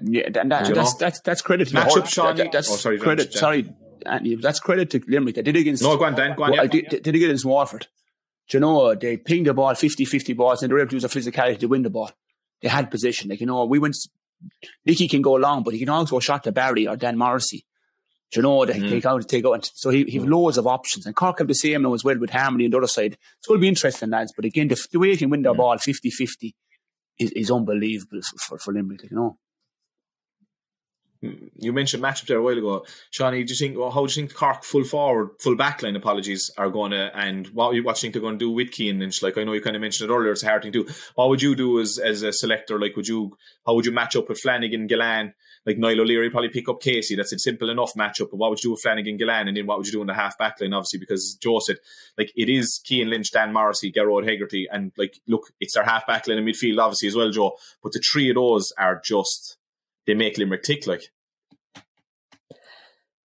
Yeah, 0.00 0.28
and 0.40 0.52
that, 0.52 0.68
You 0.68 0.74
that's, 0.74 0.94
that's 0.94 1.20
that's 1.22 1.42
credit 1.42 1.68
to 1.68 1.74
Matchup, 1.74 1.88
whole- 1.88 2.02
Seánie. 2.02 2.36
that- 2.36 2.52
that's 2.52 2.70
Oh, 2.70 2.76
sorry, 2.76 2.98
credit. 2.98 3.32
John. 3.32 3.40
Sorry, 3.40 3.74
Anthony, 4.06 4.36
that's 4.36 4.60
credit 4.60 4.90
to 4.90 5.02
Limerick. 5.08 5.34
They 5.34 5.42
did 5.42 5.56
it 5.56 5.60
against. 5.60 5.82
No, 5.82 5.96
go 5.96 6.04
on, 6.04 6.14
Dan, 6.14 6.36
go 6.36 6.44
on. 6.44 6.52
Well, 6.52 6.62
yeah. 6.64 6.70
Did, 6.70 7.02
did 7.02 7.08
it 7.08 7.24
against 7.24 7.44
Waterford. 7.44 7.88
Do 8.48 8.56
you 8.56 8.60
know 8.60 8.94
they 8.94 9.16
pinged 9.16 9.46
the 9.46 9.54
ball 9.54 9.72
50-50 9.74 10.36
balls 10.36 10.62
and 10.62 10.70
they 10.70 10.74
were 10.74 10.80
able 10.80 10.90
to 10.90 10.96
use 10.96 11.02
their 11.02 11.08
physicality 11.22 11.58
to 11.58 11.66
win 11.66 11.82
the 11.82 11.90
ball. 11.90 12.10
They 12.62 12.68
had 12.68 12.90
position. 12.92 13.30
Like 13.30 13.40
you 13.40 13.46
know, 13.46 13.64
we 13.64 13.80
went. 13.80 13.96
Nicky 14.86 15.08
can 15.08 15.22
go 15.22 15.34
long, 15.34 15.62
but 15.62 15.74
he 15.74 15.80
can 15.80 15.88
also 15.88 16.18
shot 16.20 16.44
to 16.44 16.52
Barry 16.52 16.86
or 16.88 16.96
Dan 16.96 17.16
Morrissey. 17.18 17.64
Do 18.32 18.38
you 18.38 18.42
know 18.42 18.64
they 18.64 18.74
Mm. 18.74 18.88
take 18.88 19.06
out, 19.06 19.28
take 19.28 19.44
out, 19.44 19.70
so 19.74 19.90
he 19.90 20.04
he 20.04 20.18
have 20.18 20.28
loads 20.28 20.56
of 20.56 20.66
options. 20.66 21.04
And 21.06 21.16
Cork 21.16 21.38
have 21.38 21.48
the 21.48 21.54
same 21.54 21.82
now 21.82 21.94
as 21.94 22.04
well 22.04 22.16
with 22.18 22.30
Harmony 22.30 22.64
on 22.66 22.70
the 22.70 22.76
other 22.78 22.86
side. 22.86 23.14
It's 23.38 23.46
going 23.48 23.58
to 23.58 23.62
be 23.62 23.68
interesting, 23.68 24.10
lads. 24.10 24.32
But 24.36 24.44
again, 24.44 24.68
the, 24.68 24.80
the 24.92 24.98
way 25.00 25.10
he 25.10 25.16
can 25.16 25.28
Mm. 25.28 25.32
win 25.32 25.42
the 25.42 25.52
ball 25.54 25.76
50-50 25.78 26.54
is, 27.18 27.30
is 27.32 27.50
unbelievable 27.50 28.20
for, 28.22 28.38
for, 28.38 28.58
for 28.58 28.72
Limerick. 28.72 29.02
You 29.10 29.16
know. 29.16 29.38
Mm, 31.22 31.50
you 31.58 31.72
mentioned 31.72 32.02
matchup 32.02 32.26
there 32.26 32.38
a 32.38 32.42
while 32.42 32.56
ago. 32.56 32.86
Seánie, 33.12 33.46
do 33.46 33.52
you 33.52 33.56
think, 33.58 33.76
well, 33.76 33.90
how 33.90 34.06
do 34.06 34.10
you 34.10 34.14
think 34.26 34.34
Cork 34.34 34.64
full 34.64 34.84
forward, 34.84 35.30
full 35.38 35.54
backline, 35.54 35.94
apologies, 35.94 36.50
are 36.56 36.70
going 36.70 36.92
to, 36.92 37.10
and 37.14 37.46
what, 37.48 37.74
you- 37.74 37.82
you 37.86 37.94
think 37.94 38.14
they're 38.14 38.22
going 38.22 38.38
to 38.38 38.44
do 38.44 38.50
with 38.50 38.72
Cian 38.72 39.00
Lynch? 39.00 39.22
Like, 39.22 39.36
I 39.36 39.44
know 39.44 39.52
you 39.52 39.60
kind 39.60 39.76
of 39.76 39.82
mentioned 39.82 40.10
it 40.10 40.14
earlier, 40.14 40.32
it's 40.32 40.42
a 40.42 40.48
hard 40.48 40.62
thing 40.62 40.72
to 40.72 40.84
do. 40.84 40.92
What 41.16 41.28
would 41.28 41.42
you 41.42 41.54
do 41.54 41.78
as, 41.78 41.98
as 41.98 42.22
a 42.22 42.32
selector? 42.32 42.80
Like, 42.80 42.96
would 42.96 43.06
you, 43.06 43.36
how 43.66 43.74
would 43.74 43.84
you 43.84 43.92
match 43.92 44.16
up 44.16 44.30
with 44.30 44.40
Flanagan, 44.40 44.88
Gillane? 44.88 45.34
Like, 45.66 45.76
Niall 45.76 46.00
O'Leary 46.00 46.30
probably 46.30 46.48
pick 46.48 46.70
up 46.70 46.80
Casey. 46.80 47.16
That's 47.16 47.34
a 47.34 47.38
simple 47.38 47.68
enough 47.68 47.92
matchup. 47.92 48.30
But 48.30 48.36
what 48.38 48.48
would 48.48 48.60
you 48.64 48.68
do 48.68 48.72
with 48.72 48.80
Flanagan, 48.80 49.18
Gillane? 49.18 49.46
And 49.48 49.54
then 49.58 49.66
what 49.66 49.76
would 49.76 49.86
you 49.86 49.92
do 49.92 50.00
in 50.00 50.06
the 50.06 50.14
half 50.14 50.38
backline, 50.38 50.74
obviously, 50.74 50.98
because 51.00 51.34
Joe 51.34 51.58
said, 51.58 51.76
like, 52.16 52.32
it 52.34 52.48
is 52.48 52.80
Cian 52.82 53.10
Lynch, 53.10 53.30
Dan 53.30 53.52
Morrissey, 53.52 53.92
Gearóid 53.92 54.26
Hegarty. 54.26 54.68
And, 54.72 54.92
like, 54.96 55.20
look, 55.28 55.52
it's 55.60 55.74
their 55.74 55.84
half 55.84 56.06
backline 56.06 56.38
in 56.38 56.46
midfield, 56.46 56.80
obviously, 56.82 57.08
as 57.08 57.14
well, 57.14 57.30
Joe. 57.30 57.56
But 57.82 57.92
the 57.92 57.98
three 57.98 58.30
of 58.30 58.36
those 58.36 58.72
are 58.78 59.02
just, 59.04 59.58
they 60.10 60.14
make 60.14 60.36
Limerick 60.38 60.64
tick, 60.64 60.86
like. 60.88 61.02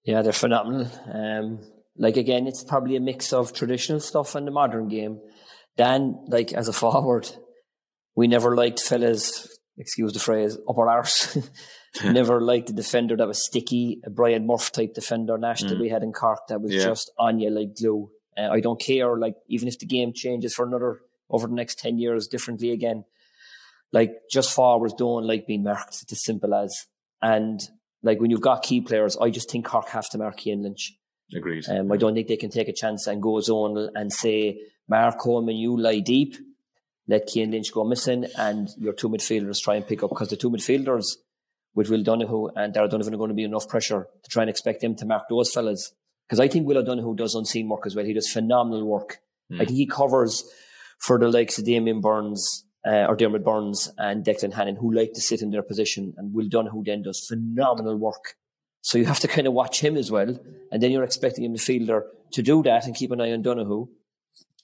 Yeah, 0.03 0.21
they're 0.21 0.33
phenomenal. 0.33 0.87
Um, 1.11 1.59
like 1.97 2.15
again, 2.15 2.45
it's 2.45 2.63
probably 2.63 2.95
a 2.95 2.99
mix 2.99 3.33
of 3.33 3.53
traditional 3.53 3.99
stuff 3.99 4.35
and 4.35 4.45
the 4.45 4.51
modern 4.51 4.87
game. 4.87 5.19
Dan, 5.77 6.23
like 6.27 6.53
as 6.53 6.67
a 6.67 6.73
forward, 6.73 7.27
we 8.15 8.27
never 8.27 8.55
liked 8.55 8.79
fellas, 8.79 9.47
excuse 9.77 10.13
the 10.13 10.19
phrase, 10.19 10.57
upper 10.69 10.87
arse. 10.87 11.37
never 12.03 12.41
liked 12.41 12.67
the 12.67 12.73
defender 12.73 13.15
that 13.15 13.27
was 13.27 13.43
sticky, 13.45 14.01
a 14.05 14.09
Brian 14.09 14.45
Murph 14.45 14.69
type 14.73 14.93
defender, 14.93 15.37
Nash 15.37 15.63
that 15.63 15.79
we 15.79 15.87
had 15.87 16.03
in 16.03 16.11
Cork 16.11 16.39
that 16.49 16.61
was 16.61 16.73
Yeah. 16.73 16.83
just 16.83 17.09
on 17.17 17.39
you 17.39 17.49
like 17.49 17.73
glue. 17.75 18.09
Uh, 18.37 18.49
I 18.51 18.59
don't 18.59 18.79
care, 18.81 19.17
like 19.17 19.35
even 19.47 19.69
if 19.69 19.79
the 19.79 19.85
game 19.85 20.11
changes 20.13 20.53
for 20.53 20.65
another 20.65 20.99
over 21.29 21.47
the 21.47 21.53
next 21.55 21.79
ten 21.79 21.97
years 21.97 22.27
differently 22.27 22.71
again. 22.71 23.05
Like 23.95 24.11
just 24.29 24.53
forwards 24.53 24.93
don't 24.93 25.25
like 25.25 25.47
being 25.47 25.63
marked. 25.63 26.01
It's 26.01 26.11
as 26.11 26.25
simple 26.25 26.53
as. 26.53 26.75
And 27.21 27.61
like 28.03 28.19
when 28.19 28.29
you've 28.29 28.41
got 28.41 28.61
key 28.61 28.81
players, 28.81 29.15
I 29.15 29.29
just 29.29 29.49
think 29.49 29.65
Cork 29.65 29.87
have 29.87 30.09
to 30.09 30.17
mark 30.17 30.41
Cian 30.41 30.63
Lynch. 30.63 30.93
Agreed. 31.33 31.63
Um, 31.69 31.89
I 31.93 31.95
don't 31.95 32.13
think 32.13 32.27
they 32.27 32.35
can 32.35 32.49
take 32.49 32.67
a 32.67 32.73
chance 32.73 33.07
and 33.07 33.21
go 33.21 33.35
zonal 33.35 33.89
and 33.95 34.11
say, 34.11 34.59
Mark 34.89 35.17
Coleman, 35.17 35.55
you 35.55 35.79
lie 35.79 36.01
deep, 36.01 36.35
let 37.07 37.29
Cian 37.29 37.51
Lynch 37.51 37.71
go 37.73 37.85
missing, 37.85 38.25
and 38.37 38.67
your 38.77 38.91
two 38.91 39.07
midfielders 39.07 39.61
try 39.63 39.75
and 39.75 39.87
pick 39.87 40.03
up 40.03 40.09
because 40.09 40.27
the 40.27 40.35
two 40.35 40.51
midfielders 40.51 41.05
with 41.73 41.89
Will 41.89 42.03
Donoghue 42.03 42.49
and 42.55 42.73
Darragh 42.73 42.91
Donovan 42.91 43.13
are 43.13 43.17
going 43.17 43.29
to 43.29 43.33
be 43.33 43.45
enough 43.45 43.69
pressure 43.69 44.09
to 44.23 44.29
try 44.29 44.43
and 44.43 44.49
expect 44.49 44.81
them 44.81 44.95
to 44.97 45.05
mark 45.05 45.23
those 45.29 45.51
fellas. 45.51 45.93
Because 46.27 46.41
I 46.41 46.49
think 46.49 46.67
Will 46.67 46.79
O'Donoghue 46.79 47.15
does 47.15 47.33
unseen 47.33 47.69
work 47.69 47.85
as 47.85 47.95
well. 47.95 48.05
He 48.05 48.13
does 48.13 48.29
phenomenal 48.29 48.85
work. 48.85 49.19
I 49.53 49.65
think 49.65 49.77
he 49.77 49.85
covers 49.85 50.43
for 50.99 51.17
the 51.17 51.29
likes 51.29 51.57
of 51.59 51.65
Damien 51.65 52.01
Burns 52.01 52.65
uh, 52.85 53.05
or 53.07 53.15
Diarmaid 53.15 53.43
Byrnes 53.43 53.91
and 53.97 54.23
Declan 54.23 54.53
Hannon, 54.53 54.75
who 54.75 54.93
like 54.93 55.13
to 55.13 55.21
sit 55.21 55.41
in 55.41 55.49
their 55.51 55.63
position, 55.63 56.13
and 56.17 56.33
Will 56.33 56.47
Donoghue 56.47 56.83
then 56.85 57.01
does 57.01 57.25
phenomenal 57.25 57.97
work. 57.97 58.35
So 58.81 58.97
you 58.97 59.05
have 59.05 59.19
to 59.21 59.27
kind 59.27 59.47
of 59.47 59.53
watch 59.53 59.81
him 59.81 59.97
as 59.97 60.11
well, 60.11 60.39
and 60.71 60.83
then 60.83 60.91
you're 60.91 61.03
expecting 61.03 61.45
a 61.45 61.49
midfielder 61.49 62.03
to 62.31 62.41
do 62.43 62.61
that 62.63 62.85
and 62.85 62.95
keep 62.95 63.11
an 63.11 63.21
eye 63.21 63.31
on 63.31 63.41
Donoghue, 63.41 63.87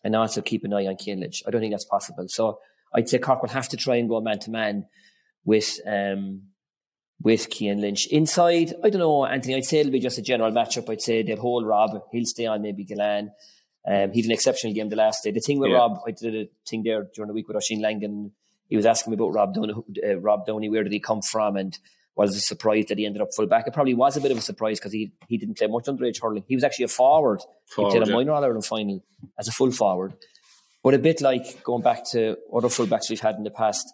and 0.04 0.16
also 0.16 0.42
keep 0.42 0.64
an 0.64 0.74
eye 0.74 0.86
on 0.86 0.98
Cian 0.98 1.22
Lynch. 1.22 1.42
I 1.48 1.52
don't 1.52 1.62
think 1.62 1.74
that's 1.74 1.86
possible. 1.86 2.26
So 2.28 2.60
I'd 2.94 3.10
say 3.10 3.18
Cork 3.18 3.42
will 3.42 3.50
have 3.50 3.70
to 3.70 3.78
try 3.78 3.96
and 3.96 4.08
go 4.08 4.22
man 4.22 4.40
to 4.40 4.52
man 4.52 4.86
with 5.44 5.80
um, 5.88 6.44
with 7.24 7.50
Keane 7.50 7.82
Lynch 7.82 8.08
inside. 8.08 8.74
I 8.84 8.90
don't 8.90 9.00
know, 9.00 9.26
Anthony. 9.26 9.56
I'd 9.56 9.66
say 9.66 9.80
it'll 9.80 9.92
be 9.92 10.00
just 10.00 10.18
a 10.18 10.24
general 10.24 10.52
matchup. 10.52 10.90
I'd 10.90 11.02
say 11.02 11.24
they'll 11.24 11.40
hold 11.40 11.66
Rob. 11.66 12.02
He'll 12.12 12.26
stay 12.26 12.46
on 12.46 12.62
maybe 12.62 12.86
Gillane. 12.86 13.30
Um, 13.88 14.12
he 14.12 14.22
had 14.22 14.26
an 14.26 14.32
exceptional 14.32 14.74
game 14.74 14.90
the 14.90 14.96
last 14.96 15.24
day. 15.24 15.32
The 15.32 15.40
thing 15.40 15.60
with 15.60 15.72
Yeah. 15.72 15.78
Rob, 15.78 16.00
I 16.06 16.12
did 16.12 16.36
a 16.36 16.50
thing 16.70 16.84
there 16.84 17.08
during 17.16 17.28
the 17.28 17.34
week 17.34 17.48
with 17.48 17.58
Oisin 17.58 17.82
Langan. 17.82 18.32
He 18.68 18.76
was 18.76 18.86
asking 18.86 19.12
me 19.12 19.16
about 19.16 19.34
Rob 19.34 19.54
Downey. 19.54 19.74
Uh, 20.06 20.18
Rob 20.20 20.46
Downey, 20.46 20.70
where 20.70 20.84
did 20.84 20.94
he 20.94 21.00
come 21.00 21.22
from, 21.22 21.58
and 21.58 21.78
was 22.16 22.36
it 22.36 22.38
a 22.38 22.42
surprise 22.42 22.86
that 22.90 22.98
he 22.98 23.06
ended 23.06 23.22
up 23.22 23.30
full 23.36 23.48
back? 23.48 23.68
It 23.68 23.74
probably 23.74 23.94
was 23.94 24.16
a 24.18 24.22
bit 24.22 24.32
of 24.32 24.38
a 24.38 24.42
surprise 24.42 24.80
because 24.80 24.94
he 24.94 25.14
he 25.28 25.38
didn't 25.38 25.58
play 25.58 25.68
much 25.68 25.86
underage 25.86 26.22
hurling. 26.22 26.44
He 26.48 26.56
was 26.56 26.64
actually 26.64 26.86
a 26.86 26.90
forward. 26.90 27.42
Forward, 27.68 27.92
he 27.94 28.00
played 28.00 28.08
a 28.08 28.12
yeah. 28.12 28.16
minor 28.16 28.32
All 28.34 28.44
Ireland 28.44 28.66
final 28.66 29.04
as 29.40 29.48
a 29.48 29.52
full 29.52 29.72
forward. 29.72 30.14
But 30.84 30.94
a 30.94 31.00
bit 31.00 31.22
like 31.22 31.64
going 31.64 31.84
back 31.84 32.04
to 32.12 32.38
other 32.54 32.68
fullbacks 32.70 33.10
we've 33.10 33.20
had 33.20 33.36
in 33.36 33.44
the 33.44 33.52
past, 33.52 33.86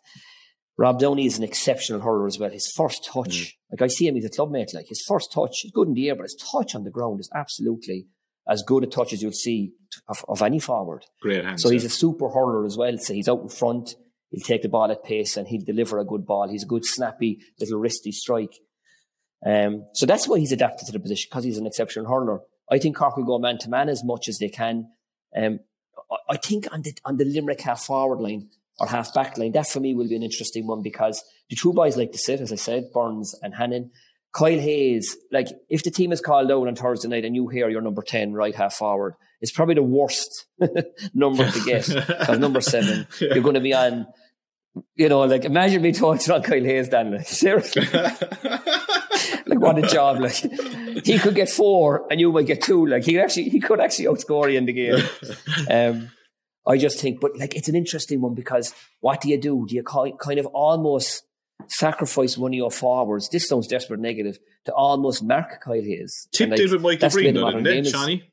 Rob 0.77 0.99
Downey 0.99 1.25
is 1.25 1.38
an 1.38 1.43
exceptional 1.43 2.01
hurler 2.01 2.27
as 2.27 2.39
well. 2.39 2.49
His 2.49 2.71
first 2.75 3.03
touch, 3.03 3.57
like 3.71 3.81
I 3.81 3.88
see 3.88 4.07
him, 4.07 4.15
he's 4.15 4.25
a 4.25 4.29
clubmate. 4.29 4.73
Like 4.73 4.88
his 4.88 5.03
first 5.07 5.31
touch, 5.33 5.59
he's 5.61 5.71
good 5.71 5.88
in 5.88 5.95
the 5.95 6.07
air, 6.07 6.15
but 6.15 6.23
his 6.23 6.35
touch 6.35 6.75
on 6.75 6.83
the 6.83 6.91
ground 6.91 7.19
is 7.19 7.29
absolutely 7.33 8.07
as 8.50 8.64
good 8.64 8.84
a 8.84 8.88
touch 8.88 9.14
as 9.14 9.22
you'll 9.22 9.32
see 9.32 9.74
of, 10.08 10.24
of 10.28 10.41
any 10.41 10.60
forward. 10.60 11.04
Great 11.22 11.43
hands. 11.43 11.62
So 11.64 11.70
he's 11.70 11.86
a 11.86 11.89
super 11.89 12.30
hurler 12.30 12.66
as 12.66 12.78
well. 12.78 12.98
So 12.98 13.14
he's 13.14 13.28
out 13.30 13.41
in 13.41 13.50
front. 13.50 13.95
He'll 14.30 14.43
take 14.45 14.62
the 14.62 14.70
ball 14.70 14.91
at 14.91 15.04
pace 15.04 15.38
and 15.38 15.48
he'll 15.48 15.64
deliver 15.66 16.00
a 16.00 16.06
good 16.06 16.26
ball. 16.26 16.50
He's 16.50 16.64
a 16.64 16.68
good 16.68 16.86
snappy 16.86 17.39
little 17.60 17.80
wristy 17.80 18.12
strike. 18.12 18.54
Um, 19.45 19.86
so 19.93 20.06
that's 20.06 20.28
why 20.28 20.39
he's 20.39 20.52
adapted 20.52 20.88
to 20.88 20.91
the 20.91 21.00
position 21.00 21.28
because 21.30 21.43
he's 21.43 21.58
an 21.58 21.68
exceptional 21.68 22.08
hurler. 22.10 22.41
I 22.70 22.80
think 22.80 22.98
Cork 22.98 23.16
will 23.18 23.24
go 23.24 23.39
man 23.39 23.58
to 23.60 23.70
man 23.70 23.88
as 23.89 24.04
much 24.04 24.28
as 24.28 24.39
they 24.39 24.50
can. 24.50 24.89
Um, 25.36 25.60
I- 26.12 26.34
I 26.34 26.38
think 26.38 26.68
on 26.74 26.82
the 26.82 26.93
on 27.06 27.18
the 27.18 27.26
Limerick 27.26 27.62
half 27.62 27.84
forward 27.84 28.20
line 28.20 28.50
or 28.80 28.88
half 28.88 29.14
back 29.14 29.38
line, 29.38 29.52
that 29.54 29.68
for 29.68 29.80
me 29.80 29.93
will 29.93 30.08
be 30.08 30.16
an 30.16 30.24
interesting 30.24 30.66
one 30.68 30.82
because 30.82 31.24
the 31.50 31.56
two 31.56 31.74
boys 31.74 31.95
like 31.98 32.12
to 32.14 32.18
sit, 32.18 32.41
as 32.41 32.52
I 32.52 32.56
said, 32.56 32.91
Byrnes 32.93 33.36
and 33.41 33.56
Hannon. 33.56 33.91
Kyle 34.38 34.59
Hayes, 34.59 35.17
like 35.31 35.47
if 35.67 35.83
the 35.83 35.89
team 35.89 36.11
is 36.11 36.21
called 36.21 36.51
out 36.51 36.67
on 36.67 36.75
Thursday 36.75 37.07
night 37.07 37.25
and 37.25 37.35
you 37.35 37.47
hear 37.47 37.69
your 37.69 37.81
number 37.81 38.03
10 38.03 38.33
right 38.33 38.53
half 38.53 38.75
forward, 38.75 39.15
it's 39.41 39.51
probably 39.51 39.75
the 39.75 39.83
worst 39.83 40.45
number 41.13 41.49
to 41.49 41.65
get 41.65 41.88
because 41.88 42.38
number 42.38 42.61
seven, 42.61 43.07
you're 43.19 43.41
going 43.41 43.55
to 43.55 43.61
be 43.61 43.73
on, 43.73 44.05
you 44.95 45.09
know, 45.09 45.21
like 45.21 45.43
imagine 45.43 45.81
me 45.81 45.91
talking 45.91 46.31
on 46.31 46.43
Kyle 46.43 46.63
Hayes, 46.63 46.89
Dan. 46.89 47.13
Like, 47.13 47.27
seriously. 47.27 47.88
like 49.47 49.59
what 49.59 49.83
a 49.83 49.88
job. 49.88 50.19
Like 50.19 50.35
he 51.03 51.17
could 51.17 51.33
get 51.33 51.49
four 51.49 52.05
and 52.11 52.19
you 52.19 52.31
might 52.31 52.45
get 52.45 52.61
two. 52.61 52.85
Like 52.85 53.05
he 53.05 53.13
could 53.13 53.21
actually, 53.21 53.49
he 53.49 53.59
could 53.59 53.79
actually 53.79 54.05
outscore 54.05 54.51
you 54.51 54.59
in 54.59 54.65
the 54.65 54.73
game. 54.73 55.03
Um, 55.67 56.11
I 56.67 56.77
just 56.77 56.99
think, 56.99 57.21
but 57.21 57.35
like 57.39 57.55
it's 57.55 57.69
an 57.69 57.75
interesting 57.75 58.21
one 58.21 58.35
because 58.35 58.75
what 58.99 59.21
do 59.21 59.29
you 59.29 59.39
do? 59.39 59.65
Do 59.67 59.73
you 59.73 59.83
kind 59.83 60.39
of 60.39 60.45
almost 60.47 61.23
sacrifice 61.68 62.38
one 62.38 62.51
of 62.51 62.58
your 62.58 62.72
forwards? 62.72 63.30
This 63.30 63.47
sounds 63.47 63.68
desperate 63.68 63.99
negative 63.99 64.38
to 64.66 64.74
almost 64.74 65.24
mark 65.24 65.62
Kyle 65.62 65.74
Hayes. 65.74 66.28
Tip 66.32 66.45
And, 66.45 66.51
like, 66.51 66.58
did 66.58 66.72
with 66.72 66.82
Michael 66.82 66.99
that's 66.99 67.16
the 67.16 67.20
way 67.20 67.32
Breen, 67.32 67.36
though, 67.36 67.51
didn't 67.51 67.64
game 67.64 67.84
they, 67.84 67.89
is. 67.89 67.93
Seánie? 67.93 68.24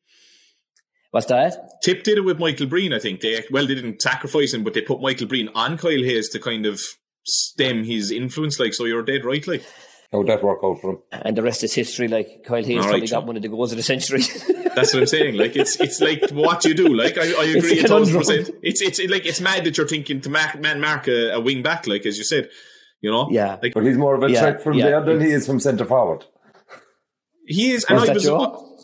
What's 1.10 1.26
that? 1.26 1.80
Tip 1.82 2.02
did 2.02 2.18
it 2.18 2.22
with 2.22 2.38
Michael 2.38 2.66
Breen, 2.66 2.92
I 2.92 2.98
think. 2.98 3.20
They 3.20 3.44
well, 3.50 3.66
they 3.66 3.76
didn't 3.76 4.02
sacrifice 4.02 4.52
him, 4.52 4.64
but 4.64 4.74
they 4.74 4.80
put 4.80 5.00
Michael 5.00 5.28
Breen 5.28 5.48
on 5.54 5.78
Kyle 5.78 5.90
Hayes 5.90 6.28
to 6.30 6.40
kind 6.40 6.66
of 6.66 6.80
stem 7.24 7.84
his 7.84 8.10
influence. 8.10 8.58
Like, 8.58 8.74
so 8.74 8.84
you're 8.84 9.02
dead 9.02 9.24
right. 9.24 9.46
Like, 9.46 9.64
How'd 10.14 10.28
that 10.28 10.44
work 10.44 10.60
out 10.62 10.80
for 10.80 10.92
him? 10.92 10.98
And 11.10 11.36
the 11.36 11.42
rest 11.42 11.64
is 11.64 11.74
history. 11.74 12.06
Like 12.06 12.44
Kyle 12.44 12.62
Hayes 12.62 12.76
All 12.76 12.82
right, 12.84 12.90
probably 12.90 13.08
got 13.08 13.26
one 13.26 13.36
of 13.36 13.42
the 13.42 13.48
goals 13.48 13.72
of 13.72 13.76
the 13.76 13.82
century. 13.82 14.20
that's 14.76 14.94
what 14.94 15.00
I'm 15.00 15.06
saying. 15.06 15.36
Like, 15.36 15.56
it's 15.56 15.80
it's 15.80 16.00
like 16.00 16.30
what 16.30 16.64
you 16.64 16.72
do. 16.72 16.94
Like, 16.94 17.18
I, 17.18 17.32
I 17.32 17.44
agree 17.46 17.80
a 17.80 17.84
a 17.84 17.88
thousand 17.88 18.16
percent. 18.16 18.50
It's 18.62 18.80
it's 18.80 19.00
like 19.10 19.26
it's 19.26 19.40
mad 19.40 19.64
that 19.64 19.76
you're 19.76 19.88
thinking 19.88 20.20
to 20.20 20.30
mark 20.30 20.60
man 20.60 20.80
mark 20.80 21.08
a, 21.08 21.30
a 21.30 21.40
wing 21.40 21.62
back, 21.62 21.88
like 21.88 22.06
as 22.06 22.16
you 22.16 22.22
said. 22.22 22.48
You 23.04 23.10
know, 23.10 23.28
Yeah. 23.30 23.58
Like 23.62 23.74
But 23.74 23.84
he's 23.84 23.98
more 23.98 24.14
of 24.14 24.22
a 24.22 24.30
Yeah, 24.30 24.40
threat 24.40 24.62
from 24.62 24.74
yeah, 24.78 24.86
there 24.86 25.04
than 25.04 25.20
he 25.20 25.30
is 25.30 25.46
from 25.46 25.60
centre 25.60 25.84
forward. 25.84 26.24
he 27.46 27.72
is. 27.72 27.84
And 27.84 27.96
Was 27.96 28.04
I 28.04 28.06
that 28.06 28.14
was. 28.14 28.24
Joe? 28.24 28.76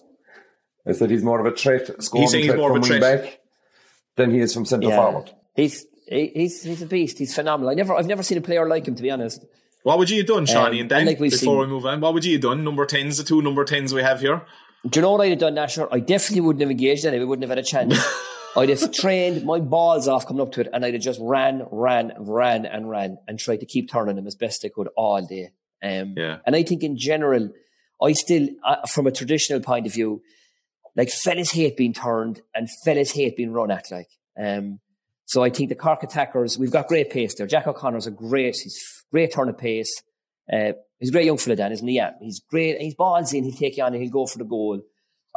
I 0.86 0.92
said 0.92 1.10
he's 1.10 1.22
more 1.22 1.40
of 1.40 1.46
a 1.50 1.56
threat, 1.56 2.02
scoring 2.02 2.28
saying 2.28 2.42
he's 2.44 2.50
threat 2.52 2.58
more 2.58 2.70
of 2.70 2.74
from 2.84 2.90
a 2.90 2.92
wing 2.92 3.00
threat. 3.00 3.22
back 3.24 3.40
than 4.16 4.30
he 4.30 4.40
is 4.40 4.52
from 4.52 4.66
centre 4.66 4.88
Yeah. 4.88 4.96
forward. 4.96 5.30
He's 5.56 5.86
he, 6.06 6.32
he's 6.34 6.62
he's 6.62 6.82
a 6.82 6.86
beast. 6.86 7.16
He's 7.18 7.34
phenomenal. 7.34 7.70
I 7.70 7.74
never 7.74 7.94
I've 7.94 8.06
never 8.06 8.22
seen 8.22 8.36
a 8.36 8.42
player 8.42 8.68
like 8.68 8.86
him 8.86 8.94
to 8.94 9.02
be 9.02 9.10
honest. 9.10 9.42
What 9.84 9.98
would 9.98 10.10
you 10.10 10.18
have 10.18 10.26
done, 10.26 10.44
Seánie 10.44 10.74
Um, 10.74 10.80
and 10.80 10.88
Dan? 10.90 11.06
like 11.06 11.18
before 11.18 11.38
seen- 11.38 11.58
we 11.60 11.66
move 11.66 11.86
on, 11.86 12.02
what 12.02 12.12
would 12.12 12.24
you 12.26 12.32
have 12.34 12.42
done? 12.42 12.62
Number 12.64 12.84
tens, 12.84 13.16
the 13.16 13.24
two 13.24 13.40
number 13.40 13.64
tens 13.64 13.94
we 13.94 14.02
have 14.02 14.20
here. 14.20 14.42
Do 14.86 14.98
you 14.98 15.02
know 15.02 15.12
what 15.12 15.22
I'd 15.22 15.30
have 15.30 15.38
done, 15.38 15.54
Nasher? 15.54 15.88
I 15.90 16.00
definitely 16.00 16.42
wouldn't 16.42 16.60
have 16.60 16.70
engaged 16.70 17.06
in 17.06 17.14
it. 17.14 17.20
I 17.20 17.24
wouldn't 17.24 17.42
have 17.48 17.56
had 17.56 17.58
a 17.58 17.62
chance. 17.66 17.96
I'd 18.57 18.68
have 18.68 18.92
trained 18.92 19.44
my 19.44 19.61
balls 19.61 20.09
off 20.09 20.26
coming 20.26 20.42
up 20.42 20.53
to 20.53 20.62
it 20.62 20.68
and 20.72 20.84
I'd 20.84 20.94
have 20.94 21.03
just 21.03 21.20
ran, 21.22 21.66
ran, 21.70 22.12
ran 22.18 22.66
and 22.66 22.90
ran 22.90 23.18
and 23.28 23.38
tried 23.38 23.61
to 23.61 23.66
keep 23.66 23.90
turning 23.90 24.16
them 24.16 24.26
as 24.26 24.34
best 24.34 24.64
I 24.64 24.68
could 24.68 24.88
all 24.96 25.24
day. 25.24 25.51
Um, 25.82 26.14
Yeah. 26.16 26.38
And 26.44 26.57
I 26.57 26.62
think 26.62 26.82
in 26.82 26.98
general, 26.98 27.51
I 28.03 28.12
still, 28.12 28.48
uh, 28.64 28.86
from 28.86 29.07
a 29.07 29.12
traditional 29.12 29.61
point 29.61 29.86
of 29.86 29.92
view, 29.92 30.22
like 30.96 31.11
fellas 31.11 31.53
hate 31.53 31.76
being 31.76 31.92
turned 31.92 32.40
and 32.55 32.68
fellas 32.84 33.12
hate 33.12 33.36
being 33.36 33.53
run 33.53 33.70
at 33.70 33.90
like. 33.90 34.09
Um, 34.38 34.80
so 35.26 35.44
I 35.44 35.51
think 35.51 35.68
the 35.68 35.76
Cork 35.76 36.03
attackers, 36.03 36.59
we've 36.59 36.72
got 36.72 36.88
great 36.88 37.11
pace 37.11 37.36
there. 37.36 37.46
Jack 37.46 37.68
O'Connor's 37.68 38.09
a 38.09 38.11
great, 38.11 38.57
he's 38.57 38.82
great 39.12 39.32
turn 39.32 39.48
of 39.48 39.59
pace. 39.59 40.03
Uh, 40.53 40.72
he's 40.98 41.11
a 41.11 41.12
great 41.12 41.26
young 41.26 41.38
fella, 41.38 41.55
Dan, 41.55 41.70
isn't 41.70 41.86
he? 41.86 41.94
Yeah, 41.94 42.12
he's 42.20 42.40
great. 42.40 42.80
He's 42.80 42.96
balls 42.96 43.32
in. 43.32 43.44
He'll 43.44 43.55
take 43.57 43.76
you 43.76 43.84
on 43.84 43.94
and 43.94 44.03
he'll 44.03 44.11
go 44.11 44.26
for 44.26 44.38
the 44.38 44.44
goal. 44.44 44.82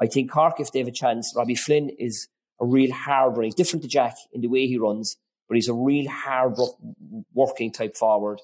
I 0.02 0.08
think 0.08 0.32
Cork, 0.32 0.60
if 0.60 0.72
they 0.72 0.80
have 0.80 0.88
a 0.88 0.92
chance, 0.92 1.32
Robbie 1.38 1.54
Flynn 1.54 1.92
is 2.00 2.28
a 2.64 2.66
real 2.66 2.94
hard 2.94 3.34
runner. 3.34 3.44
He's 3.46 3.56
different 3.56 3.84
to 3.84 3.90
Jack 3.90 4.16
in 4.32 4.42
the 4.42 4.48
way 4.48 4.66
he 4.68 4.78
runs, 4.78 5.18
but 5.48 5.56
he's 5.56 5.68
a 5.68 5.74
real 5.74 6.10
hard 6.10 6.56
working 7.34 7.72
type 7.72 7.98
forward. 7.98 8.40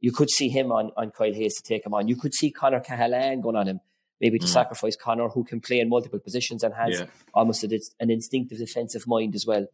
You 0.00 0.12
could 0.12 0.30
see 0.30 0.48
him 0.48 0.70
on, 0.70 0.92
on 0.96 1.10
Kyle 1.10 1.34
Hayes 1.34 1.56
to 1.56 1.62
take 1.62 1.84
him 1.84 1.92
on. 1.92 2.06
You 2.06 2.16
could 2.16 2.32
see 2.32 2.50
Connor 2.50 2.80
Cahalane 2.80 3.42
going 3.42 3.56
on 3.56 3.66
him, 3.66 3.80
maybe 4.20 4.38
to 4.38 4.46
mm. 4.46 4.48
sacrifice 4.48 4.94
Connor, 4.94 5.28
who 5.28 5.42
can 5.42 5.60
play 5.60 5.80
in 5.80 5.88
multiple 5.88 6.20
positions 6.20 6.62
and 6.62 6.74
has 6.74 7.00
Yeah. 7.00 7.06
almost 7.34 7.64
a, 7.64 7.80
an 7.98 8.10
instinctive 8.10 8.58
defensive 8.58 9.06
mind 9.06 9.34
as 9.34 9.44
well. 9.46 9.66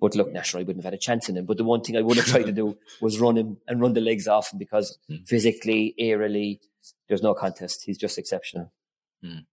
But 0.00 0.14
look, 0.14 0.32
naturally, 0.32 0.64
I 0.64 0.66
wouldn't 0.66 0.84
have 0.84 0.92
had 0.92 0.98
a 0.98 1.02
chance 1.08 1.28
in 1.28 1.36
him. 1.36 1.44
But 1.44 1.58
the 1.58 1.64
one 1.64 1.82
thing 1.82 1.96
I 1.96 2.02
would 2.02 2.16
have 2.16 2.26
tried 2.26 2.46
to 2.46 2.52
do 2.52 2.78
was 3.00 3.18
run 3.18 3.36
him 3.36 3.58
and 3.66 3.80
run 3.80 3.92
the 3.92 4.00
legs 4.00 4.26
off 4.28 4.52
him 4.52 4.58
because 4.58 4.98
mm. 5.10 5.26
physically, 5.26 5.94
aerially, 6.00 6.60
there's 7.08 7.22
no 7.22 7.34
contest. 7.34 7.82
He's 7.84 7.98
just 7.98 8.16
exceptional. 8.16 8.72
Mm. 9.24 9.44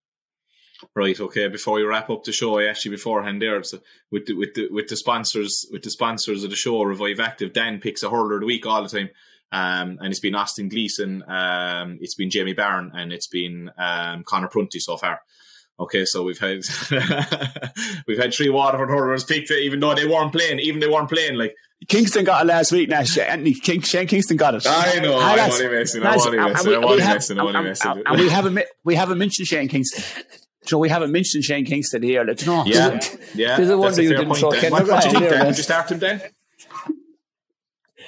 Right. 0.95 1.19
Okay. 1.19 1.47
Before 1.47 1.75
we 1.75 1.83
wrap 1.83 2.09
up 2.09 2.23
the 2.23 2.31
show, 2.31 2.59
I 2.59 2.65
actually 2.65 2.91
beforehand 2.91 3.41
there 3.41 3.61
so 3.63 3.79
with 4.11 4.25
the, 4.27 4.33
with 4.33 4.53
the 4.53 4.67
with 4.69 4.87
the 4.87 4.95
sponsors 4.95 5.65
with 5.71 5.83
the 5.83 5.89
sponsors 5.89 6.43
of 6.43 6.49
the 6.49 6.55
show, 6.55 6.81
Revive 6.83 7.19
Active. 7.19 7.53
Dan 7.53 7.79
picks 7.79 8.03
a 8.03 8.09
hurler 8.09 8.35
of 8.35 8.39
the 8.41 8.45
week 8.45 8.65
all 8.65 8.83
the 8.83 8.89
time, 8.89 9.09
um, 9.51 9.97
and 10.01 10.07
it's 10.07 10.19
been 10.19 10.35
Austin 10.35 10.69
Gleeson, 10.69 11.23
um, 11.27 11.97
it's 12.01 12.15
been 12.15 12.29
Jamie 12.29 12.53
Barron, 12.53 12.91
and 12.95 13.11
it's 13.13 13.27
been 13.27 13.71
um, 13.77 14.23
Connor 14.23 14.47
Prunty 14.47 14.79
so 14.79 14.97
far. 14.97 15.21
Okay, 15.79 16.05
so 16.05 16.21
we've 16.23 16.37
had 16.39 16.61
we've 18.07 18.17
had 18.19 18.33
three 18.33 18.49
Waterford 18.49 18.89
hurlers 18.89 19.23
picked, 19.23 19.51
even 19.51 19.79
though 19.79 19.95
they 19.95 20.05
weren't 20.07 20.31
playing. 20.31 20.59
Even 20.59 20.79
they 20.79 20.87
weren't 20.87 21.09
playing. 21.09 21.35
Like 21.35 21.55
Kingston 21.87 22.23
got 22.25 22.43
it 22.43 22.47
last 22.47 22.71
week, 22.71 22.89
Nash. 22.89 23.17
Anthony 23.17 23.53
King, 23.55 23.81
Shane 23.81 24.07
Kingston 24.07 24.37
got 24.37 24.55
it. 24.55 24.65
I 24.67 24.99
know, 24.99 25.19
I'm 25.19 25.35
lads, 25.37 25.59
only 25.59 25.75
messing, 25.75 26.03
I'm 26.03 26.11
lads, 26.11 26.25
only 26.27 26.37
messing, 26.37 26.69
we- 26.69 26.75
I'm 26.75 26.81
we 26.81 26.87
only 26.87 27.01
have- 27.03 27.15
messing, 27.15 27.39
I'm 27.39 27.45
only 27.47 27.57
and- 27.57 27.67
messing. 27.67 27.91
and- 27.91 28.03
And 28.07 28.19
we 28.19 28.29
haven't 28.29 28.59
we 28.83 28.95
haven't 28.95 29.17
mentioned 29.17 29.47
Shane 29.47 29.67
Kingston. 29.67 30.23
So 30.65 30.77
we 30.77 30.89
haven't 30.89 31.11
mentioned 31.11 31.43
Shane 31.43 31.65
Kingston 31.65 32.03
here. 32.03 32.23
Let's 32.23 32.45
not. 32.45 32.67
yeah, 32.67 32.99
yeah. 33.35 33.57
There's 33.57 33.69
a 33.69 33.77
wonder 33.77 34.01
you 34.01 34.09
didn't 34.09 34.33
throw 34.35 34.51
Dan. 34.51 34.61
Ken 34.61 34.71
What, 34.71 34.87
what 34.87 35.03
do 35.03 35.09
you 35.09 35.15
McGrath 35.15 35.19
think, 35.19 35.19
there, 35.19 35.29
Dan? 35.29 35.39
man. 35.39 35.47
Would 35.47 35.57
you 35.57 35.63
start 35.63 35.91
him, 35.91 35.99
Dan? 35.99 36.21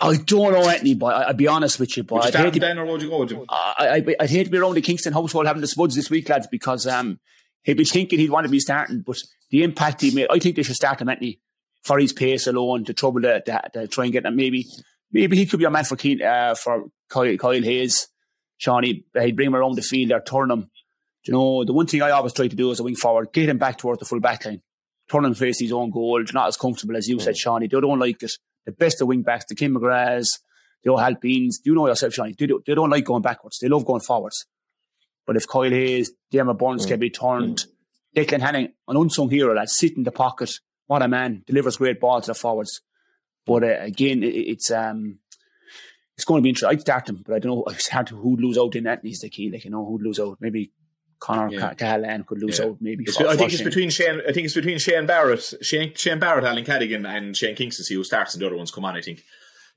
I 0.02 0.16
don't 0.18 0.52
know 0.52 0.68
Anthony, 0.70 0.94
but 0.96 1.08
I, 1.08 1.22
I'll 1.24 1.34
be 1.34 1.48
honest 1.48 1.80
with 1.80 1.96
you, 1.96 2.04
but 2.04 2.16
Would 2.16 2.24
you 2.24 2.28
I'd 2.28 2.34
start 2.34 2.56
him, 2.56 2.60
Dan, 2.62 2.80
or 2.80 2.86
would 2.86 3.02
you 3.02 3.10
go? 3.10 3.46
I, 3.50 4.04
I, 4.08 4.16
I'd 4.20 4.30
hate 4.30 4.46
to 4.46 4.50
be 4.50 4.58
around 4.58 4.76
the 4.76 4.82
Kingston 4.82 5.14
household 5.14 5.48
having 5.48 5.62
the 5.62 5.68
spuds 5.68 5.96
this 5.96 6.10
week, 6.10 6.28
lads, 6.30 6.48
because 6.48 6.86
um, 6.88 7.20
he'd 7.64 7.78
be 7.78 7.86
thinking 7.86 8.20
he'd 8.20 8.30
want 8.30 8.46
to 8.46 8.52
be 8.52 8.60
starting, 8.60 9.02
but 9.02 9.18
the 9.52 9.64
impact 9.64 10.02
he 10.02 10.12
made, 10.12 10.28
I 10.30 10.40
think 10.40 10.56
they 10.56 10.64
should 10.64 10.76
start 10.76 11.02
him, 11.02 11.10
Anthony, 11.10 11.40
for 11.84 11.98
his 12.00 12.12
pace 12.14 12.48
alone, 12.48 12.84
to 12.86 12.94
trouble 12.94 13.22
to, 13.22 13.42
to, 13.42 13.62
to 13.74 13.88
try 13.88 14.06
and 14.06 14.14
get 14.14 14.26
him. 14.26 14.36
Maybe 14.36 14.66
maybe 15.12 15.38
he 15.38 15.46
could 15.46 15.60
be 15.60 15.66
a 15.66 15.70
man 15.70 15.86
for 15.86 15.98
Cian, 15.98 16.22
uh, 16.22 16.56
for 16.56 16.86
Kyle, 17.10 17.38
Kyle 17.38 17.62
Hayes, 17.62 18.08
Seánie. 18.60 19.04
He'd 19.18 19.36
bring 19.36 19.48
him 19.48 19.56
around 19.56 19.76
the 19.76 19.82
field 19.82 20.12
or 20.12 20.20
turn 20.20 20.52
him. 20.52 20.70
You 21.28 21.34
know, 21.34 21.64
the 21.64 21.74
one 21.74 21.88
thing 21.88 22.02
I 22.02 22.12
always 22.12 22.34
try 22.34 22.48
to 22.48 22.56
do 22.56 22.72
as 22.72 22.80
a 22.80 22.84
wing 22.84 22.96
forward, 22.96 23.34
get 23.34 23.50
him 23.50 23.58
back 23.58 23.78
towards 23.78 24.00
the 24.00 24.06
full 24.06 24.20
back 24.20 24.46
line. 24.46 24.62
Turn 25.10 25.26
him 25.26 25.34
face 25.34 25.60
his 25.60 25.72
own 25.72 25.92
goal. 25.92 26.22
It's 26.22 26.34
not 26.34 26.48
as 26.48 26.58
comfortable 26.58 26.96
as 26.96 27.08
you 27.08 27.20
said, 27.20 27.36
Seánie. 27.36 27.70
They 27.72 27.80
don't 27.80 28.00
like 28.00 28.22
it. 28.24 28.32
The 28.66 28.72
best 28.72 29.02
of 29.02 29.08
wing 29.08 29.22
backs, 29.22 29.46
the 29.48 29.56
Ken 29.56 29.74
McGraths, 29.74 30.40
the 30.84 30.92
Ó 30.92 30.98
hAilpíns, 30.98 31.56
you 31.64 31.76
know 31.76 31.88
yourself, 31.88 32.14
Seánie. 32.14 32.38
They 32.38 32.48
don't, 32.48 32.66
they 32.66 32.74
don't 32.74 32.90
like 32.90 33.06
going 33.06 33.22
backwards. 33.22 33.60
They 33.60 33.68
love 33.68 33.86
going 33.86 34.02
forwards. 34.02 34.46
But 35.26 35.36
if 35.36 35.48
Kyle 35.48 35.64
Hayes, 35.64 36.12
Diarmaid 36.32 36.58
Byrnes 36.58 36.86
can 36.86 37.00
be 37.00 37.10
turned, 37.10 37.66
Declan 38.16 38.42
Hannon, 38.42 38.74
an 38.88 38.98
unsung 38.98 39.30
hero, 39.30 39.56
that 39.56 39.70
sit 39.70 39.98
in 39.98 40.04
the 40.04 40.12
pocket. 40.12 40.52
What 40.88 41.02
a 41.02 41.08
man. 41.08 41.44
Delivers 41.48 41.78
great 41.78 42.00
balls 42.00 42.26
to 42.26 42.32
the 42.32 42.36
forwards. 42.36 42.82
But 43.46 43.64
uh, 43.64 43.78
again, 43.80 44.24
it, 44.24 44.28
it's 44.28 44.72
um, 44.72 45.20
it's 46.16 46.26
going 46.26 46.42
to 46.42 46.44
be 46.44 46.50
interesting. 46.50 46.70
I'd 46.70 46.82
start 46.82 47.10
him, 47.10 47.24
but 47.26 47.36
I 47.36 47.40
don't 47.40 47.52
know. 47.52 47.64
It's 47.68 47.90
hard 47.90 48.08
to 48.08 48.16
who'd 48.16 48.40
lose 48.40 48.58
out 48.58 48.76
in 48.76 48.86
that. 48.86 49.02
He's 49.04 49.20
the 49.20 49.30
key. 49.30 49.52
Like, 49.52 49.66
you 49.66 49.72
know, 49.72 49.86
who'd 49.86 50.04
lose 50.04 50.20
out. 50.20 50.38
Maybe 50.40 50.72
Connor 51.26 51.50
Yeah. 51.52 51.60
yeah. 51.60 51.74
Cahalane 51.74 52.26
could 52.26 52.42
lose 52.42 52.60
Yeah. 52.60 52.66
out. 52.66 52.78
Maybe. 52.80 53.06
For- 53.06 53.28
I 53.28 53.36
think 53.36 53.50
it's 53.52 53.58
Shane. 53.62 53.66
between 53.66 53.90
Shane. 53.90 54.22
I 54.28 54.32
think 54.32 54.46
it's 54.46 54.54
between 54.54 54.78
Shane 54.80 55.06
Barrett, 55.06 55.54
Shane, 55.62 55.94
Shane 55.96 56.20
Barrett, 56.20 56.44
Alan 56.46 56.64
Cadogan, 56.64 57.06
and 57.06 57.36
Shane 57.36 57.56
Kingston. 57.56 57.84
See 57.86 57.96
who 57.96 58.04
starts, 58.04 58.34
and 58.34 58.42
the 58.42 58.48
other 58.48 58.58
ones 58.58 58.72
come 58.72 58.86
on. 58.86 58.96
I 58.96 59.02
think 59.02 59.24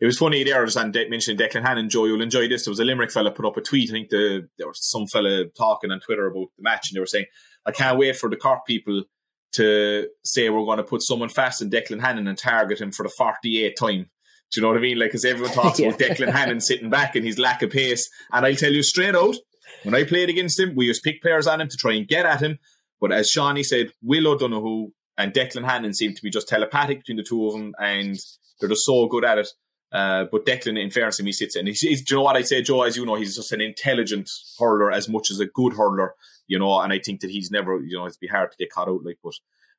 it 0.01 0.07
was 0.07 0.19
funny 0.19 0.45
there. 0.45 0.65
Just 0.65 0.77
on 0.77 0.93
de- 0.93 1.09
mentioning 1.09 1.39
Declan 1.39 1.63
Hannon, 1.67 1.89
Joe, 1.89 2.05
you'll 2.05 2.23
enjoy 2.23 2.49
this. 2.49 2.65
There 2.65 2.71
was 2.73 2.81
a 2.81 2.85
Limerick 2.85 3.11
fella 3.11 3.31
put 3.31 3.47
up 3.47 3.57
a 3.57 3.61
tweet. 3.63 3.89
I 3.91 3.93
think 3.93 4.11
the 4.11 4.49
there 4.59 4.69
was 4.69 4.79
some 4.83 5.07
fella 5.07 5.47
talking 5.57 5.91
on 5.91 6.01
Twitter 6.01 6.27
about 6.27 6.49
the 6.57 6.63
match, 6.63 6.91
and 6.91 6.97
they 6.97 7.01
were 7.01 7.07
saying, 7.07 7.27
"I 7.67 7.73
can't 7.73 7.99
wait 7.99 8.17
for 8.17 8.29
the 8.31 8.37
Cork 8.37 8.67
people 8.67 9.05
to 9.53 10.07
say 10.25 10.51
we're 10.51 10.65
going 10.65 10.77
to 10.79 10.85
put 10.85 11.03
someone 11.03 11.29
fast 11.31 11.63
in 11.63 11.71
Declan 11.71 12.01
Hannon 12.01 12.29
and 12.29 12.37
target 12.37 12.81
him 12.81 12.93
for 12.93 13.03
the 13.05 13.09
48th 13.19 13.77
time." 13.77 14.11
Do 14.51 14.61
you 14.61 14.63
know 14.63 14.69
what 14.69 14.79
I 14.79 14.81
mean? 14.81 14.99
Like, 14.99 15.09
because 15.11 15.25
everyone 15.27 15.53
talks 15.53 15.79
about 15.81 15.99
Declan 15.99 16.33
Hannon 16.33 16.61
sitting 16.61 16.89
back 16.89 17.15
and 17.17 17.25
his 17.25 17.39
lack 17.39 17.63
of 17.63 17.71
pace. 17.71 18.09
And 18.33 18.47
I'll 18.47 18.55
tell 18.55 18.73
you 18.73 18.83
straight 18.83 19.15
out, 19.15 19.37
when 19.83 19.95
I 19.95 20.05
played 20.05 20.29
against 20.29 20.59
him, 20.59 20.75
we 20.75 20.87
used 20.87 21.03
pick 21.03 21.23
players 21.23 21.47
on 21.47 21.61
him 21.61 21.69
to 21.69 21.77
try 21.77 21.95
and 21.95 22.07
get 22.07 22.27
at 22.27 22.41
him. 22.41 22.59
But 23.01 23.13
as 23.13 23.33
Seánie 23.33 23.65
said, 23.65 23.93
Will 24.03 24.29
O'Donoghue 24.29 24.91
and 25.17 25.33
Declan 25.33 25.65
Hannon 25.65 25.95
seem 25.95 26.15
to 26.15 26.23
be 26.23 26.31
just 26.31 26.49
telepathic 26.49 26.99
between 26.99 27.17
the 27.17 27.23
two 27.23 27.47
of 27.47 27.53
them, 27.55 27.75
and 27.79 28.19
they're 28.61 28.69
just 28.69 28.85
so 28.85 29.07
good 29.07 29.25
at 29.25 29.39
it. 29.39 29.49
Uh, 29.91 30.27
but 30.31 30.45
Declan, 30.45 30.81
in 30.81 30.91
fairness, 30.91 31.19
him, 31.19 31.27
he 31.27 31.33
sits 31.33 31.57
in. 31.57 31.67
He's, 31.67 31.81
he's, 31.81 32.03
do 32.03 32.15
you 32.15 32.19
know 32.19 32.25
what 32.25 32.37
I 32.37 32.43
say, 32.43 32.63
Joe? 32.63 32.83
As 32.83 32.97
you 32.97 33.07
know, 33.07 33.15
he's 33.15 33.37
just 33.37 33.53
an 33.53 33.61
intelligent 33.61 34.29
hurler 34.59 34.93
as 34.93 35.09
much 35.09 35.31
as 35.31 35.41
a 35.41 35.47
good 35.47 35.73
hurler, 35.73 36.15
you 36.47 36.59
know. 36.59 36.81
And 36.81 36.93
I 36.93 36.99
think 36.99 37.21
that 37.21 37.31
he's 37.31 37.51
never, 37.51 37.81
you 37.81 37.97
know, 37.97 38.07
it'd 38.07 38.21
be 38.21 38.27
hard 38.27 38.51
to 38.51 38.57
get 38.59 38.71
caught 38.71 38.89
out 38.89 39.05
like. 39.05 39.19
But 39.23 39.35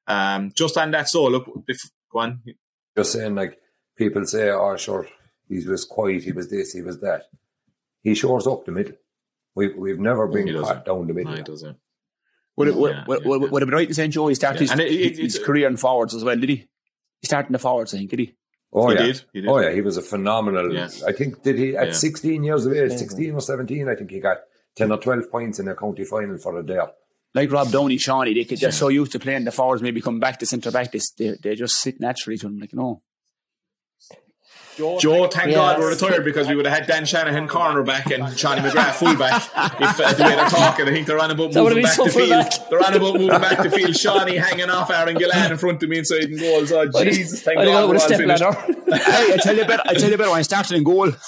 um, 0.08 0.52
just 0.56 0.78
on 0.78 0.92
that, 0.92 1.10
so 1.10 1.28
look, 1.28 1.50
if, 1.68 1.78
go 2.12 2.20
on. 2.20 2.42
Just 2.98 3.14
saying, 3.14 3.36
like 3.36 3.60
people 3.98 4.26
say, 4.26 4.50
"Oh, 4.50 4.76
sure, 4.78 5.08
he 5.48 5.66
was 5.66 5.86
quiet, 5.86 6.24
he 6.24 6.32
was 6.32 6.50
this, 6.50 6.74
he 6.74 6.82
was 6.82 7.00
that." 7.02 7.26
He 8.02 8.16
shores 8.16 8.48
up 8.48 8.66
the 8.66 8.72
middle. 8.72 8.96
We've 9.56 9.76
we've 9.76 10.00
never 10.00 10.28
been 10.28 10.48
He 10.48 10.54
does. 10.54 10.66
caught 10.68 10.86
down 10.86 11.08
the 11.08 11.14
middle. 11.14 11.32
No, 11.32 11.38
he 11.38 11.44
doesn't. 11.44 11.78
Would 12.58 12.68
it, 12.70 12.76
would, 12.76 12.92
Yeah, 12.92 13.04
would, 13.08 13.22
yeah, 13.22 13.28
would, 13.28 13.42
yeah. 13.42 13.48
would 13.50 13.64
it 13.64 13.66
be 13.68 13.72
right 13.72 13.88
in 13.88 13.94
saying 13.94 14.12
Joe 14.12 14.28
he 14.28 14.36
started 14.36 14.62
Yeah, 14.66 14.72
and 14.74 14.82
it- 14.82 14.92
his, 14.92 15.00
it- 15.00 15.18
his 15.24 15.36
it's- 15.36 15.46
career 15.46 15.68
in 15.68 15.78
forwards 15.78 16.14
as 16.14 16.24
well, 16.24 16.36
did 16.36 16.50
he? 16.50 16.68
He 17.22 17.26
started 17.28 17.48
in 17.50 17.54
the 17.54 17.60
forwards, 17.60 17.94
I 17.94 17.98
think, 17.98 18.10
did 18.12 18.20
he? 18.20 18.36
Oh 18.72 18.90
He 18.90 18.96
yeah, 18.96 19.02
did, 19.04 19.22
he 19.34 19.42
did. 19.42 19.50
oh 19.50 19.60
yeah, 19.60 19.72
he 19.72 19.82
was 19.82 19.98
a 19.98 20.02
phenomenal. 20.02 20.74
Yeah. 20.74 20.90
I 21.08 21.12
think 21.12 21.42
did 21.42 21.58
he 21.58 21.76
at 21.76 21.88
Yeah. 21.88 21.94
16 21.94 22.44
years 22.44 22.66
of 22.66 22.74
age, 22.74 22.92
16 22.94 23.34
or 23.34 23.42
17, 23.42 23.88
I 23.90 23.96
think 23.96 24.12
he 24.12 24.20
got 24.20 24.38
10 24.76 24.92
or 24.92 24.98
12 24.98 25.32
points 25.32 25.60
in 25.60 25.68
a 25.68 25.76
county 25.76 26.04
final 26.06 26.38
for 26.38 26.60
a 26.60 26.64
day. 26.66 26.80
Like 27.34 27.52
Rob 27.52 27.72
Downey, 27.72 27.98
Seánie, 27.98 28.36
they 28.36 28.44
could, 28.44 28.60
they're 28.60 28.72
so 28.72 28.88
used 28.90 29.12
to 29.14 29.20
playing 29.20 29.46
the 29.46 29.52
forwards, 29.52 29.82
maybe 29.82 30.02
come 30.02 30.20
back 30.20 30.40
to 30.40 30.46
centre 30.46 30.72
back, 30.72 30.92
they, 30.92 31.00
they, 31.18 31.38
they 31.42 31.56
just 31.56 31.76
sit 31.80 32.00
naturally 32.00 32.38
to 32.38 32.48
them, 32.48 32.60
like, 32.60 32.72
you 32.74 32.78
know. 34.78 34.98
Joe, 35.00 35.28
thank 35.28 35.50
Yeah. 35.50 35.56
God 35.56 35.80
we're 35.80 35.90
retired 35.90 36.24
because 36.24 36.48
we 36.48 36.56
would 36.56 36.66
have 36.66 36.78
had 36.78 36.88
Dan 36.88 37.06
Shanahan 37.06 37.48
cornerback 37.50 38.12
and 38.14 38.36
Johnny 38.38 38.62
McGrath 38.62 38.94
fullback. 38.96 39.44
if 39.82 40.00
uh, 40.00 40.14
the 40.14 40.24
way 40.24 40.36
they're 40.36 40.50
talking, 40.50 40.88
I 40.88 40.92
think 40.92 41.06
they're 41.06 41.20
on 41.20 41.32
about 41.32 41.52
That 41.52 41.64
would've 41.64 41.78
moving 41.78 41.84
back 41.84 41.96
so 41.96 42.06
the 42.06 42.12
field. 42.12 42.30
fullback. 42.30 42.70
They're 42.70 42.84
on 42.86 42.94
about 42.96 43.14
moving 43.16 43.42
back 43.42 43.58
to 43.62 43.70
field. 43.70 43.90
Seánie 43.92 44.38
hanging 44.42 44.70
off 44.70 44.90
Aaron 44.90 45.18
Gillane 45.18 45.52
in 45.52 45.58
front 45.58 45.84
of 45.84 45.90
me 45.90 45.98
inside 46.00 46.24
in 46.24 46.38
goals. 46.38 46.72
Oh 46.72 46.88
Jesus, 47.04 47.42
thank 47.42 47.60
I 47.60 47.66
think 47.66 47.76
I 47.76 47.82
God 47.82 47.90
we're 47.90 47.98
all 47.98 48.08
finished. 48.08 48.44
hey, 49.06 49.34
I 49.34 49.38
tell 49.42 49.58
you 49.58 49.66
better, 49.66 49.84
I 49.86 49.94
tell 49.96 50.10
you 50.10 50.18
better 50.18 50.30
when 50.30 50.40
I 50.40 50.44
started 50.44 50.78
in 50.78 50.84
goal. 50.84 51.12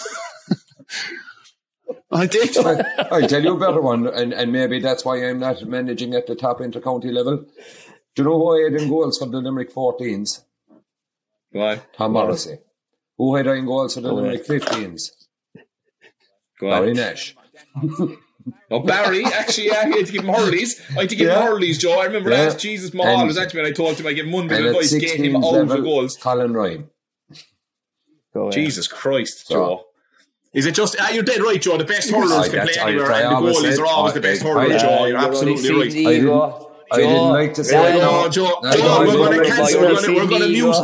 I 2.13 2.25
did. 2.27 2.57
I 2.57 3.25
tell 3.27 3.41
you 3.43 3.55
a 3.55 3.59
better 3.59 3.81
one, 3.81 4.05
and, 4.07 4.33
and 4.33 4.51
maybe 4.51 4.79
that's 4.79 5.05
why 5.05 5.25
I'm 5.29 5.39
not 5.39 5.63
managing 5.65 6.13
at 6.13 6.27
the 6.27 6.35
top 6.35 6.59
intercounty 6.59 7.11
level. 7.11 7.37
Do 7.37 8.23
you 8.23 8.23
know 8.25 8.37
who 8.37 8.59
I 8.59 8.69
had 8.69 8.81
in 8.81 8.89
goals 8.89 9.17
for 9.17 9.27
the 9.27 9.37
Limerick 9.39 9.73
14s? 9.73 10.41
Go 11.53 11.61
on, 11.61 11.81
Tom 11.95 12.11
Morrissey. 12.13 12.57
Who 13.21 13.35
had 13.35 13.47
I 13.47 13.57
in 13.57 13.65
goals 13.67 13.93
for 13.93 14.01
the 14.01 14.09
Go 14.09 14.17
on. 14.17 14.23
15s? 14.33 15.11
Barry. 16.59 16.93
Nash. 16.93 17.35
Oh, 18.71 18.79
Barry, 18.79 19.23
actually, 19.23 19.67
yeah, 19.67 19.85
he 19.85 19.97
had 19.97 20.07
to 20.07 20.11
give 20.11 20.23
him 20.23 20.33
hurleys. 20.33 20.81
I 20.97 21.01
had 21.01 21.09
to 21.09 21.15
give 21.15 21.27
Yeah. 21.27 21.41
him 21.45 21.53
hurleys, 21.53 21.77
Joe. 21.77 21.99
I 21.99 22.05
remember 22.05 22.31
Yeah. 22.31 22.41
last 22.45 22.57
Jesus 22.59 22.91
Mahal 22.91 23.19
And- 23.19 23.27
was 23.27 23.37
at 23.37 23.53
me 23.53 23.59
and 23.59 23.67
I 23.67 23.71
told 23.71 23.99
him 23.99 24.07
I 24.07 24.13
give 24.13 24.25
him 24.25 24.31
one 24.31 24.47
bit 24.47 24.57
And 24.57 24.67
of 24.69 24.71
advice, 24.73 24.95
get 24.95 25.17
him 25.19 25.35
all 25.43 25.63
the 25.63 25.77
goals. 25.77 26.17
Colin 26.17 26.53
Ryan. 26.53 26.89
Go. 28.33 28.49
Jesus 28.49 28.87
Christ, 28.87 29.45
So- 29.47 29.53
Joe. 29.53 29.83
Is 30.55 30.65
it 30.65 30.73
just, 30.73 30.95
ah, 30.99 31.11
you're 31.11 31.21
dead 31.21 31.43
right, 31.43 31.61
Joe. 31.61 31.77
The 31.77 31.83
best 31.83 32.09
hurlers 32.09 32.49
can 32.49 32.65
play 32.67 32.77
I- 32.81 32.89
anywhere, 32.89 33.11
I 33.11 33.19
and 33.21 33.31
the 33.31 33.35
always 33.35 33.57
goalies 33.57 33.69
said- 33.75 33.79
are 33.81 33.85
always 33.85 34.13
the 34.15 34.21
best 34.21 34.41
I- 34.43 34.47
hurlers, 34.47 34.71
I- 34.71 34.77
Joe. 34.79 34.89
Yeah, 34.89 35.05
You're 35.07 35.17
absolutely 35.19 35.69
right. 35.69 35.81
I 35.81 35.83
didn't- 35.83 36.29
I 36.91 36.97
didn't 36.97 37.15
Joe, 37.15 37.27
like 37.29 37.53
to 37.53 37.63
say 37.63 37.73
yeah, 37.75 37.89
it, 37.97 38.03
I 38.03 38.23
No. 38.23 38.29
Joe, 38.29 38.59
No, 38.63 38.71
Joe, 38.71 38.79
no, 38.81 38.99
we're 39.07 39.13
going 39.29 39.43
to 39.43 39.45
cancel. 39.49 39.81
We're 39.81 39.87
going 39.91 40.03
to 40.05 40.15
we're 40.15 40.25
going 40.27 40.41
to 40.41 40.47
mute. 40.47 40.75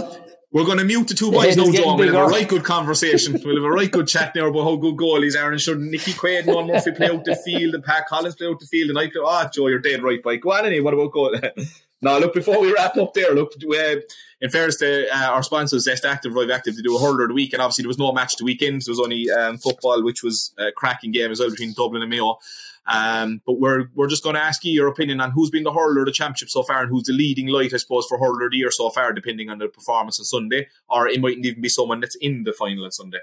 We're 0.52 0.66
going 0.66 0.78
to 0.78 0.86
mute 0.86 1.10
the 1.10 1.14
two 1.14 1.30
boys 1.30 1.56
head 1.56 1.58
now, 1.58 1.72
getting 1.72 1.98
We'll 1.98 2.14
have 2.14 2.16
a 2.16 2.26
right 2.28 2.48
good 2.48 2.64
conversation. 2.64 3.34
We'll 3.46 3.56
have 3.56 3.66
a 3.66 3.70
right 3.70 3.92
good 3.92 4.08
chat 4.08 4.34
now 4.34 4.48
about 4.48 4.64
how 4.64 4.76
good 4.78 4.96
goalies 4.96 5.38
are. 5.38 5.52
And 5.52 5.60
should 5.60 5.80
Nicky 5.80 6.14
Quaid 6.14 6.40
and 6.40 6.48
Noel 6.48 6.68
Murphy 6.68 6.92
play 6.92 7.10
out 7.10 7.26
the 7.26 7.36
field 7.46 7.76
and 7.76 7.84
Pat 7.84 8.08
Collins 8.08 8.36
play 8.36 8.48
out 8.48 8.60
the 8.60 8.66
field 8.66 8.90
and 8.90 9.00
I 9.00 9.08
play. 9.10 9.22
Oh, 9.24 9.50
Joe, 9.54 9.68
you're 9.68 9.80
dead 9.80 10.04
right, 10.04 10.22
Mike. 10.24 10.42
Go 10.42 10.54
on, 10.54 10.66
anyway. 10.66 10.84
What 10.84 10.94
about 10.94 11.12
goal? 11.12 11.36
now, 12.02 12.18
look, 12.18 12.34
before 12.34 12.62
we 12.62 12.74
wrap 12.74 12.96
up 12.96 13.14
there, 13.14 13.36
look, 13.36 13.54
uh, 13.62 13.96
in 14.40 14.50
fairness 14.50 14.78
to 14.78 15.10
uh, 15.10 15.32
our 15.32 15.44
sponsors, 15.44 15.84
Zest 15.84 16.06
Active, 16.06 16.34
Revive 16.34 16.56
Active, 16.56 16.76
to 16.78 16.82
do 16.82 16.96
a 16.96 17.00
hurler 17.00 17.24
of 17.24 17.30
the 17.30 17.34
week. 17.34 17.52
And 17.52 17.62
obviously, 17.62 17.84
there 17.84 17.90
was 17.90 18.00
no 18.00 18.14
match 18.14 18.38
the 18.38 18.46
weekend. 18.46 18.84
There 18.84 18.92
was 18.92 19.02
only 19.02 19.30
um, 19.30 19.58
football, 19.58 20.02
which 20.02 20.24
was 20.24 20.54
a 20.58 20.72
cracking 20.72 21.12
game 21.12 21.32
as 21.32 21.42
well 21.42 21.50
between 21.50 21.74
Dublin 21.74 22.02
and 22.02 22.10
Mayo. 22.10 22.40
Um, 22.88 23.42
but 23.46 23.60
we're 23.60 23.86
we're 23.96 24.08
just 24.08 24.24
going 24.24 24.36
to 24.36 24.42
ask 24.42 24.64
you 24.64 24.72
your 24.72 24.88
opinion 24.88 25.20
on 25.20 25.32
who's 25.32 25.50
been 25.50 25.64
the 25.64 25.74
hurler 25.74 26.02
of 26.02 26.06
the 26.06 26.12
championship 26.12 26.50
so 26.50 26.64
far 26.64 26.82
and 26.82 26.90
who's 26.90 27.04
the 27.04 27.14
leading 27.14 27.48
light, 27.48 27.74
I 27.74 27.78
suppose, 27.78 28.06
for 28.08 28.18
hurler 28.18 28.46
of 28.46 28.52
the 28.52 28.58
year 28.58 28.72
so 28.72 28.90
far, 28.90 29.12
depending 29.14 29.50
on 29.50 29.58
the 29.60 29.68
performance 29.68 30.20
on 30.20 30.26
Sunday, 30.26 30.68
or 30.90 31.08
it 31.08 31.20
mightn't 31.20 31.46
even 31.46 31.62
be 31.62 31.70
someone 31.70 32.00
that's 32.00 32.16
in 32.16 32.44
the 32.44 32.54
final 32.54 32.86
on 32.86 32.92
Sunday. 32.92 33.20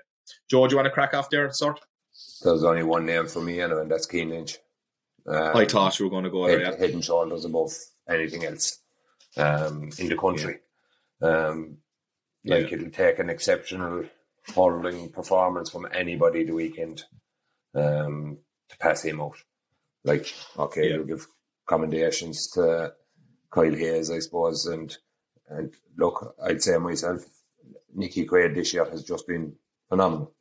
Joe, 0.51 0.67
do 0.67 0.73
you 0.73 0.77
want 0.77 0.87
to 0.87 0.91
crack 0.93 1.15
off 1.15 1.31
there, 1.31 1.51
sort? 1.53 1.81
There's 2.43 2.65
only 2.65 2.83
one 2.83 3.07
name 3.07 3.27
for 3.27 3.41
me, 3.41 3.61
anyway, 3.61 3.83
and 3.83 3.91
that's 3.91 4.07
Cian 4.11 4.29
Lynch. 4.31 4.59
Um, 5.27 5.57
I 5.57 5.65
thought 5.65 5.99
you 5.99 6.05
were 6.05 6.11
going 6.11 6.25
to 6.25 6.31
go 6.31 6.47
head, 6.47 6.61
there. 6.61 6.73
Yeah. 6.73 6.79
head 6.79 6.91
and 6.91 7.05
shoulders 7.05 7.45
above 7.47 7.73
anything 8.09 8.45
else 8.45 8.79
um, 9.39 9.91
in 9.99 10.09
the 10.09 10.17
country. 10.17 10.59
Um, 11.23 11.79
like 12.45 12.71
Yeah. 12.71 12.77
it'll 12.77 12.91
take 12.91 13.19
an 13.19 13.31
exceptional 13.31 14.05
hurling 14.55 15.09
performance 15.09 15.71
from 15.71 15.89
anybody 15.93 16.45
the 16.45 16.53
weekend 16.53 17.05
um, 17.75 18.39
to 18.69 18.77
pass 18.79 19.03
him 19.03 19.23
out. 19.23 19.37
Like, 20.05 20.32
okay, 20.59 20.90
Yeah. 20.90 20.96
we'll 20.98 21.07
give 21.07 21.26
commendations 21.66 22.48
to 22.52 22.92
Kyle 23.50 23.74
Hayes, 23.74 24.11
I 24.11 24.18
suppose, 24.20 24.66
and 24.66 24.96
and 25.48 25.74
look, 25.98 26.34
I'd 26.42 26.62
say 26.62 26.76
myself, 26.78 27.22
Nicky 27.94 28.26
Quaid 28.26 28.55
this 28.55 28.72
year 28.72 28.84
has 28.90 29.02
just 29.05 29.26
been 29.26 29.55
phenomenal. 29.88 30.32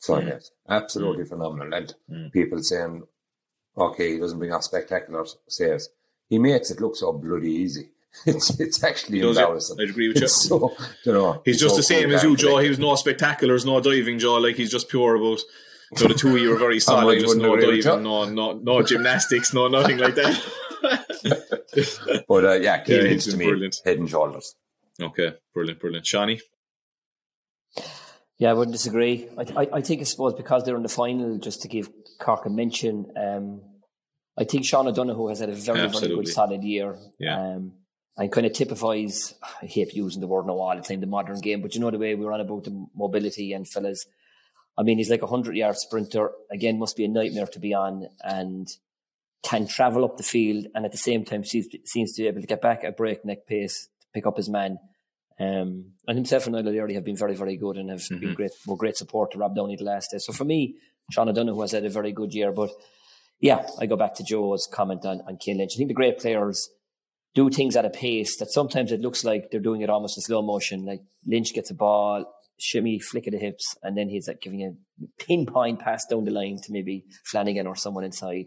So 0.00 0.14
Mm. 0.14 0.26
yes, 0.26 0.50
absolutely 0.68 1.24
phenomenal. 1.24 1.72
And 1.72 1.94
Mm. 2.10 2.32
people 2.32 2.60
saying, 2.62 3.04
okay, 3.76 4.12
he 4.12 4.18
doesn't 4.18 4.38
bring 4.38 4.52
off 4.52 4.64
spectacular 4.64 5.24
saves. 5.48 5.88
He 6.28 6.38
makes 6.38 6.70
it 6.72 6.80
look 6.80 6.96
so 6.96 7.12
bloody 7.12 7.52
easy. 7.52 7.90
It's 8.26 8.60
it's 8.60 8.82
actually 8.84 9.20
does 9.20 9.36
it. 9.38 9.40
embarrassing. 9.40 9.76
I'd 9.80 9.90
agree 9.90 10.08
with 10.08 10.18
you. 10.18 10.24
It's 10.24 10.48
so, 10.48 10.74
you 11.04 11.12
know, 11.12 11.40
He's 11.44 11.60
just 11.60 11.74
so 11.76 11.78
the 11.78 11.82
same 11.84 12.10
as 12.12 12.22
you, 12.22 12.36
Joe. 12.36 12.58
He 12.58 12.68
was 12.68 12.78
no 12.78 12.92
spectaculars, 12.94 13.64
no 13.64 13.80
diving, 13.80 14.18
Joe. 14.18 14.34
Like 14.38 14.56
he's 14.56 14.70
just 14.70 14.88
pure 14.88 15.14
about. 15.14 15.40
So 15.96 16.08
the 16.08 16.14
two 16.14 16.34
of 16.36 16.42
you 16.42 16.54
are 16.54 16.58
very 16.58 16.80
solid, 16.80 17.20
just 17.20 17.36
no 17.36 17.54
agree 17.54 17.82
diving, 17.82 18.04
you. 18.04 18.10
no, 18.10 18.24
no, 18.24 18.52
no 18.52 18.82
gymnastics, 18.82 19.52
no 19.52 19.68
nothing 19.68 19.98
like 19.98 20.14
that. 20.14 20.42
But 22.28 22.44
uh, 22.44 22.52
yeah, 22.54 22.82
Cian 22.84 23.04
Yeah, 23.04 23.10
he's 23.12 23.26
to 23.26 23.36
me, 23.36 23.46
brilliant. 23.46 23.76
head 23.84 23.98
and 23.98 24.08
shoulders. 24.08 24.54
okay, 25.00 25.34
brilliant, 25.54 25.80
brilliant. 25.80 26.04
Seánie, 26.06 26.40
Yeah, 28.38 28.50
I 28.50 28.52
wouldn't 28.54 28.74
disagree. 28.74 29.28
I, 29.38 29.62
I, 29.62 29.68
I 29.74 29.80
think, 29.80 30.00
I 30.00 30.04
suppose, 30.04 30.34
because 30.34 30.64
they're 30.64 30.76
in 30.76 30.82
the 30.82 30.88
final, 30.88 31.38
just 31.38 31.62
to 31.62 31.68
give 31.68 31.88
Cork 32.18 32.46
a 32.46 32.50
mention, 32.50 33.06
um, 33.16 33.62
I 34.36 34.44
think 34.44 34.64
Sean 34.64 34.88
O'Donoghue 34.88 35.28
has 35.28 35.40
had 35.40 35.50
a 35.50 35.54
very, 35.54 35.88
very 35.88 36.08
good, 36.08 36.28
solid 36.28 36.62
year. 36.62 36.96
Yeah. 37.18 37.38
Um, 37.38 37.72
and 38.16 38.30
kind 38.30 38.46
of 38.46 38.52
typifies, 38.52 39.34
I 39.62 39.66
hate 39.66 39.94
using 39.94 40.20
the 40.20 40.26
word 40.26 40.46
now 40.46 40.54
all 40.54 40.76
the 40.76 40.82
time, 40.82 41.00
the 41.00 41.06
modern 41.06 41.40
game, 41.40 41.62
but 41.62 41.74
you 41.74 41.80
know 41.80 41.90
the 41.90 41.98
way 41.98 42.14
we 42.14 42.24
were 42.26 42.32
on 42.32 42.40
about 42.40 42.64
the 42.64 42.86
mobility 42.94 43.52
and 43.54 43.66
fellas. 43.66 44.04
I 44.76 44.82
mean, 44.82 44.98
he's 44.98 45.10
like 45.10 45.22
a 45.22 45.26
100 45.26 45.56
yard 45.56 45.76
sprinter. 45.76 46.30
Again, 46.50 46.78
must 46.78 46.96
be 46.96 47.04
a 47.04 47.08
nightmare 47.08 47.46
to 47.46 47.58
be 47.58 47.74
on 47.74 48.08
and 48.22 48.68
can 49.42 49.66
travel 49.66 50.04
up 50.04 50.16
the 50.16 50.22
field 50.22 50.66
and 50.74 50.84
at 50.84 50.92
the 50.92 50.98
same 50.98 51.24
time 51.24 51.44
seems, 51.44 51.66
seems 51.84 52.12
to 52.12 52.22
be 52.22 52.28
able 52.28 52.40
to 52.40 52.46
get 52.46 52.62
back 52.62 52.84
at 52.84 52.96
breakneck 52.96 53.46
pace 53.46 53.88
to 54.00 54.06
pick 54.14 54.26
up 54.26 54.36
his 54.36 54.48
man. 54.48 54.78
Um, 55.40 55.92
and 56.06 56.16
himself 56.16 56.46
and 56.46 56.54
Niall 56.54 56.68
O'Leary 56.68 56.94
have 56.94 57.04
been 57.04 57.16
very, 57.16 57.34
very 57.34 57.56
good 57.56 57.76
and 57.76 57.90
have 57.90 58.02
been 58.08 58.34
great, 58.34 58.52
were 58.66 58.76
great 58.76 58.96
support 58.96 59.32
to 59.32 59.38
Rob 59.38 59.56
Downey 59.56 59.76
the 59.76 59.84
last 59.84 60.10
day. 60.12 60.18
So 60.18 60.32
for 60.32 60.44
me, 60.44 60.76
Sean 61.10 61.28
O'Donoghue 61.28 61.60
has 61.60 61.72
had 61.72 61.84
a 61.84 61.90
very 61.90 62.12
good 62.12 62.32
year. 62.32 62.52
But 62.52 62.70
yeah, 63.40 63.66
I 63.80 63.86
go 63.86 63.96
back 63.96 64.14
to 64.14 64.24
Joe's 64.24 64.68
comment 64.72 65.04
on, 65.04 65.20
on 65.26 65.38
Cian 65.40 65.58
Lynch. 65.58 65.72
I 65.74 65.78
think 65.78 65.88
the 65.88 65.94
great 65.94 66.18
players 66.18 66.68
do 67.34 67.50
things 67.50 67.76
at 67.76 67.84
a 67.84 67.90
pace 67.90 68.36
that 68.38 68.52
sometimes 68.52 68.92
it 68.92 69.00
looks 69.00 69.24
like 69.24 69.50
they're 69.50 69.60
doing 69.60 69.80
it 69.80 69.90
almost 69.90 70.16
in 70.16 70.22
slow 70.22 70.42
motion. 70.42 70.84
Like 70.84 71.00
Lynch 71.26 71.52
gets 71.54 71.70
a 71.70 71.74
ball, 71.74 72.24
shimmy, 72.62 72.98
flick 72.98 73.26
of 73.26 73.32
the 73.32 73.38
hips, 73.38 73.76
and 73.82 73.96
then 73.96 74.08
he's 74.08 74.28
like 74.28 74.40
giving 74.40 74.62
a 74.62 74.72
pinpoint 75.22 75.80
pass 75.80 76.04
down 76.06 76.24
the 76.24 76.30
line 76.30 76.58
to 76.62 76.72
maybe 76.72 77.04
Flanagan 77.24 77.66
or 77.66 77.74
someone 77.76 78.04
inside. 78.04 78.46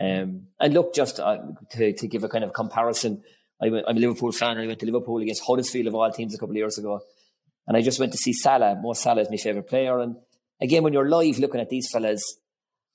Um, 0.00 0.46
and 0.60 0.74
look, 0.74 0.94
just 0.94 1.18
uh, 1.18 1.38
to, 1.72 1.92
to 1.92 2.08
give 2.08 2.22
a 2.22 2.28
kind 2.28 2.44
of 2.44 2.52
comparison, 2.52 3.22
I 3.60 3.68
went, 3.68 3.86
I'm 3.88 3.96
a 3.96 4.00
Liverpool 4.00 4.30
fan. 4.30 4.52
and 4.52 4.60
I 4.60 4.66
went 4.66 4.78
to 4.78 4.86
Liverpool 4.86 5.18
against 5.18 5.42
Huddersfield 5.44 5.88
of 5.88 5.94
all 5.94 6.10
teams 6.12 6.34
a 6.34 6.38
couple 6.38 6.52
of 6.52 6.56
years 6.56 6.78
ago, 6.78 7.00
and 7.66 7.76
I 7.76 7.82
just 7.82 7.98
went 7.98 8.12
to 8.12 8.18
see 8.18 8.32
Salah. 8.32 8.78
Mo 8.80 8.92
Salah 8.92 9.22
is 9.22 9.30
my 9.30 9.36
favourite 9.36 9.68
player, 9.68 9.98
and 9.98 10.16
again, 10.60 10.84
when 10.84 10.92
you're 10.92 11.08
live 11.08 11.38
looking 11.38 11.60
at 11.60 11.68
these 11.68 11.90
fellas, 11.90 12.22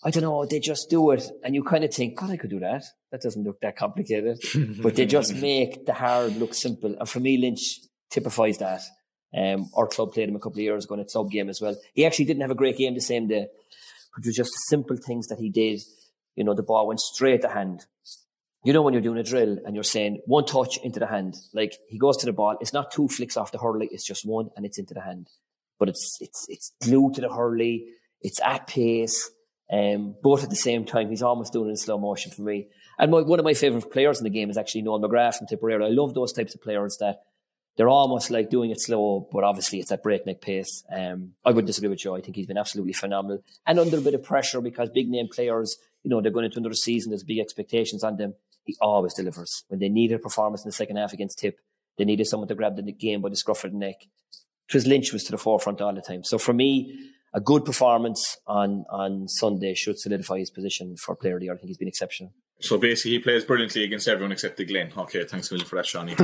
I 0.06 0.12
don't 0.12 0.24
know, 0.24 0.46
they 0.46 0.60
just 0.60 0.90
do 0.90 1.12
it, 1.12 1.30
and 1.44 1.56
you 1.56 1.64
kind 1.64 1.84
of 1.84 1.94
think, 1.94 2.18
God, 2.18 2.32
I 2.32 2.38
could 2.38 2.50
do 2.50 2.60
that. 2.60 2.84
That 3.12 3.22
doesn't 3.22 3.44
look 3.44 3.60
that 3.62 3.76
complicated, 3.76 4.40
but 4.82 4.96
they 4.96 5.06
just 5.06 5.36
make 5.36 5.86
the 5.86 5.94
hard 5.94 6.38
look 6.38 6.54
simple. 6.54 6.96
And 6.98 7.08
for 7.08 7.20
me, 7.20 7.38
Lynch 7.38 7.80
typifies 8.10 8.58
that. 8.60 8.82
Um, 9.36 9.70
our 9.76 9.88
club 9.88 10.14
played 10.14 10.30
him 10.30 10.36
a 10.36 10.40
couple 10.40 10.60
of 10.60 10.64
years 10.64 10.86
ago 10.86 10.94
in 10.96 11.02
a 11.02 11.06
club 11.06 11.32
game 11.32 11.50
as 11.50 11.60
well. 11.62 11.76
He 11.94 12.06
actually 12.06 12.26
didn't 12.26 12.42
have 12.42 12.52
a 12.52 12.56
great 12.56 12.78
game 12.78 12.94
the 12.94 13.02
same 13.02 13.28
day, 13.28 13.48
but 14.16 14.24
it 14.24 14.28
was 14.28 14.36
just 14.36 14.54
simple 14.68 14.98
things 14.98 15.28
that 15.28 15.40
he 15.40 15.50
did. 15.50 15.82
You 16.36 16.44
know, 16.44 16.54
the 16.54 16.64
ball 16.64 16.88
went 16.88 17.00
straight 17.00 17.42
to 17.42 17.50
hand. 17.50 17.86
You 18.64 18.74
know, 18.74 18.82
when 18.82 18.94
you're 18.94 19.02
doing 19.02 19.18
a 19.18 19.24
drill 19.24 19.58
and 19.66 19.76
you're 19.76 19.84
saying 19.84 20.22
one 20.26 20.46
touch 20.46 20.78
into 20.84 21.00
the 21.00 21.08
hand, 21.08 21.36
like 21.54 21.76
he 21.90 21.98
goes 21.98 22.18
to 22.18 22.26
the 22.26 22.32
ball, 22.32 22.58
it's 22.62 22.74
not 22.74 22.92
two 22.92 23.08
flicks 23.08 23.36
off 23.36 23.52
the 23.52 23.58
hurley, 23.58 23.90
it's 23.92 24.06
just 24.06 24.26
one 24.26 24.50
and 24.56 24.66
it's 24.66 24.78
into 24.78 24.94
the 24.94 25.02
hand. 25.02 25.30
But 25.80 25.90
it's 25.90 26.18
it's 26.22 26.46
it's 26.48 26.72
glued 26.82 27.16
to 27.16 27.22
the 27.22 27.34
hurley, 27.34 27.88
it's 28.22 28.40
at 28.42 28.68
pace, 28.68 29.30
um, 29.72 30.16
but 30.22 30.44
at 30.44 30.50
the 30.50 30.56
same 30.56 30.86
time, 30.86 31.10
he's 31.10 31.24
almost 31.24 31.52
doing 31.52 31.68
it 31.68 31.72
in 31.72 31.78
slow 31.78 31.98
motion 31.98 32.32
for 32.32 32.44
me. 32.44 32.68
And 33.00 33.12
my, 33.12 33.22
one 33.22 33.40
of 33.40 33.46
my 33.46 33.56
favourite 33.56 33.92
players 33.92 34.20
in 34.20 34.24
the 34.24 34.30
game 34.30 34.50
is 34.50 34.58
actually 34.58 34.84
Noel 34.84 35.02
McGrath 35.02 35.36
from 35.36 35.48
Tipperary. 35.48 35.84
I 35.84 35.90
love 35.90 36.14
those 36.14 36.32
types 36.32 36.54
of 36.54 36.62
players 36.62 36.98
that 37.00 37.24
they're 37.76 37.90
almost 37.90 38.30
like 38.30 38.50
doing 38.50 38.72
it 38.72 38.80
slow, 38.80 39.28
but 39.32 39.44
obviously 39.44 39.80
it's 39.80 39.92
at 39.92 40.04
breakneck 40.04 40.42
pace. 40.42 40.84
Um, 40.96 41.34
I 41.44 41.50
wouldn't 41.50 41.68
disagree 41.68 41.90
with 41.90 42.06
you. 42.06 42.16
I 42.16 42.22
think 42.22 42.36
he's 42.36 42.48
been 42.48 42.58
absolutely 42.58 42.94
phenomenal 42.94 43.44
and 43.66 43.80
under 43.80 43.98
a 43.98 44.02
bit 44.02 44.14
of 44.14 44.24
pressure 44.24 44.62
because 44.62 44.90
big 44.90 45.10
name 45.10 45.28
players, 45.32 45.78
you 46.04 46.10
know, 46.10 46.22
they're 46.22 46.32
going 46.32 46.46
into 46.46 46.60
another 46.60 46.76
season. 46.76 47.12
There's 47.12 47.24
big 47.24 47.40
expectations 47.40 48.04
on 48.04 48.18
them. 48.18 48.36
He 48.66 48.76
always 48.80 49.14
delivers. 49.14 49.64
When 49.68 49.80
they 49.80 49.90
needed 49.90 50.16
a 50.16 50.20
performance 50.20 50.64
in 50.64 50.70
the 50.70 50.74
second 50.74 50.98
half 50.98 51.14
against 51.14 51.40
Tip, 51.40 51.60
they 51.98 52.06
needed 52.06 52.28
someone 52.28 52.48
to 52.48 52.56
grab 52.56 52.76
the 52.76 52.92
game 52.92 53.22
by 53.22 53.30
the 53.30 53.36
scruff 53.36 53.64
of 53.64 53.72
the 53.72 53.78
neck. 53.78 53.96
Chris 54.70 54.86
Lynch 54.86 55.12
was 55.12 55.24
to 55.26 55.32
the 55.32 55.38
forefront 55.38 55.82
all 55.82 55.94
the 55.94 56.02
time. 56.02 56.24
So 56.24 56.38
for 56.38 56.54
me, 56.54 56.98
a 57.34 57.42
good 57.42 57.66
performance 57.66 58.38
on 58.48 58.86
on 58.90 59.28
Sunday 59.28 59.74
should 59.74 60.00
solidify 60.00 60.40
his 60.40 60.52
position 60.52 60.96
for 60.96 61.16
player 61.16 61.36
of 61.36 61.40
the 61.40 61.46
year. 61.46 61.54
I 61.54 61.58
think 61.58 61.68
he's 61.68 61.78
been 61.78 61.88
exceptional. 61.88 62.32
So 62.60 62.78
basically, 62.78 63.12
he 63.12 63.20
plays 63.20 63.44
brilliantly 63.44 63.84
against 63.84 64.08
everyone 64.08 64.32
except 64.32 64.56
the 64.56 64.64
Glen. 64.64 64.94
Okay, 64.96 65.26
thanks 65.26 65.52
a 65.52 65.54
million 65.54 65.68
for 65.68 65.76
that, 65.76 65.86
Sean. 65.86 66.08
um, 66.10 66.16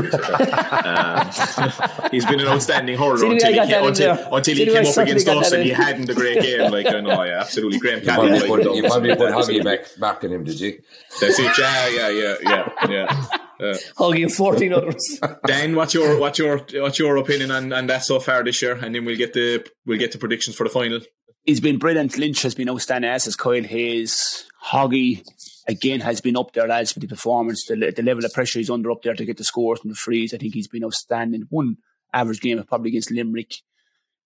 he's 2.11 2.26
been 2.26 2.39
an 2.39 2.47
outstanding 2.47 2.97
hurler 2.97 3.26
until 3.26 3.51
he, 3.51 3.60
until, 3.60 4.34
until 4.34 4.56
he 4.56 4.65
came 4.65 4.85
up 4.85 4.97
against 4.97 5.27
us 5.27 5.51
and 5.51 5.64
he 5.64 5.72
hadn't 5.72 6.10
a 6.10 6.14
great 6.14 6.41
game. 6.41 6.72
Like 6.72 6.88
I 6.88 7.01
know, 7.01 7.23
yeah, 7.23 7.41
absolutely. 7.41 7.80
Graham 7.80 7.99
Kelly. 8.01 8.38
You 8.38 8.45
probably 8.45 8.64
put, 8.64 8.76
you 8.76 8.84
probably 8.84 9.15
put 9.15 9.34
Hoggy 9.34 9.61
back, 9.64 9.85
back 9.99 10.23
in 10.23 10.31
him, 10.31 10.45
did 10.45 10.61
you? 10.61 10.81
That's 11.19 11.39
it. 11.39 11.57
Yeah, 11.57 11.88
yeah, 11.89 12.10
yeah, 12.10 12.35
yeah, 12.41 12.69
yeah. 12.89 13.26
Uh, 13.60 13.76
Hoggy 13.97 14.31
fourteen 14.34 14.72
others. 14.72 15.19
Dan, 15.45 15.76
what's 15.76 15.93
your 15.93 16.18
what's 16.19 16.39
your 16.39 16.60
what's 16.76 16.99
your 16.99 17.18
opinion 17.18 17.51
on, 17.51 17.73
on 17.73 17.88
that 17.88 18.06
so 18.06 18.22
far 18.22 18.45
this 18.45 18.61
year? 18.61 18.76
And 18.81 18.95
then 18.95 19.03
we'll 19.03 19.18
get 19.18 19.34
the 19.34 19.65
we'll 19.85 19.99
get 19.99 20.14
the 20.14 20.18
predictions 20.18 20.56
for 20.56 20.64
the 20.64 20.69
final. 20.69 21.01
He's 21.43 21.60
been 21.60 21.80
brilliant. 21.80 22.18
Lynch 22.18 22.43
has 22.43 22.56
been 22.56 22.69
outstanding. 22.69 23.10
As 23.10 23.26
has 23.26 23.35
Kyle 23.35 23.64
Hayes, 23.64 24.45
Hoggy 24.64 25.26
again 25.70 26.00
has 26.02 26.20
been 26.20 26.36
up 26.36 26.52
there, 26.54 26.68
lads, 26.68 26.96
with 26.96 27.02
the 27.02 27.08
performance, 27.08 27.66
the, 27.66 27.94
the 27.96 28.02
level 28.02 28.26
of 28.26 28.34
pressure 28.34 28.60
he's 28.60 28.72
under 28.72 28.91
up 28.91 29.04
there 29.04 29.14
to 29.14 29.24
get 29.24 29.38
the 29.38 29.44
scores 29.44 29.80
and 29.84 29.91
the 29.91 29.96
frees. 29.96 30.34
I 30.34 30.38
think 30.38 30.54
he's 30.54 30.68
been 30.68 30.84
outstanding. 30.84 31.44
One 31.50 31.78
average 32.12 32.41
game 32.41 32.62
probably 32.64 32.90
against 32.90 33.12
Limerick, 33.12 33.54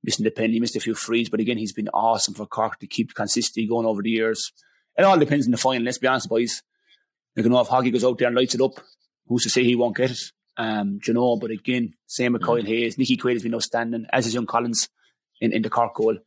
missing 0.04 0.24
the 0.24 0.32
penalty, 0.32 0.62
missed 0.62 0.78
a 0.78 0.80
few 0.80 0.96
frees, 0.96 1.30
but 1.30 1.42
again, 1.42 1.58
he's 1.58 1.74
been 1.74 1.90
awesome 1.90 2.34
for 2.34 2.46
Cork 2.46 2.80
to 2.80 2.88
keep 2.88 3.14
consistency 3.14 3.68
going 3.68 3.86
over 3.86 4.02
the 4.02 4.10
years. 4.10 4.54
It 4.98 5.04
all 5.04 5.20
depends 5.20 5.46
on 5.46 5.52
the 5.52 5.58
final, 5.58 5.84
let's 5.84 5.98
be 5.98 6.08
honest, 6.08 6.30
boys. 6.30 6.64
You 7.36 7.44
know, 7.50 7.60
if 7.60 7.68
Hoggy 7.68 7.92
goes 7.92 8.06
out 8.06 8.18
there 8.18 8.28
and 8.28 8.38
lights 8.38 8.56
it 8.56 8.62
up, 8.62 8.80
who's 9.28 9.44
to 9.44 9.50
say 9.50 9.64
he 9.64 9.76
won't 9.76 9.98
get 9.98 10.12
it? 10.12 10.22
Um, 10.56 11.00
you 11.06 11.14
know, 11.14 11.36
but 11.36 11.52
again, 11.52 11.94
same 12.06 12.34
with 12.34 12.44
mm. 12.44 12.46
Kyle 12.46 12.64
Hayes. 12.64 12.98
Nicky 12.98 13.18
Quaid 13.18 13.34
has 13.34 13.44
been 13.44 13.56
outstanding, 13.56 14.06
as 14.14 14.28
is 14.28 14.36
young 14.36 14.46
Collins 14.46 14.88
in, 15.42 15.52
in 15.52 15.64
the 15.64 15.70
Cork 15.70 15.96
goal. 15.96 16.18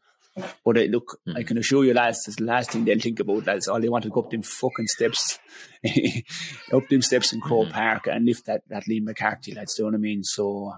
But 0.65 0.77
uh, 0.77 0.83
look, 0.83 1.19
mm-hmm. 1.27 1.39
I 1.39 1.43
can 1.43 1.59
assure 1.59 1.85
you, 1.85 1.95
lads, 1.95 2.27
it's 2.27 2.37
the 2.37 2.45
last 2.45 2.71
thing 2.71 2.85
they'll 2.85 3.01
think 3.01 3.21
about, 3.21 3.47
lads. 3.47 3.69
All 3.69 3.81
they 3.81 3.89
want 3.89 4.05
to 4.05 4.11
go 4.11 4.21
up 4.21 4.31
them 4.31 4.43
fucking 4.43 4.87
steps, 4.87 5.39
up 6.73 6.89
them 6.89 7.03
steps 7.03 7.33
in 7.33 7.41
Croke 7.41 7.69
mm-hmm. 7.69 7.75
Park 7.75 8.07
and 8.07 8.27
lift 8.27 8.47
that, 8.47 8.63
that 8.69 8.85
Liam 8.85 9.05
McCarthy, 9.05 9.55
lads. 9.55 9.75
Do 9.75 9.83
you 9.83 9.91
know 9.91 9.97
what 9.97 9.99
I 9.99 10.03
mean? 10.03 10.23
So, 10.25 10.75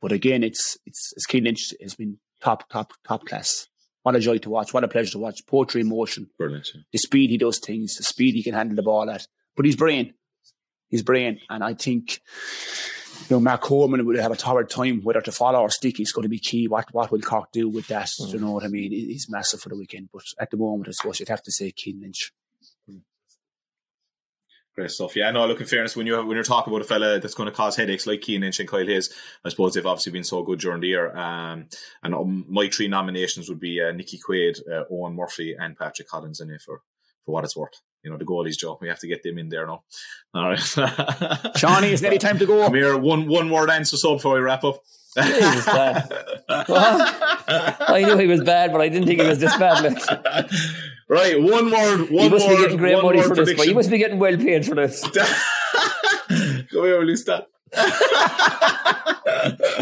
but 0.00 0.12
again, 0.12 0.44
it's, 0.44 0.78
it's, 0.86 1.12
it's 1.16 1.26
Cian 1.28 1.44
Lynch 1.44 1.74
has 1.80 1.94
been 1.94 2.18
top, 2.40 2.68
top, 2.68 2.92
top 3.04 3.26
class. 3.26 3.68
What 4.02 4.16
a 4.16 4.20
joy 4.20 4.38
to 4.38 4.50
watch. 4.50 4.74
What 4.74 4.84
a 4.84 4.88
pleasure 4.88 5.12
to 5.12 5.18
watch. 5.18 5.46
Poetry 5.46 5.80
in 5.80 5.88
motion. 5.88 6.28
Brilliant. 6.38 6.68
The 6.90 6.98
speed 6.98 7.30
he 7.30 7.38
does 7.38 7.58
things, 7.58 7.96
the 7.96 8.02
speed 8.02 8.34
he 8.34 8.42
can 8.42 8.54
handle 8.54 8.76
the 8.76 8.82
ball 8.82 9.08
at. 9.10 9.26
But 9.56 9.66
his 9.66 9.76
brain, 9.76 10.14
his 10.90 11.02
brain. 11.02 11.40
And 11.48 11.62
I 11.62 11.74
think, 11.74 12.20
you 13.28 13.36
know, 13.36 13.40
Mark 13.40 13.60
Coleman 13.60 14.04
would 14.04 14.18
have 14.18 14.32
a 14.32 14.42
hard 14.42 14.68
time 14.68 15.02
whether 15.02 15.20
to 15.20 15.32
follow 15.32 15.60
or 15.60 15.70
stick. 15.70 15.96
He's 15.96 16.12
going 16.12 16.24
to 16.24 16.28
be 16.28 16.38
key. 16.38 16.68
What 16.68 16.92
what 16.92 17.10
will 17.10 17.20
Cork 17.20 17.52
do 17.52 17.68
with 17.68 17.86
that? 17.88 18.08
Mm. 18.20 18.32
You 18.32 18.40
know 18.40 18.52
what 18.52 18.64
I 18.64 18.68
mean? 18.68 18.92
He's 18.92 19.28
massive 19.30 19.60
for 19.60 19.68
the 19.68 19.76
weekend. 19.76 20.10
But 20.12 20.24
at 20.40 20.50
the 20.50 20.56
moment, 20.56 20.88
I 20.88 20.92
suppose 20.92 21.20
you'd 21.20 21.28
have 21.28 21.42
to 21.42 21.52
say 21.52 21.72
Cian 21.76 22.00
Lynch. 22.00 22.32
Great 24.74 24.90
stuff. 24.90 25.14
Yeah, 25.14 25.30
no. 25.30 25.46
Look, 25.46 25.60
in 25.60 25.66
fairness, 25.66 25.96
when 25.96 26.06
you 26.06 26.16
when 26.24 26.34
you're 26.34 26.44
talking 26.44 26.72
about 26.72 26.82
a 26.82 26.88
fella 26.88 27.20
that's 27.20 27.34
going 27.34 27.48
to 27.48 27.54
cause 27.54 27.76
headaches 27.76 28.06
like 28.06 28.24
Cian 28.24 28.40
Lynch 28.40 28.58
and 28.58 28.68
Kyle 28.68 28.86
Hayes, 28.86 29.14
I 29.44 29.50
suppose 29.50 29.74
they've 29.74 29.84
obviously 29.84 30.12
been 30.12 30.24
so 30.24 30.42
good 30.42 30.60
during 30.60 30.80
the 30.80 30.88
year. 30.88 31.14
Um, 31.14 31.68
and 32.02 32.14
um, 32.14 32.46
my 32.48 32.68
three 32.68 32.88
nominations 32.88 33.50
would 33.50 33.60
be 33.60 33.82
uh, 33.82 33.92
Nicky 33.92 34.18
Quaid, 34.18 34.60
uh, 34.66 34.84
Eoin 34.90 35.14
Murphy, 35.14 35.54
and 35.58 35.76
Patrick 35.76 36.08
Collins 36.08 36.40
in 36.40 36.50
it 36.50 36.62
for 36.62 36.80
for 37.26 37.32
what 37.32 37.44
it's 37.44 37.56
worth 37.56 37.82
you 38.02 38.10
know, 38.10 38.16
the 38.16 38.24
goalies, 38.24 38.56
Joe. 38.56 38.78
We 38.80 38.88
have 38.88 38.98
to 39.00 39.06
get 39.06 39.22
them 39.22 39.38
in 39.38 39.48
there 39.48 39.66
now. 39.66 39.82
All 40.34 40.48
right. 40.48 40.58
Seánie, 40.58 41.92
is 41.92 42.02
nearly 42.02 42.18
time 42.18 42.38
to 42.38 42.46
go. 42.46 42.64
Come 42.64 42.74
here, 42.74 42.96
one, 42.96 43.28
one 43.28 43.50
word 43.50 43.70
answer 43.70 43.96
so 43.96 44.14
before 44.14 44.34
we 44.34 44.40
wrap 44.40 44.64
up. 44.64 44.82
I 45.18 46.02
knew 48.06 48.16
he 48.16 48.26
was 48.26 48.42
bad, 48.42 48.72
but 48.72 48.80
I 48.80 48.88
didn't 48.88 49.06
think 49.06 49.20
he 49.20 49.26
was 49.26 49.38
this 49.38 49.54
bad. 49.58 49.84
Like. 49.84 50.02
Right, 51.06 51.38
one 51.38 51.70
word. 51.70 52.10
One 52.10 52.22
he 52.22 52.28
must 52.30 52.46
word, 52.46 52.56
be 52.56 52.62
getting 52.62 52.78
great 52.78 53.02
money 53.02 53.20
for 53.20 53.28
prediction. 53.28 53.44
this, 53.44 53.56
but 53.58 53.66
he 53.66 53.74
must 53.74 53.90
be 53.90 53.98
getting 53.98 54.18
well 54.18 54.38
paid 54.38 54.64
for 54.64 54.74
this. 54.74 55.02
Come 55.02 55.24
here, 56.70 57.02
Lusta. 57.02 57.44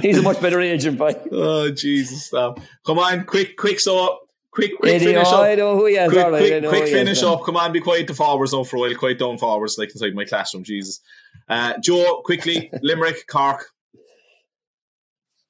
He's 0.03 0.19
a 0.19 0.23
much 0.23 0.41
better 0.41 0.61
agent, 0.61 0.99
boy. 0.99 1.15
Oh 1.31 1.71
Jesus! 1.71 2.27
Stop. 2.27 2.59
Come 2.85 2.99
on, 2.99 3.25
quick, 3.25 3.57
quick. 3.57 3.79
So 3.79 4.19
quick, 4.51 4.77
quick 4.79 4.95
Eddie, 4.95 5.07
finish 5.07 5.29
oh, 5.29 5.37
up. 5.37 5.43
I 5.43 5.55
know 5.55 5.77
who 5.77 5.87
he 5.87 5.95
is. 5.95 6.13
Quick, 6.13 6.27
right, 6.27 6.61
quick, 6.61 6.69
quick 6.69 6.85
finish 6.89 7.23
up. 7.23 7.43
Come 7.45 7.57
on, 7.57 7.73
be 7.73 7.81
quiet 7.81 8.07
the 8.07 8.15
forwards 8.15 8.53
now 8.53 8.65
for 8.65 8.77
a 8.77 8.81
while. 8.81 8.95
Quiet 8.95 9.19
down 9.19 9.39
forwards, 9.39 9.79
like 9.79 9.91
inside 9.91 10.15
my 10.15 10.25
classroom. 10.25 10.65
Jesus. 10.65 11.01
Uh, 11.49 11.75
Joe, 11.79 12.23
quickly, 12.25 12.71
Limerick, 12.83 13.27
Cork. 13.27 13.67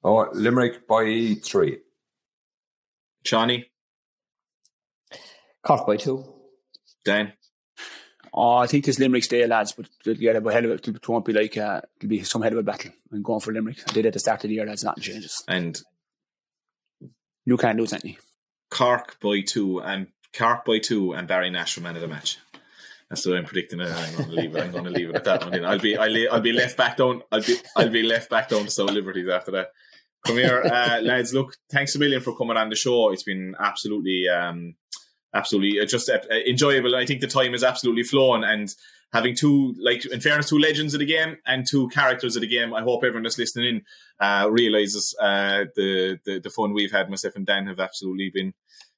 Oh, 0.03 0.27
Limerick 0.33 0.87
by 0.87 1.35
three. 1.43 1.79
Johnny. 3.23 3.71
Cork 5.63 5.85
by 5.85 5.97
two. 5.97 6.25
Dan. 7.05 7.33
Oh, 8.33 8.55
I 8.55 8.67
think 8.67 8.85
this 8.85 8.97
Limerick's 8.97 9.27
day, 9.27 9.45
lads, 9.45 9.73
but 9.73 9.89
yeah, 10.05 10.31
a 10.31 10.51
hell 10.51 10.65
of 10.65 10.71
it. 10.71 10.87
It 10.87 11.07
won't 11.07 11.25
be 11.25 11.33
like 11.33 11.57
uh, 11.57 11.81
it'll 11.97 12.09
be 12.09 12.23
some 12.23 12.41
hell 12.41 12.53
of 12.53 12.59
a 12.59 12.63
battle. 12.63 12.91
I'm 13.11 13.21
going 13.21 13.41
for 13.41 13.51
Limerick. 13.51 13.79
I 13.89 13.91
did 13.91 14.05
at 14.05 14.13
the 14.13 14.19
start 14.19 14.43
of 14.43 14.49
the 14.49 14.55
year. 14.55 14.65
That's 14.65 14.85
nothing 14.85 15.03
changes. 15.03 15.43
And 15.47 15.79
you 17.45 17.57
can't 17.57 17.77
lose 17.77 17.91
any. 17.91 18.17
Cork 18.71 19.19
by 19.19 19.41
two 19.41 19.79
and 19.81 20.07
Cork 20.35 20.65
by 20.65 20.79
two 20.79 21.13
and 21.13 21.27
Barry 21.27 21.51
Nash 21.51 21.75
for 21.75 21.81
man 21.81 21.95
of 21.95 22.01
the 22.01 22.07
match. 22.07 22.39
That's 23.09 23.25
what 23.25 23.37
I'm 23.37 23.43
predicting. 23.43 23.81
I'm 23.81 24.15
going 24.15 24.29
to 24.29 24.35
leave 24.35 24.55
it. 24.55 24.63
I'm 24.63 24.71
going 24.71 24.85
to 24.85 24.89
leave 24.89 25.09
it 25.09 25.15
at 25.17 25.25
that 25.25 25.45
one. 25.45 25.65
I'll 25.65 25.77
be 25.77 25.97
I'll, 25.97 26.33
I'll 26.33 26.41
be 26.41 26.53
left 26.53 26.77
back 26.77 26.95
down. 26.95 27.21
I'll 27.31 27.41
be 27.41 27.57
I'll 27.75 27.89
be 27.89 28.03
left 28.03 28.29
back 28.29 28.47
down 28.47 28.63
to 28.63 28.71
South 28.71 28.89
Liberties 28.89 29.27
after 29.29 29.51
that. 29.51 29.71
Come 30.25 30.37
here, 30.37 30.61
uh, 30.63 31.01
lads. 31.01 31.33
Look, 31.33 31.57
thanks 31.69 31.95
a 31.95 31.99
million 31.99 32.21
for 32.21 32.35
coming 32.35 32.55
on 32.55 32.69
the 32.69 32.75
show. 32.75 33.11
It's 33.11 33.23
been 33.23 33.53
absolutely 33.59 34.29
um, 34.29 34.75
absolutely 35.33 35.81
uh, 35.81 35.85
just 35.85 36.09
uh, 36.09 36.19
enjoyable. 36.47 36.95
I 36.95 37.05
think 37.05 37.19
the 37.19 37.27
time 37.27 37.53
is 37.53 37.63
absolutely 37.63 38.03
flown 38.03 38.45
and 38.45 38.73
having 39.13 39.35
two, 39.35 39.75
like 39.79 40.05
in 40.05 40.21
fairness, 40.21 40.49
two 40.49 40.59
legends 40.59 40.93
of 40.93 40.99
the 40.99 41.05
game 41.05 41.37
and 41.45 41.65
two 41.69 41.89
characters 41.89 42.35
of 42.35 42.41
the 42.41 42.47
game. 42.47 42.73
I 42.73 42.81
hope 42.81 43.03
everyone 43.03 43.23
that's 43.23 43.37
listening 43.37 43.65
in 43.67 43.81
uh, 44.19 44.49
realizes 44.49 45.15
uh, 45.21 45.65
the, 45.75 46.19
the 46.25 46.39
the 46.39 46.49
fun 46.49 46.73
we've 46.73 46.91
had. 46.91 47.09
Myself 47.09 47.35
and 47.35 47.45
Dan 47.45 47.67
have 47.67 47.79
absolutely 47.79 48.31
been 48.33 48.53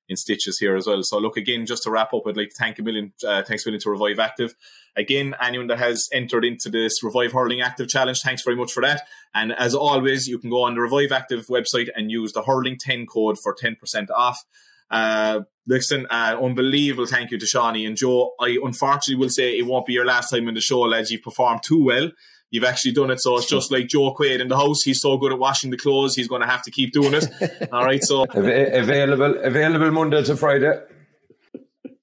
in 0.09 0.17
stitches 0.17 0.59
here 0.59 0.75
as 0.75 0.87
well. 0.87 1.01
So 1.03 1.17
look 1.17 1.37
again, 1.37 1.65
just 1.65 1.83
to 1.83 1.91
wrap 1.91 2.13
up, 2.13 2.23
I'd 2.27 2.37
like 2.37 2.49
to 2.49 2.55
thank 2.55 2.79
a 2.79 2.83
million, 2.83 3.13
uh, 3.25 3.43
thanks 3.43 3.65
a 3.65 3.69
million 3.69 3.81
to 3.81 3.89
Revive 3.89 4.19
Active. 4.19 4.53
Again, 4.95 5.35
anyone 5.41 5.67
that 5.67 5.79
has 5.79 6.07
entered 6.11 6.45
into 6.45 6.69
this 6.69 7.03
Revive 7.03 7.31
Hurling 7.31 7.61
Active 7.61 7.87
Challenge, 7.87 8.21
thanks 8.21 8.43
very 8.43 8.55
much 8.55 8.71
for 8.71 8.81
that. 8.81 9.07
And 9.33 9.53
as 9.53 9.73
always, 9.73 10.27
you 10.27 10.39
can 10.39 10.49
go 10.49 10.63
on 10.63 10.75
the 10.75 10.81
Revive 10.81 11.11
Active 11.11 11.47
website 11.47 11.87
and 11.95 12.11
use 12.11 12.33
the 12.33 12.43
Hurling 12.43 12.77
10 12.77 13.05
code 13.05 13.39
for 13.39 13.55
10% 13.55 14.09
off. 14.11 14.43
Uh, 14.91 15.41
listen, 15.67 16.07
uh, 16.09 16.37
unbelievable 16.41 17.05
thank 17.05 17.31
you 17.31 17.37
to 17.37 17.45
Seánie 17.45 17.87
and 17.87 17.97
Joe. 17.97 18.33
I 18.39 18.57
unfortunately 18.63 19.15
will 19.15 19.29
say 19.29 19.57
it 19.57 19.65
won't 19.65 19.85
be 19.85 19.93
your 19.93 20.05
last 20.05 20.29
time 20.29 20.47
in 20.47 20.55
the 20.55 20.61
show, 20.61 20.81
lads. 20.81 21.11
You've 21.11 21.23
performed 21.23 21.63
too 21.63 21.83
well. 21.83 22.11
You've 22.49 22.65
actually 22.65 22.91
done 22.91 23.09
it. 23.09 23.19
So 23.19 23.35
it's 23.37 23.49
just 23.49 23.71
like 23.71 23.87
Joe 23.87 24.13
Quaid 24.13 24.39
in 24.39 24.47
the 24.47 24.55
house. 24.55 24.83
He's 24.83 25.01
so 25.01 25.17
good 25.17 25.31
at 25.31 25.39
washing 25.39 25.71
the 25.71 25.77
clothes. 25.77 26.15
He's 26.15 26.27
going 26.27 26.41
to 26.41 26.47
have 26.47 26.61
to 26.63 26.71
keep 26.71 26.93
doing 26.93 27.15
it. 27.15 27.27
All 27.71 27.83
right. 27.83 28.03
So 28.03 28.25
available, 28.25 29.39
available 29.39 29.89
Monday 29.89 30.23
to 30.23 30.37
Friday. 30.37 30.79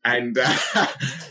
And 0.04 0.36
uh, 0.36 0.56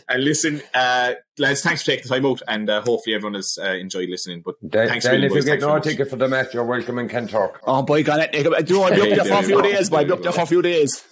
and 0.09 0.23
listen, 0.23 0.61
uh, 0.73 1.15
lads, 1.37 1.61
thanks 1.61 1.81
for 1.81 1.87
taking 1.87 2.07
the 2.07 2.15
time 2.15 2.25
out, 2.27 2.43
and 2.47 2.69
uh, 2.69 2.81
hopefully 2.81 3.15
everyone 3.15 3.33
has 3.33 3.57
uh, 3.59 3.71
enjoyed 3.71 4.09
listening. 4.09 4.43
But 4.45 4.55
then, 4.61 4.87
thanks, 4.87 5.05
then 5.05 5.23
if 5.23 5.31
boys, 5.31 5.43
you 5.43 5.57
get 5.57 5.61
no 5.61 5.79
ticket 5.79 6.07
for 6.07 6.17
the 6.17 6.27
match, 6.27 6.53
you're 6.53 6.63
welcome 6.63 6.99
in 6.99 7.09
Kanturk. 7.09 7.55
Oh 7.63 7.81
boy, 7.81 8.03
got 8.03 8.19
it. 8.19 8.67
Do 8.67 8.83
I'll 8.83 8.93
be 8.93 9.01
up 9.01 9.09
there 9.09 9.25
for 9.25 9.39
a 9.39 9.43
few 9.43 9.61
days. 9.63 9.89
Boy, 9.89 9.97
I'll 9.97 10.05
be 10.05 10.11
up 10.11 10.21
there 10.21 10.31
for 10.31 10.41
a 10.41 10.45
few 10.45 10.61
days. 10.61 11.03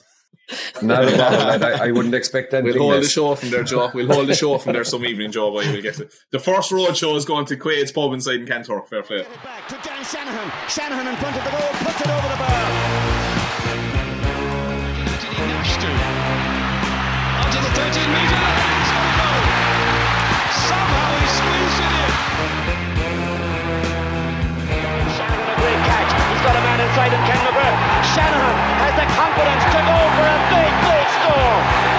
Not 0.82 1.06
at 1.06 1.20
all. 1.20 1.64
I, 1.82 1.88
I 1.88 1.92
wouldn't 1.92 2.16
expect 2.16 2.54
anything. 2.54 2.80
We'll 2.80 2.90
hold 2.90 2.96
less. 2.96 3.06
the 3.06 3.12
show 3.12 3.36
from 3.36 3.50
there, 3.50 3.64
Joe. 3.64 3.92
We'll 3.94 4.08
hold 4.08 4.28
the 4.28 4.36
show 4.36 4.58
from 4.58 4.74
there 4.74 4.84
some 4.86 5.04
evening, 5.06 5.32
Joe. 5.32 5.52
Boy, 5.52 5.64
you 5.64 5.74
will 5.74 5.82
get 5.82 6.00
it. 6.00 6.14
The 6.32 6.40
first 6.40 6.72
road 6.72 6.96
show 6.96 7.16
is 7.16 7.26
going 7.26 7.46
to 7.48 7.58
Quaid's 7.58 7.92
pub 7.92 8.14
inside 8.14 8.42
in 8.42 8.46
Kanturk. 8.46 8.88
Fair 8.88 9.04
play. 9.04 9.26
Back 9.44 9.68
to 9.68 9.76
Dan 9.84 10.04
Shanahan. 10.06 10.70
Shanahan 10.70 11.08
in 11.08 11.16
front 11.18 11.36
of 11.36 11.44
the 11.44 11.52
goal 11.52 11.68
puts 11.84 12.00
it 12.00 12.08
over 12.08 12.30
the 12.32 12.40
bar. 12.40 12.64
Did 15.20 15.34
he 15.36 15.44
nash 15.52 15.76
to? 15.84 15.92
Onto 17.44 17.60
the 17.60 17.72
13 17.76 18.08
metre. 18.08 18.48
Somehow 20.64 21.12
he 21.20 21.28
squeezed 21.28 21.80
it 21.84 21.92
in. 21.92 22.12
Shanahan 25.12 25.50
a 25.52 25.56
great 25.60 25.82
catch. 25.84 26.12
He's 26.32 26.44
got 26.48 26.56
a 26.56 26.64
man 26.64 26.80
inside 26.88 27.12
and 27.12 27.24
can 27.28 27.38
Shanahan 28.16 28.77
the 28.98 29.06
confidence 29.14 29.64
to 29.66 29.80
go 29.86 30.00
for 30.18 30.26
a 30.26 30.40
big, 30.50 30.74
big 30.90 31.08
score. 31.22 31.97